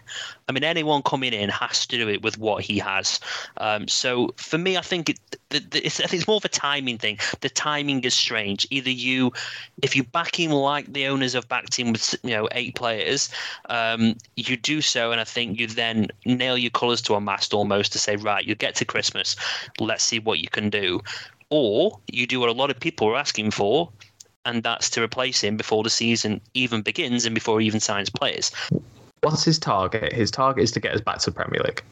I 0.47 0.51
mean, 0.51 0.63
anyone 0.63 1.01
coming 1.01 1.34
in 1.34 1.49
has 1.49 1.85
to 1.88 1.97
do 1.97 2.07
it 2.09 2.22
with 2.22 2.38
what 2.38 2.63
he 2.63 2.77
has. 2.80 3.19
Um, 3.57 3.88
so 3.88 4.34
for 4.38 4.57
me, 4.57 4.77
I 4.77 4.81
think 4.81 5.09
it, 5.09 5.19
it's, 5.51 5.99
I 5.99 6.07
think 6.07 6.22
it's 6.22 6.27
more 6.27 6.38
of 6.38 6.45
a 6.45 6.49
timing 6.49 6.97
thing. 6.97 7.17
The 7.41 7.49
timing 7.49 8.03
is 8.03 8.13
strange. 8.13 8.67
Either 8.69 8.89
you, 8.89 9.31
if 9.81 9.95
you 9.95 10.03
back 10.03 10.39
him 10.39 10.51
like 10.51 10.91
the 10.91 11.07
owners 11.07 11.34
have 11.34 11.47
backed 11.47 11.77
him 11.77 11.93
with 11.93 12.15
you 12.23 12.31
know 12.31 12.47
eight 12.51 12.76
players, 12.76 13.30
um, 13.69 14.15
you 14.35 14.57
do 14.57 14.81
so, 14.81 15.11
and 15.11 15.22
I 15.22 15.23
think 15.26 15.59
you 15.59 15.67
then 15.67 16.07
nail 16.26 16.57
your 16.57 16.72
colours 16.72 17.01
to 17.03 17.15
a 17.15 17.22
mast 17.22 17.53
almost 17.53 17.91
to 17.93 17.99
say, 17.99 18.15
right, 18.15 18.45
you 18.45 18.55
get 18.55 18.76
to 18.76 18.85
Christmas, 18.85 19.35
let's 19.80 20.03
see 20.03 20.19
what 20.19 20.39
you 20.39 20.49
can 20.49 20.69
do. 20.69 21.01
Or 21.51 21.99
you 22.07 22.27
do 22.27 22.39
what 22.39 22.49
a 22.49 22.53
lot 22.53 22.72
of 22.72 22.80
people 22.80 23.07
are 23.07 23.15
asking 23.15 23.51
for, 23.51 23.91
and 24.45 24.63
that's 24.63 24.89
to 24.91 25.03
replace 25.03 25.41
him 25.41 25.57
before 25.57 25.84
the 25.84 25.89
season 25.89 26.39
even 26.53 26.81
begins 26.81 27.26
and 27.26 27.35
before 27.35 27.59
he 27.59 27.67
even 27.67 27.80
signs 27.80 28.09
players. 28.09 28.51
What's 29.22 29.43
his 29.43 29.59
target? 29.59 30.13
His 30.13 30.31
target 30.31 30.63
is 30.63 30.72
to 30.73 30.80
get 30.80 30.93
us 30.93 31.01
back 31.01 31.17
to 31.19 31.31
the 31.31 31.35
Premier 31.35 31.61
League. 31.63 31.84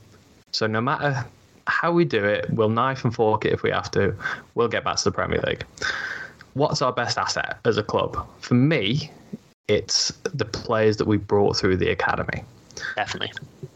So 0.51 0.67
no 0.67 0.81
matter 0.81 1.25
how 1.67 1.91
we 1.91 2.05
do 2.05 2.23
it, 2.23 2.49
we'll 2.51 2.69
knife 2.69 3.03
and 3.03 3.13
fork 3.13 3.45
it 3.45 3.53
if 3.53 3.63
we 3.63 3.71
have 3.71 3.89
to. 3.91 4.15
We'll 4.55 4.67
get 4.67 4.83
back 4.83 4.97
to 4.97 5.03
the 5.05 5.11
Premier 5.11 5.41
League. 5.47 5.65
What's 6.53 6.81
our 6.81 6.93
best 6.93 7.17
asset 7.17 7.57
as 7.65 7.77
a 7.77 7.83
club? 7.83 8.27
For 8.39 8.53
me, 8.53 9.09
it's 9.67 10.11
the 10.33 10.45
players 10.45 10.97
that 10.97 11.07
we 11.07 11.17
brought 11.17 11.57
through 11.57 11.77
the 11.77 11.89
academy. 11.89 12.43
Definitely. 12.95 13.31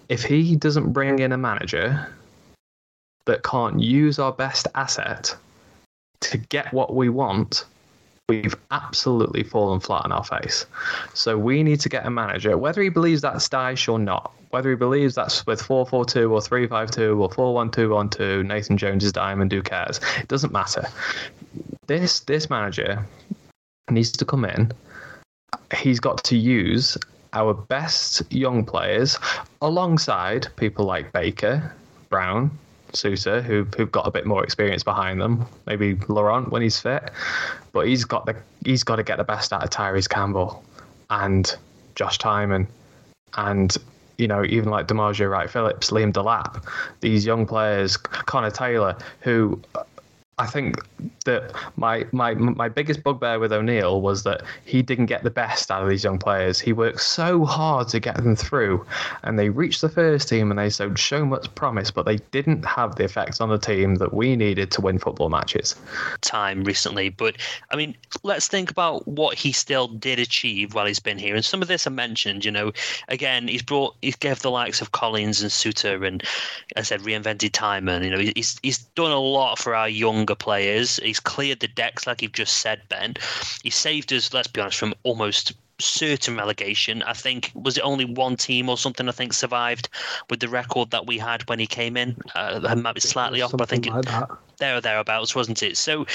If 0.09 0.23
he 0.23 0.55
doesn't 0.55 0.93
bring 0.93 1.19
in 1.19 1.31
a 1.31 1.37
manager 1.37 2.07
that 3.25 3.43
can't 3.43 3.81
use 3.81 4.19
our 4.19 4.31
best 4.31 4.67
asset 4.75 5.35
to 6.21 6.37
get 6.37 6.71
what 6.73 6.95
we 6.95 7.09
want, 7.09 7.65
we've 8.29 8.57
absolutely 8.71 9.41
fallen 9.41 9.79
flat 9.79 10.03
on 10.03 10.11
our 10.11 10.23
face. 10.23 10.65
So 11.13 11.37
we 11.37 11.63
need 11.63 11.79
to 11.79 11.87
get 11.87 12.05
a 12.05 12.09
manager, 12.09 12.57
whether 12.57 12.81
he 12.81 12.89
believes 12.89 13.21
that's 13.21 13.47
Dyche 13.47 13.87
or 13.87 13.97
not, 13.97 14.33
whether 14.49 14.69
he 14.69 14.75
believes 14.75 15.15
that's 15.15 15.45
with 15.47 15.61
442 15.61 16.33
or 16.33 16.41
352 16.41 17.21
or 17.21 17.29
41212, 17.29 18.45
Nathan 18.45 18.77
Jones 18.77 19.09
diamond, 19.13 19.53
who 19.53 19.61
cares? 19.61 20.01
It 20.17 20.27
doesn't 20.27 20.51
matter. 20.51 20.85
This 21.87 22.19
this 22.21 22.49
manager 22.49 23.07
needs 23.89 24.11
to 24.11 24.25
come 24.25 24.43
in. 24.43 24.73
He's 25.73 26.01
got 26.01 26.21
to 26.25 26.35
use 26.35 26.97
our 27.31 27.53
best 27.53 28.23
young 28.29 28.65
players 28.65 29.17
alongside 29.61 30.49
people 30.57 30.83
like 30.83 31.13
Baker, 31.13 31.73
Brown, 32.09 32.51
Souttar, 32.93 33.43
who 33.43 33.68
who've 33.76 33.91
got 33.91 34.07
a 34.07 34.11
bit 34.11 34.26
more 34.26 34.43
experience 34.43 34.84
behind 34.84 35.22
them. 35.22 35.45
Maybe 35.65 35.95
Laurent 36.07 36.51
when 36.51 36.61
he's 36.61 36.80
fit, 36.80 37.11
but 37.72 37.88
he's 37.88 38.05
got 38.05 38.26
the 38.26 38.35
he's 38.65 38.84
got 38.84 38.97
to 38.97 39.03
get 39.03 39.18
the 39.18 39.23
best 39.23 39.53
out 39.53 39.64
of 39.64 39.69
Tyrese 39.69 40.09
Campbell 40.09 40.64
and 41.09 41.55
Josh 41.95 42.18
Tymon 42.18 42.68
and 43.35 43.77
you 44.18 44.27
know 44.27 44.43
even 44.43 44.69
like 44.69 44.88
D'Margio 44.88 45.30
Wright 45.30 45.49
Phillips, 45.49 45.91
Liam 45.91 46.11
Delap, 46.11 46.64
these 47.01 47.26
young 47.26 47.45
players, 47.45 47.97
Connor 47.97 48.51
Taylor, 48.51 48.97
who 49.22 49.61
I 50.39 50.45
think 50.45 50.77
that 51.26 51.51
my 51.77 52.05
my 52.11 52.35
my 52.35 52.69
biggest 52.69 53.03
bugbear 53.03 53.39
with 53.39 53.51
O'Neill 53.51 54.01
was 54.01 54.22
that 54.22 54.43
he 54.65 54.84
didn't 54.84 55.07
get 55.07 55.23
the 55.23 55.31
best 55.31 55.72
out 55.72 55.81
of 55.81 55.89
these 55.89 56.03
young 56.03 56.19
players. 56.19 56.59
He 56.59 56.73
worked 56.73 57.01
so 57.01 57.43
hard 57.43 57.88
to 57.89 57.99
get 57.99 58.18
them 58.18 58.35
through, 58.35 58.85
and 59.23 59.39
they 59.39 59.49
reached 59.49 59.81
the 59.81 59.89
first 59.89 60.30
team 60.30 60.51
and 60.51 60.59
they 60.59 60.69
showed 60.69 60.99
so 60.99 61.26
much 61.26 61.53
promise, 61.55 61.89
but 61.89 62.05
they 62.05 62.18
didn't 62.30 62.65
have 62.65 62.97
the 62.97 63.05
effect 63.05 63.41
on 63.41 63.49
the 63.49 63.57
team 63.57 63.95
that 63.95 64.14
we 64.14 64.35
needed 64.35 64.69
to 64.72 64.81
win 64.81 64.99
football 64.99 65.30
matches. 65.30 65.76
Time 66.22 66.64
recently, 66.64 67.09
but 67.09 67.38
I 67.72 67.76
mean, 67.76 67.95
let's 68.22 68.47
think 68.47 68.69
about 68.69 69.07
what 69.07 69.39
he 69.39 69.51
still 69.51 69.88
did 69.88 70.19
achieve 70.19 70.76
while 70.76 70.85
he's 70.85 70.99
been 70.99 71.18
here, 71.18 71.35
and 71.35 71.43
some 71.43 71.64
of 71.64 71.68
this 71.68 71.88
I 71.88 71.89
mentioned. 71.89 72.45
You 72.45 72.51
know, 72.51 72.73
again, 73.07 73.47
he's 73.47 73.64
brought 73.64 73.95
he 74.03 74.11
gave 74.11 74.43
the 74.43 74.51
likes 74.51 74.81
of 74.81 74.91
Collins 74.91 75.41
and 75.41 75.49
Souttar, 75.49 76.05
and 76.07 76.22
I 76.76 76.84
said 76.84 77.01
reinvented 77.01 77.53
Tymon. 77.53 78.03
You 78.03 78.11
know, 78.11 78.31
he's 78.35 78.59
he's 78.61 78.77
done 78.77 79.11
a 79.11 79.19
lot 79.19 79.57
for 79.57 79.73
our 79.73 79.89
younger 80.27 80.35
players. 80.35 80.97
He's 80.97 81.19
cleared 81.19 81.61
the 81.61 81.67
decks, 81.69 82.05
like 82.05 82.21
you've 82.21 82.33
just 82.33 82.57
said, 82.57 82.81
Ben. 82.89 83.15
He 83.63 83.69
saved 83.69 84.11
us, 84.11 84.33
let's 84.33 84.47
be 84.47 84.59
honest, 84.59 84.77
from 84.77 84.93
almost 85.03 85.53
certain 85.79 86.35
relegation. 86.35 87.01
I 87.03 87.13
think 87.13 87.51
was 87.53 87.77
it 87.77 87.81
only 87.81 88.03
one 88.03 88.35
team 88.35 88.67
or 88.67 88.77
something? 88.77 89.07
I 89.07 89.11
think 89.11 89.31
survived 89.33 89.89
with 90.29 90.41
the 90.41 90.49
record 90.49 90.91
that 90.91 91.05
we 91.05 91.17
had 91.17 91.47
when 91.47 91.59
he 91.59 91.67
came 91.67 91.95
in. 91.95 92.17
Uh, 92.35 92.59
I 92.67 92.75
might 92.75 92.95
be 92.95 93.01
slightly 93.01 93.41
off, 93.41 93.51
but 93.51 93.61
I 93.61 93.65
think 93.65 93.85
like 93.85 94.05
that. 94.05 94.29
there 94.57 94.75
or 94.75 94.81
thereabouts, 94.81 95.33
wasn't 95.33 95.63
it? 95.63 95.77
So 95.77 96.05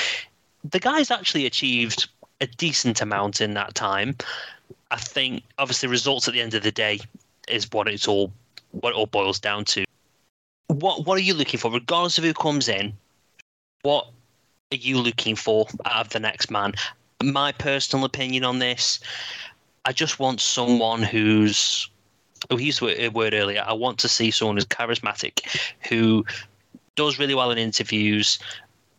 the 0.69 0.81
guy's 0.81 1.11
actually 1.11 1.47
achieved 1.47 2.09
a 2.41 2.47
decent 2.47 3.01
amount 3.01 3.41
in 3.41 3.55
that 3.55 3.75
time. 3.75 4.17
I 4.91 4.97
think 4.97 5.43
obviously 5.59 5.89
results 5.89 6.29
at 6.29 6.35
the 6.35 6.41
end 6.43 6.55
of 6.55 6.63
the 6.63 6.73
day 6.73 7.01
is 7.49 7.71
what 7.73 7.89
it's 7.89 8.07
all 8.07 8.31
what 8.73 8.91
it 8.91 8.97
all 8.97 9.07
boils 9.07 9.39
down 9.39 9.65
to. 9.65 9.85
What 10.67 11.07
what 11.07 11.17
are 11.17 11.23
you 11.23 11.35
looking 11.35 11.61
for, 11.61 11.71
regardless 11.71 12.19
of 12.19 12.25
who 12.25 12.35
comes 12.35 12.69
in? 12.69 12.93
What 13.83 14.07
are 14.73 14.77
you 14.77 14.99
looking 14.99 15.35
for 15.35 15.67
out 15.85 16.07
of 16.07 16.13
the 16.13 16.21
next 16.21 16.53
man? 16.53 16.75
My 17.21 17.51
personal 17.51 18.05
opinion 18.05 18.45
on 18.45 18.61
this, 18.61 19.01
I 19.85 19.93
just 19.93 20.21
want 20.21 20.41
someone 20.41 21.03
who's. 21.03 21.89
Oh, 22.49 22.57
he 22.57 22.67
used 22.67 22.81
a 22.81 23.07
uh, 23.07 23.11
word 23.11 23.35
earlier. 23.35 23.65
I 23.67 23.73
want 23.73 23.99
to 23.99 24.09
see 24.09 24.31
someone 24.31 24.57
who's 24.57 24.67
charismatic, 24.67 25.41
who 25.89 26.25
does 26.95 27.19
really 27.19 27.35
well 27.35 27.51
in 27.51 27.59
interviews, 27.59 28.39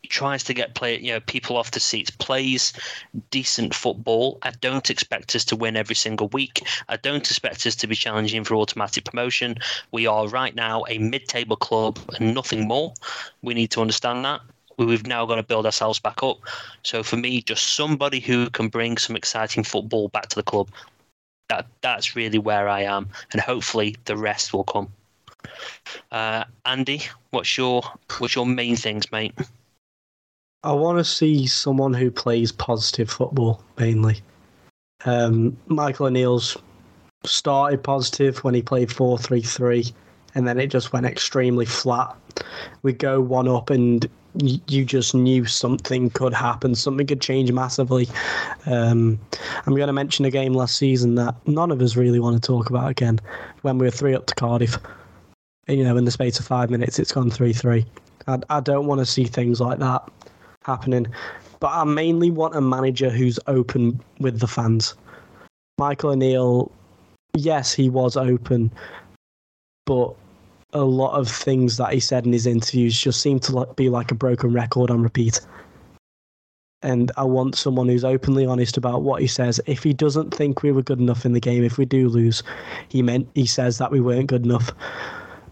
tries 0.09 0.43
to 0.45 0.53
get 0.53 0.75
play, 0.75 0.99
you 0.99 1.13
know, 1.13 1.19
people 1.21 1.55
off 1.55 1.71
the 1.71 1.79
seats, 1.79 2.09
plays 2.09 2.73
decent 3.31 3.73
football. 3.73 4.37
I 4.41 4.51
don't 4.51 4.89
expect 4.89 5.33
us 5.33 5.45
to 5.45 5.55
win 5.55 5.77
every 5.77 5.95
single 5.95 6.27
week. 6.29 6.67
I 6.89 6.97
don't 6.97 7.29
expect 7.29 7.65
us 7.65 7.75
to 7.77 7.87
be 7.87 7.95
challenging 7.95 8.43
for 8.43 8.55
automatic 8.55 9.05
promotion. 9.05 9.57
We 9.91 10.07
are 10.07 10.27
right 10.27 10.55
now 10.55 10.83
a 10.89 10.97
mid-table 10.97 11.55
club 11.55 11.99
and 12.19 12.33
nothing 12.33 12.67
more. 12.67 12.93
We 13.41 13.53
need 13.53 13.71
to 13.71 13.81
understand 13.81 14.25
that 14.25 14.41
we've 14.77 15.07
now 15.07 15.25
got 15.25 15.35
to 15.35 15.43
build 15.43 15.65
ourselves 15.65 15.99
back 15.99 16.23
up. 16.23 16.37
So 16.83 17.03
for 17.03 17.17
me, 17.17 17.41
just 17.41 17.75
somebody 17.75 18.19
who 18.19 18.49
can 18.49 18.69
bring 18.69 18.97
some 18.97 19.15
exciting 19.15 19.63
football 19.63 20.09
back 20.09 20.27
to 20.29 20.35
the 20.35 20.43
club. 20.43 20.69
That 21.49 21.67
that's 21.81 22.15
really 22.15 22.39
where 22.39 22.69
I 22.69 22.81
am, 22.83 23.09
and 23.31 23.41
hopefully 23.41 23.95
the 24.05 24.15
rest 24.15 24.53
will 24.53 24.63
come. 24.63 24.91
Uh, 26.11 26.45
Andy, 26.65 27.03
what's 27.31 27.57
your 27.57 27.83
what's 28.17 28.35
your 28.35 28.45
main 28.45 28.75
things, 28.75 29.11
mate? 29.11 29.33
I 30.63 30.71
want 30.71 30.97
to 30.97 31.03
see 31.03 31.45
someone 31.45 31.93
who 31.93 32.09
plays 32.09 32.51
positive 32.51 33.09
football 33.09 33.61
mainly. 33.77 34.21
Um, 35.03 35.57
Michael 35.67 36.05
O'Neill's 36.05 36.55
started 37.25 37.83
positive 37.83 38.43
when 38.43 38.53
he 38.53 38.61
played 38.61 38.91
four 38.91 39.17
three 39.17 39.41
three, 39.41 39.93
and 40.35 40.47
then 40.47 40.57
it 40.57 40.67
just 40.67 40.93
went 40.93 41.05
extremely 41.05 41.65
flat. 41.65 42.15
We 42.81 42.93
go 42.93 43.19
one 43.19 43.49
up 43.49 43.69
and 43.69 44.09
you, 44.35 44.85
just 44.85 45.13
knew 45.13 45.45
something 45.45 46.09
could 46.09 46.33
happen, 46.33 46.75
something 46.75 47.05
could 47.05 47.21
change 47.21 47.51
massively. 47.51 48.07
Um, 48.65 49.19
I'm 49.65 49.75
going 49.75 49.87
to 49.87 49.93
mention 49.93 50.25
a 50.25 50.31
game 50.31 50.53
last 50.53 50.77
season 50.77 51.15
that 51.15 51.35
none 51.47 51.71
of 51.71 51.81
us 51.81 51.95
really 51.95 52.19
want 52.19 52.41
to 52.41 52.45
talk 52.45 52.69
about 52.69 52.89
again 52.89 53.19
when 53.61 53.77
we 53.77 53.85
were 53.85 53.91
three 53.91 54.15
up 54.15 54.25
to 54.27 54.35
Cardiff. 54.35 54.77
You 55.67 55.83
know, 55.83 55.95
in 55.95 56.05
the 56.05 56.11
space 56.11 56.39
of 56.39 56.45
five 56.45 56.69
minutes, 56.69 56.99
it's 56.99 57.11
gone 57.11 57.29
3 57.29 57.53
3. 57.53 57.85
I, 58.27 58.39
I 58.49 58.59
don't 58.59 58.85
want 58.85 58.99
to 58.99 59.05
see 59.05 59.23
things 59.25 59.61
like 59.61 59.79
that 59.79 60.09
happening. 60.65 61.07
But 61.59 61.71
I 61.71 61.85
mainly 61.85 62.29
want 62.29 62.55
a 62.55 62.61
manager 62.61 63.09
who's 63.09 63.39
open 63.47 64.01
with 64.19 64.39
the 64.39 64.47
fans. 64.47 64.95
Michael 65.77 66.11
O'Neill, 66.11 66.71
yes, 67.35 67.73
he 67.73 67.89
was 67.89 68.17
open, 68.17 68.69
but 69.85 70.13
a 70.73 70.83
lot 70.83 71.17
of 71.17 71.29
things 71.29 71.77
that 71.77 71.93
he 71.93 71.99
said 71.99 72.25
in 72.25 72.33
his 72.33 72.45
interviews 72.45 72.99
just 72.99 73.21
seem 73.21 73.39
to 73.41 73.67
be 73.75 73.89
like 73.89 74.11
a 74.11 74.15
broken 74.15 74.51
record 74.51 74.91
on 74.91 75.01
repeat. 75.01 75.39
And 76.81 77.11
I 77.15 77.23
want 77.23 77.55
someone 77.55 77.87
who's 77.87 78.03
openly 78.03 78.45
honest 78.45 78.75
about 78.75 79.03
what 79.03 79.21
he 79.21 79.27
says. 79.27 79.61
If 79.67 79.83
he 79.83 79.93
doesn't 79.93 80.33
think 80.33 80.63
we 80.63 80.71
were 80.71 80.81
good 80.81 80.99
enough 80.99 81.25
in 81.25 81.31
the 81.31 81.39
game, 81.39 81.63
if 81.63 81.77
we 81.77 81.85
do 81.85 82.09
lose, 82.09 82.43
he 82.89 83.01
meant 83.01 83.29
he 83.35 83.45
says 83.45 83.77
that 83.77 83.89
we 83.89 84.01
weren't 84.01 84.27
good 84.27 84.43
enough. 84.43 84.71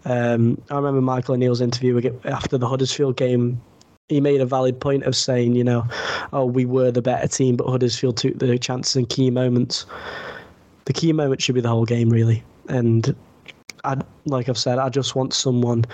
Um, 0.04 0.60
I 0.70 0.76
remember 0.76 1.00
Michael 1.00 1.34
O'Neill's 1.34 1.60
interview 1.60 2.12
after 2.24 2.58
the 2.58 2.68
Huddersfield 2.68 3.16
game. 3.16 3.60
He 4.08 4.20
made 4.20 4.42
a 4.42 4.46
valid 4.46 4.78
point 4.78 5.04
of 5.04 5.16
saying, 5.16 5.54
you 5.54 5.64
know, 5.64 5.86
oh, 6.34 6.44
we 6.44 6.66
were 6.66 6.90
the 6.90 7.00
better 7.00 7.28
team, 7.28 7.56
but 7.56 7.66
Huddersfield 7.66 8.18
took 8.18 8.38
the 8.38 8.58
chances 8.58 8.96
and 8.96 9.08
key 9.08 9.30
moments. 9.30 9.86
The 10.84 10.92
key 10.92 11.12
moment 11.12 11.40
should 11.40 11.54
be 11.54 11.60
the 11.62 11.68
whole 11.68 11.86
game, 11.86 12.10
really. 12.10 12.42
And 12.68 13.14
I, 13.84 14.00
like 14.26 14.48
I've 14.48 14.58
said, 14.58 14.78
I 14.78 14.88
just 14.88 15.14
want 15.14 15.32
someone 15.32 15.84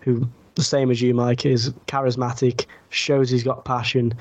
who, 0.00 0.28
the 0.54 0.62
same 0.62 0.90
as 0.90 1.00
you, 1.00 1.14
Mike, 1.14 1.46
is 1.46 1.70
charismatic, 1.86 2.66
shows 2.90 3.30
he's 3.30 3.44
got 3.44 3.64
passion, 3.64 4.14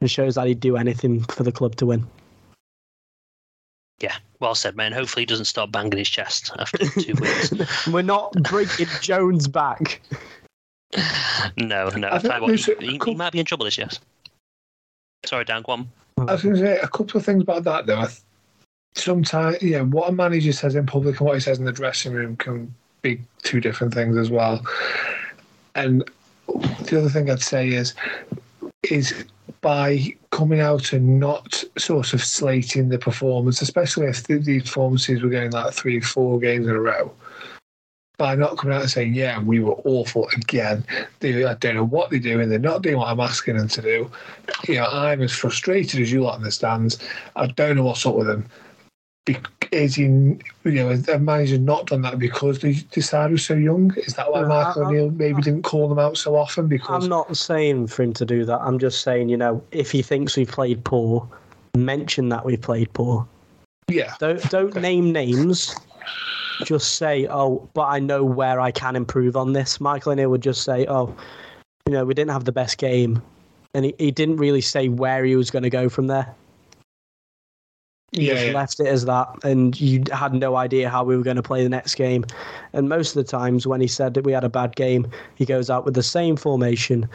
and 0.00 0.10
shows 0.10 0.34
that 0.36 0.46
he'd 0.46 0.60
do 0.60 0.76
anything 0.76 1.22
for 1.24 1.42
the 1.42 1.52
club 1.52 1.76
to 1.76 1.86
win. 1.86 2.06
Yeah, 4.00 4.16
well 4.40 4.54
said, 4.54 4.74
man. 4.74 4.92
Hopefully, 4.92 5.22
he 5.22 5.26
doesn't 5.26 5.44
start 5.44 5.70
banging 5.70 5.98
his 5.98 6.08
chest 6.08 6.50
after 6.58 6.78
two 6.78 7.14
weeks. 7.14 7.86
We're 7.86 8.02
not 8.02 8.32
bringing 8.50 8.88
Jones 9.00 9.46
back. 9.46 10.00
No, 11.56 11.88
no. 11.90 12.08
I 12.08 12.16
I 12.16 12.18
think 12.18 12.32
tell 12.32 12.36
you 12.36 12.40
what, 12.42 12.48
there's 12.48 12.66
he, 12.66 12.74
he, 12.80 13.00
he 13.04 13.14
might 13.14 13.32
be 13.32 13.38
in 13.38 13.46
trouble 13.46 13.64
this 13.64 13.78
year. 13.78 13.88
Sorry, 15.24 15.44
Dan, 15.44 15.62
go 15.62 15.72
on. 15.72 15.88
I 16.18 16.32
was 16.32 16.42
going 16.42 16.56
to 16.56 16.60
say 16.60 16.78
a 16.78 16.88
couple 16.88 17.18
of 17.18 17.24
things 17.24 17.42
about 17.42 17.64
that, 17.64 17.86
though. 17.86 18.00
I 18.00 18.06
th- 18.06 18.20
Sometimes, 18.94 19.62
yeah, 19.62 19.80
what 19.80 20.10
a 20.10 20.12
manager 20.12 20.52
says 20.52 20.74
in 20.74 20.86
public 20.86 21.18
and 21.18 21.26
what 21.26 21.34
he 21.34 21.40
says 21.40 21.58
in 21.58 21.64
the 21.64 21.72
dressing 21.72 22.12
room 22.12 22.36
can 22.36 22.74
be 23.00 23.20
two 23.42 23.60
different 23.60 23.94
things 23.94 24.16
as 24.16 24.30
well. 24.30 24.64
And 25.74 26.04
the 26.46 26.98
other 26.98 27.08
thing 27.08 27.30
I'd 27.30 27.40
say 27.40 27.68
is, 27.68 27.94
is 28.90 29.24
by 29.60 30.14
coming 30.30 30.60
out 30.60 30.92
and 30.92 31.18
not 31.20 31.64
sort 31.78 32.12
of 32.12 32.22
slating 32.22 32.88
the 32.88 32.98
performance, 32.98 33.62
especially 33.62 34.06
if 34.06 34.24
the, 34.24 34.38
these 34.38 34.64
performances 34.64 35.22
were 35.22 35.30
going 35.30 35.52
like 35.52 35.72
three, 35.72 36.00
four 36.00 36.38
games 36.38 36.66
in 36.66 36.74
a 36.74 36.80
row, 36.80 37.12
by 38.18 38.34
not 38.34 38.58
coming 38.58 38.76
out 38.76 38.82
and 38.82 38.90
saying, 38.90 39.14
yeah, 39.14 39.40
we 39.40 39.60
were 39.60 39.74
awful 39.84 40.28
again. 40.36 40.84
They, 41.20 41.44
I 41.44 41.54
don't 41.54 41.76
know 41.76 41.84
what 41.84 42.10
they're 42.10 42.18
doing. 42.18 42.48
They're 42.48 42.58
not 42.58 42.82
doing 42.82 42.98
what 42.98 43.08
I'm 43.08 43.20
asking 43.20 43.56
them 43.56 43.68
to 43.68 43.82
do. 43.82 44.10
You 44.68 44.76
know, 44.76 44.86
I'm 44.86 45.22
as 45.22 45.32
frustrated 45.32 46.00
as 46.00 46.12
you 46.12 46.22
lot 46.22 46.36
in 46.36 46.44
the 46.44 46.50
stands. 46.50 46.98
I 47.36 47.46
don't 47.46 47.76
know 47.76 47.84
what's 47.84 48.04
up 48.04 48.14
with 48.14 48.26
them. 48.26 48.44
Be- 49.24 49.36
Is 49.70 49.94
he, 49.94 50.02
you 50.02 50.40
know, 50.64 50.96
the 50.96 51.18
manager 51.18 51.56
not 51.58 51.86
done 51.86 52.02
that 52.02 52.18
because 52.18 52.58
they 52.58 52.74
decided 52.90 53.32
was 53.32 53.44
so 53.44 53.54
young? 53.54 53.94
Is 53.96 54.14
that 54.14 54.30
why 54.32 54.40
No, 54.42 54.48
Michael 54.48 54.84
I- 54.84 54.86
O'Neill 54.88 55.10
maybe 55.10 55.42
didn't 55.42 55.62
call 55.62 55.88
them 55.88 55.98
out 55.98 56.16
so 56.16 56.34
often? 56.36 56.66
Because 56.66 57.04
I'm 57.04 57.08
not 57.08 57.36
saying 57.36 57.86
for 57.86 58.02
him 58.02 58.12
to 58.14 58.24
do 58.24 58.44
that. 58.44 58.60
I'm 58.60 58.78
just 58.78 59.02
saying, 59.02 59.28
you 59.28 59.36
know, 59.36 59.62
if 59.70 59.90
he 59.92 60.02
thinks 60.02 60.36
we've 60.36 60.50
played 60.50 60.82
poor, 60.84 61.28
mention 61.76 62.28
that 62.30 62.44
we've 62.44 62.60
played 62.60 62.92
poor. 62.92 63.26
Yeah. 63.88 64.14
Don't 64.18 64.42
don't 64.50 64.74
name 64.76 65.12
names. 65.12 65.74
Just 66.64 66.96
say, 66.96 67.26
oh, 67.28 67.68
but 67.74 67.86
I 67.86 67.98
know 67.98 68.24
where 68.24 68.60
I 68.60 68.70
can 68.70 68.94
improve 68.94 69.36
on 69.36 69.52
this. 69.52 69.80
Michael 69.80 70.12
O'Neill 70.12 70.30
would 70.30 70.42
just 70.42 70.62
say, 70.62 70.86
oh, 70.88 71.14
you 71.86 71.92
know, 71.92 72.04
we 72.04 72.14
didn't 72.14 72.30
have 72.30 72.44
the 72.44 72.52
best 72.52 72.78
game, 72.78 73.22
and 73.74 73.86
he, 73.86 73.94
he 73.98 74.10
didn't 74.10 74.36
really 74.36 74.60
say 74.60 74.88
where 74.88 75.24
he 75.24 75.34
was 75.34 75.50
going 75.50 75.64
to 75.64 75.70
go 75.70 75.88
from 75.88 76.06
there. 76.06 76.32
He 78.12 78.26
Yeah, 78.26 78.34
just 78.34 78.46
yeah. 78.46 78.52
left 78.52 78.80
it 78.80 78.86
as 78.86 79.06
that, 79.06 79.28
and 79.42 79.78
you 79.80 80.04
had 80.12 80.34
no 80.34 80.56
idea 80.56 80.90
how 80.90 81.02
we 81.02 81.16
were 81.16 81.22
going 81.22 81.36
to 81.36 81.42
play 81.42 81.62
the 81.62 81.68
next 81.68 81.94
game. 81.94 82.24
And 82.74 82.88
most 82.88 83.16
of 83.16 83.24
the 83.24 83.30
times, 83.30 83.66
when 83.66 83.80
he 83.80 83.86
said 83.86 84.14
that 84.14 84.24
we 84.24 84.32
had 84.32 84.44
a 84.44 84.50
bad 84.50 84.76
game, 84.76 85.10
he 85.34 85.46
goes 85.46 85.70
out 85.70 85.84
with 85.86 85.94
the 85.94 86.02
same 86.02 86.36
formation, 86.36 87.08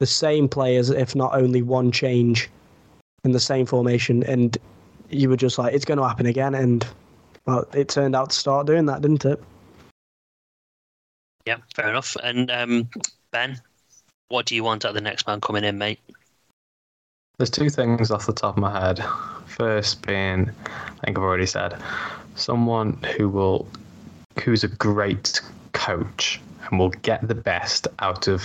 the 0.00 0.06
same 0.06 0.48
players, 0.48 0.90
if 0.90 1.14
not 1.14 1.34
only 1.34 1.62
one 1.62 1.92
change 1.92 2.50
in 3.22 3.32
the 3.32 3.40
same 3.40 3.64
formation, 3.64 4.24
and 4.24 4.58
you 5.08 5.28
were 5.28 5.36
just 5.36 5.56
like, 5.58 5.72
it's 5.72 5.84
going 5.84 5.98
to 5.98 6.06
happen 6.06 6.26
again. 6.26 6.54
And 6.54 6.84
well, 7.46 7.64
it 7.72 7.88
turned 7.88 8.16
out 8.16 8.30
to 8.30 8.36
start 8.36 8.66
doing 8.66 8.86
that, 8.86 9.02
didn't 9.02 9.24
it? 9.24 9.40
Yeah, 11.46 11.58
fair 11.74 11.88
enough. 11.88 12.16
And 12.22 12.50
um, 12.50 12.88
Ben, 13.30 13.60
what 14.28 14.46
do 14.46 14.54
you 14.54 14.64
want 14.64 14.84
out 14.84 14.90
of 14.90 14.94
the 14.94 15.00
next 15.00 15.26
man 15.26 15.40
coming 15.40 15.64
in, 15.64 15.78
mate? 15.78 16.00
There's 17.38 17.50
two 17.50 17.70
things 17.70 18.10
off 18.10 18.26
the 18.26 18.32
top 18.32 18.56
of 18.56 18.60
my 18.60 18.78
head. 18.78 19.02
First 19.56 20.06
being, 20.06 20.50
I 20.66 21.04
think 21.04 21.18
I've 21.18 21.24
already 21.24 21.46
said, 21.46 21.76
someone 22.36 22.92
who 23.16 23.28
will, 23.28 23.66
who's 24.44 24.64
a 24.64 24.68
great 24.68 25.40
coach 25.72 26.40
and 26.68 26.78
will 26.78 26.90
get 26.90 27.26
the 27.26 27.34
best 27.34 27.88
out 27.98 28.28
of 28.28 28.44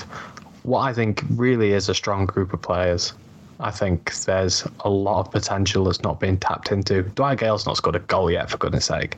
what 0.64 0.80
I 0.82 0.94
think 0.94 1.24
really 1.32 1.74
is 1.74 1.90
a 1.90 1.94
strong 1.94 2.26
group 2.26 2.54
of 2.54 2.62
players. 2.62 3.14
I 3.60 3.72
think 3.72 4.14
there's 4.26 4.68
a 4.82 4.90
lot 4.90 5.26
of 5.26 5.32
potential 5.32 5.86
that's 5.86 6.02
not 6.02 6.20
being 6.20 6.38
tapped 6.38 6.72
into. 6.72 7.04
Dwight 7.04 7.38
Gayle's 7.40 7.66
not 7.66 7.78
scored 7.78 7.96
a 7.96 8.00
goal 8.00 8.30
yet, 8.30 8.50
for 8.50 8.58
goodness 8.58 8.86
sake. 8.86 9.16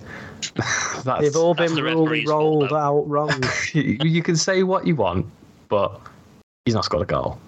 That's- 1.04 1.22
They've 1.22 1.36
all 1.36 1.56
been 1.56 1.74
rolled, 1.84 2.28
rolled 2.28 2.74
out 2.74 3.08
wrong. 3.08 3.42
you, 3.74 3.98
you 4.04 4.22
can 4.22 4.36
say 4.36 4.62
what 4.64 4.86
you 4.86 4.96
want, 4.96 5.26
but 5.70 6.00
he's 6.66 6.76
not 6.76 6.86
scored 6.86 7.04
a 7.04 7.06
goal. 7.06 7.40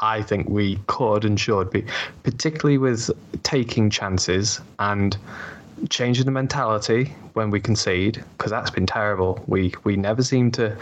I 0.00 0.22
think 0.22 0.48
we 0.48 0.78
could 0.86 1.24
and 1.24 1.38
should 1.38 1.70
be, 1.70 1.84
particularly 2.22 2.78
with 2.78 3.10
taking 3.42 3.90
chances 3.90 4.60
and 4.78 5.16
changing 5.90 6.24
the 6.26 6.30
mentality 6.30 7.12
when 7.34 7.50
we 7.50 7.60
concede, 7.60 8.22
because 8.36 8.50
that's 8.50 8.70
been 8.70 8.86
terrible. 8.86 9.42
We 9.46 9.74
we 9.84 9.96
never 9.96 10.22
seem 10.22 10.50
to 10.52 10.76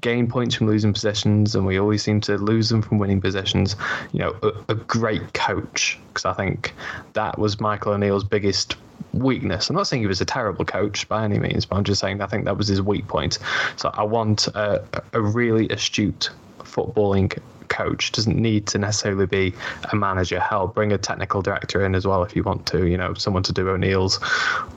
gain 0.00 0.26
points 0.26 0.54
from 0.54 0.66
losing 0.66 0.92
possessions, 0.92 1.54
and 1.54 1.66
we 1.66 1.78
always 1.78 2.02
seem 2.02 2.20
to 2.22 2.36
lose 2.36 2.68
them 2.68 2.82
from 2.82 2.98
winning 2.98 3.20
possessions. 3.20 3.76
You 4.12 4.20
know, 4.20 4.36
a, 4.42 4.72
a 4.72 4.74
great 4.74 5.32
coach, 5.34 5.98
because 6.08 6.24
I 6.24 6.32
think 6.32 6.72
that 7.14 7.38
was 7.38 7.60
Michael 7.60 7.92
O'Neill's 7.92 8.24
biggest 8.24 8.76
weakness. 9.12 9.70
I'm 9.70 9.76
not 9.76 9.86
saying 9.86 10.02
he 10.02 10.06
was 10.06 10.20
a 10.20 10.24
terrible 10.26 10.64
coach 10.64 11.08
by 11.08 11.24
any 11.24 11.38
means, 11.38 11.64
but 11.64 11.76
I'm 11.76 11.84
just 11.84 12.00
saying 12.00 12.20
I 12.20 12.26
think 12.26 12.44
that 12.44 12.56
was 12.56 12.68
his 12.68 12.82
weak 12.82 13.06
point. 13.06 13.38
So 13.76 13.90
I 13.94 14.02
want 14.02 14.48
a, 14.48 14.84
a 15.12 15.20
really 15.20 15.68
astute 15.68 16.30
footballing 16.58 17.38
coach 17.68 18.12
doesn't 18.12 18.36
need 18.36 18.66
to 18.66 18.78
necessarily 18.78 19.26
be 19.26 19.54
a 19.92 19.96
manager 19.96 20.40
Help 20.40 20.74
bring 20.74 20.92
a 20.92 20.98
technical 20.98 21.42
director 21.42 21.84
in 21.84 21.94
as 21.94 22.06
well 22.06 22.22
if 22.22 22.36
you 22.36 22.42
want 22.42 22.66
to 22.66 22.86
you 22.86 22.96
know 22.96 23.14
someone 23.14 23.42
to 23.42 23.52
do 23.52 23.68
o'neill's 23.68 24.20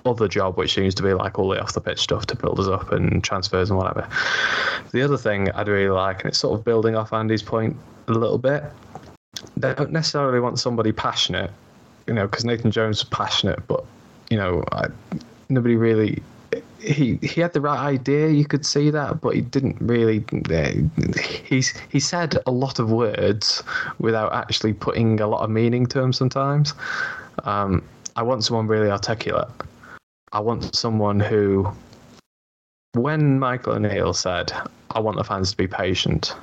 other 0.05 0.27
job 0.27 0.57
which 0.57 0.73
seems 0.73 0.95
to 0.95 1.03
be 1.03 1.13
like 1.13 1.37
all 1.37 1.49
the 1.49 1.61
off 1.61 1.73
the 1.73 1.81
pitch 1.81 1.99
stuff 1.99 2.25
to 2.27 2.35
build 2.35 2.59
us 2.59 2.67
up 2.67 2.91
and 2.91 3.23
transfers 3.23 3.69
and 3.69 3.77
whatever. 3.77 4.07
The 4.91 5.01
other 5.01 5.17
thing 5.17 5.51
i'd 5.51 5.67
really 5.67 5.89
like 5.89 6.21
and 6.21 6.29
it's 6.29 6.39
sort 6.39 6.57
of 6.57 6.65
building 6.65 6.95
off 6.95 7.13
andy's 7.13 7.43
point 7.43 7.75
a 8.07 8.13
little 8.13 8.37
bit 8.37 8.63
they 9.55 9.73
don't 9.73 9.91
necessarily 9.91 10.39
want 10.39 10.59
somebody 10.59 10.91
passionate 10.91 11.51
you 12.07 12.13
know 12.13 12.25
because 12.27 12.45
nathan 12.45 12.71
jones 12.71 13.03
was 13.03 13.09
passionate 13.09 13.65
but 13.67 13.85
you 14.29 14.37
know 14.37 14.63
I, 14.71 14.87
nobody 15.49 15.75
really 15.75 16.21
he 16.79 17.17
he 17.21 17.41
had 17.41 17.53
the 17.53 17.61
right 17.61 17.79
idea. 17.79 18.29
You 18.29 18.45
could 18.45 18.65
see 18.65 18.89
that, 18.89 19.21
but 19.21 19.35
he 19.35 19.41
didn't 19.41 19.77
really. 19.79 20.23
Uh, 20.49 20.71
he's 21.19 21.73
he 21.89 21.99
said 21.99 22.37
a 22.45 22.51
lot 22.51 22.79
of 22.79 22.91
words 22.91 23.63
without 23.99 24.33
actually 24.33 24.73
putting 24.73 25.19
a 25.19 25.27
lot 25.27 25.43
of 25.43 25.49
meaning 25.49 25.85
to 25.87 25.99
them. 25.99 26.13
Sometimes, 26.13 26.73
um, 27.43 27.83
I 28.15 28.23
want 28.23 28.43
someone 28.43 28.67
really 28.67 28.89
articulate. 28.89 29.49
I 30.33 30.39
want 30.39 30.75
someone 30.75 31.19
who, 31.19 31.71
when 32.93 33.39
Michael 33.39 33.73
O'Neill 33.73 34.13
said, 34.13 34.51
"I 34.91 34.99
want 34.99 35.17
the 35.17 35.23
fans 35.23 35.51
to 35.51 35.57
be 35.57 35.67
patient," 35.67 36.35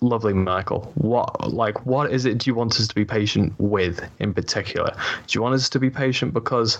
lovely 0.00 0.34
michael 0.34 0.92
what 0.96 1.52
like 1.52 1.86
what 1.86 2.12
is 2.12 2.26
it 2.26 2.36
do 2.36 2.50
you 2.50 2.54
want 2.54 2.78
us 2.78 2.86
to 2.86 2.94
be 2.94 3.06
patient 3.06 3.54
with 3.58 4.06
in 4.18 4.34
particular 4.34 4.94
do 5.26 5.36
you 5.36 5.40
want 5.40 5.54
us 5.54 5.70
to 5.70 5.78
be 5.78 5.88
patient 5.88 6.34
because 6.34 6.78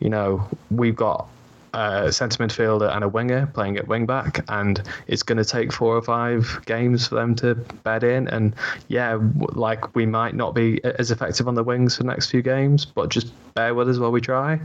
you 0.00 0.10
know 0.10 0.46
we've 0.70 0.96
got 0.96 1.26
a 1.76 2.10
centre 2.10 2.42
midfielder 2.42 2.90
and 2.94 3.04
a 3.04 3.08
winger 3.08 3.46
playing 3.48 3.76
at 3.76 3.86
wing 3.86 4.06
back, 4.06 4.42
and 4.48 4.82
it's 5.06 5.22
going 5.22 5.36
to 5.36 5.44
take 5.44 5.72
four 5.72 5.94
or 5.94 6.02
five 6.02 6.60
games 6.64 7.06
for 7.06 7.16
them 7.16 7.34
to 7.36 7.54
bed 7.84 8.02
in. 8.02 8.28
And 8.28 8.54
yeah, 8.88 9.18
like 9.52 9.94
we 9.94 10.06
might 10.06 10.34
not 10.34 10.54
be 10.54 10.82
as 10.84 11.10
effective 11.10 11.46
on 11.46 11.54
the 11.54 11.62
wings 11.62 11.96
for 11.96 12.02
the 12.02 12.08
next 12.08 12.30
few 12.30 12.40
games, 12.40 12.86
but 12.86 13.10
just 13.10 13.30
bear 13.54 13.74
with 13.74 13.90
us 13.90 13.98
while 13.98 14.10
we 14.10 14.22
try. 14.22 14.58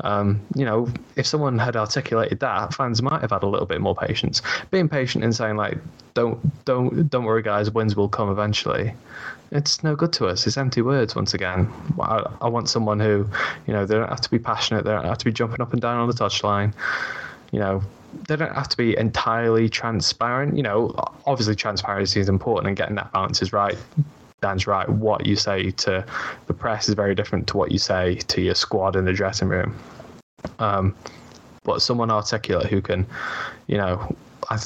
Um, 0.00 0.40
you 0.54 0.66
know, 0.66 0.88
if 1.16 1.26
someone 1.26 1.58
had 1.58 1.74
articulated 1.74 2.40
that, 2.40 2.74
fans 2.74 3.00
might 3.00 3.22
have 3.22 3.30
had 3.30 3.42
a 3.42 3.48
little 3.48 3.66
bit 3.66 3.80
more 3.80 3.94
patience. 3.94 4.42
Being 4.70 4.88
patient 4.88 5.24
and 5.24 5.34
saying 5.34 5.56
like, 5.56 5.78
don't 6.14 6.64
don't 6.66 7.08
don't 7.08 7.24
worry, 7.24 7.42
guys, 7.42 7.70
wins 7.70 7.96
will 7.96 8.08
come 8.08 8.30
eventually 8.30 8.92
it's 9.52 9.84
no 9.84 9.94
good 9.94 10.12
to 10.14 10.26
us. 10.26 10.46
It's 10.46 10.56
empty 10.56 10.82
words 10.82 11.14
once 11.14 11.34
again. 11.34 11.70
I, 12.00 12.24
I, 12.40 12.48
want 12.48 12.68
someone 12.68 12.98
who, 12.98 13.28
you 13.66 13.72
know, 13.72 13.84
they 13.84 13.94
don't 13.94 14.08
have 14.08 14.20
to 14.22 14.30
be 14.30 14.38
passionate. 14.38 14.84
They 14.84 14.90
don't 14.90 15.04
have 15.04 15.18
to 15.18 15.24
be 15.24 15.32
jumping 15.32 15.60
up 15.60 15.72
and 15.72 15.82
down 15.82 15.98
on 15.98 16.08
the 16.08 16.14
touchline. 16.14 16.72
You 17.50 17.58
know, 17.60 17.82
they 18.28 18.36
don't 18.36 18.54
have 18.54 18.68
to 18.70 18.76
be 18.76 18.96
entirely 18.96 19.68
transparent. 19.68 20.56
You 20.56 20.62
know, 20.62 20.94
obviously 21.26 21.54
transparency 21.54 22.18
is 22.18 22.28
important 22.28 22.68
and 22.68 22.76
getting 22.76 22.96
that 22.96 23.12
balance 23.12 23.42
is 23.42 23.52
right. 23.52 23.76
Dan's 24.40 24.66
right. 24.66 24.88
What 24.88 25.26
you 25.26 25.36
say 25.36 25.70
to 25.70 26.04
the 26.46 26.54
press 26.54 26.88
is 26.88 26.94
very 26.94 27.14
different 27.14 27.46
to 27.48 27.56
what 27.58 27.70
you 27.70 27.78
say 27.78 28.16
to 28.16 28.40
your 28.40 28.54
squad 28.54 28.96
in 28.96 29.04
the 29.04 29.12
dressing 29.12 29.48
room. 29.48 29.78
Um, 30.58 30.96
but 31.62 31.80
someone 31.82 32.10
articulate 32.10 32.66
who 32.66 32.80
can, 32.80 33.06
you 33.66 33.76
know, 33.76 34.16
I 34.50 34.58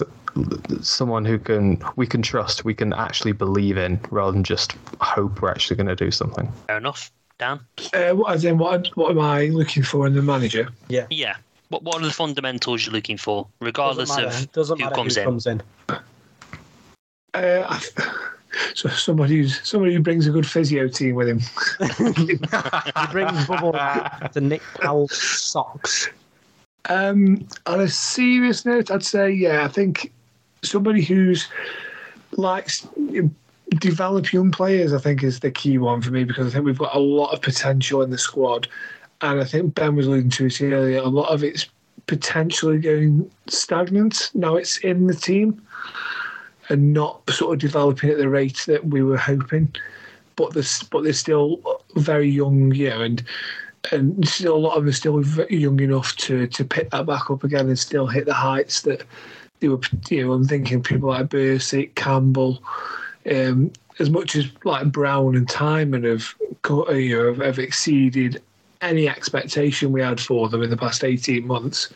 someone 0.83 1.25
who 1.25 1.39
can 1.39 1.83
we 1.97 2.07
can 2.07 2.23
trust, 2.23 2.65
we 2.65 2.75
can 2.75 2.93
actually 2.93 3.33
believe 3.33 3.77
in, 3.77 4.01
rather 4.11 4.33
than 4.33 4.45
just 4.45 4.77
hope 5.01 5.43
we're 5.43 5.51
actually 5.51 5.77
going 5.77 5.89
to 5.89 5.97
do 5.97 6.11
something. 6.11 6.51
Fair 6.67 6.79
enough, 6.79 7.11
Dan. 7.39 7.61
Uh, 7.93 8.13
what, 8.13 8.33
as 8.33 8.45
in, 8.45 8.59
what 8.59 8.89
what 8.97 9.11
am 9.11 9.21
I 9.21 9.47
looking 9.47 9.83
for 9.83 10.07
in 10.07 10.15
the 10.15 10.23
manager? 10.23 10.69
Yeah, 10.89 11.07
yeah. 11.11 11.37
What 11.69 11.83
what 11.83 12.01
are 12.01 12.05
the 12.07 12.13
fundamentals 12.13 12.87
you're 12.87 12.93
looking 12.93 13.17
for, 13.17 13.47
regardless 13.61 14.09
doesn't 14.09 14.45
of 14.45 14.53
doesn't 14.53 14.79
who 14.79 14.85
matter 14.85 14.95
comes 14.95 15.17
who 15.17 15.21
in? 15.21 15.27
comes 15.27 15.47
in. 15.47 15.63
Uh, 17.35 17.81
so 18.75 18.89
somebody 18.89 19.39
who's 19.39 19.61
somebody 19.69 19.95
who 19.95 20.01
brings 20.01 20.27
a 20.27 20.31
good 20.31 20.47
physio 20.47 20.89
team 20.89 21.15
with 21.15 21.29
him. 21.29 21.41
he 21.97 23.13
brings 23.13 23.47
bubble 23.47 23.73
to 24.33 24.41
Nick 24.41 24.63
Powell's 24.81 25.17
socks. 25.17 26.09
Um, 26.89 27.47
on 27.67 27.81
a 27.81 27.89
serious 27.89 28.65
note, 28.65 28.91
I'd 28.91 29.05
say 29.05 29.31
yeah. 29.31 29.65
I 29.65 29.69
think 29.69 30.13
somebody 30.69 31.03
who's 31.03 31.49
likes 32.33 32.87
develop 33.71 34.33
young 34.33 34.51
players. 34.51 34.93
I 34.93 34.99
think 34.99 35.23
is 35.23 35.41
the 35.41 35.51
key 35.51 35.79
one 35.79 36.03
for 36.03 36.11
me 36.11 36.25
because 36.25 36.47
I 36.47 36.51
think 36.51 36.65
we've 36.65 36.79
got 36.79 36.95
a 36.95 37.01
lot 37.01 37.33
of 37.33 37.43
potential 37.43 38.03
in 38.03 38.11
the 38.11 38.19
squad, 38.19 38.69
and 39.21 39.41
I 39.41 39.45
think 39.45 39.75
Ben 39.75 39.97
was 39.97 40.07
alluding 40.07 40.31
to 40.31 40.47
it 40.47 40.63
earlier. 40.63 40.99
A 40.99 41.09
lot 41.09 41.31
of 41.31 41.43
it's 41.43 41.67
potentially 42.07 42.79
going 42.79 43.31
stagnant. 43.49 44.31
Now 44.35 44.57
it's 44.57 44.79
in 44.79 45.07
the 45.07 45.15
team 45.15 45.61
and 46.69 46.93
not 46.93 47.29
sort 47.31 47.55
of 47.55 47.61
developing 47.61 48.11
at 48.11 48.19
the 48.19 48.29
rate 48.29 48.65
that 48.67 48.87
we 48.87 49.03
were 49.03 49.17
hoping. 49.17 49.75
But 50.37 50.53
there's 50.53 50.83
but 50.85 51.03
they're 51.03 51.13
still 51.13 51.61
very 51.97 52.29
young, 52.29 52.73
yeah, 52.75 53.01
and 53.01 53.23
and 53.93 54.27
still 54.29 54.57
a 54.57 54.59
lot 54.59 54.77
of 54.77 54.83
them 54.83 54.91
are 54.91 54.93
still 54.93 55.25
young 55.51 55.81
enough 55.81 56.15
to 56.17 56.47
to 56.47 56.65
pick 56.65 56.91
that 56.91 57.07
back 57.07 57.31
up 57.31 57.45
again 57.45 57.69
and 57.69 57.79
still 57.79 58.07
hit 58.07 58.27
the 58.27 58.35
heights 58.35 58.83
that 58.83 59.05
they 59.61 59.69
were. 59.69 59.81
You 60.09 60.27
know, 60.27 60.33
I'm 60.33 60.47
thinking 60.47 60.83
people 60.83 61.09
like 61.11 61.29
Bursik, 61.29 61.95
Campbell, 61.95 62.63
um, 63.31 63.73
as 63.99 64.11
much 64.11 64.37
as 64.37 64.47
like 64.65 64.93
Brown 64.93 65.37
and 65.37 65.49
Tymon 65.49 66.05
have 66.05 66.35
you 66.97 67.17
know 67.17 67.45
have 67.45 67.59
exceeded 67.59 68.43
any 68.81 69.09
expectation 69.09 69.93
we 69.93 70.03
had 70.03 70.21
for 70.21 70.49
them 70.49 70.63
in 70.63 70.71
the 70.71 70.77
past 70.77 71.05
18 71.05 71.47
months. 71.47 71.93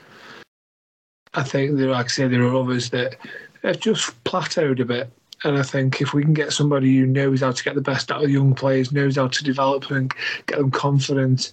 I 1.34 1.42
think 1.42 1.76
there, 1.76 1.90
like 1.90 2.06
I 2.06 2.08
say, 2.08 2.28
there 2.28 2.42
are 2.42 2.56
others 2.56 2.90
that 2.90 3.16
have 3.62 3.78
just 3.78 4.24
plateaued 4.24 4.80
a 4.80 4.84
bit. 4.84 5.10
And 5.44 5.56
I 5.56 5.62
think 5.62 6.00
if 6.00 6.12
we 6.12 6.22
can 6.22 6.34
get 6.34 6.52
somebody 6.52 6.98
who 6.98 7.06
knows 7.06 7.40
how 7.40 7.52
to 7.52 7.64
get 7.64 7.74
the 7.74 7.80
best 7.80 8.10
out 8.10 8.24
of 8.24 8.30
young 8.30 8.54
players, 8.54 8.92
knows 8.92 9.16
how 9.16 9.28
to 9.28 9.44
develop 9.44 9.88
them, 9.88 10.08
get 10.46 10.58
them 10.58 10.70
confident, 10.70 11.52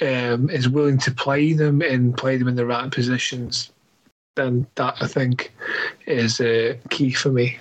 um, 0.00 0.50
is 0.50 0.68
willing 0.68 0.98
to 0.98 1.10
play 1.10 1.52
them 1.52 1.82
and 1.82 2.16
play 2.16 2.36
them 2.36 2.48
in 2.48 2.54
the 2.54 2.66
right 2.66 2.90
positions, 2.90 3.70
then 4.38 4.66
that 4.76 4.94
I 5.00 5.06
think 5.06 5.52
is 6.06 6.40
uh, 6.40 6.74
key 6.88 7.12
for 7.12 7.30
me. 7.30 7.58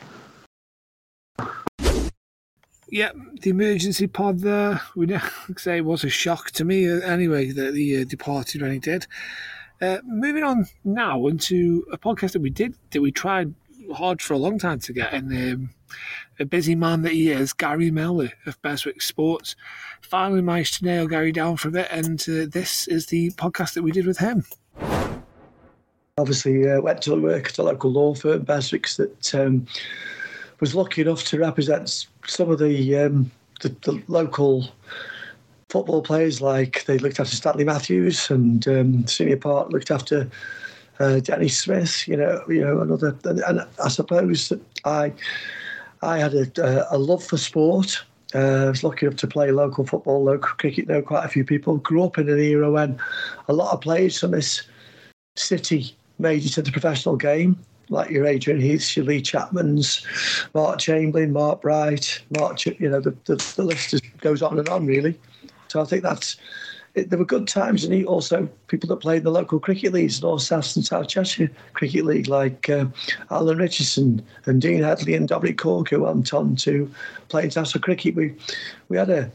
Yeah, 2.90 3.12
the 3.42 3.50
emergency 3.50 4.08
pod 4.08 4.40
there. 4.40 4.80
We 4.96 5.08
like 5.08 5.60
say 5.60 5.78
it 5.78 5.86
was 5.86 6.06
a 6.06 6.10
shock 6.10 6.52
to 6.52 6.64
me 6.64 6.90
uh, 6.90 7.00
anyway 7.02 7.52
that 7.52 7.76
he 7.76 8.02
uh, 8.02 8.06
departed 8.06 8.62
when 8.62 8.72
he 8.72 8.80
did. 8.80 9.08
Uh, 9.82 9.98
moving 10.06 10.44
on 10.44 10.66
now 10.86 11.28
into 11.28 11.86
a 11.92 11.98
podcast 11.98 12.32
that 12.32 12.42
we 12.42 12.50
did 12.50 12.76
that 12.92 13.02
we 13.02 13.12
tried 13.12 13.54
hard 13.94 14.22
for 14.22 14.34
a 14.34 14.38
long 14.38 14.58
time 14.58 14.80
to 14.80 14.94
get, 14.94 15.14
and 15.14 15.32
um, 15.32 15.70
a 16.40 16.46
busy 16.46 16.76
man 16.76 17.02
that 17.02 17.14
he 17.14 17.30
is, 17.30 17.54
Gary 17.54 17.92
Mellor 17.92 18.32
of 18.46 18.62
Beswick 18.62 19.02
Sports, 19.02 19.56
finally 20.02 20.42
managed 20.42 20.76
to 20.76 20.86
nail 20.86 21.08
Gary 21.08 21.32
down 21.32 21.58
for 21.58 21.68
a 21.68 21.72
bit, 21.72 21.88
and 21.92 22.22
uh, 22.22 22.46
this 22.50 22.88
is 22.88 23.08
the 23.08 23.32
podcast 23.32 23.74
that 23.74 23.84
we 23.84 23.92
did 23.92 24.06
with 24.06 24.18
him. 24.20 24.44
Obviously, 26.20 26.68
uh, 26.68 26.82
went 26.82 27.02
to 27.04 27.16
work 27.16 27.48
at 27.48 27.58
a 27.60 27.64
local 27.64 27.92
law 27.92 28.16
firm, 28.16 28.44
Beswicks, 28.44 28.98
that 28.98 29.36
um, 29.36 29.68
was 30.60 30.74
lucky 30.74 31.02
enough 31.02 31.24
to 31.26 31.38
represent 31.40 32.08
some 32.26 32.50
of 32.50 32.58
the, 32.58 32.96
um, 32.98 33.32
the, 33.62 33.70
the 33.84 34.02
local 34.08 34.68
football 35.70 36.02
players. 36.02 36.42
Like 36.42 36.86
they 36.86 36.98
looked 36.98 37.20
after 37.20 37.36
Stanley 37.36 37.64
Matthews, 37.64 38.32
and 38.32 38.68
um, 38.68 39.08
senior 39.08 39.38
part 39.38 39.72
looked 39.72 39.92
after 39.92 40.30
uh, 41.00 41.20
Denis 41.20 41.58
Smith. 41.58 42.08
You 42.08 42.18
know, 42.18 42.44
you 42.48 42.62
know 42.62 42.82
another. 42.82 43.16
And, 43.26 43.40
and 43.42 43.68
I 43.84 43.90
suppose 43.90 44.50
that 44.50 44.62
I 44.86 45.14
I 46.02 46.20
had 46.20 46.34
a, 46.34 46.88
a 46.94 46.98
love 46.98 47.24
for 47.24 47.38
sport. 47.38 48.04
Uh, 48.36 48.66
I 48.66 48.70
was 48.70 48.84
lucky 48.84 49.06
enough 49.06 49.20
to 49.20 49.28
play 49.28 49.52
local 49.52 49.86
football, 49.86 50.24
local 50.24 50.50
cricket. 50.58 50.88
Know 50.88 51.02
quite 51.02 51.26
a 51.26 51.30
few 51.30 51.46
people. 51.46 51.78
Grew 51.78 52.04
up 52.04 52.18
in 52.18 52.30
an 52.30 52.40
era 52.40 52.72
when 52.72 53.00
a 53.48 53.54
lot 53.54 53.74
of 53.74 53.82
players 53.82 54.20
from 54.20 54.32
this 54.32 54.64
city 55.36 55.96
made 56.20 56.46
it 56.46 56.50
to 56.50 56.62
the 56.62 56.72
professional 56.72 57.16
game, 57.16 57.58
like 57.90 58.10
your 58.10 58.26
Adrian 58.26 58.60
Heaths, 58.60 58.96
your 58.96 59.06
Lee 59.06 59.22
Chapmans, 59.22 60.06
Mark 60.54 60.80
Chamberlain, 60.80 61.32
Mark 61.32 61.62
Bright, 61.62 62.22
Mark. 62.38 62.66
You 62.66 62.90
know, 62.90 63.00
the, 63.00 63.16
the, 63.26 63.36
the 63.56 63.64
list 63.64 64.02
goes 64.20 64.42
on 64.42 64.60
and 64.60 64.70
on, 64.70 64.86
really. 64.86 65.20
So 65.68 65.82
I 65.82 65.86
think 65.86 66.04
that's 66.04 66.38
it, 66.98 67.10
there 67.10 67.20
were 67.20 67.26
good 67.26 67.48
times, 67.48 67.84
and 67.84 67.94
he 67.94 68.04
also 68.04 68.50
people 68.68 68.90
that 68.90 68.98
played 68.98 69.20
in 69.20 69.24
the 69.24 69.32
local 69.32 69.60
cricket 69.60 69.94
leagues, 69.94 70.22
North 70.22 70.42
South 70.42 70.76
and 70.76 70.86
South 70.86 71.08
Cheshire 71.08 71.52
Cricket 71.74 72.06
League, 72.06 72.28
like 72.28 72.70
uh, 72.70 72.86
Alan 73.30 73.60
Richardson 73.60 74.26
and 74.46 74.62
Dean 74.62 74.82
Headley 74.82 75.14
and 75.14 75.28
Dominic 75.28 75.58
Cork, 75.58 75.90
who 75.90 76.02
went 76.02 76.34
on 76.34 76.56
to 76.58 76.92
play 77.30 77.44
international 77.44 77.82
cricket. 77.82 78.16
We 78.16 78.36
we 78.90 78.98
had 78.98 79.10
a 79.10 79.32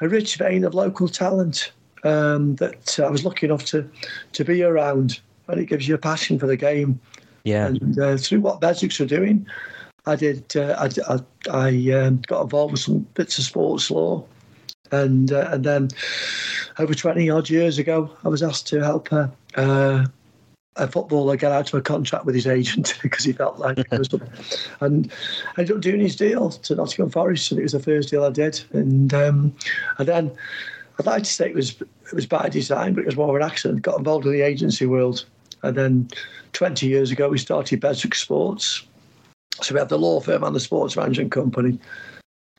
a 0.00 0.08
rich 0.08 0.36
vein 0.36 0.64
of 0.64 0.74
local 0.74 1.08
talent 1.08 1.72
um, 2.04 2.56
that 2.56 2.98
I 3.00 3.10
was 3.10 3.24
lucky 3.24 3.46
enough 3.46 3.64
to 3.66 3.88
to 4.32 4.44
be 4.44 4.62
around, 4.62 5.20
and 5.48 5.60
it 5.60 5.66
gives 5.66 5.88
you 5.88 5.94
a 5.94 5.98
passion 5.98 6.38
for 6.38 6.46
the 6.46 6.56
game. 6.56 7.00
Yeah. 7.44 7.66
And 7.66 7.98
uh, 7.98 8.16
through 8.16 8.40
what 8.40 8.60
Beswicks 8.60 9.00
were 9.00 9.06
doing, 9.06 9.46
I 10.06 10.16
did. 10.16 10.56
Uh, 10.56 10.74
I 10.78 11.14
I, 11.14 11.20
I 11.50 11.92
um, 11.92 12.22
got 12.26 12.42
involved 12.42 12.72
with 12.72 12.80
some 12.80 13.00
bits 13.14 13.38
of 13.38 13.44
sports 13.44 13.90
law, 13.90 14.24
and 14.90 15.32
uh, 15.32 15.48
and 15.50 15.64
then 15.64 15.88
over 16.78 16.94
twenty 16.94 17.30
odd 17.30 17.48
years 17.48 17.78
ago, 17.78 18.10
I 18.24 18.28
was 18.28 18.42
asked 18.42 18.66
to 18.68 18.80
help 18.80 19.12
a, 19.12 19.32
uh, 19.54 20.06
a 20.76 20.88
footballer 20.88 21.36
get 21.36 21.52
out 21.52 21.72
of 21.72 21.78
a 21.78 21.82
contract 21.82 22.24
with 22.24 22.34
his 22.34 22.48
agent 22.48 22.98
because 23.02 23.24
he 23.24 23.32
felt 23.32 23.58
like 23.58 23.78
it 23.78 23.90
was, 23.90 24.08
and 24.80 25.12
I 25.56 25.60
ended 25.60 25.76
up 25.76 25.82
doing 25.82 26.00
his 26.00 26.16
deal 26.16 26.50
to 26.50 26.74
Nottingham 26.74 27.10
Forest, 27.10 27.52
and 27.52 27.60
it 27.60 27.64
was 27.64 27.72
the 27.72 27.80
first 27.80 28.10
deal 28.10 28.24
I 28.24 28.30
did, 28.30 28.62
and 28.72 29.12
um, 29.14 29.54
and 29.98 30.08
then. 30.08 30.32
I'd 30.98 31.06
like 31.06 31.22
to 31.22 31.30
say 31.30 31.48
it 31.48 31.54
was 31.54 31.74
it 32.12 32.16
was 32.16 32.26
by 32.26 32.48
design, 32.50 32.92
but 32.92 33.02
it 33.02 33.06
was 33.06 33.16
more 33.16 33.30
of 33.30 33.42
an 33.42 33.50
accident. 33.50 33.82
Got 33.82 33.98
involved 33.98 34.26
in 34.26 34.32
the 34.32 34.42
agency 34.42 34.84
world, 34.84 35.24
and 35.62 35.76
then 35.76 36.08
20 36.52 36.86
years 36.86 37.10
ago 37.10 37.28
we 37.28 37.38
started 37.38 37.80
Beswick 37.80 38.14
Sports. 38.14 38.82
So 39.62 39.74
we 39.74 39.78
have 39.78 39.88
the 39.88 39.98
law 39.98 40.20
firm 40.20 40.44
and 40.44 40.54
the 40.54 40.60
sports 40.60 40.96
management 40.96 41.32
company, 41.32 41.78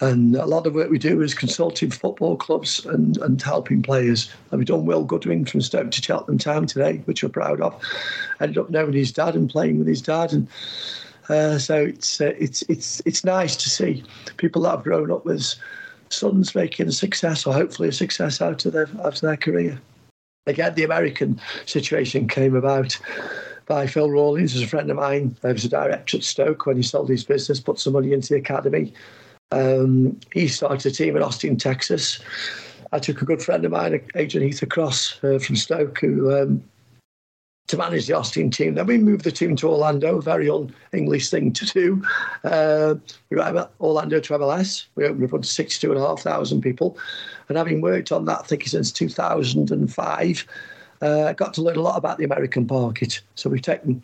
and 0.02 0.36
a 0.36 0.46
lot 0.46 0.66
of 0.66 0.74
work 0.74 0.90
we 0.90 0.98
do 0.98 1.22
is 1.22 1.36
consulting 1.36 1.92
football 1.92 2.36
clubs 2.36 2.84
and, 2.86 3.18
and 3.18 3.40
helping 3.42 3.84
players. 3.84 4.32
And 4.50 4.58
we've 4.58 4.68
done 4.68 4.86
Will 4.86 5.04
Goodwin 5.04 5.46
from 5.46 5.62
Stoke 5.62 5.92
to 5.92 6.02
Cheltenham 6.02 6.40
Town 6.40 6.66
today, 6.66 6.98
which 7.06 7.22
we're 7.22 7.30
proud 7.30 7.62
of. 7.62 7.80
Ended 8.42 8.58
up 8.58 8.72
knowing 8.72 8.94
his 8.94 9.12
dad 9.12 9.36
and 9.36 9.50
playing 9.50 9.78
with 9.78 9.88
his 9.88 10.02
dad, 10.02 10.34
and 10.34 10.48
uh, 11.30 11.60
so 11.60 11.76
it's 11.84 12.20
uh, 12.20 12.34
it's 12.40 12.64
it's 12.64 13.02
it's 13.06 13.24
nice 13.24 13.56
to 13.56 13.70
see 13.70 14.04
people 14.38 14.64
that 14.64 14.72
have 14.72 14.84
grown 14.84 15.12
up 15.12 15.26
with 15.26 15.56
sons 16.14 16.56
making 16.56 16.88
a 16.88 16.92
success 16.92 17.46
or 17.46 17.54
hopefully 17.54 17.90
a 17.90 17.94
success 17.94 18.42
out 18.42 18.66
of 18.66 18.74
their 18.74 18.90
out 19.00 19.16
of 19.16 19.22
their 19.22 19.38
career. 19.38 19.80
Again, 20.46 20.76
the 20.76 20.84
American 20.84 21.40
situation 21.66 22.28
came 22.28 22.56
about 22.56 23.00
by 23.66 23.88
Phil 23.88 24.10
Rawlings, 24.10 24.54
who's 24.54 24.64
a 24.64 24.68
friend 24.68 24.90
of 24.90 24.98
mine. 24.98 25.36
He 25.42 25.48
was 25.48 25.64
a 25.64 25.70
director 25.70 26.18
at 26.18 26.24
Stoke 26.24 26.66
when 26.66 26.78
he 26.78 26.84
sold 26.84 27.10
his 27.10 27.24
business, 27.24 27.62
put 27.62 27.80
some 27.80 27.94
money 27.94 28.12
into 28.12 28.34
the 28.34 28.40
academy. 28.40 28.94
Um, 29.52 30.20
he 30.34 30.48
started 30.48 30.92
a 30.92 30.96
team 30.96 31.16
in 31.16 31.24
Austin, 31.24 31.58
Texas. 31.58 32.20
I 32.92 33.00
took 33.00 33.22
a 33.22 33.26
good 33.26 33.42
friend 33.42 33.64
of 33.66 33.72
mine, 33.72 34.02
Adrian 34.16 34.48
Heath, 34.48 34.62
across 34.62 35.24
uh, 35.24 35.40
from 35.40 35.56
Stoke, 35.56 36.00
who 36.00 36.36
um, 36.36 36.64
to 37.68 37.78
manage 37.78 38.08
the 38.08 38.14
Austin 38.14 38.50
team. 38.50 38.76
Then 38.76 38.88
we 38.88 38.98
moved 38.98 39.24
the 39.24 39.32
team 39.32 39.56
to 39.58 39.70
Orlando, 39.70 40.20
very 40.20 40.50
un-English 40.50 41.30
thing 41.30 41.54
to 41.54 41.66
do. 41.66 42.04
Uh, 42.44 42.96
we 43.30 43.38
went 43.38 43.70
Orlando 43.80 44.20
to 44.20 44.34
MLS. 44.34 44.86
We 44.96 45.06
opened 45.06 45.34
up 45.34 45.42
to 45.42 45.48
62,500 45.48 46.62
people. 46.62 46.98
And 47.48 47.58
having 47.58 47.82
worked 47.82 48.12
on 48.12 48.26
that, 48.26 48.40
I 48.40 48.44
think 48.44 48.68
since 48.68 48.92
2005, 48.92 50.46
uh, 51.02 51.34
got 51.34 51.54
to 51.54 51.62
learn 51.62 51.78
a 51.78 51.82
lot 51.82 51.98
about 51.98 52.18
the 52.18 52.26
American 52.26 52.68
market. 52.68 53.22
So 53.36 53.50
we've 53.50 53.62
taken, 53.62 54.02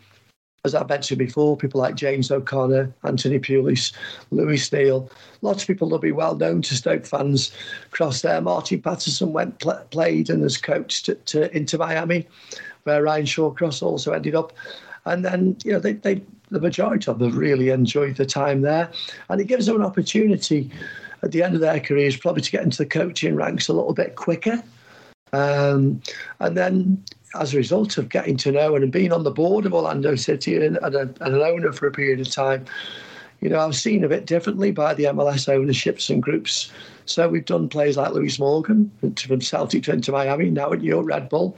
as 0.64 0.74
I 0.74 0.84
mentioned 0.84 1.18
before, 1.18 1.56
people 1.56 1.80
like 1.80 1.94
James 1.94 2.30
O'Connor, 2.30 2.92
Anthony 3.04 3.38
Pulis, 3.38 3.92
Lewis 4.30 4.72
Neal. 4.72 5.10
Lots 5.42 5.62
of 5.62 5.66
people 5.66 5.88
will 5.88 5.98
be 5.98 6.12
well 6.12 6.34
known 6.34 6.62
to 6.62 6.74
Stoke 6.74 7.06
fans 7.06 7.52
across 7.86 8.22
there. 8.22 8.40
Martin 8.40 8.80
Paterson 8.80 9.32
went 9.32 9.58
pl- 9.60 9.84
played 9.90 10.30
and 10.30 10.42
has 10.42 10.56
coached 10.56 11.08
at, 11.08 11.34
uh, 11.34 11.48
Inter 11.52 11.78
Miami, 11.78 12.26
where 12.84 13.02
Ryan 13.02 13.26
Shawcross 13.26 13.82
also 13.82 14.12
ended 14.12 14.34
up. 14.34 14.52
And 15.06 15.24
then, 15.24 15.56
you 15.64 15.72
know, 15.72 15.78
they, 15.78 15.94
they 15.94 16.22
the 16.50 16.60
majority 16.60 17.10
of 17.10 17.18
them 17.18 17.36
really 17.36 17.70
enjoyed 17.70 18.16
the 18.16 18.26
time 18.26 18.62
there. 18.62 18.90
And 19.28 19.40
it 19.40 19.46
gives 19.46 19.66
them 19.66 19.76
an 19.76 19.82
opportunity 19.82 20.70
at 21.22 21.32
the 21.32 21.42
end 21.42 21.54
of 21.54 21.60
their 21.60 21.80
careers 21.80 22.16
probably 22.16 22.42
to 22.42 22.50
get 22.50 22.62
into 22.62 22.78
the 22.78 22.86
coaching 22.86 23.36
ranks 23.36 23.68
a 23.68 23.72
little 23.72 23.94
bit 23.94 24.16
quicker. 24.16 24.62
Um, 25.32 26.02
and 26.40 26.56
then, 26.56 27.02
as 27.38 27.54
a 27.54 27.56
result 27.56 27.98
of 27.98 28.08
getting 28.08 28.36
to 28.38 28.50
know 28.50 28.74
and 28.74 28.90
being 28.90 29.12
on 29.12 29.22
the 29.22 29.30
board 29.30 29.64
of 29.64 29.72
Orlando 29.72 30.16
City 30.16 30.56
and, 30.56 30.76
and, 30.78 30.94
a, 30.94 31.02
and 31.02 31.34
an 31.34 31.40
owner 31.40 31.72
for 31.72 31.86
a 31.86 31.92
period 31.92 32.20
of 32.20 32.28
time, 32.30 32.64
you 33.40 33.48
know, 33.48 33.58
I 33.58 33.66
was 33.66 33.80
seen 33.80 34.02
a 34.02 34.08
bit 34.08 34.26
differently 34.26 34.70
by 34.70 34.92
the 34.92 35.04
MLS 35.04 35.48
ownerships 35.48 36.10
and 36.10 36.22
groups. 36.22 36.72
So 37.06 37.28
we've 37.28 37.44
done 37.44 37.68
players 37.68 37.96
like 37.96 38.12
Lewis 38.12 38.38
Morgan 38.38 38.90
from 39.16 39.40
Celtic 39.40 39.84
to 39.84 40.12
Miami, 40.12 40.50
now 40.50 40.72
at 40.72 40.80
New 40.80 40.88
York 40.88 41.06
Red 41.06 41.28
Bull, 41.28 41.56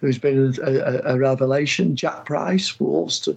who's 0.00 0.18
been 0.18 0.54
a, 0.62 0.70
a, 0.70 1.14
a 1.14 1.18
revelation. 1.18 1.96
Jack 1.96 2.24
Price, 2.24 2.78
Wolves 2.80 3.20
to 3.20 3.36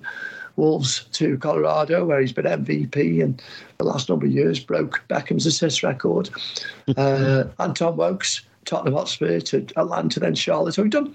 Wolves 0.55 1.05
to 1.13 1.37
Colorado, 1.39 2.05
where 2.05 2.21
he's 2.21 2.33
been 2.33 2.45
MVP 2.45 3.23
and 3.23 3.41
the 3.77 3.85
last 3.85 4.09
number 4.09 4.25
of 4.25 4.31
years 4.31 4.59
broke 4.59 5.03
Beckham's 5.07 5.45
assist 5.45 5.81
record. 5.83 6.29
uh, 6.97 7.45
Anton 7.59 7.97
Walkes, 7.97 8.41
Tottenham 8.65 8.93
Hotspur 8.93 9.39
to 9.39 9.65
Atlanta, 9.75 10.19
then 10.19 10.35
Charlotte. 10.35 10.73
So 10.73 10.83
we've 10.83 10.91
done 10.91 11.13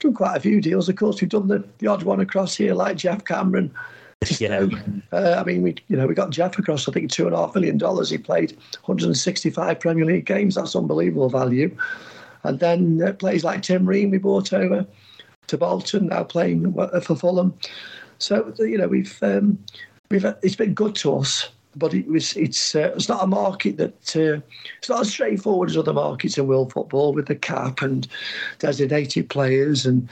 done 0.00 0.14
quite 0.14 0.36
a 0.36 0.40
few 0.40 0.60
deals. 0.60 0.88
Of 0.88 0.96
course, 0.96 1.20
we've 1.20 1.30
done 1.30 1.48
the, 1.48 1.64
the 1.78 1.86
odd 1.86 2.02
one 2.02 2.20
across 2.20 2.54
here, 2.56 2.74
like 2.74 2.96
Geoff 2.96 3.24
Cameron. 3.24 3.72
Yeah. 4.40 4.66
Uh, 5.12 5.36
I 5.38 5.44
mean, 5.44 5.60
we 5.60 5.76
you 5.88 5.96
know 5.96 6.06
we 6.06 6.14
got 6.14 6.30
Jeff 6.30 6.58
across. 6.58 6.88
I 6.88 6.92
think 6.92 7.10
two 7.10 7.26
and 7.26 7.34
a 7.34 7.38
half 7.38 7.54
million 7.54 7.76
dollars. 7.76 8.08
He 8.08 8.16
played 8.16 8.52
165 8.86 9.78
Premier 9.78 10.06
League 10.06 10.24
games. 10.24 10.54
That's 10.54 10.74
unbelievable 10.74 11.28
value. 11.28 11.76
And 12.46 12.60
then 12.60 13.02
uh, 13.02 13.12
players 13.12 13.44
like 13.44 13.62
Tim 13.62 13.86
Ream 13.86 14.10
we 14.10 14.18
brought 14.18 14.52
over 14.52 14.86
to 15.46 15.58
Bolton, 15.58 16.08
now 16.08 16.24
playing 16.24 16.72
for 17.02 17.16
Fulham. 17.16 17.54
So 18.18 18.52
you 18.58 18.78
know 18.78 18.88
we've 18.88 19.18
um, 19.22 19.58
we've 20.10 20.24
it's 20.42 20.56
been 20.56 20.74
good 20.74 20.94
to 20.96 21.16
us, 21.16 21.48
but 21.76 21.92
it 21.92 22.06
was 22.06 22.36
it's 22.36 22.74
uh, 22.74 22.92
it's 22.96 23.08
not 23.08 23.22
a 23.22 23.26
market 23.26 23.76
that 23.76 24.16
uh, 24.16 24.40
it's 24.78 24.88
not 24.88 25.02
as 25.02 25.10
straightforward 25.10 25.70
as 25.70 25.76
other 25.76 25.92
markets 25.92 26.38
in 26.38 26.46
world 26.46 26.72
football 26.72 27.12
with 27.12 27.26
the 27.26 27.34
cap 27.34 27.82
and 27.82 28.08
designated 28.58 29.28
players 29.28 29.84
and 29.84 30.08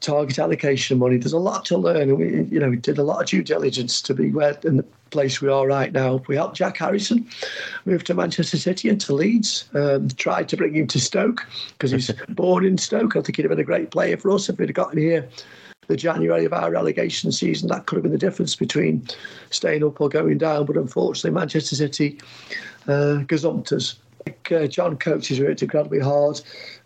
target 0.00 0.38
allocation 0.38 0.98
money. 0.98 1.16
There's 1.16 1.32
a 1.32 1.38
lot 1.38 1.64
to 1.66 1.78
learn, 1.78 2.10
and 2.10 2.18
we 2.18 2.42
you 2.44 2.60
know 2.60 2.70
we 2.70 2.76
did 2.76 2.98
a 2.98 3.02
lot 3.02 3.22
of 3.22 3.28
due 3.28 3.42
diligence 3.42 4.00
to 4.02 4.14
be 4.14 4.30
where 4.30 4.54
the 4.54 4.84
place 5.10 5.40
we 5.40 5.48
are 5.48 5.66
right 5.66 5.92
now. 5.92 6.22
We 6.26 6.36
helped 6.36 6.56
Jack 6.56 6.78
Harrison 6.78 7.28
move 7.84 8.04
to 8.04 8.14
Manchester 8.14 8.56
City 8.56 8.88
and 8.88 9.00
to 9.02 9.14
Leeds. 9.14 9.68
Um, 9.74 10.08
tried 10.08 10.48
to 10.50 10.56
bring 10.56 10.74
him 10.74 10.86
to 10.88 11.00
Stoke 11.00 11.46
because 11.72 11.90
he's 11.90 12.10
born 12.28 12.64
in 12.64 12.78
Stoke. 12.78 13.16
I 13.16 13.20
think 13.20 13.36
he'd 13.36 13.42
have 13.42 13.50
been 13.50 13.60
a 13.60 13.64
great 13.64 13.90
player 13.90 14.16
for 14.16 14.30
us 14.30 14.48
if 14.48 14.58
we'd 14.58 14.68
have 14.68 14.74
gotten 14.74 14.98
here 14.98 15.28
the 15.90 15.96
January 15.96 16.44
of 16.44 16.52
our 16.52 16.70
relegation 16.70 17.32
season. 17.32 17.68
That 17.68 17.86
could 17.86 17.96
have 17.96 18.04
been 18.04 18.12
the 18.12 18.18
difference 18.18 18.54
between 18.54 19.06
staying 19.50 19.84
up 19.84 20.00
or 20.00 20.08
going 20.08 20.38
down. 20.38 20.64
But 20.64 20.76
unfortunately, 20.76 21.32
Manchester 21.32 21.74
City 21.74 22.18
uh, 22.86 23.26
gazumped 23.26 23.72
us. 23.72 23.96
Like, 24.24 24.52
uh, 24.52 24.66
John 24.66 24.96
Coates 24.96 25.28
has 25.28 25.40
worked 25.40 25.62
incredibly 25.62 25.98
hard, 25.98 26.40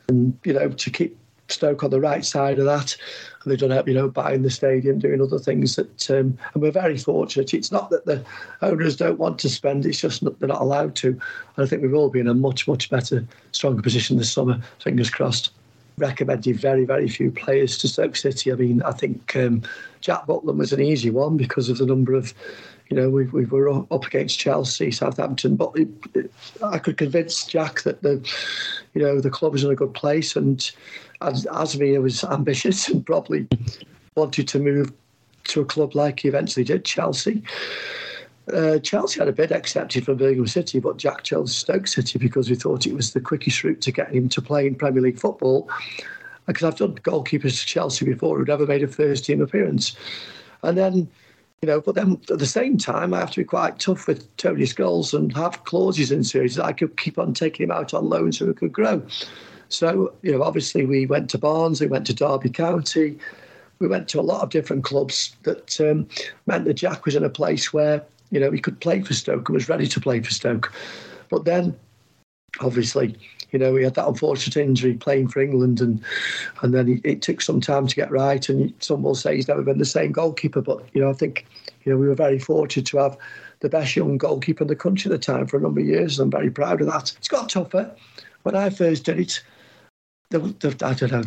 and 0.09 0.39
you 0.45 0.55
know 0.55 0.71
to 0.71 0.91
keep 0.91 1.19
Stoke 1.49 1.85
on 1.85 1.91
the 1.91 2.01
right 2.01 2.25
side 2.25 2.59
of 2.59 2.65
that. 2.65 2.97
They've 3.45 3.59
done 3.59 3.73
it, 3.73 3.87
you 3.87 3.95
know, 3.95 4.09
buying 4.09 4.43
the 4.43 4.51
stadium, 4.51 4.99
doing 4.99 5.21
other 5.21 5.39
things 5.39 5.77
that, 5.77 6.11
um, 6.11 6.39
and 6.55 6.63
we're 6.63 6.71
very 6.71 6.97
fortunate. 6.97 7.55
It's 7.55 7.73
not 7.73 7.91
that 7.91 8.07
the 8.07 8.25
owners 8.63 8.97
don't 8.97 9.19
want 9.19 9.39
to 9.41 9.49
spend; 9.49 9.87
it's 9.87 10.01
just 10.01 10.23
not, 10.23 10.39
they're 10.39 10.49
not 10.49 10.63
allowed 10.63 10.95
to. 10.97 11.09
And 11.09 11.65
I 11.65 11.67
think 11.67 11.83
we've 11.83 11.95
all 11.95 12.11
been 12.11 12.23
in 12.23 12.29
a 12.29 12.35
much, 12.35 12.67
much 12.67 12.91
better, 12.91 13.25
stronger 13.53 13.83
position 13.83 14.17
this 14.17 14.33
summer. 14.33 14.61
Fingers 14.79 15.11
crossed 15.11 15.51
recommended 15.99 16.57
very, 16.57 16.85
very 16.85 17.09
few 17.09 17.31
players 17.31 17.79
to 17.79 17.89
Stoke 17.89 18.17
City. 18.17 18.53
I 18.53 18.57
mean, 18.57 18.83
I 18.83 18.93
think 18.93 19.37
um, 19.37 19.63
Jack 20.01 20.27
Butland 20.27 20.57
was 20.57 20.73
an 20.73 20.81
easy 20.81 21.11
one 21.11 21.37
because 21.37 21.69
of 21.69 21.79
the 21.79 21.87
number 21.87 22.15
of, 22.15 22.35
you 22.89 22.97
know, 22.97 23.09
we, 23.09 23.27
we 23.27 23.45
were 23.45 23.71
up 23.71 24.05
against 24.05 24.39
Chelsea, 24.39 24.91
Southampton, 24.91 25.57
but 25.57 25.73
it, 25.77 25.89
it, 26.15 26.33
I 26.63 26.79
could 26.79 26.97
convince 26.97 27.47
Jack 27.47 27.83
that 27.83 28.03
the, 28.03 28.29
you 28.95 29.03
know, 29.03 29.21
the 29.21 29.31
club 29.31 29.53
was 29.53 29.65
in 29.65 29.71
a 29.71 29.77
good 29.77 29.95
place, 29.95 30.37
and 30.37 30.71
as 31.25 31.47
Asmir 31.47 32.03
was 32.03 32.25
ambitious 32.25 32.89
and 32.89 33.05
probably 33.05 33.49
wanted 34.15 34.49
to 34.49 34.59
move 34.59 34.93
to 35.45 35.61
a 35.61 35.65
club 35.65 35.95
like 35.95 36.21
he 36.21 36.29
eventually 36.29 36.65
did, 36.65 36.85
Chelsea. 36.85 37.43
Uh, 38.53 38.79
Chelsea 38.79 39.19
had 39.19 39.29
a 39.29 39.33
bid 39.33 39.53
accepted 39.53 40.05
from 40.05 40.19
Birmingham 40.19 40.47
City, 40.47 40.79
but 40.79 40.99
Jack 40.99 41.23
chose 41.23 41.55
Stoke 41.55 41.87
City 41.87 42.19
because 42.19 42.51
we 42.51 42.57
thought 42.57 42.87
it 42.87 42.95
was 42.95 43.13
the 43.13 43.21
quickest 43.21 43.65
route 43.65 43.81
to 43.83 43.93
getting 43.93 44.17
him 44.17 44.29
to 44.31 44.43
play 44.43 44.67
in 44.67 44.75
Premier 44.75 45.01
League 45.01 45.19
football. 45.19 45.69
Because 46.47 46.65
I've 46.65 46.77
done 46.77 46.97
goalkeepers 46.97 47.61
to 47.61 47.67
Chelsea 47.67 48.05
before 48.05 48.37
who'd 48.37 48.49
never 48.49 48.67
made 48.67 48.83
a 48.83 48.89
first 48.89 49.25
team 49.25 49.41
appearance. 49.41 49.97
And 50.63 50.77
then, 50.77 51.09
you 51.63 51.67
know, 51.67 51.81
but 51.81 51.95
then 51.95 52.21
at 52.31 52.39
the 52.39 52.47
same 52.47 52.77
time, 52.77 53.15
I 53.15 53.21
have 53.21 53.31
to 53.31 53.41
be 53.41 53.45
quite 53.45 53.79
tough 53.79 54.07
with 54.07 54.35
Tony 54.37 54.65
Scholes 54.65 55.15
and 55.15 55.35
have 55.35 55.65
clauses 55.65 56.13
in 56.13 56.23
series 56.23 56.57
that 56.57 56.67
I 56.67 56.75
could 56.75 56.99
keep 56.99 57.19
on 57.19 57.33
taking 57.33 57.65
him 57.65 57.71
out 57.71 57.95
on 57.95 58.11
loan 58.11 58.31
so 58.33 58.47
he 58.47 58.53
could 58.53 58.73
grow. 58.73 59.03
So, 59.69 60.13
you 60.23 60.33
know, 60.33 60.43
obviously 60.43 60.85
we 60.87 61.07
went 61.07 61.31
to 61.31 61.39
Barnes, 61.39 61.81
we 61.81 61.87
went 61.87 62.07
to 62.07 62.15
Derby 62.15 62.51
County, 62.51 63.19
we 63.79 63.89
went 63.89 64.09
to 64.09 64.21
a 64.21 64.23
lot 64.23 64.43
of 64.43 64.51
different 64.51 64.85
clubs 64.85 65.35
that 65.43 65.81
um, 65.81 66.09
meant 66.47 66.65
that 66.65 66.75
Jack 66.75 67.05
was 67.05 67.17
in 67.17 67.25
a 67.25 67.31
place 67.31 67.73
where 67.73 68.05
you 68.35 68.41
know, 68.41 68.51
he 68.51 68.59
could 68.59 68.81
play 68.81 69.01
for 69.01 69.15
Stoke 69.15 69.49
and 69.49 69.55
was 69.55 69.69
ready 69.69 69.87
to 69.87 70.01
play 70.01 70.21
for 70.21 70.33
Stoke. 70.33 70.73
But 71.31 71.45
then, 71.45 71.79
obviously, 72.61 73.17
you 73.53 73.61
know, 73.61 73.77
he 73.77 73.85
had 73.85 73.95
that 73.95 74.09
unfortunate 74.09 74.57
injury 74.57 74.95
playing 74.95 75.29
for 75.29 75.41
England, 75.41 75.81
and 75.81 76.03
and 76.63 76.75
then 76.75 76.89
he, 76.89 77.01
it 77.05 77.23
took 77.23 77.41
some 77.41 77.61
time 77.61 77.87
to 77.87 77.95
get 77.95 78.11
right. 78.11 78.49
And 78.49 78.75
some 78.81 79.05
will 79.05 79.15
say 79.15 79.37
he's 79.37 79.47
never 79.47 79.63
been 79.63 79.79
the 79.79 79.85
same 79.85 80.11
goalkeeper, 80.11 80.61
but 80.61 80.85
you 80.93 81.01
know, 81.01 81.11
I 81.11 81.13
think 81.13 81.47
you 81.85 81.93
know 81.93 81.99
we 81.99 82.09
were 82.09 82.17
very 82.17 82.41
fortunate 82.41 82.87
to 82.87 82.99
have 82.99 83.17
the 83.61 83.69
best 83.69 83.95
young 83.95 84.19
goalkeeper 84.19 84.65
in 84.65 84.69
the 84.69 84.75
country 84.75 85.09
at 85.09 85.13
the 85.13 85.33
time 85.33 85.47
for 85.47 85.57
a 85.57 85.61
number 85.61 85.81
of 85.81 85.87
years, 85.87 86.19
and 86.19 86.27
I'm 86.27 86.39
very 86.39 86.51
proud 86.51 86.81
of 86.81 86.89
that. 86.89 87.15
It's 87.17 87.29
got 87.29 87.49
tougher. 87.49 87.95
When 88.43 88.57
I 88.57 88.69
first 88.69 89.05
did 89.05 89.21
it, 89.21 89.43
the, 90.39 90.69
the, 90.69 90.87
I 90.87 90.95
don't 90.95 91.13
know, 91.13 91.25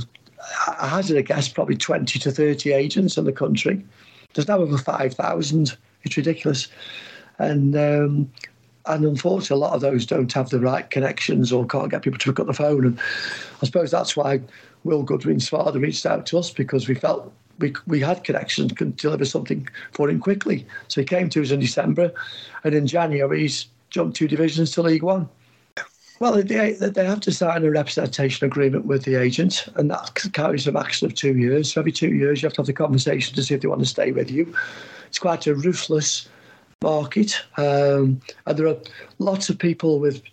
I 0.79 0.87
hazard 0.87 1.17
a 1.17 1.23
guess 1.23 1.47
probably 1.47 1.75
20 1.75 2.19
to 2.19 2.31
30 2.31 2.71
agents 2.71 3.17
in 3.17 3.25
the 3.25 3.31
country. 3.31 3.85
There's 4.33 4.47
now 4.47 4.59
over 4.59 4.77
5,000 4.77 5.77
it's 6.03 6.17
ridiculous. 6.17 6.67
And 7.39 7.75
um, 7.75 8.31
and 8.85 9.03
unfortunately, 9.03 9.55
a 9.55 9.59
lot 9.59 9.73
of 9.73 9.81
those 9.81 10.05
don't 10.05 10.31
have 10.31 10.49
the 10.49 10.59
right 10.59 10.89
connections 10.89 11.51
or 11.51 11.65
can't 11.65 11.91
get 11.91 12.03
people 12.03 12.17
to 12.19 12.31
pick 12.31 12.39
up 12.39 12.47
the 12.47 12.53
phone. 12.53 12.85
And 12.85 12.99
I 13.61 13.65
suppose 13.65 13.91
that's 13.91 14.15
why 14.15 14.39
Will 14.85 15.03
Goodwin's 15.03 15.49
father 15.49 15.79
reached 15.79 16.05
out 16.05 16.25
to 16.27 16.37
us 16.37 16.51
because 16.51 16.87
we 16.87 16.95
felt 16.95 17.31
we, 17.59 17.73
we 17.85 17.99
had 17.99 18.23
connections, 18.23 18.71
could 18.71 18.95
deliver 18.95 19.25
something 19.25 19.67
for 19.91 20.09
him 20.09 20.19
quickly. 20.19 20.65
So 20.87 21.01
he 21.01 21.05
came 21.05 21.27
to 21.29 21.41
us 21.41 21.51
in 21.51 21.59
December, 21.59 22.13
and 22.63 22.73
in 22.73 22.87
January 22.87 23.41
he's 23.41 23.67
jumped 23.89 24.15
two 24.15 24.27
divisions 24.27 24.71
to 24.71 24.81
League 24.83 25.03
One. 25.03 25.27
Well, 26.19 26.41
they, 26.41 26.71
they 26.73 27.05
have 27.05 27.19
to 27.21 27.31
sign 27.31 27.63
a 27.63 27.69
representation 27.69 28.45
agreement 28.45 28.85
with 28.85 29.03
the 29.03 29.15
agent, 29.15 29.67
and 29.75 29.91
that 29.91 30.15
carries 30.33 30.65
a 30.65 30.71
maximum 30.71 31.11
of 31.11 31.15
two 31.15 31.37
years. 31.37 31.73
So 31.73 31.81
every 31.81 31.91
two 31.91 32.13
years, 32.13 32.41
you 32.41 32.47
have 32.47 32.53
to 32.53 32.61
have 32.61 32.67
the 32.67 32.73
conversation 32.73 33.35
to 33.35 33.43
see 33.43 33.53
if 33.53 33.61
they 33.61 33.67
want 33.67 33.81
to 33.81 33.85
stay 33.85 34.11
with 34.11 34.31
you. 34.31 34.53
It's 35.07 35.19
quite 35.19 35.45
a 35.45 35.53
ruthless 35.53 36.27
market, 36.81 37.39
um, 37.57 38.19
and 38.45 38.57
there 38.57 38.67
are 38.67 38.77
lots 39.19 39.49
of 39.49 39.59
people 39.59 39.99
with 39.99 40.23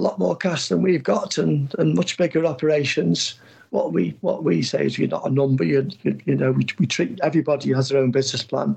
a 0.00 0.02
lot 0.02 0.18
more 0.18 0.36
cash 0.36 0.68
than 0.68 0.82
we've 0.82 1.04
got, 1.04 1.38
and, 1.38 1.72
and 1.78 1.94
much 1.94 2.16
bigger 2.16 2.44
operations. 2.44 3.38
What 3.70 3.92
we 3.92 4.16
what 4.20 4.42
we 4.42 4.62
say 4.62 4.84
is 4.84 4.98
you're 4.98 5.08
not 5.08 5.26
a 5.26 5.30
number. 5.30 5.64
You 5.64 5.88
you, 6.02 6.34
know 6.34 6.50
we, 6.52 6.66
we 6.78 6.86
treat 6.86 7.20
everybody 7.22 7.72
has 7.72 7.88
their 7.88 8.02
own 8.02 8.10
business 8.10 8.42
plan. 8.42 8.76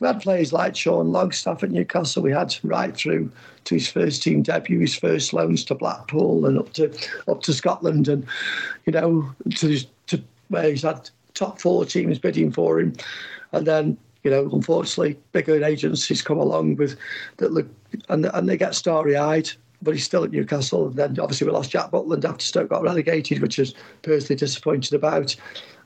We 0.00 0.08
had 0.08 0.20
players 0.20 0.52
like 0.52 0.74
Sean 0.74 1.12
Longstaff 1.12 1.62
at 1.62 1.70
Newcastle. 1.70 2.22
We 2.22 2.32
had 2.32 2.56
right 2.64 2.96
through 2.96 3.30
to 3.64 3.74
his 3.74 3.88
first 3.88 4.22
team 4.22 4.42
debut, 4.42 4.80
his 4.80 4.94
first 4.94 5.32
loans 5.32 5.64
to 5.64 5.74
Blackpool 5.74 6.46
and 6.46 6.58
up 6.58 6.72
to 6.74 6.92
up 7.28 7.42
to 7.42 7.52
Scotland, 7.52 8.08
and 8.08 8.26
you 8.86 8.92
know 8.92 9.30
to 9.56 9.78
to 10.06 10.22
where 10.48 10.70
he's 10.70 10.82
had 10.82 11.10
top 11.34 11.60
four 11.60 11.84
teams 11.84 12.18
bidding 12.18 12.52
for 12.52 12.80
him, 12.80 12.94
and 13.52 13.66
then 13.66 13.96
you 14.22 14.30
know, 14.30 14.48
unfortunately, 14.50 15.18
bigger 15.32 15.62
agencies 15.62 16.22
come 16.22 16.38
along 16.38 16.76
with 16.76 16.96
that 17.36 17.52
look 17.52 17.68
and 18.08 18.26
and 18.26 18.48
they 18.48 18.56
get 18.56 18.74
starry 18.74 19.16
eyed. 19.16 19.50
But 19.82 19.94
he's 19.94 20.04
still 20.04 20.24
at 20.24 20.30
Newcastle. 20.30 20.86
And 20.86 20.96
then 20.96 21.20
obviously 21.20 21.46
we 21.46 21.52
lost 21.52 21.70
Jack 21.70 21.90
Butland 21.90 22.24
after 22.24 22.42
Stoke 22.42 22.70
got 22.70 22.82
relegated, 22.82 23.42
which 23.42 23.58
is 23.58 23.74
personally 24.00 24.38
disappointed 24.38 24.94
about. 24.94 25.36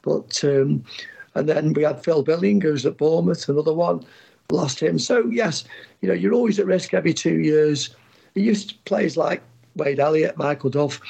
But 0.02 0.44
um, 0.44 0.84
And 1.34 1.48
then 1.48 1.72
we 1.72 1.82
had 1.82 2.02
Phil 2.04 2.22
Billing, 2.22 2.60
who's 2.60 2.86
at 2.86 2.96
Bournemouth, 2.96 3.48
another 3.48 3.72
one, 3.72 4.04
lost 4.50 4.80
him. 4.80 4.98
So, 4.98 5.26
yes, 5.26 5.64
you 6.00 6.08
know, 6.08 6.14
you're 6.14 6.32
always 6.32 6.58
at 6.58 6.66
risk 6.66 6.94
every 6.94 7.12
two 7.12 7.40
years. 7.40 7.94
He 8.34 8.42
used 8.42 8.70
to 8.70 8.74
players 8.86 9.16
like 9.16 9.42
Wade 9.76 10.00
Elliott, 10.00 10.38
Michael 10.38 10.70
Duff, 10.70 11.00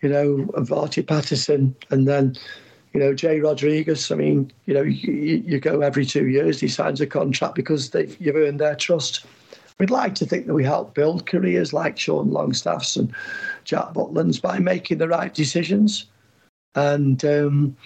you 0.00 0.08
know, 0.08 0.48
and 0.56 0.66
Varty 0.66 1.04
Patterson, 1.04 1.74
and 1.90 2.06
then, 2.06 2.36
you 2.92 3.00
know, 3.00 3.14
Jay 3.14 3.40
Rodriguez. 3.40 4.10
I 4.12 4.14
mean, 4.14 4.52
you 4.66 4.74
know, 4.74 4.82
you, 4.82 5.12
you 5.44 5.58
go 5.58 5.80
every 5.80 6.06
two 6.06 6.28
years, 6.28 6.60
he 6.60 6.68
signs 6.68 7.00
a 7.00 7.06
contract 7.06 7.56
because 7.56 7.90
they've 7.90 8.16
you've 8.20 8.36
earned 8.36 8.60
their 8.60 8.76
trust. 8.76 9.26
We'd 9.80 9.90
like 9.90 10.14
to 10.16 10.26
think 10.26 10.46
that 10.46 10.54
we 10.54 10.62
help 10.62 10.94
build 10.94 11.26
careers 11.26 11.72
like 11.72 11.98
Sean 11.98 12.30
Longstaff's 12.30 12.96
and 12.96 13.12
Jack 13.64 13.92
Butland's 13.92 14.38
by 14.38 14.60
making 14.60 14.98
the 14.98 15.08
right 15.08 15.34
decisions. 15.34 16.06
And 16.76 17.24
um, 17.24 17.76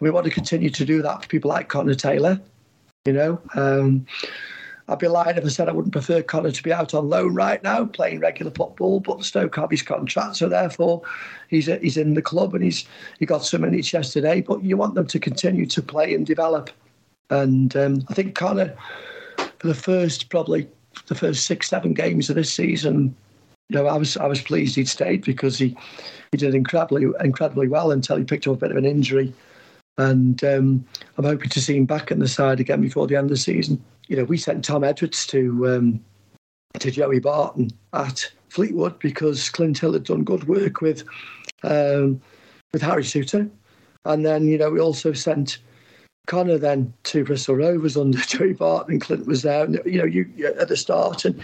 we 0.00 0.10
want 0.10 0.24
to 0.24 0.30
continue 0.30 0.70
to 0.70 0.84
do 0.84 1.02
that 1.02 1.22
for 1.22 1.28
people 1.28 1.50
like 1.50 1.68
Connor 1.68 1.94
Taylor. 1.94 2.40
You 3.06 3.12
know, 3.12 3.38
um, 3.54 4.06
I'd 4.88 4.98
be 4.98 5.08
lying 5.08 5.36
if 5.36 5.44
I 5.44 5.48
said 5.48 5.68
I 5.68 5.72
wouldn't 5.72 5.92
prefer 5.92 6.22
Connor 6.22 6.50
to 6.50 6.62
be 6.62 6.72
out 6.72 6.94
on 6.94 7.10
loan 7.10 7.34
right 7.34 7.62
now, 7.62 7.84
playing 7.84 8.20
regular 8.20 8.50
football, 8.50 9.00
but 9.00 9.24
Stoke 9.24 9.56
have 9.56 9.70
his 9.70 9.82
contract, 9.82 10.36
so 10.36 10.48
therefore 10.48 11.02
he's 11.50 11.66
he's 11.66 11.98
in 11.98 12.14
the 12.14 12.22
club 12.22 12.54
and 12.54 12.64
he's 12.64 12.86
he 13.18 13.26
got 13.26 13.44
some 13.44 13.60
minutes 13.60 13.92
yesterday. 13.92 14.40
But 14.40 14.64
you 14.64 14.78
want 14.78 14.94
them 14.94 15.06
to 15.08 15.18
continue 15.18 15.66
to 15.66 15.82
play 15.82 16.14
and 16.14 16.24
develop. 16.24 16.70
And 17.28 17.76
um, 17.76 18.06
I 18.08 18.14
think 18.14 18.36
Connor, 18.36 18.74
for 19.58 19.68
the 19.68 19.74
first 19.74 20.30
probably 20.30 20.66
the 21.06 21.14
first 21.14 21.44
six 21.44 21.68
seven 21.68 21.92
games 21.92 22.30
of 22.30 22.36
this 22.36 22.54
season, 22.54 23.14
you 23.68 23.76
know, 23.76 23.86
I 23.86 23.98
was 23.98 24.16
I 24.16 24.26
was 24.26 24.40
pleased 24.40 24.76
he'd 24.76 24.88
stayed 24.88 25.24
because 25.24 25.58
he 25.58 25.76
he 26.30 26.38
did 26.38 26.54
incredibly 26.54 27.06
incredibly 27.20 27.68
well 27.68 27.90
until 27.90 28.16
he 28.16 28.24
picked 28.24 28.46
up 28.46 28.54
a 28.54 28.60
bit 28.60 28.70
of 28.70 28.78
an 28.78 28.86
injury 28.86 29.34
and 29.98 30.42
um, 30.44 30.84
I'm 31.16 31.24
hoping 31.24 31.50
to 31.50 31.60
see 31.60 31.76
him 31.76 31.86
back 31.86 32.10
in 32.10 32.18
the 32.18 32.28
side 32.28 32.60
again 32.60 32.80
before 32.80 33.06
the 33.06 33.16
end 33.16 33.26
of 33.26 33.30
the 33.30 33.36
season. 33.36 33.82
You 34.08 34.16
know, 34.16 34.24
we 34.24 34.36
sent 34.36 34.64
Tom 34.64 34.84
Edwards 34.84 35.26
to 35.28 35.68
um, 35.68 36.04
to 36.78 36.90
Joey 36.90 37.20
Barton 37.20 37.70
at 37.92 38.30
Fleetwood 38.48 38.98
because 38.98 39.48
Clint 39.48 39.78
Hill 39.78 39.92
had 39.92 40.04
done 40.04 40.24
good 40.24 40.44
work 40.44 40.80
with 40.80 41.04
um, 41.62 42.20
with 42.72 42.82
Harry 42.82 43.04
Souttar, 43.04 43.48
and 44.04 44.26
then 44.26 44.48
you 44.48 44.58
know 44.58 44.70
we 44.70 44.80
also 44.80 45.12
sent 45.12 45.58
Connor 46.26 46.58
then 46.58 46.92
to 47.04 47.24
Bristol 47.24 47.56
Rovers 47.56 47.96
under 47.96 48.18
Joey 48.26 48.52
Barton, 48.52 48.92
and 48.92 49.00
Clint 49.00 49.26
was 49.26 49.42
there. 49.42 49.64
And, 49.64 49.80
you 49.84 49.98
know, 49.98 50.04
you 50.04 50.26
at 50.58 50.68
the 50.68 50.76
start, 50.76 51.24
and 51.24 51.42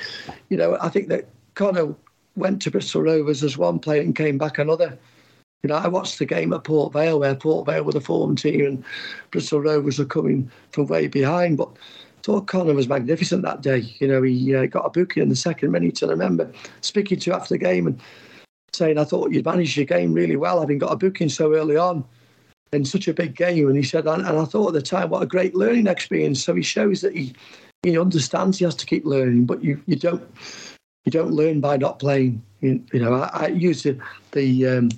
you 0.48 0.56
know 0.56 0.77
I 0.81 0.89
think 0.89 1.09
that 1.09 1.28
Connor 1.55 1.94
went 2.36 2.62
to 2.62 2.70
Bristol 2.70 3.02
Rovers 3.02 3.43
as 3.43 3.59
one 3.59 3.78
player 3.78 4.02
and 4.02 4.14
came 4.14 4.39
back 4.39 4.59
another. 4.59 4.98
You 5.62 5.69
know, 5.69 5.77
I 5.77 5.89
watched 5.89 6.19
the 6.19 6.24
game 6.24 6.53
at 6.53 6.65
Port 6.65 6.93
Vale 6.93 7.20
where 7.20 7.35
Port 7.35 7.66
Vale 7.66 7.85
were 7.85 7.93
the 7.93 8.01
form 8.01 8.35
team 8.35 8.65
and 8.65 8.85
Bristol 9.31 9.61
Rovers 9.61 9.99
were 9.99 10.07
coming 10.07 10.51
from 10.70 10.87
way 10.87 11.07
behind. 11.07 11.59
But 11.59 11.69
I 11.69 12.23
thought 12.23 12.47
Connor 12.47 12.74
was 12.74 12.89
magnificent 12.89 13.43
that 13.43 13.61
day. 13.61 13.78
You 13.99 14.09
know, 14.09 14.23
he 14.23 14.55
uh, 14.55 14.66
got 14.66 14.87
a 14.87 14.91
booking 14.91 15.23
in 15.23 15.28
the 15.28 15.37
second 15.37 15.70
minute. 15.70 16.01
And 16.01 16.11
I 16.11 16.15
remember 16.15 16.51
speaking 16.81 17.19
to 17.20 17.35
after 17.35 17.55
the 17.55 17.59
game 17.59 17.87
and 17.87 18.01
saying, 18.73 18.99
I 18.99 19.05
thought 19.05 19.32
you'd 19.32 19.45
managed 19.45 19.77
your 19.77 19.87
game 19.87 20.15
really 20.15 20.37
well, 20.37 20.61
having 20.61 20.78
got 20.78 20.93
a 20.93 20.97
booking 20.97 21.28
so 21.28 21.55
early 21.55 21.77
on 21.77 22.05
in 22.73 22.85
such 22.85 23.09
a 23.09 23.15
big 23.15 23.37
game. 23.37 23.69
And 23.69 23.77
he 23.77 23.82
said, 23.82 24.07
and, 24.07 24.27
I 24.27 24.45
thought 24.45 24.69
at 24.69 24.74
the 24.74 24.82
time, 24.82 25.11
what 25.11 25.23
a 25.23 25.27
great 25.27 25.55
learning 25.55 25.89
experience. 25.89 26.43
So 26.43 26.55
he 26.55 26.62
shows 26.62 27.03
that 27.03 27.15
he, 27.15 27.35
he 27.82 27.99
understands 27.99 28.59
he 28.59 28.65
has 28.65 28.77
to 28.77 28.87
keep 28.87 29.05
learning, 29.05 29.45
but 29.45 29.62
you, 29.62 29.82
you 29.87 29.97
don't 29.97 30.23
you 31.05 31.12
don't 31.12 31.32
learn 31.32 31.61
by 31.61 31.77
not 31.77 31.99
playing. 31.99 32.43
You, 32.61 32.82
you 32.93 33.01
know, 33.01 33.15
I, 33.15 33.45
I 33.45 33.47
use 33.49 33.82
the, 33.82 33.99
the 34.32 34.66
um, 34.66 34.91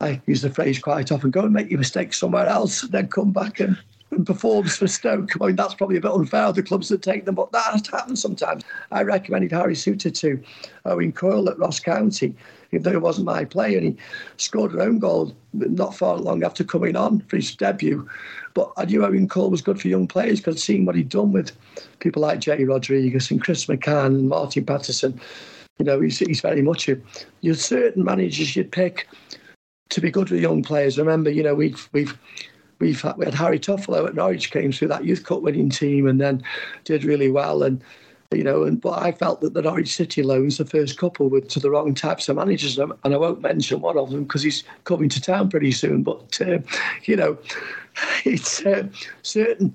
I 0.00 0.20
use 0.26 0.42
the 0.42 0.50
phrase 0.50 0.78
quite 0.78 1.10
often 1.10 1.32
go 1.32 1.40
and 1.40 1.52
make 1.52 1.70
your 1.70 1.80
mistakes 1.80 2.18
somewhere 2.18 2.46
else, 2.46 2.84
and 2.84 2.92
then 2.92 3.08
come 3.08 3.32
back 3.32 3.58
and, 3.58 3.76
and 4.12 4.24
performs 4.24 4.76
for 4.76 4.86
Stoke. 4.86 5.30
I 5.40 5.46
mean, 5.46 5.56
that's 5.56 5.74
probably 5.74 5.96
a 5.96 6.00
bit 6.00 6.12
unfair, 6.12 6.52
the 6.52 6.62
clubs 6.62 6.88
that 6.88 7.02
take 7.02 7.24
them, 7.24 7.34
but 7.34 7.50
that 7.50 7.84
happens 7.90 8.22
sometimes. 8.22 8.62
I 8.92 9.02
recommended 9.02 9.50
Harry 9.50 9.74
Souttar 9.74 10.16
to 10.20 10.40
Owen 10.84 11.10
Coyle 11.10 11.48
at 11.48 11.58
Ross 11.58 11.80
County, 11.80 12.32
even 12.70 12.84
though 12.84 12.92
he 12.92 12.96
wasn't 12.96 13.26
my 13.26 13.44
player, 13.44 13.78
and 13.78 13.88
he 13.88 13.96
scored 14.36 14.72
an 14.72 14.80
own 14.80 15.00
goal 15.00 15.34
not 15.52 15.96
far 15.96 16.16
long 16.16 16.44
after 16.44 16.62
coming 16.62 16.94
on 16.94 17.18
for 17.22 17.34
his 17.34 17.56
debut. 17.56 18.08
But 18.54 18.72
I 18.76 18.84
knew 18.84 19.04
Owen 19.04 19.26
Coyle 19.26 19.50
was 19.50 19.62
good 19.62 19.80
for 19.80 19.88
young 19.88 20.06
players 20.06 20.38
because 20.38 20.62
seeing 20.62 20.84
what 20.84 20.94
he'd 20.94 21.08
done 21.08 21.32
with 21.32 21.50
people 21.98 22.22
like 22.22 22.38
Jay 22.38 22.62
Rodriguez 22.62 23.32
and 23.32 23.42
Chris 23.42 23.66
McCann 23.66 24.06
and 24.06 24.28
Martin 24.28 24.64
Paterson, 24.64 25.20
you 25.80 25.84
know, 25.84 26.00
he's, 26.00 26.20
he's 26.20 26.40
very 26.40 26.62
much 26.62 26.88
a. 26.88 27.00
You're 27.40 27.56
certain 27.56 28.04
managers 28.04 28.54
you'd 28.54 28.70
pick 28.70 29.08
to 29.90 30.00
be 30.00 30.10
good 30.10 30.30
with 30.30 30.40
young 30.40 30.62
players. 30.62 30.98
Remember, 30.98 31.30
you 31.30 31.42
know, 31.42 31.54
we've 31.54 31.88
we've 31.92 32.16
we've 32.78 33.00
had, 33.00 33.16
we 33.16 33.24
had 33.24 33.34
Harry 33.34 33.58
Toffolo 33.58 34.06
at 34.06 34.14
Norwich 34.14 34.50
came 34.50 34.72
through 34.72 34.88
that 34.88 35.04
youth 35.04 35.24
cup 35.24 35.42
winning 35.42 35.70
team 35.70 36.06
and 36.06 36.20
then 36.20 36.42
did 36.84 37.04
really 37.04 37.30
well 37.30 37.62
and 37.62 37.82
you 38.30 38.44
know 38.44 38.64
and 38.64 38.80
but 38.80 39.02
I 39.02 39.12
felt 39.12 39.40
that 39.40 39.54
the 39.54 39.62
Norwich 39.62 39.94
City 39.94 40.22
loans 40.22 40.58
the 40.58 40.64
first 40.64 40.98
couple 40.98 41.28
were 41.28 41.40
to 41.40 41.60
the 41.60 41.70
wrong 41.70 41.94
types 41.94 42.28
of 42.28 42.36
managers 42.36 42.78
and 42.78 42.92
I 43.04 43.16
won't 43.16 43.40
mention 43.40 43.80
one 43.80 43.96
of 43.96 44.10
them 44.10 44.24
because 44.24 44.42
he's 44.42 44.64
coming 44.84 45.08
to 45.08 45.20
town 45.20 45.48
pretty 45.48 45.72
soon 45.72 46.02
but 46.02 46.40
uh, 46.40 46.58
you 47.04 47.16
know 47.16 47.38
it's 48.24 48.64
uh, 48.64 48.86
certain 49.22 49.74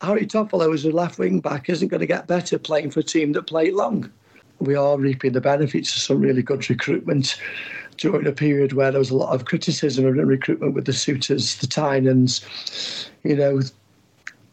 Harry 0.00 0.26
Toffolo 0.26 0.72
as 0.72 0.84
a 0.84 0.92
left 0.92 1.18
wing 1.18 1.40
back 1.40 1.68
isn't 1.68 1.88
going 1.88 2.00
to 2.00 2.06
get 2.06 2.26
better 2.26 2.58
playing 2.58 2.90
for 2.90 3.00
a 3.00 3.04
team 3.04 3.32
that 3.32 3.42
play 3.42 3.70
long 3.70 4.10
we 4.60 4.74
are 4.74 4.98
reaping 4.98 5.32
the 5.32 5.40
benefits 5.40 5.94
of 5.96 6.02
some 6.02 6.20
really 6.20 6.42
good 6.42 6.68
recruitment 6.70 7.40
during 8.00 8.26
a 8.26 8.32
period 8.32 8.72
where 8.72 8.90
there 8.90 8.98
was 8.98 9.10
a 9.10 9.16
lot 9.16 9.34
of 9.34 9.44
criticism 9.44 10.06
of 10.06 10.14
recruitment 10.14 10.74
with 10.74 10.86
the 10.86 10.92
Souttars, 10.92 11.56
the 11.56 11.66
Tymons, 11.66 13.10
you 13.22 13.36
know, 13.36 13.60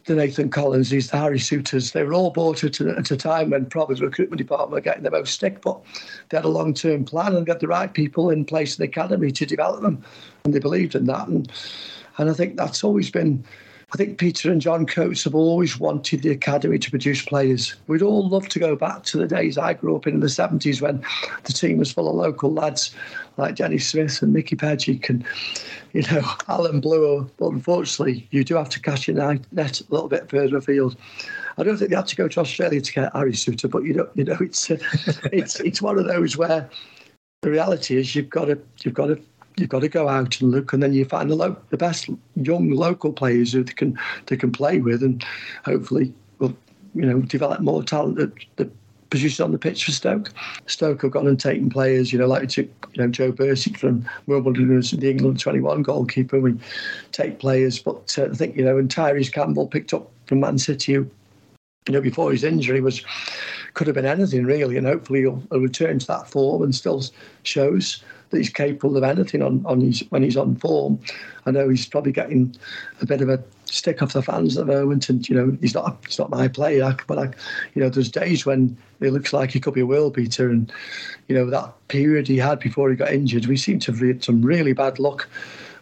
the 0.03 0.15
Nathan 0.15 0.49
Collinses, 0.49 1.09
the 1.09 1.17
Harry 1.17 1.39
Souttars. 1.39 1.93
They 1.93 2.03
were 2.03 2.13
all 2.13 2.29
bought 2.29 2.65
at 2.65 2.81
at 2.81 3.09
a 3.09 3.15
time 3.15 3.51
when 3.51 3.65
probably 3.65 3.95
the 3.95 4.05
recruitment 4.05 4.37
department 4.37 4.71
were 4.71 4.81
getting 4.81 5.03
the 5.03 5.11
most 5.11 5.33
stick, 5.33 5.61
but 5.61 5.81
they 6.29 6.37
had 6.37 6.45
a 6.45 6.49
long 6.49 6.73
term 6.73 7.05
plan 7.05 7.35
and 7.35 7.45
got 7.45 7.61
the 7.61 7.67
right 7.67 7.93
people 7.93 8.29
in 8.29 8.43
place 8.43 8.77
in 8.77 8.83
the 8.83 8.89
academy 8.89 9.31
to 9.31 9.45
develop 9.45 9.81
them. 9.81 10.03
And 10.43 10.53
they 10.53 10.59
believed 10.59 10.93
in 10.93 11.05
that. 11.05 11.29
And, 11.29 11.49
and 12.17 12.29
I 12.29 12.33
think 12.33 12.57
that's 12.57 12.83
always 12.83 13.09
been 13.09 13.45
I 13.93 13.95
think 13.95 14.17
Peter 14.17 14.51
and 14.51 14.59
John 14.59 14.85
Coates 14.85 15.23
have 15.23 15.33
always 15.33 15.79
wanted 15.79 16.21
the 16.21 16.31
academy 16.31 16.77
to 16.77 16.89
produce 16.89 17.21
players. 17.21 17.73
We'd 17.87 18.01
all 18.01 18.27
love 18.27 18.49
to 18.49 18.59
go 18.59 18.75
back 18.75 19.03
to 19.03 19.17
the 19.17 19.27
days 19.27 19.57
I 19.57 19.73
grew 19.73 19.95
up 19.95 20.05
in, 20.05 20.15
in 20.15 20.19
the 20.19 20.27
70s 20.27 20.81
when 20.81 21.01
the 21.45 21.53
team 21.53 21.77
was 21.77 21.93
full 21.93 22.09
of 22.09 22.15
local 22.15 22.51
lads 22.51 22.93
like 23.37 23.55
Denis 23.55 23.87
Smith 23.87 24.21
and 24.21 24.33
Mickey 24.33 24.57
Pejic 24.57 25.09
and, 25.09 25.23
you 25.93 26.01
know, 26.11 26.21
Alan 26.49 26.81
Bloor. 26.81 27.29
But 27.37 27.53
unfortunately, 27.53 28.27
you 28.31 28.43
do 28.43 28.55
have 28.55 28.67
to 28.69 28.81
cast 28.81 29.07
your 29.07 29.15
net 29.15 29.79
a 29.79 29.85
little 29.89 30.09
bit 30.09 30.29
further 30.29 30.57
afield. 30.57 30.97
I 31.57 31.63
don't 31.63 31.77
think 31.77 31.89
they 31.89 31.95
had 31.95 32.07
to 32.07 32.15
go 32.17 32.27
to 32.27 32.41
Australia 32.41 32.81
to 32.81 32.91
get 32.91 33.15
Harry 33.15 33.31
Souttar, 33.31 33.71
but 33.71 33.83
you 33.83 33.93
know, 33.93 34.09
you 34.15 34.25
know, 34.25 34.37
it's 34.41 34.69
uh, 34.69 34.77
it's 35.31 35.61
it's 35.61 35.81
one 35.81 35.97
of 35.97 36.05
those 36.05 36.35
where 36.35 36.69
the 37.41 37.49
reality 37.49 37.97
is 37.97 38.15
you've 38.15 38.29
got 38.29 38.45
to 38.45 38.59
you've 38.83 38.93
got 38.93 39.07
to 39.07 39.21
you've 39.57 39.69
got 39.69 39.81
to 39.81 39.89
go 39.89 40.07
out 40.07 40.39
and 40.39 40.51
look, 40.51 40.71
and 40.71 40.81
then 40.81 40.93
you 40.93 41.03
find 41.03 41.29
the, 41.29 41.35
lo- 41.35 41.57
the 41.69 41.77
best 41.77 42.09
young 42.35 42.69
local 42.71 43.11
players 43.11 43.53
who 43.53 43.63
they 43.63 43.73
can 43.73 43.99
they 44.27 44.37
can 44.37 44.51
play 44.51 44.79
with, 44.79 45.03
and 45.03 45.23
hopefully 45.65 46.13
will 46.39 46.55
you 46.95 47.05
know 47.05 47.19
develop 47.21 47.59
more 47.61 47.83
talent 47.83 48.17
that, 48.17 48.31
that 48.57 48.71
produces 49.09 49.39
on 49.39 49.51
the 49.51 49.57
pitch 49.57 49.85
for 49.85 49.91
Stoke. 49.91 50.31
Stoke 50.67 51.01
have 51.01 51.11
gone 51.11 51.27
and 51.27 51.39
taken 51.39 51.69
players, 51.69 52.11
you 52.11 52.19
know, 52.19 52.27
like 52.27 52.41
we 52.41 52.47
took 52.47 52.67
you 52.93 53.01
know 53.01 53.09
Joe 53.09 53.31
Bursik 53.31 53.77
from 53.77 54.07
Wimbledon, 54.27 54.79
the 54.79 55.09
England 55.09 55.39
21 55.39 55.81
goalkeeper. 55.83 56.39
We 56.39 56.57
take 57.11 57.39
players, 57.39 57.79
but 57.79 58.15
uh, 58.17 58.25
I 58.25 58.35
think 58.35 58.55
you 58.55 58.63
know, 58.63 58.77
and 58.77 58.89
Tyrese 58.89 59.33
Campbell 59.33 59.67
picked 59.67 59.93
up 59.93 60.09
from 60.27 60.39
Man 60.39 60.59
City, 60.59 60.93
who 60.93 61.09
you 61.87 61.93
know 61.93 62.01
before 62.01 62.31
his 62.31 62.43
injury 62.43 62.81
was 62.81 63.03
could 63.73 63.87
have 63.87 63.95
been 63.95 64.05
anything 64.05 64.45
really, 64.45 64.77
and 64.77 64.85
hopefully 64.85 65.21
he'll, 65.21 65.41
he'll 65.49 65.61
return 65.61 65.99
to 65.99 66.07
that 66.07 66.29
form 66.29 66.61
and 66.61 66.75
still 66.75 67.03
shows 67.43 68.03
that 68.29 68.37
he's 68.37 68.49
capable 68.49 68.97
of 68.97 69.03
anything 69.03 69.41
on, 69.41 69.65
on 69.65 69.81
his, 69.81 70.01
when 70.09 70.23
he's 70.23 70.37
on 70.37 70.55
form. 70.55 70.99
I 71.45 71.51
know 71.51 71.69
he's 71.69 71.85
probably 71.85 72.11
getting 72.11 72.55
a 73.01 73.05
bit 73.05 73.21
of 73.21 73.29
a 73.29 73.43
stick 73.65 74.01
off 74.01 74.13
the 74.13 74.21
fans 74.21 74.57
at 74.57 74.67
the 74.67 74.73
moment, 74.73 75.09
and 75.09 75.27
you 75.27 75.35
know 75.35 75.57
he's 75.61 75.73
not 75.73 75.97
he's 76.05 76.19
not 76.19 76.29
my 76.29 76.47
player, 76.47 76.95
but 77.07 77.17
I, 77.17 77.25
you 77.73 77.81
know 77.81 77.89
there's 77.89 78.11
days 78.11 78.45
when 78.45 78.77
it 78.99 79.11
looks 79.11 79.33
like 79.33 79.51
he 79.51 79.59
could 79.59 79.73
be 79.73 79.81
a 79.81 79.85
world 79.85 80.13
beater, 80.13 80.49
and 80.49 80.71
you 81.27 81.35
know 81.35 81.49
that 81.49 81.73
period 81.87 82.27
he 82.27 82.37
had 82.37 82.59
before 82.59 82.89
he 82.89 82.95
got 82.95 83.13
injured, 83.13 83.45
we 83.45 83.57
seem 83.57 83.79
to 83.79 83.91
have 83.91 84.01
had 84.01 84.23
some 84.23 84.41
really 84.41 84.73
bad 84.73 84.99
luck 84.99 85.27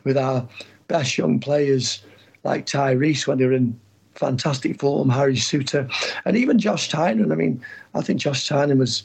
with 0.03 0.17
our 0.17 0.47
best 0.87 1.17
young 1.17 1.39
players 1.39 2.03
like 2.43 2.65
Tyrese 2.65 3.25
when 3.25 3.39
they 3.39 3.45
were 3.45 3.53
in 3.53 3.79
fantastic 4.13 4.79
form, 4.79 5.09
Harry 5.09 5.35
Souttar, 5.35 5.91
and 6.25 6.37
even 6.37 6.59
Josh 6.59 6.89
Tymon. 6.89 7.31
I 7.31 7.35
mean, 7.35 7.63
I 7.95 8.01
think 8.01 8.19
Josh 8.19 8.47
Tymon 8.47 8.77
was 8.77 9.03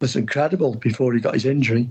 was 0.00 0.16
incredible 0.16 0.74
before 0.74 1.14
he 1.14 1.20
got 1.20 1.34
his 1.34 1.46
injury 1.46 1.88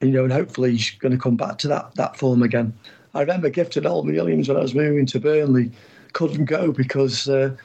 you 0.00 0.10
know, 0.10 0.24
and 0.24 0.32
hopefully 0.32 0.72
he's 0.72 0.90
going 0.90 1.12
to 1.12 1.18
come 1.18 1.36
back 1.36 1.58
to 1.58 1.68
that 1.68 1.94
that 1.96 2.16
form 2.16 2.42
again. 2.42 2.72
I 3.14 3.20
remember 3.20 3.50
Gifton 3.50 3.82
Noel-Williams 3.82 4.48
when 4.48 4.56
I 4.56 4.60
was 4.60 4.74
moving 4.74 5.06
to 5.06 5.20
Burnley, 5.20 5.70
couldn't 6.12 6.44
go 6.44 6.72
because 6.72 7.28
uh, 7.28 7.56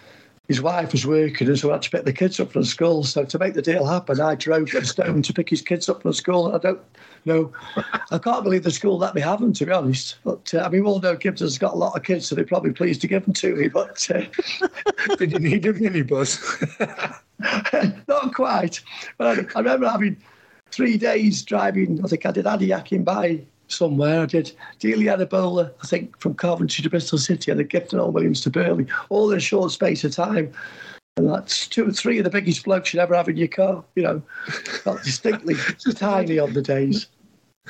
his 0.47 0.61
wife 0.61 0.91
was 0.91 1.05
working 1.05 1.47
and 1.47 1.57
so 1.57 1.69
I 1.69 1.73
had 1.73 1.81
to 1.83 1.89
pick 1.89 2.05
the 2.05 2.13
kids 2.13 2.39
up 2.39 2.51
from 2.51 2.63
school. 2.63 3.03
So 3.03 3.23
to 3.23 3.39
make 3.39 3.53
the 3.53 3.61
deal 3.61 3.85
happen, 3.85 4.19
I 4.19 4.35
drove 4.35 4.71
to 4.71 4.85
Stone 4.85 5.21
to 5.23 5.33
pick 5.33 5.49
his 5.49 5.61
kids 5.61 5.87
up 5.89 6.01
from 6.01 6.13
school. 6.13 6.53
I 6.53 6.57
don't 6.57 6.81
know, 7.25 7.51
I 8.11 8.17
can't 8.17 8.43
believe 8.43 8.63
the 8.63 8.71
school 8.71 8.97
let 8.97 9.15
me 9.15 9.21
have 9.21 9.39
them, 9.39 9.53
to 9.53 9.65
be 9.65 9.71
honest. 9.71 10.17
But 10.23 10.53
uh, 10.53 10.59
I 10.59 10.69
mean, 10.69 10.83
we 10.83 10.89
all 10.89 10.99
know 10.99 11.15
Gifton's 11.15 11.57
got 11.57 11.73
a 11.73 11.77
lot 11.77 11.95
of 11.95 12.03
kids, 12.03 12.27
so 12.27 12.35
they're 12.35 12.45
probably 12.45 12.71
pleased 12.71 13.01
to 13.01 13.07
give 13.07 13.23
them 13.23 13.33
to 13.35 13.55
me. 13.55 13.67
But 13.69 14.09
uh, 14.13 15.15
did 15.17 15.31
you 15.31 15.39
need 15.39 15.65
a 15.65 15.73
minibus? 15.73 16.39
not 18.07 18.33
quite. 18.33 18.81
But 19.17 19.27
I, 19.27 19.41
I 19.55 19.59
remember 19.59 19.89
having 19.89 20.17
three 20.73 20.97
days 20.97 21.43
driving, 21.43 22.03
I 22.03 22.07
think 22.07 22.25
I 22.25 22.31
did 22.31 22.47
Ade 22.47 22.69
Akinbiyi 22.69 23.45
somewhere. 23.67 24.21
I 24.21 24.25
did 24.25 24.51
Dele 24.79 25.05
Adebola, 25.05 25.71
I 25.81 25.87
think, 25.87 26.19
from 26.19 26.33
Coventry 26.33 26.81
to 26.81 26.89
Bristol 26.89 27.19
City, 27.19 27.51
and 27.51 27.59
the 27.59 27.65
Gifton 27.65 27.93
Noel-Williams 27.93 28.41
to 28.41 28.49
Burnley, 28.49 28.87
all 29.09 29.31
in 29.31 29.37
a 29.37 29.41
short 29.41 29.71
space 29.71 30.03
of 30.03 30.13
time. 30.13 30.51
And 31.17 31.29
that's 31.29 31.67
two 31.67 31.87
or 31.87 31.91
three 31.91 32.17
of 32.17 32.23
the 32.23 32.31
biggest 32.31 32.65
blokes 32.65 32.91
you'd 32.91 32.99
ever 32.99 33.15
have 33.15 33.29
in 33.29 33.37
your 33.37 33.47
car, 33.47 33.83
you 33.95 34.01
know, 34.01 34.21
not 34.85 35.03
distinctly 35.03 35.55
tiny 35.95 36.39
on 36.39 36.53
the 36.53 36.61
days. 36.61 37.07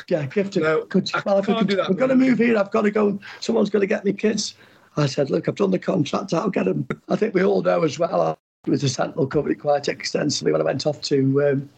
Yeah, 0.07 0.25
Gifton. 0.25 0.61
No, 0.61 0.85
could, 0.85 1.09
well, 1.25 1.39
if 1.39 1.45
could, 1.45 1.79
I'm 1.79 1.97
going 1.97 2.09
to 2.09 2.15
move 2.15 2.37
here, 2.39 2.57
I've 2.57 2.71
got 2.71 2.83
to 2.83 2.91
go, 2.91 3.19
someone's 3.41 3.69
going 3.69 3.81
to 3.81 3.87
get 3.87 4.05
me 4.05 4.13
kids. 4.13 4.55
I 4.95 5.07
said, 5.07 5.29
look, 5.29 5.49
I've 5.49 5.55
done 5.55 5.71
the 5.71 5.79
contract, 5.79 6.33
I'll 6.33 6.49
get 6.49 6.65
them. 6.65 6.87
I 7.09 7.17
think 7.17 7.33
we 7.33 7.43
all 7.43 7.61
know 7.61 7.83
as 7.83 7.99
well, 7.99 8.21
I 8.21 8.69
was 8.69 8.83
a 8.83 8.89
Sentinel 8.89 9.27
covered 9.27 9.51
it 9.51 9.59
quite 9.59 9.89
extensively 9.89 10.53
when 10.53 10.61
I 10.61 10.65
went 10.65 10.85
off 10.85 11.01
to 11.01 11.49
um, 11.49 11.69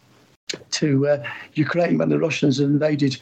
to 0.70 1.08
uh, 1.08 1.22
Ukraine 1.54 1.98
when 1.98 2.08
the 2.08 2.18
Russians 2.18 2.60
invaded 2.60 3.18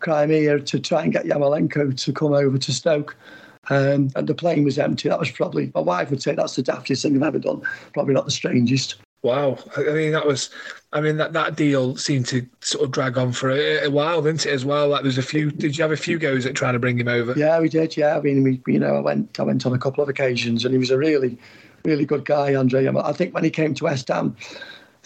Crimea 0.00 0.60
to 0.60 0.78
try 0.78 1.02
and 1.02 1.12
get 1.12 1.24
Yarmolenko 1.24 2.00
to 2.04 2.12
come 2.12 2.32
over 2.32 2.58
to 2.58 2.72
Stoke. 2.72 3.16
Um, 3.70 4.10
and 4.16 4.26
the 4.26 4.34
plane 4.34 4.64
was 4.64 4.78
empty. 4.78 5.08
That 5.08 5.18
was 5.18 5.30
probably, 5.30 5.70
my 5.74 5.80
wife 5.80 6.10
would 6.10 6.22
say 6.22 6.34
that's 6.34 6.56
the 6.56 6.62
daftest 6.62 7.02
thing 7.02 7.16
I've 7.16 7.22
ever 7.22 7.38
done. 7.38 7.62
Probably 7.92 8.14
not 8.14 8.24
the 8.24 8.30
strangest. 8.30 8.96
Wow. 9.22 9.58
I 9.76 9.90
mean, 9.90 10.12
that 10.12 10.26
was, 10.26 10.48
I 10.92 11.00
mean, 11.00 11.16
that, 11.16 11.32
that 11.32 11.56
deal 11.56 11.96
seemed 11.96 12.26
to 12.26 12.46
sort 12.60 12.84
of 12.84 12.92
drag 12.92 13.18
on 13.18 13.32
for 13.32 13.50
a, 13.50 13.84
a 13.84 13.90
while, 13.90 14.22
didn't 14.22 14.46
it, 14.46 14.52
as 14.52 14.64
well? 14.64 14.88
Like, 14.88 15.02
there's 15.02 15.18
a 15.18 15.22
few, 15.22 15.50
did 15.50 15.76
you 15.76 15.82
have 15.82 15.92
a 15.92 15.96
few 15.96 16.18
goes 16.18 16.46
at 16.46 16.54
trying 16.54 16.74
to 16.74 16.78
bring 16.78 16.98
him 16.98 17.08
over? 17.08 17.34
Yeah, 17.36 17.60
we 17.60 17.68
did. 17.68 17.96
Yeah. 17.96 18.16
I 18.16 18.20
mean, 18.20 18.42
we, 18.42 18.62
you 18.66 18.78
know, 18.78 18.94
I 18.94 19.00
went, 19.00 19.38
I 19.38 19.42
went 19.42 19.66
on 19.66 19.74
a 19.74 19.78
couple 19.78 20.02
of 20.02 20.08
occasions 20.08 20.64
and 20.64 20.72
he 20.72 20.78
was 20.78 20.90
a 20.90 20.96
really, 20.96 21.36
really 21.84 22.06
good 22.06 22.24
guy, 22.24 22.54
Andre. 22.54 22.86
I 22.86 23.12
think 23.12 23.34
when 23.34 23.44
he 23.44 23.50
came 23.50 23.74
to 23.74 23.84
West 23.84 24.08
Ham, 24.08 24.36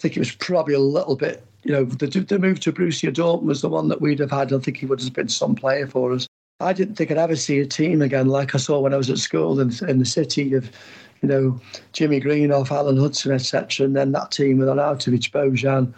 think 0.03 0.17
it 0.17 0.21
was 0.21 0.33
probably 0.33 0.75
a 0.75 0.81
little 0.81 1.17
bit 1.17 1.45
you 1.65 1.73
know, 1.73 1.85
the, 1.85 2.07
the 2.07 2.39
move 2.39 2.61
to 2.61 2.73
Borussia 2.73 3.13
Dortmund 3.13 3.45
was 3.45 3.63
the 3.63 3.69
one 3.69 3.89
that 3.89 4.01
we'd 4.01 4.19
have 4.19 4.31
had. 4.31 4.53
I 4.53 4.59
think 4.59 4.79
he 4.79 4.87
would 4.87 5.01
have 5.01 5.13
been 5.13 5.29
some 5.29 5.55
player 5.55 5.87
for 5.87 6.13
us. 6.13 6.27
I 6.61 6.73
didn't 6.73 6.97
think 6.97 7.11
I'd 7.11 7.19
ever 7.19 7.37
see 7.37 7.61
a 7.61 7.67
team 7.67 8.03
again 8.03 8.29
like 8.29 8.55
I 8.55 8.59
saw 8.59 8.81
when 8.81 8.95
I 8.95 8.97
was 8.97 9.11
at 9.11 9.19
school 9.19 9.61
in, 9.61 9.73
in 9.89 9.99
the 9.99 10.05
city 10.05 10.55
of, 10.55 10.71
you 11.21 11.29
know, 11.29 11.61
Jimmy 11.93 12.21
Greenhoff, 12.21 12.71
Alan 12.71 12.97
Hudson, 12.97 13.33
etc. 13.33 13.87
And 13.87 13.97
then 13.97 14.13
that 14.13 14.33
team 14.33 14.59
with 14.59 14.69
Arnautovic, 14.69 15.31
Bojan, 15.31 15.93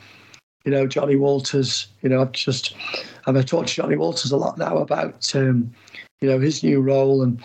you 0.64 0.70
know, 0.70 0.86
Johnny 0.86 1.16
Walters. 1.16 1.88
You 2.02 2.10
know, 2.10 2.20
I've 2.20 2.32
just, 2.32 2.74
I've 3.26 3.44
talked 3.46 3.68
to 3.68 3.74
Johnny 3.74 3.96
Walters 3.96 4.32
a 4.32 4.36
lot 4.36 4.58
now 4.58 4.78
about, 4.78 5.34
um, 5.34 5.72
you 6.20 6.28
know, 6.28 6.40
his 6.40 6.62
new 6.62 6.80
role 6.80 7.22
and 7.22 7.42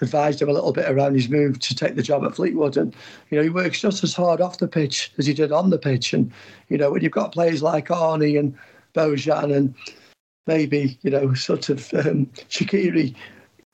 advised 0.00 0.40
him 0.40 0.48
a 0.48 0.52
little 0.52 0.72
bit 0.72 0.90
around 0.90 1.14
his 1.14 1.28
move 1.28 1.58
to 1.60 1.74
take 1.74 1.94
the 1.94 2.02
job 2.02 2.24
at 2.24 2.36
Fleetwood. 2.36 2.76
And, 2.76 2.94
you 3.30 3.38
know, 3.38 3.42
he 3.42 3.50
works 3.50 3.80
just 3.80 4.02
as 4.02 4.14
hard 4.14 4.40
off 4.40 4.58
the 4.58 4.68
pitch 4.68 5.12
as 5.18 5.26
he 5.26 5.34
did 5.34 5.52
on 5.52 5.70
the 5.70 5.78
pitch. 5.78 6.12
And, 6.12 6.32
you 6.68 6.78
know, 6.78 6.90
when 6.90 7.02
you've 7.02 7.12
got 7.12 7.32
players 7.32 7.62
like 7.62 7.88
Arnie 7.88 8.38
and 8.38 8.56
Bojan 8.94 9.54
and 9.54 9.74
maybe, 10.46 10.98
you 11.02 11.10
know, 11.10 11.34
sort 11.34 11.68
of 11.68 11.92
um, 11.94 12.26
Shaqiri, 12.48 13.14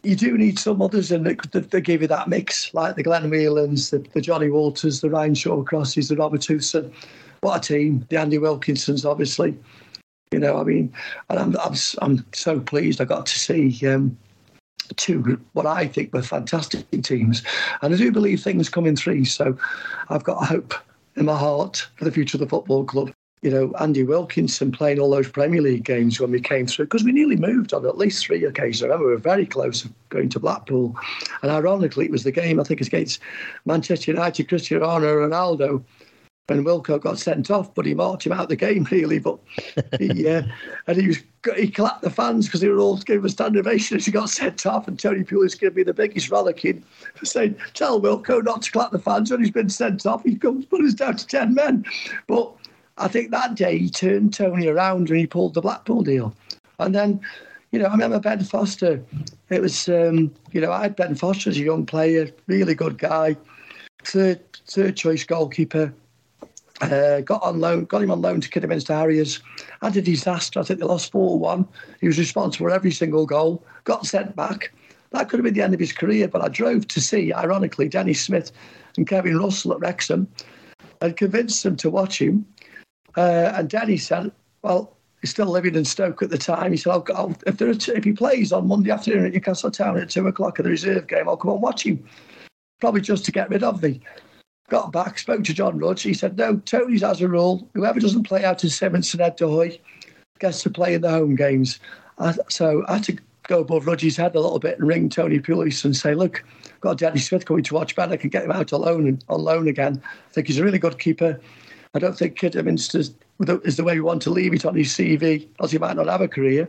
you 0.02 0.14
do 0.14 0.38
need 0.38 0.58
some 0.58 0.80
others 0.80 1.10
and 1.10 1.26
they, 1.26 1.80
give 1.80 2.02
you 2.02 2.08
that 2.08 2.28
mix, 2.28 2.72
like 2.74 2.94
the 2.94 3.02
Glenn 3.02 3.30
Whelans, 3.30 3.90
the, 3.90 3.98
the 4.12 4.20
Johnny 4.20 4.48
Walters, 4.48 5.00
the 5.00 5.10
Ryan 5.10 5.34
Shawcrosses, 5.34 6.08
the 6.08 6.16
Robert 6.16 6.44
Huth. 6.44 6.74
What 7.40 7.64
a 7.64 7.74
team. 7.74 8.06
The 8.08 8.18
Andy 8.18 8.38
Wilkinsons, 8.38 9.04
obviously. 9.04 9.58
You 10.32 10.38
know, 10.40 10.58
I 10.58 10.64
mean, 10.64 10.92
and 11.28 11.38
I'm, 11.38 11.56
I'm, 11.58 11.74
I'm 12.02 12.26
so 12.32 12.60
pleased 12.60 13.00
I 13.00 13.04
got 13.04 13.26
to 13.26 13.38
see 13.38 13.86
um, 13.86 14.16
two 14.94 15.40
what 15.52 15.66
I 15.66 15.86
think 15.86 16.12
were 16.12 16.22
fantastic 16.22 16.90
teams. 17.02 17.42
And 17.82 17.94
I 17.94 17.96
do 17.96 18.10
believe 18.12 18.42
things 18.42 18.68
come 18.68 18.86
in 18.86 18.96
three. 18.96 19.24
So 19.24 19.56
I've 20.08 20.24
got 20.24 20.46
hope 20.46 20.74
in 21.16 21.24
my 21.24 21.36
heart 21.36 21.86
for 21.96 22.04
the 22.04 22.12
future 22.12 22.36
of 22.36 22.40
the 22.40 22.48
football 22.48 22.84
club. 22.84 23.12
You 23.42 23.50
know, 23.50 23.72
Andy 23.78 24.02
Wilkinson 24.02 24.72
playing 24.72 24.98
all 24.98 25.10
those 25.10 25.28
Premier 25.28 25.60
League 25.60 25.84
games 25.84 26.18
when 26.18 26.30
we 26.30 26.40
came 26.40 26.66
through, 26.66 26.86
because 26.86 27.04
we 27.04 27.12
nearly 27.12 27.36
moved 27.36 27.74
on 27.74 27.86
at 27.86 27.98
least 27.98 28.26
three 28.26 28.42
occasions. 28.44 28.82
I 28.82 28.86
remember 28.86 29.06
we 29.06 29.12
were 29.12 29.18
very 29.18 29.46
close 29.46 29.86
going 30.08 30.30
to 30.30 30.40
Blackpool. 30.40 30.96
And 31.42 31.50
ironically, 31.52 32.06
it 32.06 32.10
was 32.10 32.24
the 32.24 32.32
game, 32.32 32.58
I 32.58 32.64
think 32.64 32.80
against 32.80 33.20
Manchester 33.66 34.10
United, 34.10 34.48
Cristiano 34.48 34.86
Ronaldo, 34.86 35.84
when 36.46 36.64
Wilco 36.64 37.00
got 37.00 37.18
sent 37.18 37.50
off, 37.50 37.74
but 37.74 37.86
he 37.86 37.94
marked 37.94 38.24
him 38.24 38.32
out 38.32 38.44
of 38.44 38.48
the 38.48 38.56
game 38.56 38.86
really. 38.90 39.18
But 39.18 39.38
he 39.98 40.28
uh, 40.28 40.42
and 40.86 41.00
he 41.00 41.08
was 41.08 41.18
he 41.56 41.70
clapped 41.70 42.02
the 42.02 42.10
fans 42.10 42.46
because 42.46 42.60
they 42.60 42.68
were 42.68 42.78
all 42.78 42.96
giving 42.98 43.24
a 43.24 43.28
standing 43.28 43.60
ovation 43.60 43.96
as 43.96 44.06
he 44.06 44.12
got 44.12 44.30
sent 44.30 44.66
off. 44.66 44.88
And 44.88 44.98
Tony 44.98 45.22
Pulis 45.22 45.58
going 45.58 45.72
to 45.72 45.76
be 45.76 45.82
the 45.82 45.94
biggest 45.94 46.30
rollicking 46.30 46.82
for 47.14 47.26
saying, 47.26 47.56
"Tell 47.74 48.00
Wilco 48.00 48.42
not 48.42 48.62
to 48.62 48.72
clap 48.72 48.90
the 48.90 48.98
fans 48.98 49.30
when 49.30 49.40
he's 49.40 49.50
been 49.50 49.68
sent 49.68 50.06
off. 50.06 50.22
He 50.22 50.36
comes 50.36 50.66
put 50.66 50.84
us 50.84 50.94
down 50.94 51.16
to 51.16 51.26
ten 51.26 51.54
men." 51.54 51.84
But 52.26 52.52
I 52.98 53.08
think 53.08 53.30
that 53.30 53.54
day 53.54 53.78
he 53.78 53.90
turned 53.90 54.34
Tony 54.34 54.68
around 54.68 55.10
and 55.10 55.18
he 55.18 55.26
pulled 55.26 55.54
the 55.54 55.62
Blackpool 55.62 56.02
deal, 56.02 56.34
and 56.78 56.94
then. 56.94 57.20
You 57.72 57.80
know, 57.80 57.86
I 57.86 57.92
remember 57.92 58.20
Ben 58.20 58.42
Foster. 58.42 59.04
It 59.50 59.60
was, 59.60 59.88
um, 59.88 60.32
you 60.52 60.60
know, 60.60 60.70
I 60.70 60.82
had 60.82 60.96
Ben 60.96 61.16
Foster 61.16 61.50
as 61.50 61.58
a 61.58 61.62
young 61.62 61.84
player, 61.84 62.30
really 62.46 62.74
good 62.74 62.96
guy, 62.96 63.36
third 64.04 64.40
third 64.66 64.96
choice 64.96 65.24
goalkeeper, 65.24 65.92
uh, 66.82 67.20
got 67.20 67.42
on 67.42 67.60
loan, 67.60 67.84
got 67.84 68.02
him 68.02 68.10
on 68.10 68.20
loan 68.20 68.40
to 68.40 68.48
Kidderminster 68.48 68.94
Harriers. 68.94 69.40
Had 69.82 69.96
a 69.96 70.02
disaster. 70.02 70.60
I 70.60 70.62
think 70.62 70.80
they 70.80 70.86
lost 70.86 71.12
4 71.12 71.38
1. 71.38 71.66
He 72.00 72.06
was 72.06 72.18
responsible 72.18 72.66
for 72.66 72.70
every 72.70 72.90
single 72.90 73.26
goal. 73.26 73.64
Got 73.84 74.06
sent 74.06 74.36
back. 74.36 74.72
That 75.12 75.28
could 75.28 75.38
have 75.38 75.44
been 75.44 75.54
the 75.54 75.62
end 75.62 75.74
of 75.74 75.80
his 75.80 75.92
career, 75.92 76.28
but 76.28 76.42
I 76.42 76.48
drove 76.48 76.88
to 76.88 77.00
see, 77.00 77.32
ironically, 77.32 77.88
Denis 77.88 78.20
Smith 78.20 78.52
and 78.96 79.06
Kevin 79.06 79.38
Russell 79.38 79.72
at 79.72 79.80
Wrexham 79.80 80.28
and 81.00 81.16
convinced 81.16 81.62
them 81.62 81.76
to 81.76 81.90
watch 81.90 82.20
him. 82.20 82.44
Uh, 83.16 83.52
and 83.54 83.70
Danny 83.70 83.96
said, 83.96 84.32
Well, 84.62 84.94
he's 85.20 85.30
still 85.30 85.46
living 85.46 85.74
in 85.74 85.84
Stoke 85.84 86.22
at 86.22 86.30
the 86.30 86.38
time. 86.38 86.72
He 86.72 86.76
said, 86.76 86.90
I'll, 86.90 87.04
I'll, 87.14 87.36
if, 87.46 87.56
there 87.56 87.70
if 87.70 88.04
he 88.04 88.12
plays 88.12 88.52
on 88.52 88.68
Monday 88.68 88.90
afternoon 88.90 89.26
at 89.26 89.32
Newcastle 89.32 89.70
Town 89.70 89.96
at 89.96 90.10
2 90.10 90.26
o'clock 90.26 90.58
at 90.58 90.64
the 90.64 90.70
reserve 90.70 91.06
game, 91.06 91.28
I'll 91.28 91.36
come 91.36 91.52
and 91.52 91.62
watch 91.62 91.86
him. 91.86 92.04
Probably 92.80 93.00
just 93.00 93.24
to 93.24 93.32
get 93.32 93.48
rid 93.48 93.62
of 93.62 93.82
me 93.82 94.02
got 94.68 94.92
back, 94.92 95.18
spoke 95.18 95.44
to 95.44 95.54
John 95.54 95.78
Rudge. 95.78 96.02
He 96.02 96.14
said, 96.14 96.36
No, 96.36 96.56
Tony's 96.58 97.02
has 97.02 97.20
a 97.20 97.28
rule. 97.28 97.68
Whoever 97.74 98.00
doesn't 98.00 98.24
play 98.24 98.44
out 98.44 98.64
in 98.64 98.70
Simonsen 98.70 99.20
Ed 99.20 99.36
de 99.36 99.44
Goey 99.44 99.78
gets 100.38 100.62
to 100.62 100.70
play 100.70 100.94
in 100.94 101.02
the 101.02 101.10
home 101.10 101.34
games. 101.34 101.78
So 102.48 102.84
I 102.88 102.94
had 102.94 103.04
to 103.04 103.18
go 103.48 103.60
above 103.60 103.86
Rudge's 103.86 104.16
head 104.16 104.34
a 104.34 104.40
little 104.40 104.58
bit 104.58 104.78
and 104.78 104.88
ring 104.88 105.08
Tony 105.08 105.38
Pulis 105.38 105.84
and 105.84 105.96
say, 105.96 106.14
Look, 106.14 106.44
I've 106.64 106.80
got 106.80 106.98
Denis 106.98 107.26
Smith 107.26 107.46
coming 107.46 107.64
to 107.64 107.74
watch 107.74 107.94
Ben. 107.94 108.12
I 108.12 108.16
can 108.16 108.30
get 108.30 108.44
him 108.44 108.52
out 108.52 108.72
alone 108.72 109.06
and 109.06 109.24
on 109.28 109.42
loan 109.42 109.68
again. 109.68 110.02
I 110.04 110.32
think 110.32 110.48
he's 110.48 110.58
a 110.58 110.64
really 110.64 110.78
good 110.78 110.98
keeper. 110.98 111.40
I 111.94 111.98
don't 111.98 112.18
think 112.18 112.36
Kidderminster 112.36 112.98
is 112.98 113.14
the 113.38 113.84
way 113.84 113.94
we 113.94 114.00
want 114.00 114.20
to 114.22 114.30
leave 114.30 114.52
it 114.52 114.66
on 114.66 114.74
his 114.74 114.88
CV, 114.88 115.48
as 115.62 115.72
he 115.72 115.78
might 115.78 115.96
not 115.96 116.08
have 116.08 116.20
a 116.20 116.28
career. 116.28 116.68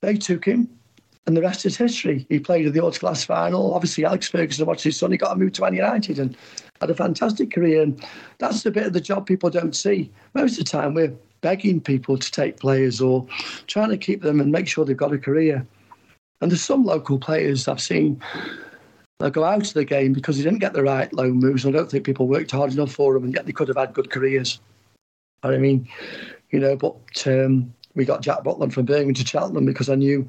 They 0.00 0.14
took 0.16 0.46
him 0.46 0.68
and 1.26 1.36
the 1.36 1.42
rest 1.42 1.64
is 1.64 1.76
history. 1.76 2.26
He 2.28 2.38
played 2.38 2.66
in 2.66 2.72
the 2.72 2.80
Old 2.80 2.98
Class 2.98 3.24
final. 3.24 3.74
Obviously, 3.74 4.04
Alex 4.04 4.28
Ferguson 4.28 4.66
watched 4.66 4.84
his 4.84 4.98
son. 4.98 5.10
He 5.10 5.16
got 5.16 5.32
a 5.32 5.36
move 5.36 5.52
to 5.52 5.62
Man 5.62 5.74
United 5.74 6.18
and 6.18 6.36
had 6.80 6.90
a 6.90 6.94
fantastic 6.94 7.50
career. 7.50 7.82
And 7.82 8.04
that's 8.38 8.62
the 8.62 8.70
bit 8.70 8.86
of 8.86 8.92
the 8.92 9.00
job 9.00 9.26
people 9.26 9.48
don't 9.48 9.74
see. 9.74 10.10
Most 10.34 10.58
of 10.58 10.64
the 10.64 10.70
time, 10.70 10.92
we're 10.92 11.14
begging 11.40 11.80
people 11.80 12.18
to 12.18 12.30
take 12.30 12.60
players 12.60 13.00
or 13.00 13.26
trying 13.66 13.88
to 13.90 13.96
keep 13.96 14.20
them 14.20 14.40
and 14.40 14.52
make 14.52 14.68
sure 14.68 14.84
they've 14.84 14.96
got 14.96 15.14
a 15.14 15.18
career. 15.18 15.66
And 16.40 16.50
there's 16.50 16.62
some 16.62 16.84
local 16.84 17.18
players 17.18 17.68
I've 17.68 17.80
seen 17.80 18.20
that 19.20 19.32
go 19.32 19.44
out 19.44 19.66
of 19.66 19.72
the 19.72 19.84
game 19.84 20.12
because 20.12 20.36
they 20.36 20.42
didn't 20.42 20.58
get 20.58 20.74
the 20.74 20.82
right 20.82 21.10
loan 21.14 21.38
moves. 21.38 21.64
I 21.64 21.70
don't 21.70 21.90
think 21.90 22.04
people 22.04 22.28
worked 22.28 22.50
hard 22.50 22.72
enough 22.72 22.92
for 22.92 23.14
them, 23.14 23.24
and 23.24 23.32
yet 23.32 23.46
they 23.46 23.52
could 23.52 23.68
have 23.68 23.78
had 23.78 23.94
good 23.94 24.10
careers. 24.10 24.60
I 25.42 25.56
mean, 25.56 25.88
you 26.50 26.58
know, 26.58 26.76
but 26.76 27.26
um, 27.26 27.72
we 27.94 28.04
got 28.04 28.20
Jack 28.20 28.40
Butland 28.40 28.72
from 28.72 28.84
Birmingham 28.84 29.14
to 29.14 29.26
Cheltenham 29.26 29.64
because 29.64 29.88
I 29.88 29.94
knew 29.94 30.28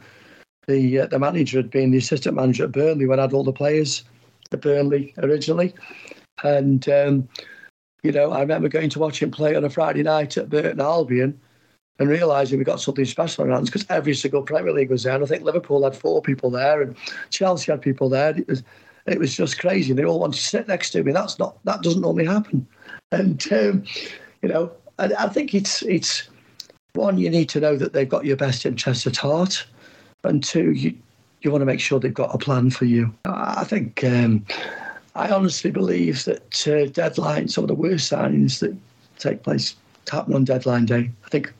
the 0.67 1.01
uh, 1.01 1.05
the 1.07 1.19
manager 1.19 1.57
had 1.57 1.69
been 1.69 1.91
the 1.91 1.97
assistant 1.97 2.35
manager 2.35 2.65
at 2.65 2.71
Burnley 2.71 3.05
when 3.05 3.19
I 3.19 3.23
had 3.23 3.33
all 3.33 3.43
the 3.43 3.53
players 3.53 4.03
at 4.51 4.61
Burnley 4.61 5.13
originally, 5.17 5.73
and 6.43 6.87
um, 6.89 7.27
you 8.03 8.11
know 8.11 8.31
I 8.31 8.41
remember 8.41 8.69
going 8.69 8.89
to 8.89 8.99
watch 8.99 9.21
him 9.21 9.31
play 9.31 9.55
on 9.55 9.63
a 9.63 9.69
Friday 9.69 10.03
night 10.03 10.37
at 10.37 10.49
Burton 10.49 10.81
Albion. 10.81 11.39
And 11.97 12.09
realising 12.09 12.59
we 12.59 12.65
got 12.65 12.81
something 12.81 13.05
special 13.05 13.45
on 13.45 13.51
our 13.51 13.55
hands 13.55 13.69
because 13.69 13.85
every 13.87 14.13
single 14.15 14.41
Premier 14.41 14.73
League 14.73 14.89
was 14.89 15.03
there. 15.03 15.15
And 15.15 15.23
I 15.23 15.27
think 15.27 15.43
Liverpool 15.43 15.81
had 15.81 15.95
four 15.95 16.21
people 16.21 16.49
there, 16.49 16.81
and 16.81 16.93
Chelsea 17.29 17.71
had 17.71 17.81
people 17.81 18.09
there. 18.09 18.37
It 18.37 18.49
was, 18.49 18.63
it 19.05 19.17
was 19.17 19.33
just 19.33 19.59
crazy. 19.59 19.93
They 19.93 20.03
all 20.03 20.19
wanted 20.19 20.35
to 20.35 20.43
sit 20.43 20.67
next 20.67 20.89
to 20.89 21.03
me. 21.05 21.13
That's 21.13 21.39
not 21.39 21.57
that 21.63 21.83
doesn't 21.83 22.01
normally 22.01 22.25
happen. 22.25 22.67
And 23.13 23.41
um, 23.53 23.83
you 24.41 24.49
know, 24.49 24.73
I, 24.99 25.09
I 25.17 25.29
think 25.29 25.53
it's 25.53 25.83
it's 25.83 26.27
one 26.95 27.17
you 27.17 27.29
need 27.29 27.47
to 27.49 27.61
know 27.61 27.77
that 27.77 27.93
they've 27.93 28.09
got 28.09 28.25
your 28.25 28.37
best 28.37 28.65
interests 28.65 29.07
at 29.07 29.15
heart 29.15 29.65
and 30.25 30.43
two, 30.43 30.71
you 30.71 30.95
you 31.41 31.51
want 31.51 31.61
to 31.61 31.65
make 31.65 31.79
sure 31.79 31.99
they've 31.99 32.13
got 32.13 32.33
a 32.33 32.39
plan 32.39 32.71
for 32.71 32.85
you. 32.85 33.13
I 33.25 33.63
think 33.63 34.03
um, 34.03 34.45
I 35.15 35.29
honestly 35.29 35.71
believe 35.71 36.25
that 36.25 36.67
uh, 36.67 36.87
deadline, 36.87 37.47
some 37.47 37.63
of 37.63 37.67
the 37.67 37.75
worst 37.75 38.11
signings 38.11 38.59
that 38.59 38.75
take 39.19 39.43
place 39.43 39.75
happen 40.09 40.33
on 40.33 40.43
deadline 40.43 40.85
day. 40.85 41.11
I 41.23 41.29
think, 41.29 41.53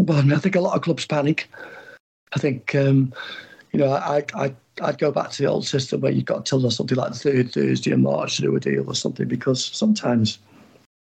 well, 0.00 0.18
I, 0.18 0.22
mean, 0.22 0.32
I 0.32 0.38
think 0.38 0.56
a 0.56 0.60
lot 0.60 0.74
of 0.74 0.82
clubs 0.82 1.06
panic. 1.06 1.50
I 2.34 2.38
think, 2.38 2.74
um, 2.74 3.12
you 3.72 3.78
know, 3.78 3.92
I, 3.92 4.24
I, 4.34 4.54
I'd 4.80 4.98
go 4.98 5.12
back 5.12 5.30
to 5.30 5.42
the 5.42 5.48
old 5.48 5.66
system 5.66 6.00
where 6.00 6.12
you've 6.12 6.24
got 6.24 6.44
to 6.44 6.50
tell 6.50 6.60
till 6.60 6.70
something 6.70 6.96
like 6.96 7.12
the 7.12 7.18
third 7.18 7.52
Thursday 7.52 7.92
in 7.92 8.02
March 8.02 8.36
to 8.36 8.42
do 8.42 8.56
a 8.56 8.60
deal 8.60 8.88
or 8.88 8.94
something 8.94 9.28
because 9.28 9.64
sometimes, 9.64 10.38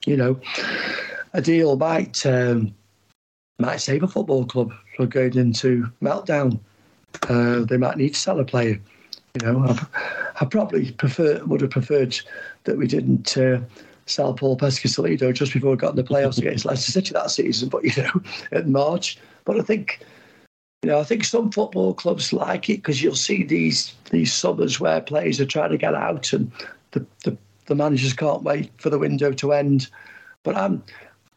you 0.06 0.18
know, 0.18 0.40
a 1.34 1.42
deal 1.42 1.76
might 1.78 2.26
um, 2.26 2.74
might 3.60 3.82
save 3.82 4.04
a 4.04 4.08
football 4.08 4.46
club 4.46 4.74
from 4.96 5.10
going 5.10 5.36
into 5.38 5.90
meltdown. 6.02 6.60
Uh, 7.28 7.62
they 7.62 7.78
might 7.78 7.98
need 7.98 8.14
to 8.14 8.20
sell 8.20 8.40
a 8.40 8.46
player. 8.46 8.80
You 9.34 9.46
know, 9.46 9.66
I, 9.66 9.86
I 10.42 10.46
probably 10.46 10.92
prefer 10.92 11.44
would 11.46 11.62
have 11.62 11.70
preferred 11.70 12.20
that 12.66 12.78
we 12.78 12.88
didn't 12.88 13.38
uh, 13.38 13.60
sell 14.06 14.34
Paul 14.34 14.58
Peschisolido 14.58 15.34
just 15.34 15.54
before 15.54 15.72
we 15.72 15.78
got 15.78 15.92
in 15.92 15.96
the 15.96 16.04
playoffs 16.04 16.38
against 16.38 16.66
Leicester 16.66 16.92
City 16.92 17.14
that 17.14 17.32
season. 17.32 17.70
But 17.70 17.84
you 17.84 18.04
know, 18.04 18.22
in 18.52 18.72
March. 18.72 19.18
But 19.46 19.60
I 19.60 19.64
think, 19.64 20.06
you 20.84 20.90
know, 20.90 21.00
I 21.00 21.04
think 21.04 21.24
some 21.24 21.52
football 21.52 21.94
clubs 21.94 22.34
like 22.34 22.70
it 22.70 22.78
because 22.78 23.02
you'll 23.02 23.16
see 23.16 23.44
these 23.44 23.94
these 24.12 24.34
summers 24.34 24.80
where 24.80 25.02
players 25.02 25.40
are 25.40 25.46
trying 25.46 25.72
to 25.72 25.78
get 25.78 25.96
out 25.96 26.34
and 26.34 26.52
the, 26.92 27.06
the 27.24 27.38
the 27.66 27.76
managers 27.76 28.14
can't 28.14 28.44
wait 28.44 28.72
for 28.78 28.90
the 28.90 29.00
window 29.00 29.32
to 29.34 29.54
end. 29.54 29.88
But 30.44 30.56
I'm 30.56 30.84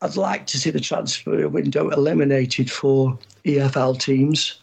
I'd 0.03 0.17
like 0.17 0.47
to 0.47 0.59
see 0.59 0.71
the 0.71 0.81
transfer 0.81 1.47
window 1.49 1.91
eliminated 1.91 2.71
for 2.71 3.19
EFL 3.45 4.01
teams 4.01 4.61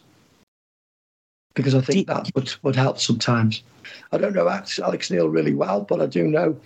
because 1.54 1.74
I 1.74 1.80
think 1.80 2.06
that 2.06 2.30
would, 2.34 2.54
would 2.62 2.76
help 2.76 2.98
sometimes. 3.00 3.62
I 4.12 4.18
don't 4.18 4.34
know 4.34 4.48
Alex 4.48 5.10
Neil 5.10 5.28
really 5.28 5.54
well, 5.54 5.82
but 5.82 6.00
I 6.00 6.06
do 6.06 6.24
know 6.24 6.58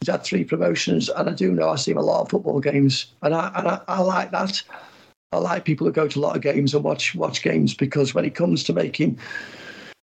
he's 0.00 0.08
had 0.08 0.24
three 0.24 0.44
promotions, 0.44 1.08
and 1.08 1.28
I 1.28 1.32
do 1.32 1.52
know 1.52 1.68
I 1.68 1.76
see 1.76 1.92
him 1.92 1.98
a 1.98 2.02
lot 2.02 2.22
of 2.22 2.30
football 2.30 2.60
games, 2.60 3.06
and 3.22 3.34
I, 3.34 3.52
and 3.54 3.68
I, 3.68 3.80
I 3.86 4.00
like 4.00 4.30
that. 4.32 4.62
I 5.32 5.38
like 5.38 5.64
people 5.64 5.86
who 5.86 5.92
go 5.92 6.08
to 6.08 6.18
a 6.18 6.20
lot 6.20 6.34
of 6.34 6.42
games 6.42 6.74
and 6.74 6.82
watch 6.82 7.14
watch 7.14 7.42
games 7.42 7.74
because 7.74 8.14
when 8.14 8.24
it 8.24 8.34
comes 8.34 8.64
to 8.64 8.72
making 8.72 9.18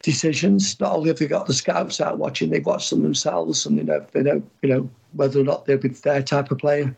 decisions, 0.03 0.79
not 0.81 0.97
only 0.97 1.09
have 1.09 1.19
they 1.19 1.29
got 1.29 1.47
the 1.47 1.55
scouts 1.55 2.01
out 2.01 2.19
watching, 2.19 2.51
they've 2.51 2.67
watched 2.67 2.91
them 2.91 3.03
themselves, 3.03 3.65
and 3.67 3.79
they 3.79 3.85
know 3.85 4.05
they 4.13 4.23
know 4.23 4.43
you 4.63 4.69
know 4.69 4.91
whether 5.13 5.41
or 5.41 5.45
not 5.45 5.67
they'll 5.67 5.79
be 5.79 5.89
their 5.89 6.23
type 6.23 6.51
of 6.51 6.59
player 6.59 6.97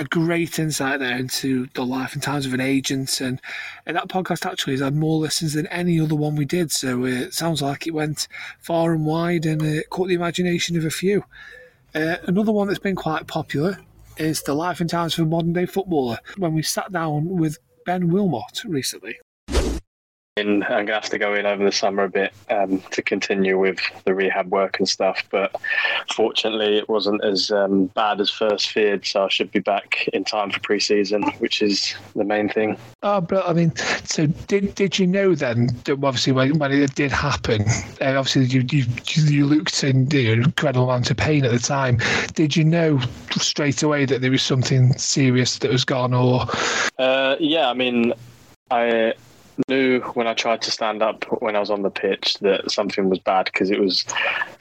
a 0.00 0.04
great 0.04 0.58
insight 0.58 0.98
there 0.98 1.18
into 1.18 1.68
the 1.74 1.84
life 1.84 2.14
and 2.14 2.22
times 2.22 2.46
of 2.46 2.54
an 2.54 2.60
agent. 2.60 3.20
And, 3.20 3.38
and 3.84 3.94
that 3.96 4.08
podcast 4.08 4.50
actually 4.50 4.72
has 4.72 4.80
had 4.80 4.96
more 4.96 5.18
listens 5.18 5.52
than 5.52 5.66
any 5.66 6.00
other 6.00 6.16
one 6.16 6.36
we 6.36 6.46
did. 6.46 6.72
So 6.72 7.04
it 7.04 7.34
sounds 7.34 7.60
like 7.60 7.86
it 7.86 7.92
went 7.92 8.26
far 8.60 8.94
and 8.94 9.04
wide 9.04 9.44
and 9.44 9.62
it 9.62 9.90
caught 9.90 10.08
the 10.08 10.14
imagination 10.14 10.78
of 10.78 10.86
a 10.86 10.90
few. 10.90 11.24
Uh, 11.94 12.16
another 12.26 12.50
one 12.50 12.68
that's 12.68 12.78
been 12.78 12.96
quite 12.96 13.26
popular 13.26 13.78
is 14.16 14.42
The 14.42 14.54
Life 14.54 14.80
and 14.80 14.88
Times 14.88 15.18
of 15.18 15.26
a 15.26 15.28
Modern 15.28 15.52
Day 15.52 15.66
Footballer, 15.66 16.18
when 16.38 16.54
we 16.54 16.62
sat 16.62 16.90
down 16.90 17.28
with 17.28 17.58
Ben 17.84 18.08
Wilmot 18.08 18.64
recently 18.64 19.18
I'm 20.48 20.60
gonna 20.86 20.94
have 20.94 21.10
to 21.10 21.18
go 21.18 21.34
in 21.34 21.46
over 21.46 21.64
the 21.64 21.72
summer 21.72 22.04
a 22.04 22.08
bit 22.08 22.32
um, 22.48 22.80
to 22.92 23.02
continue 23.02 23.58
with 23.58 23.78
the 24.04 24.14
rehab 24.14 24.50
work 24.50 24.78
and 24.78 24.88
stuff. 24.88 25.22
But 25.30 25.54
fortunately, 26.14 26.78
it 26.78 26.88
wasn't 26.88 27.24
as 27.24 27.50
um, 27.50 27.86
bad 27.86 28.20
as 28.20 28.30
first 28.30 28.70
feared, 28.70 29.04
so 29.06 29.24
I 29.24 29.28
should 29.28 29.50
be 29.50 29.60
back 29.60 30.08
in 30.12 30.24
time 30.24 30.50
for 30.50 30.60
pre-season, 30.60 31.22
which 31.38 31.62
is 31.62 31.94
the 32.14 32.24
main 32.24 32.48
thing. 32.48 32.76
Oh, 33.02 33.20
but 33.20 33.48
I 33.48 33.52
mean, 33.52 33.74
so 34.04 34.26
did 34.26 34.74
did 34.74 34.98
you 34.98 35.06
know 35.06 35.34
then 35.34 35.68
that 35.84 36.02
obviously 36.02 36.32
when, 36.32 36.58
when 36.58 36.72
it 36.72 36.94
did 36.94 37.12
happen, 37.12 37.62
uh, 38.00 38.16
obviously 38.16 38.44
you, 38.44 38.64
you 38.70 38.84
you 39.06 39.46
looked 39.46 39.82
in 39.84 40.08
you 40.10 40.36
know, 40.36 40.42
incredible 40.44 40.90
amount 40.90 41.10
of 41.10 41.16
pain 41.16 41.44
at 41.44 41.50
the 41.52 41.58
time. 41.58 41.98
Did 42.34 42.56
you 42.56 42.64
know 42.64 43.00
straight 43.32 43.82
away 43.82 44.04
that 44.06 44.20
there 44.20 44.30
was 44.30 44.42
something 44.42 44.92
serious 44.94 45.58
that 45.58 45.70
was 45.70 45.84
gone, 45.84 46.14
or? 46.14 46.46
Uh, 46.98 47.36
yeah, 47.38 47.68
I 47.68 47.74
mean, 47.74 48.12
I 48.70 49.14
knew 49.68 50.00
when 50.14 50.26
I 50.26 50.34
tried 50.34 50.62
to 50.62 50.70
stand 50.70 51.02
up 51.02 51.24
when 51.42 51.56
I 51.56 51.60
was 51.60 51.70
on 51.70 51.82
the 51.82 51.90
pitch 51.90 52.38
that 52.40 52.70
something 52.70 53.08
was 53.08 53.18
bad 53.18 53.46
because 53.46 53.70
it 53.70 53.80
was 53.80 54.04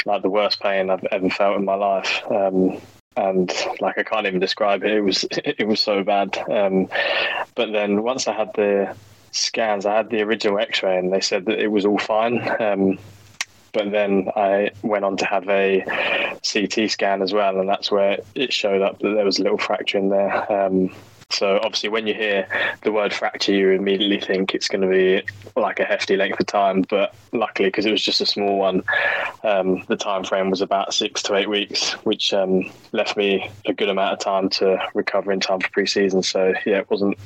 like 0.06 0.22
the 0.22 0.30
worst 0.30 0.60
pain 0.62 0.90
I've 0.90 1.06
ever 1.12 1.30
felt 1.30 1.58
in 1.58 1.66
my 1.66 1.76
life. 1.76 2.22
Um, 2.30 2.80
and 3.16 3.54
like 3.82 3.98
I 3.98 4.04
can't 4.04 4.28
even 4.28 4.40
describe 4.40 4.84
it. 4.84 4.92
It 4.92 5.02
was 5.02 5.26
it 5.32 5.68
was 5.68 5.82
so 5.82 6.04
bad. 6.04 6.38
Um, 6.50 6.90
but 7.56 7.72
then 7.72 8.04
once 8.04 8.28
I 8.28 8.34
had 8.34 8.54
the 8.56 8.96
scans, 9.32 9.86
I 9.86 9.96
had 9.96 10.10
the 10.10 10.22
original 10.22 10.60
X-ray, 10.60 10.98
and 10.98 11.14
they 11.14 11.22
said 11.22 11.46
that 11.46 11.60
it 11.60 11.68
was 11.68 11.86
all 11.86 12.00
fine. 12.00 12.40
Um, 12.62 12.98
but 13.72 13.92
then 13.92 14.30
I 14.36 14.72
went 14.82 15.06
on 15.06 15.18
to 15.18 15.26
have 15.26 15.48
a 15.48 15.84
CT 16.52 16.90
scan 16.90 17.22
as 17.22 17.34
well, 17.34 17.60
and 17.60 17.70
that's 17.70 17.92
where 17.92 18.18
it 18.34 18.52
showed 18.52 18.82
up 18.82 19.00
that 19.00 19.10
there 19.10 19.26
was 19.26 19.40
a 19.40 19.44
little 19.44 19.58
fracture 19.58 19.98
in 19.98 20.10
there. 20.10 20.52
Um, 20.52 20.92
so 21.31 21.60
obviously, 21.64 21.89
when 21.89 22.07
you 22.07 22.14
hear 22.14 22.47
the 22.84 22.91
word 22.91 23.14
fracture, 23.14 23.53
you 23.53 23.69
immediately 23.69 24.19
think 24.19 24.56
it's 24.56 24.68
going 24.68 24.81
to 24.81 24.88
be 24.88 25.23
like 25.56 25.80
a 25.80 25.85
hefty 25.85 26.15
length 26.15 26.39
of 26.39 26.47
time. 26.47 26.84
But 26.89 27.14
luckily, 27.31 27.68
because 27.68 27.85
it 27.85 27.91
was 27.91 28.03
just 28.03 28.19
a 28.19 28.26
small 28.26 28.57
one, 28.57 28.84
um, 29.43 29.84
the 29.88 29.95
time 29.95 30.23
frame 30.23 30.49
was 30.49 30.61
about 30.61 30.93
six 30.93 31.22
to 31.23 31.35
eight 31.35 31.49
weeks, 31.49 31.93
which 32.03 32.34
um, 32.34 32.69
left 32.93 33.15
me 33.15 33.49
a 33.65 33.73
good 33.73 33.89
amount 33.89 34.14
of 34.14 34.19
time 34.19 34.49
to 34.49 34.80
recover 34.95 35.31
in 35.31 35.39
time 35.39 35.60
for 35.60 35.69
pre-season. 35.69 36.23
So 36.23 36.53
yeah, 36.65 36.80
it 36.80 36.89
wasn't 36.89 37.18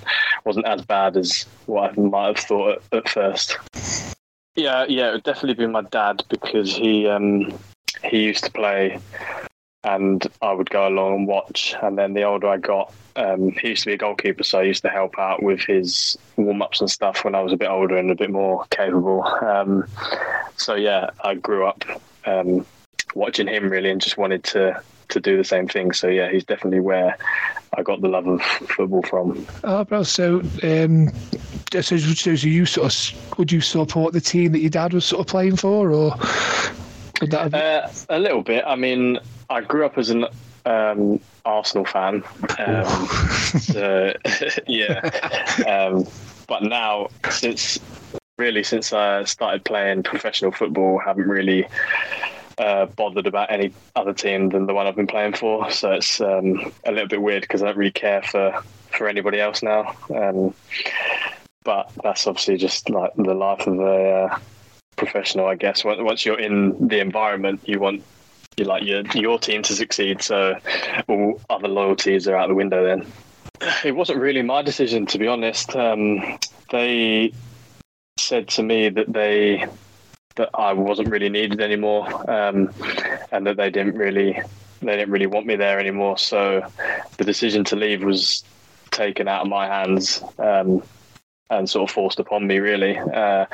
wasn't 0.44 0.66
as 0.66 0.84
bad 0.84 1.16
as 1.16 1.46
what 1.66 1.98
I 1.98 2.02
might 2.02 2.28
have 2.28 2.38
thought 2.38 2.82
at, 2.92 2.98
at 2.98 3.10
first. 3.10 3.58
Yeah, 4.56 4.86
yeah, 4.88 5.10
it 5.10 5.14
would 5.14 5.24
definitely 5.24 5.66
be 5.66 5.72
my 5.72 5.82
dad 5.82 6.24
because 6.30 6.76
he 6.76 7.08
um, 7.08 7.58
he 8.04 8.24
used 8.24 8.44
to 8.44 8.52
play 8.52 9.00
and 9.84 10.26
I 10.42 10.54
would 10.54 10.70
go 10.70 10.88
along 10.88 11.16
and 11.16 11.28
watch. 11.28 11.76
And 11.82 11.98
then 11.98 12.14
the 12.14 12.24
older 12.24 12.48
I 12.48 12.58
got, 12.58 12.94
um, 13.16 13.52
he 13.52 13.70
used 13.70 13.84
to 13.84 13.90
be 13.90 13.94
a 13.94 13.98
goalkeeper, 13.98 14.44
so 14.44 14.60
I 14.60 14.64
used 14.64 14.84
to 14.84 14.90
help 14.90 15.20
out 15.20 15.44
with 15.44 15.62
his 15.62 16.18
warm 16.38 16.62
ups 16.62 16.80
and 16.80 16.90
stuff 16.90 17.24
when 17.24 17.36
I 17.36 17.42
was 17.42 17.54
a 17.54 17.58
bit 17.58 17.70
older 17.70 17.98
and 17.98 18.10
a 18.10 18.16
bit 18.16 18.30
more 18.30 18.66
capable. 18.70 19.24
Um, 19.24 19.86
so 20.56 20.76
yeah, 20.76 21.10
I 21.24 21.36
grew 21.36 21.66
up 21.66 21.84
um, 22.26 22.66
watching 23.16 23.48
him 23.48 23.70
really 23.70 23.90
and 23.90 24.02
just 24.02 24.18
wanted 24.18 24.44
to 24.46 24.82
to 25.10 25.20
do 25.20 25.38
the 25.38 25.44
same 25.44 25.68
thing. 25.68 25.92
So 25.92 26.08
yeah, 26.08 26.32
he's 26.32 26.46
definitely 26.46 26.80
where 26.80 27.18
I 27.78 27.84
got 27.84 28.02
the 28.02 28.08
love 28.08 28.28
of 28.28 28.42
football 28.42 29.04
from. 29.04 29.46
Oh, 29.64 29.84
bro. 29.84 30.04
So, 30.04 30.40
um, 30.64 31.12
so, 31.72 31.82
so 31.82 32.32
you 32.32 32.66
sort 32.66 32.94
of 32.94 33.38
would 33.38 33.52
you 33.52 33.62
support 33.62 34.14
the 34.14 34.22
team 34.22 34.54
that 34.54 34.60
your 34.60 34.70
dad 34.70 34.94
was 34.94 35.06
sort 35.06 35.22
of 35.22 35.28
playing 35.28 35.58
for, 35.58 35.92
or? 35.92 36.16
Have... 37.32 37.54
Uh, 37.54 37.88
a 38.10 38.20
little 38.20 38.42
bit. 38.42 38.64
I 38.66 38.76
mean, 38.76 39.20
I 39.54 39.62
grew 39.62 39.86
up 39.86 39.98
as 39.98 40.10
an 40.10 40.26
um, 40.66 41.20
Arsenal 41.46 41.86
fan. 41.86 42.24
Um, 42.58 43.08
so, 43.60 44.14
yeah. 44.68 45.10
Um, 45.68 46.06
but 46.48 46.64
now, 46.64 47.10
since 47.30 47.80
really 48.40 48.64
since 48.64 48.92
I 48.92 49.24
started 49.26 49.64
playing 49.64 50.04
professional 50.04 50.52
football, 50.52 51.00
haven't 51.00 51.28
really 51.28 51.68
uh, 52.58 52.88
bothered 52.88 53.28
about 53.28 53.52
any 53.52 53.74
other 53.96 54.14
team 54.14 54.50
than 54.50 54.66
the 54.66 54.74
one 54.74 54.88
I've 54.88 54.96
been 54.96 55.08
playing 55.08 55.34
for. 55.34 55.70
So 55.70 55.92
it's 55.92 56.20
um, 56.20 56.74
a 56.86 56.92
little 56.92 57.08
bit 57.08 57.22
weird 57.22 57.42
because 57.44 57.62
I 57.62 57.68
don't 57.68 57.78
really 57.78 57.92
care 57.92 58.24
for 58.24 58.62
for 58.90 59.08
anybody 59.08 59.40
else 59.40 59.62
now. 59.62 59.96
Um, 60.14 60.54
but 61.64 61.92
that's 62.04 62.28
obviously 62.28 62.58
just 62.58 62.90
like 62.90 63.12
the 63.16 63.34
life 63.34 63.68
of 63.68 63.80
a 63.80 64.10
uh, 64.10 64.40
professional, 64.96 65.48
I 65.48 65.56
guess. 65.56 65.84
Once 65.84 66.26
you're 66.26 66.40
in 66.40 66.88
the 66.88 67.00
environment, 67.00 67.62
you 67.66 67.80
want 67.80 68.04
you 68.58 68.66
like 68.66 68.84
your 68.84 69.04
your 69.14 69.40
team 69.40 69.64
to 69.64 69.74
succeed. 69.74 70.22
So 70.22 70.56
all 71.08 71.42
other 71.50 71.68
loyalties 71.68 72.28
are 72.28 72.36
out 72.36 72.48
the 72.48 72.56
window. 72.56 72.84
Then 72.84 73.12
it 73.84 73.96
wasn't 73.96 74.20
really 74.20 74.42
my 74.42 74.62
decision, 74.62 75.06
to 75.08 75.18
be 75.18 75.28
honest. 75.28 75.76
Um, 75.76 76.38
they 76.72 77.34
said 78.18 78.48
to 78.50 78.64
me 78.64 78.90
that 78.90 79.12
they 79.12 79.66
that 80.36 80.50
I 80.54 80.74
wasn't 80.74 81.10
really 81.10 81.30
needed 81.30 81.62
anymore, 81.62 82.08
um, 82.30 82.74
and 83.32 83.46
that 83.48 83.58
they 83.58 83.70
didn't 83.70 83.96
really 83.96 84.40
they 84.82 84.98
didn't 84.98 85.12
really 85.12 85.28
want 85.28 85.46
me 85.46 85.56
there 85.56 85.80
anymore. 85.80 86.18
So 86.18 86.66
the 87.18 87.24
decision 87.24 87.64
to 87.66 87.76
leave 87.76 88.04
was 88.04 88.44
taken 88.92 89.28
out 89.28 89.42
of 89.42 89.48
my 89.48 89.68
hands. 89.68 90.24
Um, 90.38 90.84
and 91.50 91.70
sort 91.70 91.88
of 91.88 91.94
forced 91.94 92.20
upon 92.20 92.48
me, 92.48 92.58
really. 92.58 92.98
Uh, 92.98 93.46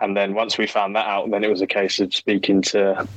and 0.00 0.16
then 0.16 0.32
once 0.34 0.58
we 0.58 0.66
found 0.66 0.94
that 0.94 1.06
out, 1.06 1.28
then 1.30 1.42
it 1.42 1.50
was 1.50 1.60
a 1.60 1.66
case 1.66 1.98
of 1.98 2.14
speaking 2.14 2.62
to 2.62 3.08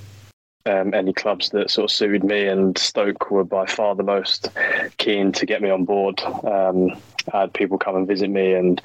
um, 0.66 0.94
any 0.94 1.14
clubs 1.14 1.50
that 1.50 1.70
sort 1.70 1.86
of 1.86 1.96
suited 1.96 2.24
me, 2.24 2.48
and 2.48 2.78
Stoke 2.78 3.32
were 3.32 3.44
by 3.44 3.66
far 3.66 3.96
the 3.96 4.04
most 4.04 4.50
keen 4.98 5.32
to 5.34 5.46
get 5.46 5.62
me 5.62 5.70
on 5.70 5.86
board. 5.86 6.22
Um, 6.22 6.92
I 7.34 7.42
had 7.42 7.54
people 7.54 7.78
come 7.78 7.96
and 7.96 8.08
visit 8.08 8.30
me 8.30 8.54
and 8.54 8.82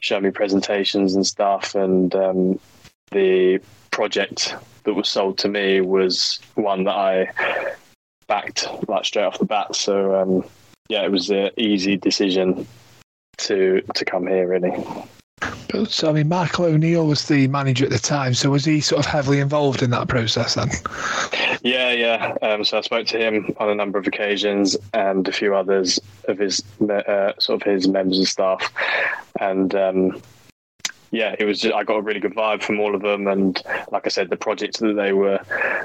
show 0.00 0.20
me 0.20 0.30
presentations 0.30 1.14
and 1.14 1.26
stuff, 1.26 1.74
and 1.74 2.14
um, 2.14 2.60
the 3.10 3.60
project 3.90 4.54
that 4.84 4.94
was 4.94 5.08
sold 5.08 5.38
to 5.38 5.48
me 5.48 5.80
was 5.80 6.38
one 6.54 6.84
that 6.84 6.96
I 6.96 7.30
backed 8.26 8.66
like 8.88 9.04
straight 9.04 9.24
off 9.24 9.38
the 9.38 9.44
bat. 9.44 9.74
So 9.74 10.20
um, 10.20 10.44
yeah, 10.88 11.04
it 11.04 11.10
was 11.10 11.30
an 11.30 11.50
easy 11.56 11.96
decision 11.96 12.66
to 13.38 13.82
to 13.94 14.04
come 14.04 14.26
here 14.26 14.46
really. 14.46 14.72
So, 15.88 16.08
I 16.08 16.12
mean, 16.12 16.28
Michael 16.28 16.66
O'Neill 16.66 17.06
was 17.06 17.26
the 17.26 17.48
manager 17.48 17.84
at 17.84 17.90
the 17.90 17.98
time. 17.98 18.34
So, 18.34 18.50
was 18.50 18.64
he 18.64 18.80
sort 18.80 19.04
of 19.04 19.06
heavily 19.10 19.40
involved 19.40 19.82
in 19.82 19.90
that 19.90 20.08
process 20.08 20.54
then? 20.54 20.70
Yeah, 21.62 21.92
yeah. 21.92 22.36
Um, 22.42 22.62
so 22.62 22.78
I 22.78 22.80
spoke 22.82 23.06
to 23.08 23.18
him 23.18 23.54
on 23.58 23.70
a 23.70 23.74
number 23.74 23.98
of 23.98 24.06
occasions 24.06 24.76
and 24.92 25.26
a 25.26 25.32
few 25.32 25.54
others 25.54 25.98
of 26.28 26.38
his 26.38 26.62
uh, 26.82 27.32
sort 27.38 27.62
of 27.62 27.62
his 27.62 27.88
members 27.88 28.18
and 28.18 28.28
staff, 28.28 28.72
and 29.40 29.74
um, 29.74 30.22
yeah, 31.10 31.34
it 31.38 31.44
was. 31.44 31.60
Just, 31.60 31.74
I 31.74 31.84
got 31.84 31.96
a 31.96 32.02
really 32.02 32.20
good 32.20 32.34
vibe 32.34 32.62
from 32.62 32.80
all 32.80 32.94
of 32.94 33.02
them, 33.02 33.26
and 33.26 33.60
like 33.90 34.06
I 34.06 34.10
said, 34.10 34.30
the 34.30 34.36
projects 34.36 34.78
that 34.80 34.94
they 34.94 35.12
were 35.12 35.40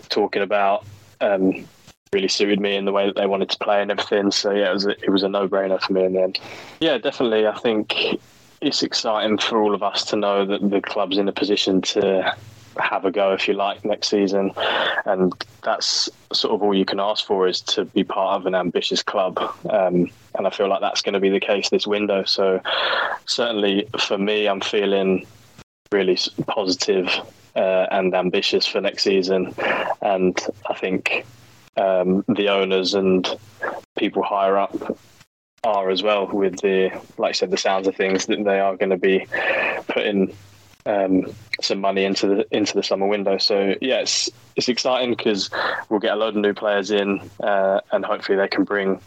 talking 0.10 0.42
about. 0.42 0.86
Um, 1.22 1.66
really 2.12 2.28
suited 2.28 2.60
me 2.60 2.76
in 2.76 2.86
the 2.86 2.92
way 2.92 3.06
that 3.06 3.16
they 3.16 3.28
wanted 3.28 3.50
to 3.52 3.58
play 3.60 3.84
and 3.84 3.92
everything. 3.92 4.32
So 4.32 4.52
yeah, 4.52 4.72
it 4.72 4.74
was 4.74 4.86
a, 4.88 5.04
it 5.04 5.10
was 5.12 5.22
a 5.22 5.30
no 5.30 5.48
brainer 5.48 5.80
for 5.80 5.94
me 5.94 6.06
in 6.06 6.14
the 6.14 6.24
end. 6.24 6.40
Yeah, 6.80 6.98
definitely. 6.98 7.46
I 7.46 7.56
think 7.60 8.20
it's 8.62 8.84
exciting 8.84 9.38
for 9.38 9.62
all 9.62 9.74
of 9.74 9.84
us 9.84 10.06
to 10.06 10.16
know 10.16 10.46
that 10.46 10.70
the 10.70 10.82
club's 10.82 11.18
in 11.18 11.28
a 11.28 11.32
position 11.32 11.82
to 11.82 12.36
have 12.78 13.06
a 13.06 13.12
go 13.12 13.34
if 13.34 13.48
you 13.48 13.54
like 13.54 13.84
next 13.84 14.10
season. 14.10 14.52
And 15.06 15.34
that's 15.64 16.10
sort 16.34 16.54
of 16.54 16.64
all 16.64 16.74
you 16.74 16.86
can 16.86 17.00
ask 17.00 17.26
for 17.26 17.48
is 17.48 17.62
to 17.62 17.86
be 17.86 18.04
part 18.04 18.40
of 18.40 18.46
an 18.46 18.56
ambitious 18.56 19.04
club. 19.04 19.38
Um, 19.70 20.10
and 20.36 20.48
I 20.48 20.50
feel 20.50 20.70
like 20.70 20.82
that's 20.82 21.02
going 21.02 21.14
to 21.14 21.20
be 21.20 21.30
the 21.30 21.40
case 21.40 21.70
this 21.70 21.88
window. 21.88 22.24
So 22.24 22.62
certainly 23.26 23.88
for 24.00 24.18
me 24.18 24.48
I'm 24.48 24.62
feeling 24.62 25.26
really 25.92 26.18
positive 26.48 27.10
uh, 27.56 27.88
and 27.92 28.14
ambitious 28.14 28.66
for 28.66 28.82
next 28.82 29.04
season. 29.04 29.54
And 30.02 30.38
I 30.70 30.74
think 30.76 31.26
um, 31.78 32.24
the 32.28 32.50
owners 32.50 32.94
and 32.94 33.28
people 33.98 34.24
higher 34.24 34.58
up 34.58 34.98
are 35.64 35.90
as 35.90 36.02
well 36.02 36.28
with 36.28 36.62
the 36.62 36.90
like 37.18 37.30
I 37.30 37.32
said 37.34 37.52
the 37.52 37.58
sounds 37.58 37.88
of 37.88 37.96
things 37.96 38.28
that 38.28 38.44
they 38.44 38.60
are 38.60 38.78
going 38.78 38.92
to 38.92 38.98
be 38.98 39.28
putting 39.88 40.34
um, 40.86 41.34
some 41.62 41.80
money 41.82 42.06
into 42.06 42.28
the 42.28 42.56
into 42.56 42.76
the 42.76 42.84
summer 42.84 43.08
window. 43.08 43.38
So 43.38 43.76
yeah, 43.82 44.00
it's 44.00 44.30
it's 44.56 44.70
exciting 44.70 45.12
because 45.12 45.50
we'll 45.90 46.00
get 46.00 46.14
a 46.14 46.16
load 46.16 46.36
of 46.36 46.42
new 46.42 46.54
players 46.54 46.92
in, 46.92 47.30
uh, 47.42 47.82
and 47.92 48.06
hopefully 48.06 48.38
they 48.38 48.48
can 48.48 48.64
bring 48.64 49.00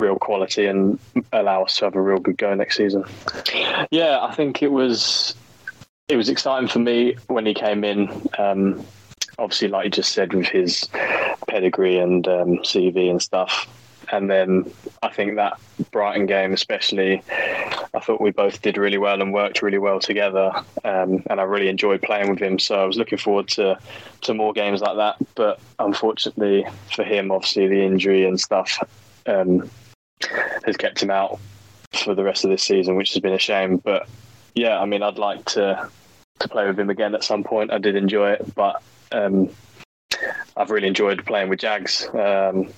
real 0.00 0.16
quality 0.16 0.66
and 0.66 0.98
allow 1.32 1.64
us 1.64 1.76
to 1.78 1.84
have 1.84 1.94
a 1.94 2.00
real 2.00 2.18
good 2.18 2.36
go 2.36 2.54
next 2.54 2.76
season. 2.76 3.04
Yeah, 3.90 4.20
I 4.22 4.34
think 4.34 4.62
it 4.62 4.72
was 4.72 5.34
it 6.08 6.16
was 6.16 6.28
exciting 6.28 6.68
for 6.68 6.80
me 6.80 7.16
when 7.28 7.46
he 7.46 7.54
came 7.54 7.84
in. 7.84 8.10
Um, 8.38 8.84
obviously, 9.38 9.68
like 9.68 9.84
you 9.84 9.90
just 9.90 10.12
said, 10.12 10.32
with 10.34 10.46
his 10.46 10.88
pedigree 11.48 11.98
and 11.98 12.26
um, 12.28 12.58
CV 12.58 13.10
and 13.10 13.22
stuff. 13.22 13.66
And 14.14 14.30
then 14.30 14.70
I 15.02 15.08
think 15.08 15.34
that 15.34 15.58
Brighton 15.90 16.26
game, 16.26 16.52
especially, 16.52 17.20
I 17.28 17.98
thought 18.00 18.20
we 18.20 18.30
both 18.30 18.62
did 18.62 18.78
really 18.78 18.96
well 18.96 19.20
and 19.20 19.34
worked 19.34 19.60
really 19.60 19.78
well 19.78 19.98
together. 19.98 20.52
Um, 20.84 21.24
and 21.28 21.40
I 21.40 21.42
really 21.42 21.68
enjoyed 21.68 22.00
playing 22.00 22.30
with 22.30 22.38
him. 22.38 22.60
So 22.60 22.76
I 22.76 22.84
was 22.84 22.96
looking 22.96 23.18
forward 23.18 23.48
to, 23.48 23.76
to 24.20 24.32
more 24.32 24.52
games 24.52 24.82
like 24.82 24.96
that. 24.98 25.16
But 25.34 25.58
unfortunately 25.80 26.64
for 26.94 27.02
him, 27.02 27.32
obviously, 27.32 27.66
the 27.66 27.82
injury 27.82 28.24
and 28.24 28.38
stuff 28.40 28.78
um, 29.26 29.68
has 30.64 30.76
kept 30.76 31.02
him 31.02 31.10
out 31.10 31.40
for 31.92 32.14
the 32.14 32.22
rest 32.22 32.44
of 32.44 32.50
this 32.50 32.62
season, 32.62 32.94
which 32.94 33.14
has 33.14 33.20
been 33.20 33.34
a 33.34 33.38
shame. 33.38 33.78
But 33.78 34.08
yeah, 34.54 34.78
I 34.78 34.84
mean, 34.84 35.02
I'd 35.02 35.18
like 35.18 35.44
to 35.46 35.90
to 36.38 36.48
play 36.48 36.68
with 36.68 36.78
him 36.78 36.90
again 36.90 37.16
at 37.16 37.24
some 37.24 37.42
point. 37.42 37.72
I 37.72 37.78
did 37.78 37.96
enjoy 37.96 38.32
it, 38.32 38.54
but 38.54 38.80
um, 39.10 39.50
I've 40.56 40.70
really 40.70 40.88
enjoyed 40.88 41.26
playing 41.26 41.48
with 41.48 41.58
Jags 41.58 42.08
um, 42.14 42.72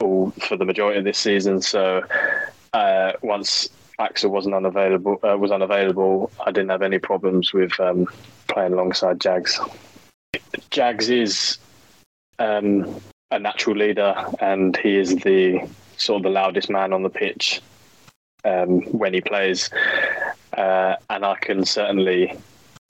for 0.00 0.56
the 0.56 0.64
majority 0.64 0.98
of 0.98 1.04
this 1.04 1.18
season. 1.18 1.60
So 1.62 2.02
uh, 2.72 3.12
once 3.22 3.68
Axel 3.98 4.30
wasn't 4.30 4.54
unavailable, 4.54 5.18
uh, 5.22 5.36
was 5.36 5.52
unavailable, 5.52 6.30
I 6.44 6.50
didn't 6.50 6.70
have 6.70 6.82
any 6.82 6.98
problems 6.98 7.52
with 7.52 7.78
um, 7.78 8.06
playing 8.48 8.72
alongside 8.72 9.20
Jags. 9.20 9.60
Jags 10.70 11.10
is 11.10 11.58
um, 12.38 13.00
a 13.30 13.38
natural 13.38 13.76
leader, 13.76 14.14
and 14.40 14.76
he 14.76 14.96
is 14.96 15.14
the 15.16 15.68
sort 15.96 16.20
of 16.20 16.22
the 16.24 16.30
loudest 16.30 16.70
man 16.70 16.92
on 16.92 17.02
the 17.02 17.10
pitch 17.10 17.60
um, 18.44 18.80
when 18.92 19.12
he 19.12 19.20
plays, 19.20 19.70
uh, 20.56 20.96
and 21.10 21.24
I 21.24 21.36
can 21.36 21.64
certainly 21.64 22.32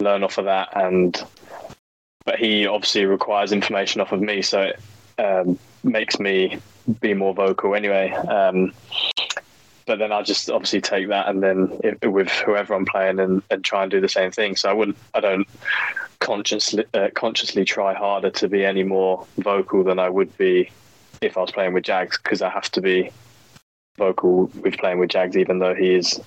learn 0.01 0.23
off 0.23 0.39
of 0.39 0.47
that 0.47 0.69
and 0.77 1.23
but 2.25 2.39
he 2.39 2.67
obviously 2.67 3.07
requires 3.07 3.51
information 3.51 4.01
off 4.01 4.13
of 4.13 4.21
me, 4.21 4.43
so 4.43 4.61
it 4.63 4.81
um, 5.19 5.59
makes 5.83 6.21
me 6.21 6.59
be 7.01 7.15
more 7.15 7.35
vocal 7.35 7.75
anyway. 7.75 8.11
Um, 8.11 8.73
but 9.87 9.99
then 9.99 10.13
I 10.13 10.23
just 10.23 10.49
obviously 10.51 10.81
take 10.81 11.09
that 11.09 11.29
and 11.29 11.43
then 11.43 11.81
if, 11.83 12.01
with 12.03 12.29
whoever 12.29 12.75
I'm 12.75 12.85
playing 12.85 13.19
and, 13.19 13.43
and 13.51 13.65
try 13.65 13.83
and 13.83 13.91
do 13.91 14.01
the 14.01 14.09
same 14.09 14.31
thing. 14.31 14.55
So 14.55 14.71
I 14.71 14.73
wouldn't, 14.73 14.97
I 15.15 15.21
don't 15.21 15.49
consciously 16.21 16.85
uh, 16.95 17.09
consciously 17.15 17.65
try 17.65 17.95
harder 17.95 18.31
to 18.31 18.49
be 18.49 18.65
any 18.65 18.83
more 18.83 19.27
vocal 19.39 19.83
than 19.83 19.99
I 19.99 20.09
would 20.09 20.37
be 20.39 20.71
if 21.21 21.37
I 21.37 21.41
was 21.41 21.51
playing 21.51 21.73
with 21.73 21.85
Jags 21.85 22.19
because 22.19 22.41
I 22.43 22.51
have 22.51 22.71
to 22.73 22.81
be 22.81 23.11
vocal 23.99 24.51
with 24.63 24.79
playing 24.79 24.99
with 24.99 25.11
Jags, 25.11 25.37
even 25.37 25.59
though 25.59 25.75
he 25.75 25.95
is 25.95 26.21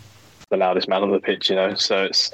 the 0.49 0.57
loudest 0.57 0.87
man 0.87 1.03
on 1.03 1.11
the 1.11 1.19
pitch, 1.19 1.49
you 1.49 1.55
know. 1.55 1.73
So 1.75 2.03
it's 2.03 2.31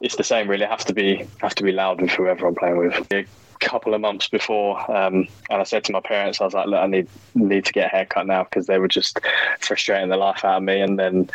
it's 0.00 0.16
the 0.16 0.24
same 0.24 0.48
really. 0.48 0.64
I 0.64 0.70
have 0.70 0.84
to 0.84 0.94
be 0.94 1.26
have 1.38 1.54
to 1.56 1.64
be 1.64 1.72
loud 1.72 2.00
with 2.00 2.10
whoever 2.10 2.46
I'm 2.46 2.54
playing 2.54 2.78
with. 2.78 3.26
A 3.60 3.64
couple 3.64 3.94
of 3.94 4.00
months 4.00 4.28
before, 4.28 4.78
um, 4.94 5.26
and 5.50 5.60
I 5.60 5.62
said 5.62 5.84
to 5.84 5.92
my 5.92 6.00
parents, 6.00 6.40
I 6.40 6.44
was 6.44 6.54
like, 6.54 6.66
"Look, 6.66 6.78
I 6.78 6.86
need 6.86 7.08
need 7.34 7.64
to 7.64 7.72
get 7.72 7.86
a 7.86 7.88
haircut 7.88 8.26
now 8.26 8.44
because 8.44 8.66
they 8.66 8.78
were 8.78 8.88
just 8.88 9.18
frustrating 9.60 10.10
the 10.10 10.16
life 10.16 10.44
out 10.44 10.58
of 10.58 10.62
me." 10.62 10.80
And 10.80 10.98
then 10.98 11.30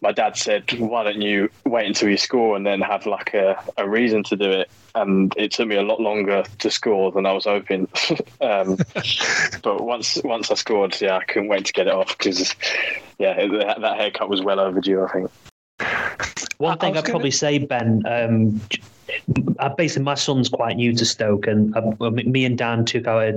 my 0.00 0.12
dad 0.12 0.36
said, 0.36 0.72
"Why 0.78 1.02
don't 1.04 1.20
you 1.20 1.50
wait 1.64 1.86
until 1.86 2.08
you 2.08 2.16
score 2.16 2.56
and 2.56 2.64
then 2.64 2.80
have 2.80 3.06
like 3.06 3.34
a, 3.34 3.60
a 3.76 3.88
reason 3.88 4.22
to 4.24 4.36
do 4.36 4.50
it?" 4.50 4.70
And 4.94 5.34
it 5.36 5.50
took 5.52 5.68
me 5.68 5.76
a 5.76 5.82
lot 5.82 6.00
longer 6.00 6.44
to 6.58 6.70
score 6.70 7.10
than 7.10 7.26
I 7.26 7.32
was 7.32 7.44
hoping. 7.44 7.88
um, 8.40 8.76
but 9.62 9.80
once 9.82 10.20
once 10.22 10.50
I 10.50 10.54
scored, 10.54 11.00
yeah, 11.00 11.16
I 11.16 11.24
couldn't 11.24 11.48
wait 11.48 11.64
to 11.66 11.72
get 11.72 11.88
it 11.88 11.92
off 11.92 12.16
because 12.16 12.54
yeah, 13.18 13.34
that, 13.34 13.80
that 13.80 13.96
haircut 13.96 14.28
was 14.28 14.42
well 14.42 14.60
overdue. 14.60 15.04
I 15.04 15.12
think. 15.12 15.30
One 16.58 16.78
thing 16.78 16.96
I'd 16.96 17.04
gonna... 17.04 17.10
probably 17.10 17.30
say, 17.30 17.58
Ben, 17.58 18.02
um, 18.06 18.60
basically 19.76 20.04
my 20.04 20.14
son's 20.14 20.48
quite 20.48 20.76
new 20.76 20.92
to 20.94 21.04
Stoke, 21.04 21.46
and 21.46 21.76
uh, 21.76 22.10
me 22.10 22.44
and 22.44 22.56
Dan 22.56 22.84
took 22.84 23.06
our 23.06 23.32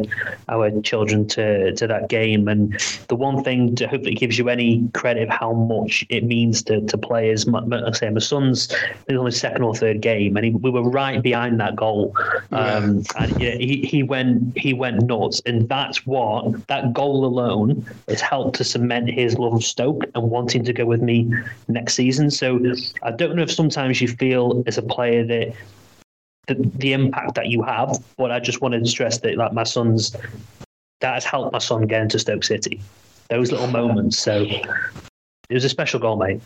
our 0.49 0.72
children 0.81 1.27
to 1.30 1.73
to 1.73 1.88
that 1.88 2.10
game. 2.10 2.48
And 2.48 2.73
the 3.07 3.15
one 3.15 3.43
thing 3.43 3.76
to 3.76 3.88
hopefully 3.88 4.15
gives 4.15 4.38
you 4.38 4.49
any 4.49 4.88
credit 4.93 5.23
of 5.23 5.30
how 5.30 5.53
much 5.53 6.06
it 6.10 6.23
means 6.23 6.64
to 6.64 6.81
to 6.81 6.98
players. 6.98 7.48
My, 7.48 7.61
I 7.85 7.91
say 7.91 8.10
my 8.10 8.19
son's 8.19 8.73
on 9.10 9.26
his 9.26 9.39
second 9.39 9.64
or 9.64 9.76
third 9.76 10.02
game, 10.02 10.38
and 10.38 10.45
he, 10.45 10.52
we 10.52 10.69
were 10.69 10.84
right 10.84 11.22
behind 11.22 11.60
that 11.60 11.76
goal. 11.76 12.15
Um, 12.52 13.03
and 13.18 13.41
yeah, 13.41 13.56
he 13.56 13.81
he 13.81 14.03
went 14.03 14.57
he 14.57 14.73
went 14.73 15.03
nuts, 15.03 15.41
and 15.45 15.68
that's 15.69 16.06
what 16.06 16.68
that 16.68 16.93
goal 16.93 17.26
alone 17.26 17.85
has 18.07 18.22
helped 18.22 18.57
to 18.57 18.64
cement 18.64 19.10
his 19.10 19.38
love 19.38 19.53
of 19.53 19.64
Stoke 19.64 20.03
and 20.15 20.30
wanting 20.30 20.64
to 20.65 20.73
go 20.73 20.85
with 20.85 21.02
me 21.02 21.31
next 21.68 21.95
season. 21.95 22.30
So 22.31 22.60
I 23.03 23.11
don't 23.11 23.35
know 23.35 23.43
if 23.43 23.52
sometimes 23.52 24.02
you 24.02 24.07
feel 24.07 24.64
as 24.68 24.77
a 24.77 24.81
player 24.81 25.23
that 25.26 25.53
the, 26.53 26.72
the 26.76 26.94
impact 26.94 27.36
that 27.36 27.48
you 27.48 27.61
have. 27.64 27.98
But 28.18 28.32
I 28.32 28.40
just 28.40 28.61
wanted 28.61 28.84
to 28.84 28.90
stress 28.90 29.19
that 29.19 29.38
like 29.38 29.53
my 29.53 29.64
son's 29.64 30.15
that 31.02 31.14
has 31.15 31.26
helped 31.26 31.53
my 31.53 31.60
son 31.60 31.88
get 31.88 32.02
into 32.02 32.19
Stoke 32.19 32.44
City. 32.44 32.82
Those 33.30 33.52
little 33.52 33.68
moments. 33.68 34.19
So 34.19 34.45
it 34.45 35.53
was 35.53 35.64
a 35.64 35.69
special 35.69 35.99
goal, 35.99 36.18
mate. 36.18 36.41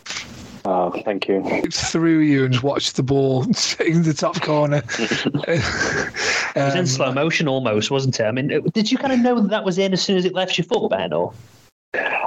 Oh, 0.68 0.92
thank 1.04 1.28
you. 1.28 1.44
Through 1.72 2.20
you 2.20 2.46
and 2.46 2.60
watched 2.62 2.96
the 2.96 3.04
ball 3.04 3.44
in 3.80 4.02
the 4.02 4.16
top 4.18 4.42
corner. 4.42 4.82
it 4.98 6.56
was 6.56 6.74
in 6.74 6.80
um, 6.80 6.86
slow 6.88 7.12
motion 7.12 7.48
almost, 7.48 7.92
wasn't 7.92 8.20
it? 8.20 8.24
I 8.24 8.32
mean, 8.32 8.48
did 8.74 8.92
you 8.92 8.98
kind 8.98 9.14
of 9.14 9.20
know 9.20 9.42
that, 9.42 9.50
that 9.50 9.64
was 9.64 9.78
in 9.78 9.94
as 9.94 10.02
soon 10.02 10.18
as 10.18 10.26
it 10.26 10.34
left 10.34 10.58
your 10.58 10.66
foot, 10.66 10.90
Ben? 10.90 11.14
Or 11.14 11.34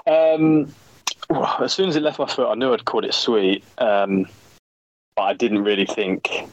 um, 0.07 0.73
well, 1.31 1.57
as 1.61 1.73
soon 1.73 1.89
as 1.89 1.97
it 1.97 2.03
left 2.03 2.19
my 2.19 2.27
foot, 2.27 2.49
I 2.49 2.55
knew 2.55 2.73
I'd 2.73 2.85
caught 2.85 3.05
it 3.05 3.15
sweet, 3.15 3.65
um, 3.79 4.27
but 5.17 5.23
I 5.23 5.35
didn't 5.35 5.65
really 5.65 5.87
think 5.87 6.49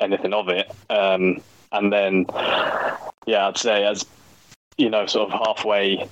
anything 0.00 0.32
of 0.32 0.48
it. 0.48 0.70
Um, 0.88 1.40
and 1.72 1.92
then, 1.92 2.26
yeah, 3.26 3.46
I'd 3.48 3.58
say 3.58 3.84
as 3.84 4.04
you 4.80 4.90
know, 4.90 5.06
sort 5.06 5.30
of 5.30 5.46
halfway, 5.46 6.08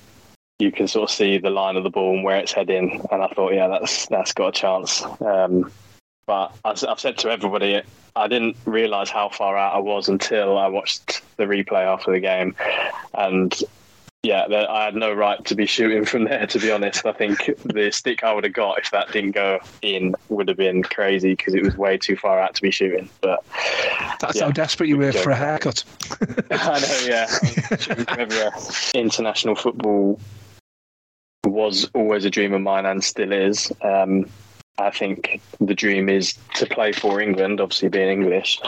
you 0.59 0.71
can 0.71 0.87
sort 0.87 1.09
of 1.09 1.15
see 1.15 1.37
the 1.37 1.49
line 1.49 1.75
of 1.75 1.83
the 1.83 1.89
ball 1.89 2.13
and 2.13 2.23
where 2.23 2.37
it's 2.37 2.51
heading. 2.51 3.05
And 3.11 3.23
I 3.23 3.27
thought, 3.27 3.53
yeah, 3.53 3.67
that's 3.67 4.07
that's 4.07 4.33
got 4.33 4.47
a 4.49 4.51
chance. 4.51 5.03
Um, 5.21 5.71
but 6.25 6.55
as 6.63 6.83
I've 6.83 6.99
said 6.99 7.17
to 7.19 7.31
everybody, 7.31 7.81
I 8.15 8.27
didn't 8.27 8.55
realise 8.65 9.09
how 9.09 9.29
far 9.29 9.57
out 9.57 9.75
I 9.75 9.79
was 9.79 10.07
until 10.07 10.57
I 10.57 10.67
watched 10.67 11.21
the 11.37 11.45
replay 11.45 11.83
after 11.85 12.11
the 12.11 12.19
game, 12.19 12.55
and 13.13 13.53
yeah, 14.23 14.45
I 14.69 14.83
had 14.83 14.95
no 14.95 15.13
right 15.13 15.43
to 15.45 15.55
be 15.55 15.65
shooting 15.65 16.03
from 16.03 16.25
there. 16.25 16.45
To 16.45 16.59
be 16.59 16.71
honest, 16.71 17.05
I 17.05 17.13
think 17.13 17.49
the 17.63 17.89
stick 17.91 18.21
I 18.23 18.33
would 18.33 18.43
have 18.43 18.53
got 18.53 18.77
if 18.79 18.91
that 18.91 19.11
didn't 19.13 19.31
go 19.31 19.59
in 19.81 20.13
would 20.27 20.49
have 20.49 20.57
been 20.57 20.83
crazy 20.83 21.35
because 21.35 21.55
it 21.55 21.63
was 21.63 21.77
way 21.77 21.97
too 21.97 22.17
far 22.17 22.37
out 22.37 22.53
to 22.55 22.61
be 22.61 22.69
shooting. 22.69 23.09
But 23.21 23.45
that's 24.19 24.37
yeah, 24.37 24.45
how 24.45 24.51
desperate 24.51 24.89
you 24.89 24.97
were 24.97 25.13
for 25.13 25.29
a 25.29 25.35
haircut. 25.35 25.85
I 26.51 26.79
know, 26.79 28.27
yeah. 28.27 28.49
International 28.93 29.55
football 29.55 30.19
was 31.45 31.89
always 31.93 32.25
a 32.25 32.29
dream 32.29 32.53
of 32.53 32.61
mine 32.61 32.85
and 32.85 33.01
still 33.01 33.31
is. 33.31 33.71
Um, 33.81 34.29
I 34.77 34.89
think 34.89 35.41
the 35.61 35.73
dream 35.73 36.09
is 36.09 36.37
to 36.55 36.65
play 36.65 36.91
for 36.91 37.21
England, 37.21 37.61
obviously 37.61 37.87
being 37.87 38.09
English. 38.09 38.59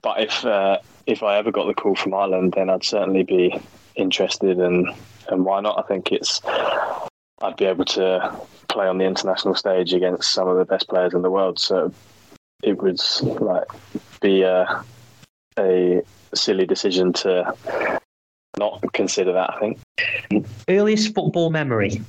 But 0.00 0.20
if 0.22 0.46
uh, 0.46 0.78
if 1.06 1.22
I 1.22 1.36
ever 1.36 1.50
got 1.50 1.66
the 1.66 1.74
call 1.74 1.94
from 1.94 2.14
Ireland, 2.14 2.54
then 2.56 2.70
I'd 2.70 2.84
certainly 2.84 3.22
be 3.22 3.60
interested, 3.98 4.58
and 4.58 4.88
and 5.28 5.44
why 5.44 5.60
not? 5.60 5.78
I 5.78 5.82
think 5.82 6.12
it's 6.12 6.40
I'd 7.42 7.56
be 7.56 7.66
able 7.66 7.84
to 7.84 8.40
play 8.68 8.86
on 8.86 8.98
the 8.98 9.04
international 9.04 9.54
stage 9.54 9.92
against 9.92 10.32
some 10.32 10.48
of 10.48 10.56
the 10.56 10.64
best 10.64 10.88
players 10.88 11.14
in 11.14 11.22
the 11.22 11.30
world. 11.30 11.58
So 11.58 11.92
it 12.62 12.82
would 12.82 13.00
like 13.22 13.66
be 14.20 14.42
a, 14.42 14.82
a 15.58 16.02
silly 16.34 16.66
decision 16.66 17.12
to 17.14 17.54
not 18.58 18.92
consider 18.92 19.32
that. 19.32 19.54
I 19.54 19.60
think. 19.60 20.46
Earliest 20.68 21.14
football 21.14 21.50
memory. 21.50 22.02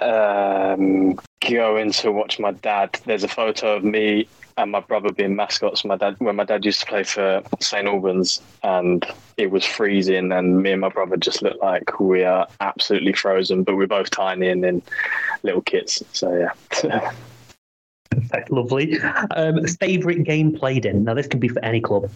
Um, 0.00 1.18
going 1.48 1.92
to 1.92 2.10
watch 2.12 2.38
my 2.38 2.52
dad. 2.52 2.98
There's 3.04 3.24
a 3.24 3.28
photo 3.28 3.76
of 3.76 3.84
me 3.84 4.28
and 4.60 4.70
my 4.70 4.80
brother 4.80 5.10
being 5.12 5.36
mascots. 5.36 5.84
My 5.84 5.96
dad, 5.96 6.16
when 6.18 6.36
my 6.36 6.44
dad 6.44 6.64
used 6.64 6.80
to 6.80 6.86
play 6.86 7.02
for 7.02 7.42
St 7.60 7.86
Albans, 7.86 8.42
and 8.62 9.04
it 9.36 9.50
was 9.50 9.64
freezing, 9.64 10.32
and 10.32 10.62
me 10.62 10.72
and 10.72 10.80
my 10.80 10.90
brother 10.90 11.16
just 11.16 11.42
looked 11.42 11.62
like 11.62 11.98
we 11.98 12.24
are 12.24 12.46
absolutely 12.60 13.14
frozen. 13.14 13.64
But 13.64 13.76
we're 13.76 13.86
both 13.86 14.10
tiny 14.10 14.48
and 14.48 14.64
in 14.64 14.82
little 15.42 15.62
kits. 15.62 16.02
So 16.12 16.34
yeah. 16.34 17.12
Perfect, 18.10 18.50
lovely. 18.50 19.00
Um, 19.36 19.64
favorite 19.66 20.24
game 20.24 20.52
played 20.52 20.84
in? 20.84 21.04
Now 21.04 21.14
this 21.14 21.28
can 21.28 21.40
be 21.40 21.48
for 21.48 21.64
any 21.64 21.80
club. 21.80 22.10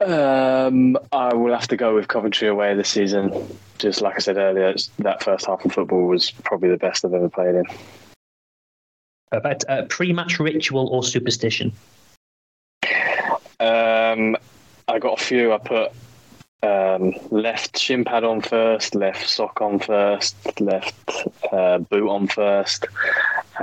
Um, 0.00 0.98
I 1.12 1.32
will 1.34 1.52
have 1.52 1.68
to 1.68 1.76
go 1.76 1.94
with 1.94 2.08
Coventry 2.08 2.48
away 2.48 2.74
this 2.74 2.88
season. 2.88 3.58
Just 3.78 4.00
like 4.00 4.16
I 4.16 4.18
said 4.18 4.36
earlier, 4.36 4.68
it's- 4.68 4.90
that 4.98 5.22
first 5.22 5.46
half 5.46 5.64
of 5.64 5.72
football 5.72 6.06
was 6.06 6.30
probably 6.30 6.70
the 6.70 6.76
best 6.76 7.04
I've 7.04 7.14
ever 7.14 7.28
played 7.28 7.54
in. 7.54 7.64
Perfect. 9.30 9.64
Uh, 9.68 9.84
pre-match 9.86 10.38
ritual 10.38 10.88
or 10.88 11.02
superstition? 11.02 11.72
Um, 13.60 14.36
I 14.88 14.98
got 14.98 15.20
a 15.20 15.24
few. 15.24 15.52
I 15.52 15.58
put 15.58 15.92
um, 16.62 17.14
left 17.30 17.78
shin 17.78 18.04
pad 18.04 18.24
on 18.24 18.40
first, 18.40 18.94
left 18.94 19.28
sock 19.28 19.60
on 19.60 19.78
first, 19.78 20.60
left 20.60 20.94
uh, 21.52 21.78
boot 21.78 22.08
on 22.08 22.26
first, 22.26 22.86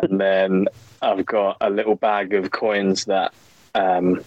and 0.02 0.20
then 0.20 0.68
I've 1.02 1.26
got 1.26 1.58
a 1.62 1.70
little 1.70 1.96
bag 1.96 2.34
of 2.34 2.52
coins 2.52 3.06
that 3.06 3.34
um, 3.76 4.24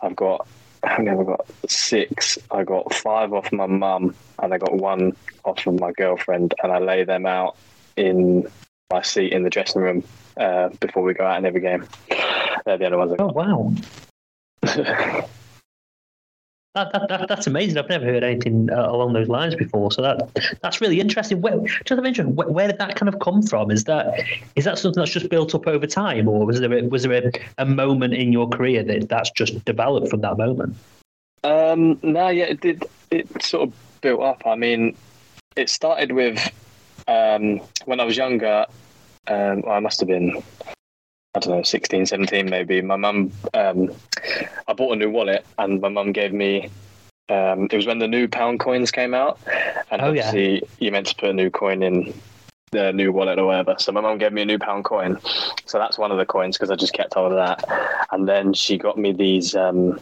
I've 0.00 0.16
got. 0.16 0.46
I've 0.84 0.98
never 0.98 1.22
got 1.22 1.46
six. 1.68 2.38
I 2.50 2.64
got 2.64 2.92
five 2.92 3.32
off 3.32 3.52
my 3.52 3.66
mum, 3.66 4.14
and 4.40 4.52
I 4.52 4.58
got 4.58 4.74
one 4.74 5.16
off 5.44 5.64
of 5.66 5.78
my 5.78 5.92
girlfriend, 5.92 6.54
and 6.62 6.72
I 6.72 6.78
lay 6.78 7.04
them 7.04 7.24
out 7.24 7.56
in 7.96 8.48
my 8.90 9.02
seat 9.02 9.32
in 9.32 9.42
the 9.42 9.50
dressing 9.50 9.82
room 9.82 10.04
uh, 10.36 10.68
before 10.80 11.02
we 11.02 11.14
go 11.14 11.24
out 11.24 11.38
in 11.38 11.46
every 11.46 11.60
game. 11.60 11.86
They're 12.64 12.78
the 12.78 12.86
only 12.86 12.98
ones. 12.98 13.14
Oh 13.18 13.32
wow. 13.32 15.26
That, 16.74 16.90
that, 16.92 17.08
that, 17.08 17.28
that's 17.28 17.46
amazing. 17.46 17.76
I've 17.76 17.90
never 17.90 18.06
heard 18.06 18.24
anything 18.24 18.70
uh, 18.70 18.90
along 18.90 19.12
those 19.12 19.28
lines 19.28 19.54
before. 19.54 19.92
So 19.92 20.00
that 20.00 20.56
that's 20.62 20.80
really 20.80 21.00
interesting. 21.00 21.42
Where, 21.42 21.58
just 21.84 21.90
interest, 21.90 22.30
where, 22.30 22.48
where 22.48 22.66
did 22.66 22.78
that 22.78 22.96
kind 22.96 23.12
of 23.12 23.20
come 23.20 23.42
from? 23.42 23.70
Is 23.70 23.84
that 23.84 24.24
is 24.56 24.64
that 24.64 24.78
something 24.78 24.98
that's 24.98 25.12
just 25.12 25.28
built 25.28 25.54
up 25.54 25.66
over 25.66 25.86
time, 25.86 26.28
or 26.28 26.46
was 26.46 26.60
there 26.60 26.72
a, 26.72 26.82
was 26.84 27.02
there 27.02 27.12
a, 27.12 27.30
a 27.58 27.66
moment 27.66 28.14
in 28.14 28.32
your 28.32 28.48
career 28.48 28.82
that 28.84 29.10
that's 29.10 29.30
just 29.32 29.62
developed 29.66 30.08
from 30.08 30.22
that 30.22 30.38
moment? 30.38 30.74
Um, 31.44 31.98
no, 32.02 32.28
yeah, 32.28 32.44
it 32.44 32.62
did. 32.62 32.86
It 33.10 33.42
sort 33.42 33.68
of 33.68 33.74
built 34.00 34.22
up. 34.22 34.42
I 34.46 34.54
mean, 34.54 34.96
it 35.56 35.68
started 35.68 36.12
with 36.12 36.38
um, 37.08 37.60
when 37.84 38.00
I 38.00 38.04
was 38.04 38.16
younger. 38.16 38.66
Um, 39.28 39.62
well, 39.62 39.72
I 39.72 39.80
must 39.80 40.00
have 40.00 40.08
been, 40.08 40.42
I 41.34 41.38
don't 41.38 41.56
know, 41.56 41.62
16, 41.62 42.06
17 42.06 42.50
maybe. 42.50 42.82
My 42.82 42.96
mum, 42.96 43.30
um, 43.54 43.92
I 44.66 44.72
bought 44.72 44.92
a 44.92 44.96
new 44.96 45.10
wallet, 45.10 45.46
and 45.58 45.80
my 45.80 45.88
mum 45.88 46.12
gave 46.12 46.32
me. 46.32 46.70
Um, 47.28 47.68
it 47.70 47.76
was 47.76 47.86
when 47.86 47.98
the 48.00 48.08
new 48.08 48.26
pound 48.28 48.60
coins 48.60 48.90
came 48.90 49.14
out, 49.14 49.38
and 49.90 50.02
Oh, 50.02 50.12
yeah. 50.12 50.26
obviously 50.26 50.68
you 50.80 50.90
meant 50.90 51.06
to 51.06 51.14
put 51.14 51.30
a 51.30 51.32
new 51.32 51.50
coin 51.50 51.82
in 51.82 52.12
the 52.72 52.92
new 52.92 53.12
wallet 53.12 53.38
or 53.38 53.46
whatever. 53.46 53.76
So 53.78 53.92
my 53.92 54.00
mum 54.00 54.18
gave 54.18 54.32
me 54.32 54.42
a 54.42 54.46
new 54.46 54.58
pound 54.58 54.84
coin. 54.84 55.18
So 55.66 55.78
that's 55.78 55.98
one 55.98 56.10
of 56.10 56.18
the 56.18 56.26
coins 56.26 56.56
because 56.56 56.70
I 56.70 56.74
just 56.76 56.94
kept 56.94 57.14
hold 57.14 57.32
of 57.32 57.38
that. 57.38 58.06
And 58.10 58.28
then 58.28 58.54
she 58.54 58.76
got 58.76 58.98
me 58.98 59.12
these. 59.12 59.54
Um, 59.54 60.00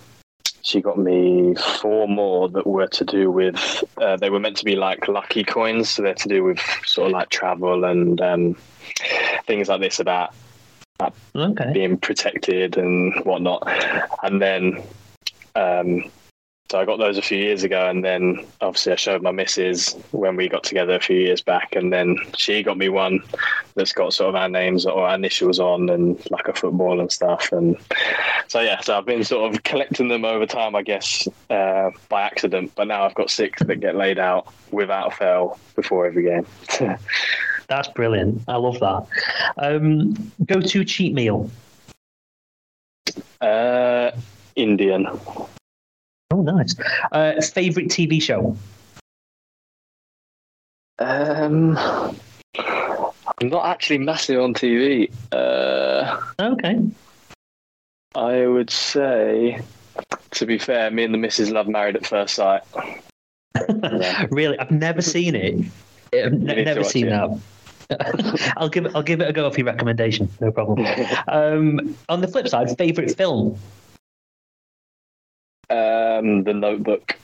she 0.63 0.81
got 0.81 0.99
me 0.99 1.55
four 1.81 2.07
more 2.07 2.49
that 2.51 2.67
were 2.67 2.87
to 2.89 3.05
do 3.05 3.31
with. 3.31 3.85
Uh, 4.01 4.17
they 4.17 4.31
were 4.31 4.41
meant 4.41 4.57
to 4.59 4.65
be 4.65 4.77
like 4.77 5.09
lucky 5.09 5.45
coins, 5.45 5.89
so 5.89 6.03
they're 6.03 6.15
to 6.15 6.29
do 6.29 6.45
with 6.45 6.61
sort 6.85 7.07
of 7.07 7.13
like 7.13 7.31
travel 7.31 7.85
and 7.85 8.21
um, 8.21 8.57
things 9.47 9.69
like 9.69 9.81
this 9.81 10.01
about 10.01 10.35
okay. 11.35 11.73
being 11.73 11.97
protected 11.97 12.77
and 12.77 13.15
whatnot. 13.25 13.63
And 14.23 14.41
then, 14.41 14.83
um, 15.57 16.11
so 16.71 16.79
I 16.79 16.85
got 16.85 17.01
those 17.01 17.19
a 17.19 17.23
few 17.23 17.37
years 17.37 17.65
ago, 17.65 17.89
and 17.89 18.05
then 18.05 18.47
obviously 18.61 18.93
I 18.93 18.97
showed 18.97 19.23
my 19.23 19.33
missus 19.33 19.97
when 20.13 20.37
we 20.37 20.49
got 20.49 20.63
together 20.63 20.95
a 20.95 21.01
few 21.01 21.17
years 21.17 21.43
back, 21.43 21.75
and 21.75 21.93
then 21.93 22.17
she 22.37 22.63
got 22.63 22.79
me 22.79 22.89
one 22.89 23.19
that's 23.75 23.93
got 23.93 24.13
sort 24.13 24.29
of 24.29 24.37
our 24.37 24.49
names 24.49 24.87
or 24.87 25.09
our 25.09 25.17
initials 25.17 25.59
on, 25.59 25.91
and 25.91 26.25
like 26.31 26.47
a 26.47 26.55
football 26.55 27.01
and 27.01 27.11
stuff. 27.11 27.51
And 27.51 27.77
so 28.47 28.61
yeah, 28.61 28.79
so 28.83 28.97
I've 28.97 29.05
been 29.05 29.25
sort 29.25 29.53
of 29.53 29.65
collecting 29.65 30.07
them 30.07 30.25
over 30.25 30.47
time, 30.47 30.77
I 30.77 30.83
guess, 30.83 31.27
uh, 31.51 31.91
by 32.09 32.23
accident. 32.23 32.71
But 32.77 32.87
now 32.87 33.05
I've 33.05 33.17
got 33.17 33.31
six 33.31 33.61
that 33.65 33.77
get 33.81 33.97
laid 33.97 34.21
out 34.21 34.47
without 34.71 35.15
fail 35.15 35.59
before 35.75 36.07
every 36.07 36.23
game. 36.23 36.47
That's 37.67 37.89
brilliant. 37.89 38.43
I 38.47 38.57
love 38.57 38.79
that. 38.79 39.07
Um, 39.59 40.33
go 40.47 40.61
to 40.61 40.85
cheat 40.85 41.15
meal. 41.15 41.51
uh, 43.41 44.13
Indian. 44.55 45.09
Oh, 46.31 46.43
nice. 46.43 46.75
Uh, 47.11 47.41
favorite 47.41 47.89
TV 47.89 48.23
show. 48.23 48.57
Um, 50.99 51.77
I'm 52.57 53.49
not 53.49 53.67
actually 53.67 53.99
massive 53.99 54.41
on 54.41 54.55
TV. 54.55 55.11
Uh, 55.33 56.21
okay. 56.39 56.79
I 58.15 58.47
would 58.47 58.71
say, 58.71 59.61
to 60.33 60.47
be 60.47 60.59
fair, 60.59 60.91
me 60.91 61.05
and 61.05 61.15
the 61.15 61.19
missus 61.19 61.51
love 61.51 61.69
Married 61.69 61.97
at 61.97 62.07
First 62.07 62.35
Sight. 62.35 62.63
really, 64.31 64.59
I've 64.59 64.71
never 64.71 65.03
seen 65.03 65.35
it. 65.35 65.65
I've 66.13 66.33
ne- 66.33 66.65
never 66.65 66.85
seen 66.85 67.09
it. 67.09 67.11
that. 67.11 68.53
I'll 68.57 68.69
give 68.69 68.87
it. 68.87 68.93
I'll 68.95 69.03
give 69.03 69.21
it 69.21 69.29
a 69.29 69.33
go 69.33 69.47
off 69.47 69.59
your 69.59 69.67
recommendation. 69.67 70.29
No 70.41 70.53
problem. 70.53 70.87
um, 71.29 71.97
on 72.09 72.21
the 72.21 72.29
flip 72.29 72.47
side, 72.49 72.77
favorite 72.79 73.17
film. 73.17 73.59
Um, 75.71 76.45
the 76.45 76.53
Notebook. 76.53 77.17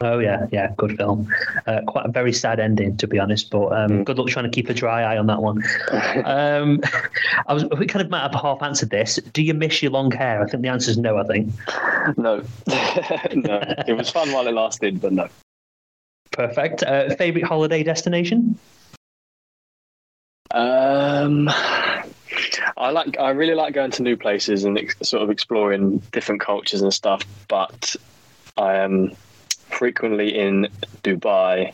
Oh 0.00 0.18
yeah, 0.18 0.46
yeah, 0.52 0.72
good 0.76 0.96
film. 0.98 1.32
Uh, 1.66 1.80
quite 1.86 2.04
a 2.04 2.10
very 2.10 2.32
sad 2.32 2.60
ending, 2.60 2.96
to 2.98 3.06
be 3.06 3.18
honest. 3.18 3.50
But 3.50 3.72
um, 3.72 4.04
good 4.04 4.18
luck 4.18 4.28
trying 4.28 4.44
to 4.44 4.50
keep 4.50 4.68
a 4.68 4.74
dry 4.74 5.02
eye 5.02 5.16
on 5.16 5.26
that 5.28 5.40
one. 5.40 5.62
um, 6.24 6.80
I 7.46 7.54
was. 7.54 7.64
We 7.78 7.86
kind 7.86 8.04
of 8.04 8.10
might 8.10 8.22
have 8.22 8.34
half 8.34 8.62
answered 8.62 8.90
this. 8.90 9.16
Do 9.32 9.42
you 9.42 9.54
miss 9.54 9.82
your 9.82 9.92
long 9.92 10.10
hair? 10.10 10.42
I 10.42 10.46
think 10.46 10.62
the 10.62 10.68
answer 10.68 10.90
is 10.90 10.98
no. 10.98 11.16
I 11.16 11.24
think. 11.24 11.52
No, 12.18 12.42
no. 13.34 13.74
It 13.88 13.96
was 13.96 14.10
fun 14.10 14.30
while 14.32 14.46
it 14.46 14.52
lasted, 14.52 15.00
but 15.00 15.12
no. 15.12 15.28
Perfect. 16.32 16.82
Uh, 16.82 17.14
favorite 17.14 17.44
holiday 17.44 17.82
destination? 17.82 18.58
Um, 20.50 21.48
I 22.76 22.90
like. 22.90 23.18
I 23.18 23.30
really 23.30 23.54
like 23.54 23.74
going 23.74 23.90
to 23.92 24.02
new 24.02 24.16
places 24.16 24.64
and 24.64 24.78
ex- 24.78 24.96
sort 25.08 25.22
of 25.22 25.30
exploring 25.30 25.98
different 26.12 26.40
cultures 26.40 26.82
and 26.82 26.92
stuff. 26.92 27.22
But 27.48 27.94
I 28.56 28.74
am 28.76 29.12
frequently 29.50 30.36
in 30.36 30.68
Dubai 31.02 31.72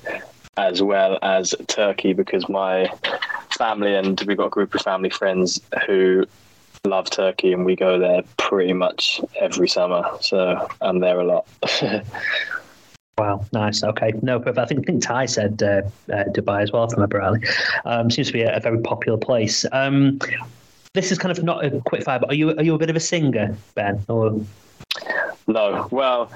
as 0.56 0.82
well 0.82 1.18
as 1.22 1.54
Turkey 1.68 2.12
because 2.12 2.48
my 2.48 2.90
family 3.56 3.94
and 3.94 4.20
we've 4.26 4.36
got 4.36 4.46
a 4.46 4.50
group 4.50 4.74
of 4.74 4.82
family 4.82 5.10
friends 5.10 5.60
who 5.86 6.26
love 6.84 7.10
Turkey 7.10 7.52
and 7.52 7.64
we 7.64 7.76
go 7.76 7.98
there 7.98 8.22
pretty 8.36 8.72
much 8.72 9.20
every 9.38 9.68
summer. 9.68 10.02
So 10.20 10.68
I'm 10.80 11.00
there 11.00 11.20
a 11.20 11.24
lot. 11.24 11.46
Wow, 13.18 13.44
nice. 13.52 13.84
Okay, 13.84 14.14
no, 14.22 14.38
but 14.38 14.58
I 14.58 14.64
think, 14.64 14.80
I 14.80 14.82
think 14.84 15.02
Ty 15.02 15.26
said 15.26 15.62
uh, 15.62 15.82
uh, 16.10 16.24
Dubai 16.30 16.62
as 16.62 16.72
well 16.72 16.88
from 16.88 17.06
Abrali. 17.06 17.46
Um, 17.84 18.10
seems 18.10 18.28
to 18.28 18.32
be 18.32 18.40
a, 18.40 18.56
a 18.56 18.60
very 18.60 18.80
popular 18.80 19.18
place. 19.18 19.66
Um, 19.72 20.18
this 20.94 21.12
is 21.12 21.18
kind 21.18 21.36
of 21.36 21.42
not 21.44 21.64
a 21.64 21.80
quick 21.82 22.02
fire, 22.02 22.18
but 22.18 22.30
are 22.30 22.34
you 22.34 22.50
are 22.50 22.62
you 22.62 22.74
a 22.74 22.78
bit 22.78 22.90
of 22.90 22.96
a 22.96 23.00
singer, 23.00 23.56
Ben? 23.74 24.04
Or 24.08 24.40
no, 25.46 25.88
well, 25.90 26.30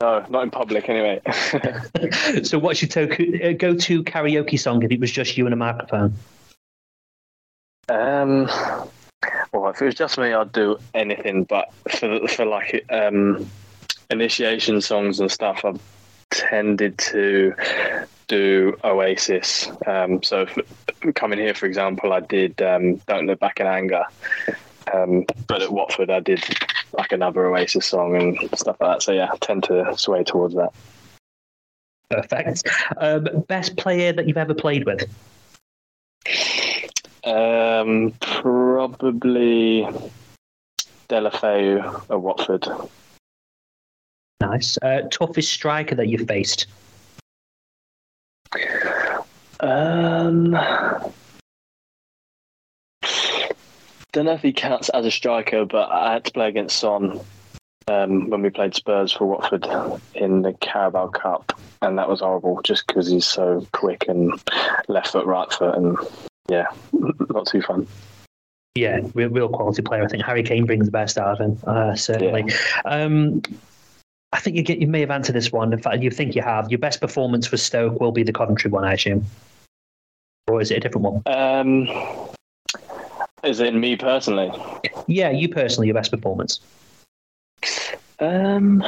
no, 0.00 0.24
not 0.28 0.42
in 0.44 0.50
public 0.50 0.88
anyway. 0.88 1.20
so, 2.42 2.58
what's 2.58 2.82
your 2.82 2.88
to- 2.88 3.50
uh, 3.50 3.52
go-to 3.52 4.02
karaoke 4.04 4.58
song 4.58 4.82
if 4.82 4.90
it 4.90 5.00
was 5.00 5.10
just 5.10 5.36
you 5.36 5.46
and 5.46 5.52
a 5.52 5.56
microphone? 5.56 6.14
Um, 7.88 8.46
well, 9.52 9.68
if 9.68 9.82
it 9.82 9.84
was 9.84 9.94
just 9.94 10.18
me, 10.18 10.32
I'd 10.32 10.52
do 10.52 10.78
anything. 10.94 11.44
But 11.44 11.72
for 11.90 12.26
for 12.28 12.44
like 12.44 12.84
um, 12.90 13.48
initiation 14.10 14.80
songs 14.80 15.20
and 15.20 15.30
stuff, 15.30 15.64
I've 15.64 15.80
tended 16.30 16.98
to 16.98 17.54
do 18.32 18.74
Oasis. 18.82 19.70
Um, 19.86 20.22
so 20.22 20.42
if, 20.42 21.14
coming 21.14 21.38
here, 21.38 21.52
for 21.52 21.66
example, 21.66 22.14
I 22.14 22.20
did 22.20 22.60
um, 22.62 22.96
"Don't 23.06 23.26
Look 23.26 23.40
Back 23.40 23.60
in 23.60 23.66
Anger," 23.66 24.04
um, 24.92 25.26
but 25.46 25.60
at 25.60 25.70
Watford, 25.70 26.10
I 26.10 26.20
did 26.20 26.42
like 26.94 27.12
another 27.12 27.46
Oasis 27.46 27.84
song 27.84 28.16
and 28.16 28.38
stuff 28.58 28.78
like 28.80 28.90
that. 28.90 29.02
So 29.02 29.12
yeah, 29.12 29.28
I 29.30 29.36
tend 29.36 29.64
to 29.64 29.94
sway 29.98 30.24
towards 30.24 30.54
that. 30.54 30.72
Perfect. 32.08 32.66
Um, 32.96 33.28
best 33.48 33.76
player 33.76 34.12
that 34.14 34.26
you've 34.26 34.38
ever 34.38 34.54
played 34.54 34.86
with? 34.86 35.04
Um, 37.24 38.14
probably 38.20 39.86
Deulofeu 41.08 42.10
at 42.10 42.20
Watford. 42.20 42.66
Nice. 44.40 44.78
Uh, 44.80 45.02
toughest 45.10 45.52
striker 45.52 45.94
that 45.94 46.08
you've 46.08 46.26
faced? 46.26 46.66
Um, 49.60 50.56
don't 54.12 54.26
know 54.26 54.32
if 54.32 54.42
he 54.42 54.52
counts 54.52 54.88
as 54.90 55.06
a 55.06 55.10
striker, 55.10 55.64
but 55.64 55.90
I 55.90 56.12
had 56.12 56.24
to 56.26 56.32
play 56.32 56.48
against 56.48 56.78
Son 56.78 57.20
um, 57.88 58.28
when 58.28 58.42
we 58.42 58.50
played 58.50 58.74
Spurs 58.74 59.12
for 59.12 59.26
Watford 59.26 59.66
in 60.14 60.42
the 60.42 60.52
Carabao 60.54 61.08
Cup, 61.08 61.58
and 61.80 61.98
that 61.98 62.08
was 62.08 62.20
horrible 62.20 62.60
just 62.62 62.86
because 62.86 63.08
he's 63.08 63.26
so 63.26 63.66
quick 63.72 64.04
and 64.08 64.32
left 64.88 65.08
foot, 65.12 65.26
right 65.26 65.50
foot, 65.50 65.74
and 65.76 65.96
yeah, 66.48 66.66
not 66.92 67.46
too 67.46 67.62
fun. 67.62 67.86
Yeah, 68.74 69.00
real, 69.14 69.28
real 69.28 69.48
quality 69.48 69.82
player. 69.82 70.02
I 70.02 70.08
think 70.08 70.24
Harry 70.24 70.42
Kane 70.42 70.64
brings 70.66 70.86
the 70.86 70.92
best 70.92 71.18
out 71.18 71.40
of 71.40 71.46
him, 71.46 71.58
uh, 71.66 71.94
certainly. 71.94 72.52
Um, 72.84 73.42
I 74.32 74.40
think 74.40 74.56
you 74.56 74.62
get 74.62 74.78
you 74.78 74.86
may 74.86 75.00
have 75.00 75.10
answered 75.10 75.34
this 75.34 75.52
one. 75.52 75.72
In 75.72 75.80
fact, 75.80 76.02
you 76.02 76.10
think 76.10 76.34
you 76.34 76.42
have. 76.42 76.70
Your 76.70 76.78
best 76.78 77.00
performance 77.00 77.46
for 77.46 77.56
Stoke 77.56 78.00
will 78.00 78.12
be 78.12 78.22
the 78.22 78.32
Coventry 78.32 78.70
one, 78.70 78.84
I 78.84 78.94
assume, 78.94 79.26
or 80.48 80.60
is 80.60 80.70
it 80.70 80.78
a 80.78 80.80
different 80.80 81.04
one? 81.04 81.22
Um, 81.26 81.88
is 83.44 83.60
it 83.60 83.74
me 83.74 83.96
personally? 83.96 84.50
Yeah, 85.06 85.30
you 85.30 85.48
personally, 85.48 85.88
your 85.88 85.94
best 85.94 86.10
performance. 86.10 86.60
Um, 88.20 88.82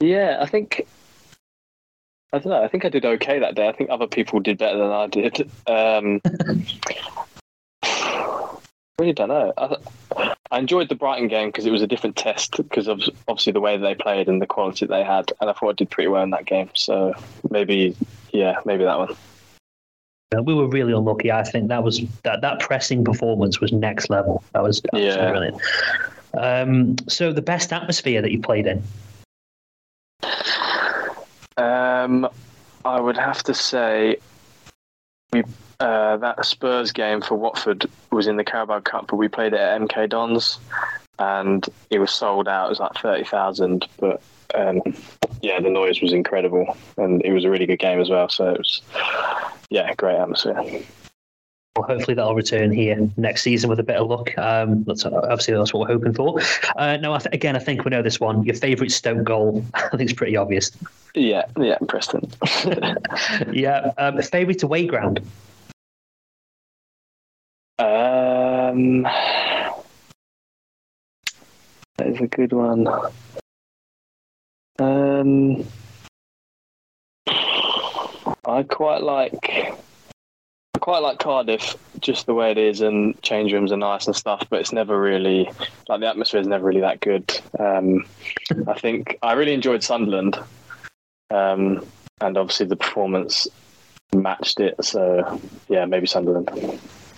yeah, 0.00 0.38
I 0.40 0.46
think 0.46 0.86
I 2.32 2.38
don't 2.38 2.50
know. 2.50 2.62
I 2.62 2.68
think 2.68 2.84
I 2.84 2.88
did 2.88 3.04
okay 3.04 3.38
that 3.38 3.54
day. 3.54 3.68
I 3.68 3.72
think 3.72 3.90
other 3.90 4.06
people 4.06 4.40
did 4.40 4.58
better 4.58 4.78
than 4.78 4.90
I 4.90 5.06
did. 5.06 5.48
Um, 5.66 6.20
really 8.98 9.12
don't 9.12 9.28
know. 9.28 9.52
I, 9.56 10.34
I 10.50 10.58
enjoyed 10.58 10.88
the 10.88 10.94
Brighton 10.94 11.28
game 11.28 11.48
because 11.48 11.66
it 11.66 11.70
was 11.70 11.82
a 11.82 11.86
different 11.86 12.16
test 12.16 12.56
because 12.56 12.88
of 12.88 13.02
obviously 13.28 13.52
the 13.52 13.60
way 13.60 13.76
they 13.76 13.94
played 13.94 14.28
and 14.28 14.40
the 14.40 14.46
quality 14.46 14.86
they 14.86 15.02
had, 15.02 15.32
and 15.40 15.50
I 15.50 15.52
thought 15.52 15.70
I 15.70 15.72
did 15.72 15.90
pretty 15.90 16.08
well 16.08 16.22
in 16.22 16.30
that 16.30 16.46
game. 16.46 16.70
So 16.74 17.14
maybe, 17.50 17.96
yeah, 18.32 18.60
maybe 18.64 18.84
that 18.84 18.98
one. 18.98 19.16
We 20.44 20.54
were 20.54 20.68
really 20.68 20.92
unlucky. 20.92 21.30
I 21.32 21.42
think 21.42 21.68
that 21.68 21.82
was 21.82 22.02
that 22.22 22.40
that 22.42 22.60
pressing 22.60 23.04
performance 23.04 23.60
was 23.60 23.72
next 23.72 24.10
level. 24.10 24.42
That 24.52 24.62
was 24.62 24.82
Yeah. 24.92 25.30
brilliant. 25.30 25.60
Um, 26.38 26.96
so 27.08 27.32
the 27.32 27.42
best 27.42 27.72
atmosphere 27.72 28.20
that 28.22 28.30
you 28.30 28.40
played 28.40 28.66
in? 28.66 28.82
Um, 31.56 32.28
I 32.84 33.00
would 33.00 33.16
have 33.16 33.42
to 33.44 33.54
say 33.54 34.16
we 35.32 35.42
uh, 35.80 36.16
that 36.16 36.44
Spurs 36.44 36.92
game 36.92 37.20
for 37.20 37.34
Watford 37.34 37.86
was 38.10 38.26
in 38.26 38.36
the 38.36 38.44
Carabao 38.44 38.80
Cup, 38.80 39.08
but 39.08 39.16
we 39.16 39.28
played 39.28 39.52
it 39.52 39.60
at 39.60 39.80
MK 39.80 40.08
Dons, 40.08 40.58
and 41.18 41.66
it 41.90 41.98
was 41.98 42.10
sold 42.10 42.48
out. 42.48 42.66
It 42.66 42.70
was 42.70 42.80
like 42.80 42.94
thirty 42.94 43.24
thousand, 43.24 43.86
but 43.98 44.22
um, 44.54 44.80
yeah, 45.42 45.60
the 45.60 45.70
noise 45.70 46.00
was 46.00 46.12
incredible, 46.12 46.76
and 46.96 47.22
it 47.24 47.32
was 47.32 47.44
a 47.44 47.50
really 47.50 47.66
good 47.66 47.78
game 47.78 48.00
as 48.00 48.08
well. 48.08 48.28
So 48.28 48.50
it 48.50 48.58
was, 48.58 48.80
yeah, 49.70 49.92
great 49.94 50.16
atmosphere. 50.16 50.62
Well, 51.76 51.86
hopefully 51.86 52.14
that'll 52.14 52.34
return 52.34 52.72
here 52.72 52.96
next 53.18 53.42
season 53.42 53.68
with 53.68 53.78
a 53.78 53.82
bit 53.82 53.96
of 53.96 54.08
luck. 54.08 54.36
Um, 54.38 54.82
that's 54.84 55.04
obviously 55.04 55.54
that's 55.54 55.74
what 55.74 55.80
we're 55.80 55.94
hoping 55.94 56.14
for. 56.14 56.40
Uh, 56.76 56.96
no, 56.96 57.12
I 57.12 57.18
th- 57.18 57.34
again, 57.34 57.54
I 57.54 57.58
think 57.58 57.84
we 57.84 57.90
know 57.90 58.00
this 58.00 58.18
one. 58.18 58.44
Your 58.44 58.54
favourite 58.54 58.90
Stoke 58.90 59.22
goal? 59.22 59.62
I 59.74 59.88
think 59.90 60.02
it's 60.02 60.14
pretty 60.14 60.36
obvious. 60.36 60.70
Yeah, 61.14 61.44
yeah, 61.58 61.76
Preston. 61.86 62.30
yeah, 63.52 63.92
um, 63.98 64.20
favourite 64.22 64.62
away 64.62 64.86
ground? 64.86 65.20
Um, 67.78 69.02
that 69.02 69.74
is 72.06 72.20
a 72.20 72.26
good 72.26 72.54
one. 72.54 72.88
Um, 74.78 75.66
I 78.46 78.62
quite 78.62 79.02
like. 79.02 79.76
Quite 80.86 81.02
like 81.02 81.18
Cardiff, 81.18 81.74
just 81.98 82.26
the 82.26 82.34
way 82.34 82.52
it 82.52 82.58
is, 82.58 82.80
and 82.80 83.20
change 83.20 83.52
rooms 83.52 83.72
are 83.72 83.76
nice 83.76 84.06
and 84.06 84.14
stuff. 84.14 84.46
But 84.48 84.60
it's 84.60 84.70
never 84.70 85.00
really 85.00 85.50
like 85.88 85.98
the 85.98 86.06
atmosphere 86.06 86.40
is 86.40 86.46
never 86.46 86.64
really 86.64 86.82
that 86.82 87.00
good. 87.00 87.28
Um, 87.58 88.06
I 88.68 88.78
think 88.78 89.18
I 89.20 89.32
really 89.32 89.52
enjoyed 89.52 89.82
Sunderland, 89.82 90.38
um, 91.32 91.84
and 92.20 92.38
obviously 92.38 92.66
the 92.66 92.76
performance 92.76 93.48
matched 94.14 94.60
it. 94.60 94.76
So 94.84 95.40
yeah, 95.68 95.86
maybe 95.86 96.06
Sunderland. 96.06 96.50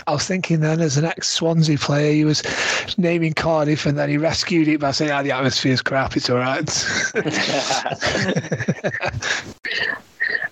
I 0.07 0.13
was 0.13 0.27
thinking 0.27 0.61
then, 0.61 0.81
as 0.81 0.97
an 0.97 1.05
ex 1.05 1.29
Swansea 1.29 1.77
player, 1.77 2.11
he 2.11 2.25
was 2.25 2.43
naming 2.97 3.35
Cardiff 3.35 3.85
and 3.85 3.99
then 3.99 4.09
he 4.09 4.17
rescued 4.17 4.69
it 4.69 4.81
by 4.81 4.93
saying, 4.93 5.11
ah, 5.11 5.23
the 5.23 5.33
atmosphere's 5.33 5.83
crap, 5.83 6.17
it's 6.17 6.31
all 6.31 6.39
right. 6.39 6.67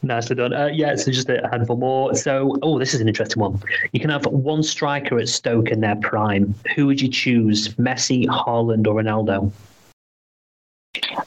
Nicely 0.06 0.36
done. 0.36 0.52
Uh, 0.52 0.66
yeah, 0.66 0.94
so 0.94 1.10
just 1.10 1.28
a 1.28 1.48
handful 1.50 1.76
more. 1.76 2.14
So, 2.14 2.56
oh, 2.62 2.78
this 2.78 2.94
is 2.94 3.00
an 3.00 3.08
interesting 3.08 3.40
one. 3.40 3.60
You 3.92 4.00
can 4.00 4.10
have 4.10 4.26
one 4.26 4.62
striker 4.62 5.18
at 5.18 5.28
Stoke 5.28 5.70
in 5.70 5.80
their 5.80 5.96
prime. 5.96 6.54
Who 6.74 6.86
would 6.86 7.00
you 7.00 7.08
choose, 7.08 7.74
Messi, 7.74 8.26
Haaland, 8.26 8.86
or 8.86 9.02
Ronaldo? 9.02 9.50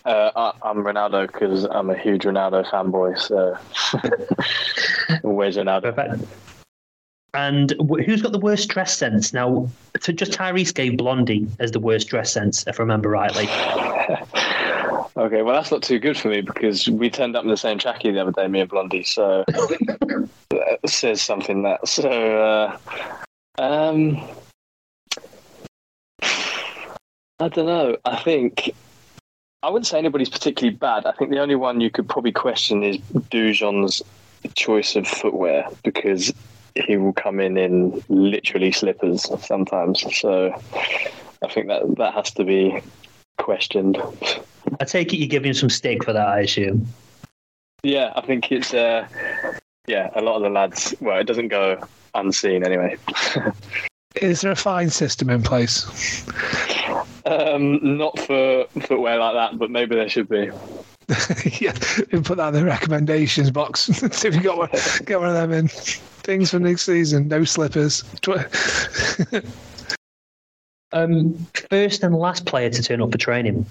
Uh, 0.06 0.32
I, 0.36 0.54
I'm 0.64 0.78
Ronaldo 0.78 1.28
because 1.28 1.66
I'm 1.66 1.90
a 1.90 1.98
huge 1.98 2.24
Ronaldo 2.24 2.66
fanboy. 2.70 3.20
So 3.20 3.58
always 5.24 5.58
Ronaldo. 5.58 6.26
And 7.34 7.76
who's 8.06 8.22
got 8.22 8.32
the 8.32 8.40
worst 8.40 8.70
dress 8.70 8.98
sense? 8.98 9.34
Now, 9.34 9.70
so 10.00 10.12
just 10.12 10.32
Tyrese 10.32 10.74
gave 10.74 10.98
Blondie 10.98 11.48
as 11.60 11.72
the 11.72 11.80
worst 11.80 12.08
dress 12.08 12.34
sense, 12.34 12.66
if 12.66 12.80
I 12.80 12.84
remember 12.84 13.10
rightly. 13.10 13.46
Okay, 15.20 15.42
well 15.42 15.54
that's 15.54 15.70
not 15.70 15.84
too 15.84 16.00
good 16.00 16.18
for 16.18 16.30
me 16.30 16.40
because 16.40 16.88
we 16.88 17.10
turned 17.10 17.36
up 17.36 17.44
in 17.44 17.50
the 17.50 17.58
same 17.58 17.78
trackie 17.78 18.14
the 18.14 18.22
other 18.22 18.32
day, 18.32 18.48
me 18.48 18.62
and 18.62 18.70
Blondie. 18.70 19.04
So 19.04 19.44
that 19.48 20.80
says 20.86 21.22
something. 21.22 21.64
That 21.64 21.86
so. 21.86 22.78
Uh, 23.60 23.62
um, 23.62 24.18
I 27.42 27.50
don't 27.50 27.66
know. 27.66 27.98
I 28.06 28.16
think 28.16 28.74
I 29.62 29.70
wouldn't 29.70 29.88
say 29.88 29.98
anybody's 29.98 30.30
particularly 30.30 30.78
bad. 30.78 31.06
I 31.06 31.12
think 31.12 31.32
the 31.32 31.40
only 31.40 31.56
one 31.56 31.82
you 31.82 31.90
could 31.90 32.08
probably 32.08 32.32
question 32.32 32.82
is 32.82 32.98
Dujon's 33.30 34.02
choice 34.56 34.96
of 34.96 35.06
footwear 35.06 35.68
because 35.84 36.34
he 36.76 36.96
will 36.96 37.12
come 37.12 37.42
in 37.42 37.58
in 37.58 38.02
literally 38.08 38.72
slippers 38.72 39.28
sometimes. 39.46 40.06
So 40.16 40.54
I 41.44 41.48
think 41.50 41.68
that 41.68 41.96
that 41.98 42.14
has 42.14 42.32
to 42.32 42.46
be 42.46 42.82
questioned. 43.40 43.98
I 44.80 44.86
take 44.86 45.14
it 45.14 45.18
you're 45.18 45.28
giving 45.28 45.50
him 45.50 45.56
some 45.56 45.70
stick 45.70 46.04
for 46.04 46.14
that, 46.14 46.28
I 46.28 46.42
assume. 46.42 46.88
Yeah, 47.84 48.14
I 48.16 48.22
think 48.22 48.52
it's 48.52 48.74
uh, 48.74 49.08
yeah. 49.88 50.10
A 50.16 50.22
lot 50.22 50.36
of 50.36 50.44
the 50.44 50.50
lads. 50.50 50.94
Well, 51.00 51.18
it 51.18 51.26
doesn't 51.26 51.48
go 51.48 51.82
unseen 52.14 52.66
anyway. 52.66 52.98
Is 54.16 54.42
there 54.42 54.52
a 54.52 54.56
fine 54.56 54.90
system 54.90 55.30
in 55.30 55.44
place? 55.44 56.26
um, 57.26 57.98
not 57.98 58.20
for 58.20 58.66
footwear 58.82 59.20
like 59.20 59.34
that, 59.34 59.58
but 59.58 59.72
maybe 59.72 59.96
there 59.96 60.10
should 60.10 60.28
be. 60.28 60.50
yeah, 61.60 61.74
we 62.12 62.22
put 62.22 62.38
that 62.38 62.50
in 62.50 62.54
the 62.54 62.66
recommendations 62.66 63.50
box. 63.52 63.82
See 64.12 64.28
if 64.28 64.36
you 64.36 64.42
got 64.42 64.58
one, 64.58 64.70
get 65.06 65.20
one 65.20 65.30
of 65.30 65.36
them 65.36 65.52
in. 65.52 65.68
Things 65.68 66.52
for 66.52 66.60
next 66.60 66.84
season. 66.84 67.28
No 67.28 67.44
slippers. 67.44 68.04
Um, 70.92 71.36
first 71.70 72.04
and 72.04 72.16
last 72.16 72.46
player 72.46 72.70
to 72.70 72.84
turn 72.84 73.02
up 73.02 73.12
for 73.12 73.18
training. 73.18 73.66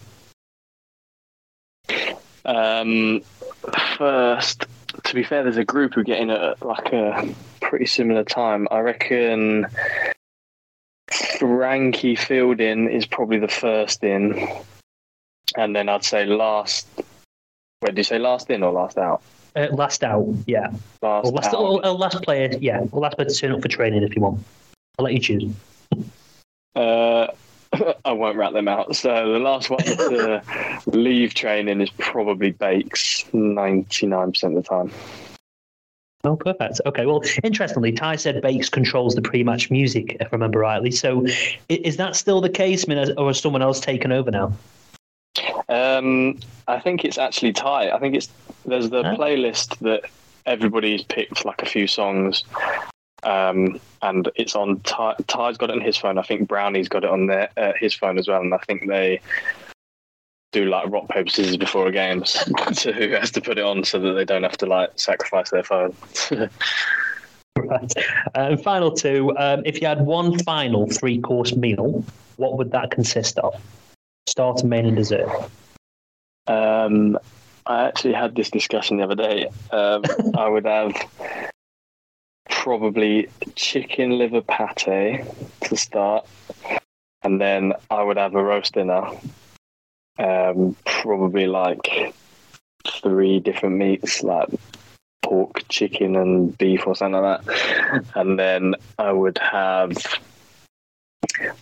Um, 2.44 3.22
first, 3.96 4.66
to 5.04 5.14
be 5.14 5.24
fair, 5.24 5.42
there's 5.42 5.56
a 5.56 5.64
group 5.64 5.94
who 5.94 6.04
get 6.04 6.20
in 6.20 6.30
at 6.30 6.64
like 6.64 6.92
a 6.92 7.34
pretty 7.60 7.86
similar 7.86 8.24
time. 8.24 8.68
I 8.70 8.80
reckon 8.80 9.66
Frankie 11.10 12.16
Fielding 12.16 12.90
is 12.90 13.04
probably 13.06 13.38
the 13.38 13.48
first 13.48 14.02
in, 14.04 14.48
and 15.56 15.74
then 15.74 15.88
I'd 15.88 16.04
say 16.04 16.24
last. 16.24 16.86
Wait, 17.82 17.90
did 17.90 17.98
you 17.98 18.04
say 18.04 18.18
last 18.18 18.50
in 18.50 18.62
or 18.62 18.72
last 18.72 18.96
out? 18.96 19.22
Uh, 19.54 19.68
last 19.72 20.04
out, 20.04 20.26
yeah. 20.46 20.70
Last 21.02 21.26
or 21.26 21.32
last, 21.32 21.48
out. 21.48 21.54
or, 21.54 21.84
or 21.84 21.92
last 21.92 22.22
player, 22.22 22.50
yeah. 22.60 22.84
Or 22.92 23.00
last 23.00 23.16
player 23.16 23.28
to 23.28 23.34
turn 23.34 23.52
up 23.52 23.62
for 23.62 23.68
training 23.68 24.02
if 24.02 24.14
you 24.14 24.22
want. 24.22 24.42
I'll 24.98 25.04
let 25.04 25.14
you 25.14 25.20
choose. 25.20 25.52
Uh, 26.74 27.28
I 28.04 28.12
won't 28.12 28.36
rat 28.36 28.52
them 28.52 28.68
out. 28.68 28.96
So 28.96 29.32
the 29.32 29.38
last 29.38 29.70
one 29.70 29.80
to 29.80 30.42
leave 30.86 31.34
training 31.34 31.80
is 31.80 31.90
probably 31.98 32.50
Bakes, 32.52 33.24
ninety 33.32 34.06
nine 34.06 34.32
percent 34.32 34.56
of 34.56 34.62
the 34.62 34.68
time. 34.68 34.90
Oh, 36.24 36.36
perfect. 36.36 36.80
Okay. 36.84 37.06
Well, 37.06 37.22
interestingly, 37.44 37.92
Ty 37.92 38.16
said 38.16 38.42
Bakes 38.42 38.68
controls 38.68 39.14
the 39.14 39.22
pre-match 39.22 39.70
music, 39.70 40.16
if 40.18 40.26
I 40.26 40.30
remember 40.32 40.58
rightly. 40.58 40.90
So, 40.90 41.24
is 41.68 41.96
that 41.96 42.16
still 42.16 42.40
the 42.40 42.50
case? 42.50 42.84
I 42.88 42.94
mean, 42.94 43.12
or 43.16 43.28
has 43.28 43.40
someone 43.40 43.62
else 43.62 43.78
taken 43.78 44.10
over 44.10 44.30
now? 44.30 44.52
Um, 45.68 46.38
I 46.66 46.80
think 46.80 47.04
it's 47.04 47.18
actually 47.18 47.52
Ty. 47.52 47.90
I 47.90 47.98
think 47.98 48.16
it's 48.16 48.28
there's 48.66 48.90
the 48.90 49.02
playlist 49.02 49.78
that 49.78 50.10
everybody's 50.44 51.02
picked 51.02 51.44
like 51.44 51.62
a 51.62 51.66
few 51.66 51.86
songs, 51.86 52.42
um, 53.22 53.80
and 54.02 54.30
it's 54.36 54.54
on 54.54 54.80
Ty. 54.80 55.16
Ty's 55.26 55.56
got 55.56 55.70
it 55.70 55.76
on 55.76 55.80
his 55.80 55.96
phone. 55.96 56.18
I 56.18 56.22
think 56.22 56.48
Brownie's 56.48 56.88
got 56.88 57.04
it 57.04 57.10
on 57.10 57.26
their 57.26 57.48
uh, 57.56 57.72
his 57.78 57.94
phone 57.94 58.18
as 58.18 58.28
well, 58.28 58.40
and 58.40 58.54
I 58.54 58.58
think 58.58 58.88
they 58.88 59.20
do 60.52 60.64
like 60.66 60.88
rock 60.88 61.08
paper 61.08 61.28
scissors 61.28 61.56
before 61.56 61.88
a 61.88 61.92
game 61.92 62.22
to 62.74 62.92
who 62.92 63.10
has 63.10 63.30
to 63.32 63.40
put 63.40 63.58
it 63.58 63.64
on 63.64 63.84
so 63.84 63.98
that 63.98 64.12
they 64.12 64.24
don't 64.24 64.44
have 64.44 64.56
to 64.58 64.66
like 64.66 64.90
sacrifice 64.96 65.50
their 65.50 65.62
phone. 65.62 65.94
right. 67.58 67.92
Uh, 68.34 68.56
final 68.56 68.92
two. 68.92 69.36
Um, 69.36 69.62
if 69.66 69.80
you 69.80 69.86
had 69.86 70.00
one 70.06 70.38
final 70.40 70.86
three 70.86 71.20
course 71.20 71.54
meal, 71.54 72.04
what 72.36 72.56
would 72.56 72.70
that 72.70 72.90
consist 72.90 73.38
of? 73.38 73.54
Starter, 74.26 74.66
main, 74.66 74.86
and 74.86 74.96
dessert. 74.96 75.28
Um, 76.46 77.18
I 77.66 77.86
actually 77.86 78.14
had 78.14 78.34
this 78.34 78.50
discussion 78.50 78.96
the 78.96 79.04
other 79.04 79.14
day. 79.14 79.48
Um, 79.70 80.02
I 80.38 80.48
would 80.48 80.64
have 80.64 80.94
probably 82.48 83.28
chicken 83.54 84.18
liver 84.18 84.42
pate 84.42 85.24
to 85.62 85.76
start, 85.76 86.26
and 87.22 87.40
then 87.40 87.72
I 87.90 88.02
would 88.02 88.16
have 88.16 88.34
a 88.34 88.42
roast 88.42 88.74
dinner. 88.74 89.10
Um, 90.18 90.76
probably 90.84 91.46
like 91.46 92.14
three 92.86 93.38
different 93.38 93.76
meats, 93.76 94.22
like 94.22 94.48
pork, 95.22 95.62
chicken, 95.68 96.16
and 96.16 96.56
beef, 96.58 96.86
or 96.86 96.96
something 96.96 97.20
like 97.20 97.44
that. 97.44 98.04
And 98.14 98.38
then 98.38 98.74
I 98.98 99.12
would 99.12 99.38
have 99.38 99.96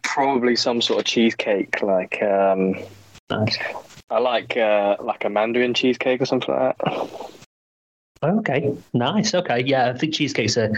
probably 0.02 0.56
some 0.56 0.80
sort 0.80 1.00
of 1.00 1.04
cheesecake, 1.04 1.82
like 1.82 2.22
um, 2.22 2.76
I 3.30 4.18
like 4.18 4.56
uh, 4.56 4.96
like 5.00 5.24
a 5.24 5.30
Mandarin 5.30 5.74
cheesecake 5.74 6.20
or 6.20 6.26
something 6.26 6.54
like 6.54 6.78
that. 6.78 7.32
Okay, 8.22 8.74
nice. 8.94 9.34
Okay, 9.34 9.62
yeah, 9.64 9.90
I 9.90 9.98
think 9.98 10.14
cheesecake's 10.14 10.56
a 10.56 10.70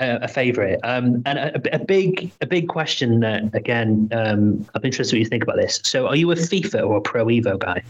a, 0.00 0.18
a 0.22 0.28
favourite. 0.28 0.78
Um, 0.84 1.22
and 1.26 1.38
a, 1.38 1.74
a, 1.74 1.78
big 1.78 2.30
a 2.40 2.46
big 2.46 2.68
question 2.68 3.24
uh, 3.24 3.48
again. 3.52 4.08
Um, 4.12 4.66
I'm 4.74 4.84
interested 4.84 5.16
what 5.16 5.20
you 5.20 5.26
think 5.26 5.42
about 5.42 5.56
this. 5.56 5.80
So, 5.84 6.06
are 6.06 6.16
you 6.16 6.30
a 6.30 6.34
FIFA 6.34 6.86
or 6.86 6.98
a 6.98 7.00
Pro 7.00 7.26
Evo 7.26 7.58
guy? 7.58 7.82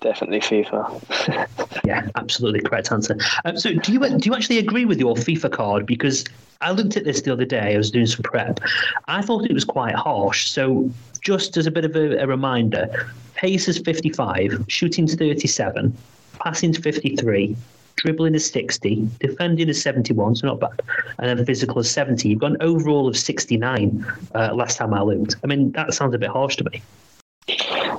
Definitely 0.00 0.40
FIFA. 0.40 1.80
yeah, 1.84 2.08
absolutely 2.16 2.60
correct 2.60 2.90
answer. 2.90 3.16
Um, 3.44 3.56
so, 3.56 3.72
do 3.72 3.92
you 3.92 4.18
do 4.18 4.28
you 4.28 4.34
actually 4.34 4.58
agree 4.58 4.84
with 4.84 4.98
your 4.98 5.14
FIFA 5.14 5.52
card? 5.52 5.86
Because 5.86 6.24
I 6.60 6.72
looked 6.72 6.96
at 6.96 7.04
this 7.04 7.22
the 7.22 7.32
other 7.32 7.44
day. 7.44 7.74
I 7.74 7.78
was 7.78 7.90
doing 7.90 8.06
some 8.06 8.22
prep. 8.22 8.60
I 9.08 9.22
thought 9.22 9.44
it 9.44 9.52
was 9.54 9.64
quite 9.64 9.94
harsh. 9.94 10.50
So, 10.50 10.90
just 11.20 11.56
as 11.56 11.66
a 11.66 11.70
bit 11.70 11.84
of 11.84 11.96
a, 11.96 12.18
a 12.18 12.26
reminder, 12.26 13.10
pace 13.34 13.68
is 13.68 13.78
55, 13.78 14.64
shooting's 14.68 15.14
37, 15.14 15.96
passing's 16.42 16.78
53, 16.78 17.56
dribbling 17.96 18.34
is 18.34 18.50
60, 18.50 19.08
defending 19.20 19.68
is 19.68 19.80
71, 19.82 20.36
so 20.36 20.46
not 20.46 20.60
bad, 20.60 20.80
and 21.18 21.38
then 21.38 21.46
physical 21.46 21.80
is 21.80 21.90
70. 21.90 22.28
You've 22.28 22.40
got 22.40 22.52
an 22.52 22.56
overall 22.60 23.08
of 23.08 23.16
69 23.16 24.06
uh, 24.34 24.54
last 24.54 24.76
time 24.76 24.94
I 24.94 25.02
looked. 25.02 25.36
I 25.44 25.46
mean, 25.46 25.72
that 25.72 25.94
sounds 25.94 26.14
a 26.14 26.18
bit 26.18 26.30
harsh 26.30 26.56
to 26.56 26.64
me. 26.70 26.82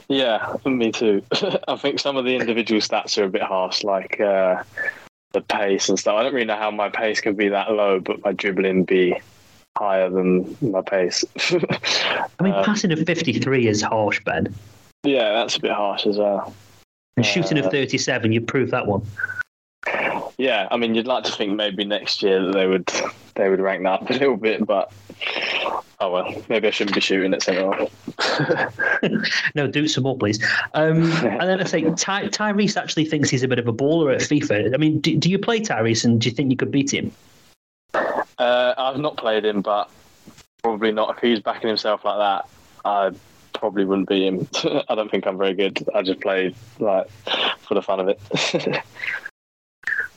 Yeah, 0.10 0.56
me 0.65 0.91
too. 0.91 1.22
I 1.68 1.76
think 1.76 1.99
some 1.99 2.18
of 2.18 2.26
the 2.26 2.36
individual 2.36 2.82
stats 2.82 3.18
are 3.18 3.26
a 3.26 3.30
bit 3.30 3.41
harsh, 3.41 3.84
like 3.84 4.20
uh, 4.20 4.64
the 5.32 5.41
pace 5.41 5.90
and 5.90 5.98
stuff. 5.98 6.15
I 6.15 6.24
don't 6.24 6.34
really 6.34 6.45
know 6.45 6.56
how 6.56 6.72
my 6.72 6.90
pace 6.90 7.22
can 7.22 7.36
be 7.36 7.49
that 7.49 7.72
low, 7.72 7.99
but 7.99 8.24
my 8.24 8.34
dribbling 8.34 8.84
be 8.84 9.20
higher 9.78 10.10
than 10.10 10.56
my 10.61 10.82
pace. 10.82 11.26
I 11.49 12.44
mean, 12.44 12.53
um, 12.53 12.64
passing 12.64 12.91
of 12.91 12.99
53 12.99 13.68
is 13.68 13.82
harsh, 13.82 14.22
Ben. 14.24 14.53
Yeah, 15.03 15.34
that's 15.34 15.57
a 15.57 15.60
bit 15.60 15.72
harsh 15.72 16.06
as 16.06 16.18
well. 16.18 16.53
And 17.15 17.26
shooting 17.26 17.57
uh, 17.60 17.65
of 17.65 17.72
37, 17.72 18.31
you 18.31 18.41
prove 18.41 18.72
that 18.72 18.88
one. 18.88 19.03
Yeah, 20.38 20.68
I 20.72 20.77
mean, 20.77 20.95
you'd 20.95 21.07
like 21.07 21.23
to 21.26 21.31
think 21.31 21.53
maybe 21.53 21.85
next 21.85 22.23
year 22.23 22.44
that 22.44 22.53
they 22.53 22.65
would 22.65 22.90
they 23.35 23.49
would 23.49 23.60
rank 23.60 23.84
that 23.84 24.02
up 24.02 24.10
a 24.10 24.14
little 24.14 24.38
bit, 24.38 24.65
but 24.65 24.91
oh 25.99 26.11
well, 26.11 26.44
maybe 26.49 26.68
I 26.68 26.72
shouldn't 26.72 26.95
be 26.95 27.02
shooting 27.02 27.34
at 27.34 27.44
centre 27.44 27.88
no, 29.56 29.68
do 29.68 29.88
some 29.88 30.03
more, 30.03 30.18
please. 30.18 30.44
Um, 30.73 31.03
and 31.23 31.41
then 31.41 31.61
I 31.61 31.65
say 31.65 31.84
Ty- 31.95 32.30
Tyrese 32.30 32.77
actually 32.77 33.06
thinks 33.06 33.30
he's 33.30 33.44
a 33.44 33.48
bit 33.48 33.60
of 33.60 33.68
a 33.68 33.73
baller 33.73 34.14
at 34.14 34.22
FIFA. 34.22 34.73
I 34.73 34.77
mean, 34.77 34.99
do, 34.99 35.15
do 35.18 35.30
you 35.30 35.38
play 35.38 35.60
Tyrese, 35.60 36.03
and 36.03 36.19
do 36.19 36.30
you 36.30 36.35
think 36.35 36.49
you 36.49 36.57
could 36.57 36.72
beat 36.72 36.94
him? 36.94 37.11
Uh, 37.94 38.73
I've 38.77 38.98
not 38.98 39.18
played 39.18 39.45
him, 39.45 39.61
but 39.61 39.90
probably 40.64 40.91
not. 40.91 41.15
If 41.15 41.22
he's 41.22 41.40
backing 41.40 41.68
himself 41.68 42.03
like 42.06 42.18
that, 42.18 42.49
I 42.85 43.11
probably 43.53 43.85
wouldn't 43.85 44.09
be 44.09 44.27
him. 44.27 44.47
I 44.89 44.95
don't 44.95 45.09
think 45.09 45.25
I'm 45.25 45.38
very 45.38 45.53
good. 45.53 45.84
I 45.93 46.01
just 46.01 46.21
play 46.21 46.53
like 46.80 47.09
for 47.59 47.73
the 47.73 47.81
fun 47.81 47.99
of 47.99 48.09
it. 48.09 48.84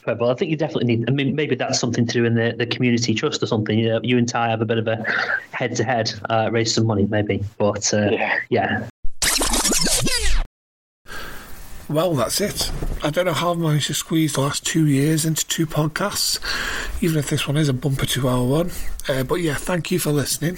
Well, 0.06 0.30
I 0.30 0.34
think 0.34 0.52
you 0.52 0.56
definitely 0.56 0.96
need. 0.96 1.10
I 1.10 1.12
mean, 1.12 1.34
maybe 1.34 1.56
that's 1.56 1.80
something 1.80 2.06
to 2.06 2.12
do 2.12 2.24
in 2.24 2.34
the, 2.34 2.54
the 2.56 2.66
community 2.66 3.12
trust 3.12 3.42
or 3.42 3.46
something. 3.46 3.76
You, 3.76 3.88
know, 3.88 4.00
you 4.04 4.16
and 4.18 4.28
Ty 4.28 4.48
have 4.50 4.60
a 4.60 4.64
bit 4.64 4.78
of 4.78 4.86
a 4.86 5.04
head 5.50 5.74
to 5.76 5.84
head, 5.84 6.12
raise 6.52 6.72
some 6.72 6.86
money, 6.86 7.06
maybe. 7.10 7.42
But 7.58 7.92
uh, 7.92 8.10
yeah. 8.12 8.38
yeah. 8.48 8.88
Well, 11.88 12.14
that's 12.14 12.40
it. 12.40 12.72
I 13.04 13.10
don't 13.10 13.26
know 13.26 13.32
how 13.32 13.52
I've 13.52 13.58
managed 13.58 13.86
to 13.86 13.94
squeeze 13.94 14.32
the 14.32 14.40
last 14.40 14.66
two 14.66 14.86
years 14.88 15.24
into 15.24 15.46
two 15.46 15.66
podcasts, 15.66 16.40
even 17.00 17.16
if 17.16 17.30
this 17.30 17.46
one 17.46 17.56
is 17.56 17.68
a 17.68 17.72
bumper 17.72 18.06
two 18.06 18.28
hour 18.28 18.44
one. 18.44 18.72
Uh, 19.08 19.22
but 19.22 19.36
yeah, 19.36 19.54
thank 19.54 19.92
you 19.92 20.00
for 20.00 20.10
listening. 20.10 20.56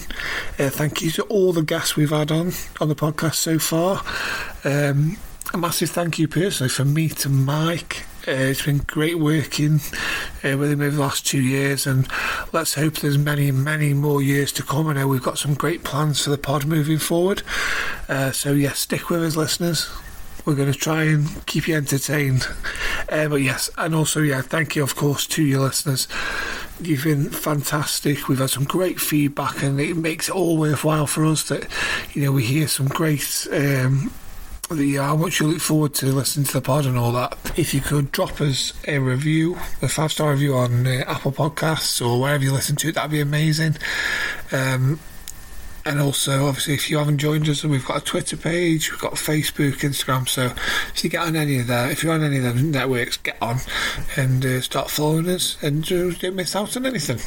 Uh, 0.57 0.69
thank 0.69 1.03
you 1.03 1.11
to 1.11 1.23
all 1.23 1.53
the 1.53 1.61
guests 1.61 1.95
we've 1.95 2.09
had 2.09 2.31
on 2.31 2.53
on 2.81 2.89
the 2.89 2.95
podcast 2.95 3.35
so 3.35 3.59
far. 3.59 4.03
Um, 4.63 5.17
a 5.53 5.57
massive 5.57 5.91
thank 5.91 6.17
you 6.17 6.27
personally 6.27 6.69
from 6.69 6.95
me 6.95 7.09
to 7.09 7.29
Mike. 7.29 8.05
Uh, 8.27 8.31
it's 8.31 8.65
been 8.65 8.79
great 8.79 9.19
working 9.19 9.75
uh, 10.43 10.57
with 10.57 10.71
him 10.71 10.81
over 10.81 10.95
the 10.95 11.01
last 11.01 11.27
two 11.27 11.41
years, 11.41 11.85
and 11.85 12.07
let's 12.53 12.73
hope 12.73 12.95
there's 12.95 13.19
many, 13.19 13.51
many 13.51 13.93
more 13.93 14.21
years 14.21 14.51
to 14.53 14.63
come. 14.63 14.87
I 14.87 14.93
know 14.93 15.07
we've 15.07 15.21
got 15.21 15.37
some 15.37 15.53
great 15.53 15.83
plans 15.83 16.23
for 16.23 16.31
the 16.31 16.37
pod 16.39 16.65
moving 16.65 16.97
forward. 16.97 17.43
Uh, 18.07 18.31
so, 18.31 18.51
yeah, 18.51 18.73
stick 18.73 19.09
with 19.11 19.23
us, 19.23 19.35
listeners. 19.35 19.89
We're 20.49 20.55
going 20.55 20.73
to 20.73 20.79
try 20.79 21.03
and 21.03 21.45
keep 21.45 21.67
you 21.67 21.75
entertained. 21.75 22.47
Uh, 23.07 23.27
but 23.27 23.43
yes, 23.43 23.69
and 23.77 23.93
also, 23.93 24.21
yeah, 24.21 24.41
thank 24.41 24.75
you, 24.75 24.81
of 24.81 24.95
course, 24.95 25.27
to 25.27 25.43
your 25.43 25.59
listeners. 25.59 26.07
You've 26.81 27.03
been 27.03 27.29
fantastic. 27.29 28.27
We've 28.27 28.39
had 28.39 28.49
some 28.49 28.63
great 28.63 28.99
feedback, 28.99 29.61
and 29.61 29.79
it 29.79 29.95
makes 29.95 30.27
it 30.27 30.33
all 30.33 30.57
worthwhile 30.57 31.05
for 31.05 31.23
us 31.25 31.43
that, 31.49 31.67
you 32.13 32.23
know, 32.23 32.31
we 32.31 32.43
hear 32.45 32.67
some 32.67 32.87
great. 32.87 33.47
Um, 33.53 34.11
the 34.71 34.95
how 34.95 35.15
much 35.15 35.39
you 35.39 35.47
look 35.47 35.61
forward 35.61 35.93
to 35.95 36.07
listening 36.07 36.47
to 36.47 36.53
the 36.53 36.61
pod 36.61 36.87
and 36.87 36.97
all 36.97 37.11
that. 37.11 37.37
If 37.55 37.75
you 37.75 37.81
could 37.81 38.11
drop 38.11 38.41
us 38.41 38.73
a 38.87 38.97
review, 38.97 39.55
a 39.83 39.87
five 39.87 40.11
star 40.11 40.31
review 40.31 40.55
on 40.55 40.87
uh, 40.87 41.03
Apple 41.05 41.31
Podcasts 41.31 42.03
or 42.03 42.19
wherever 42.19 42.43
you 42.43 42.53
listen 42.53 42.75
to 42.77 42.89
it, 42.89 42.95
that'd 42.95 43.11
be 43.11 43.19
amazing. 43.19 43.77
Um, 44.51 44.99
and 45.85 45.99
also, 45.99 46.47
obviously, 46.47 46.73
if 46.73 46.89
you 46.89 46.97
haven't 46.97 47.17
joined 47.17 47.47
us, 47.49 47.63
we've 47.63 47.85
got 47.85 48.01
a 48.01 48.05
Twitter 48.05 48.37
page, 48.37 48.91
we've 48.91 48.99
got 48.99 49.13
Facebook, 49.13 49.79
Instagram. 49.79 50.27
So 50.27 50.53
if 50.93 51.03
you 51.03 51.09
get 51.09 51.21
on 51.21 51.35
any 51.35 51.59
of 51.59 51.67
that, 51.67 51.91
if 51.91 52.03
you're 52.03 52.13
on 52.13 52.23
any 52.23 52.37
of 52.37 52.43
them 52.43 52.71
networks, 52.71 53.17
get 53.17 53.37
on 53.41 53.57
and 54.15 54.45
uh, 54.45 54.61
start 54.61 54.89
following 54.89 55.27
us 55.29 55.57
and 55.61 55.83
uh, 55.91 56.11
don't 56.11 56.35
miss 56.35 56.55
out 56.55 56.75
on 56.77 56.85
anything. 56.85 57.19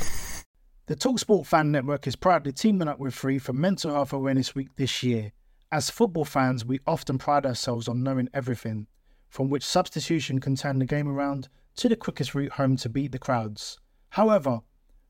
The 0.86 0.96
Talksport 0.96 1.46
Fan 1.46 1.70
Network 1.70 2.06
is 2.06 2.16
proudly 2.16 2.52
teaming 2.52 2.88
up 2.88 2.98
with 2.98 3.14
Free 3.14 3.38
for 3.38 3.52
Mental 3.52 3.92
Health 3.92 4.12
Awareness 4.12 4.54
Week 4.54 4.68
this 4.76 5.02
year. 5.02 5.32
As 5.70 5.88
football 5.88 6.24
fans, 6.24 6.64
we 6.64 6.80
often 6.86 7.18
pride 7.18 7.46
ourselves 7.46 7.88
on 7.88 8.02
knowing 8.02 8.28
everything, 8.34 8.86
from 9.28 9.48
which 9.48 9.64
substitution 9.64 10.38
can 10.38 10.56
turn 10.56 10.78
the 10.78 10.84
game 10.84 11.08
around 11.08 11.48
to 11.76 11.88
the 11.88 11.96
quickest 11.96 12.34
route 12.34 12.52
home 12.52 12.76
to 12.76 12.88
beat 12.88 13.12
the 13.12 13.18
crowds. 13.18 13.78
However, 14.10 14.60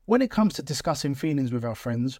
when 0.05 0.21
it 0.21 0.31
comes 0.31 0.53
to 0.53 0.63
discussing 0.63 1.15
feelings 1.15 1.51
with 1.51 1.65
our 1.65 1.75
friends, 1.75 2.19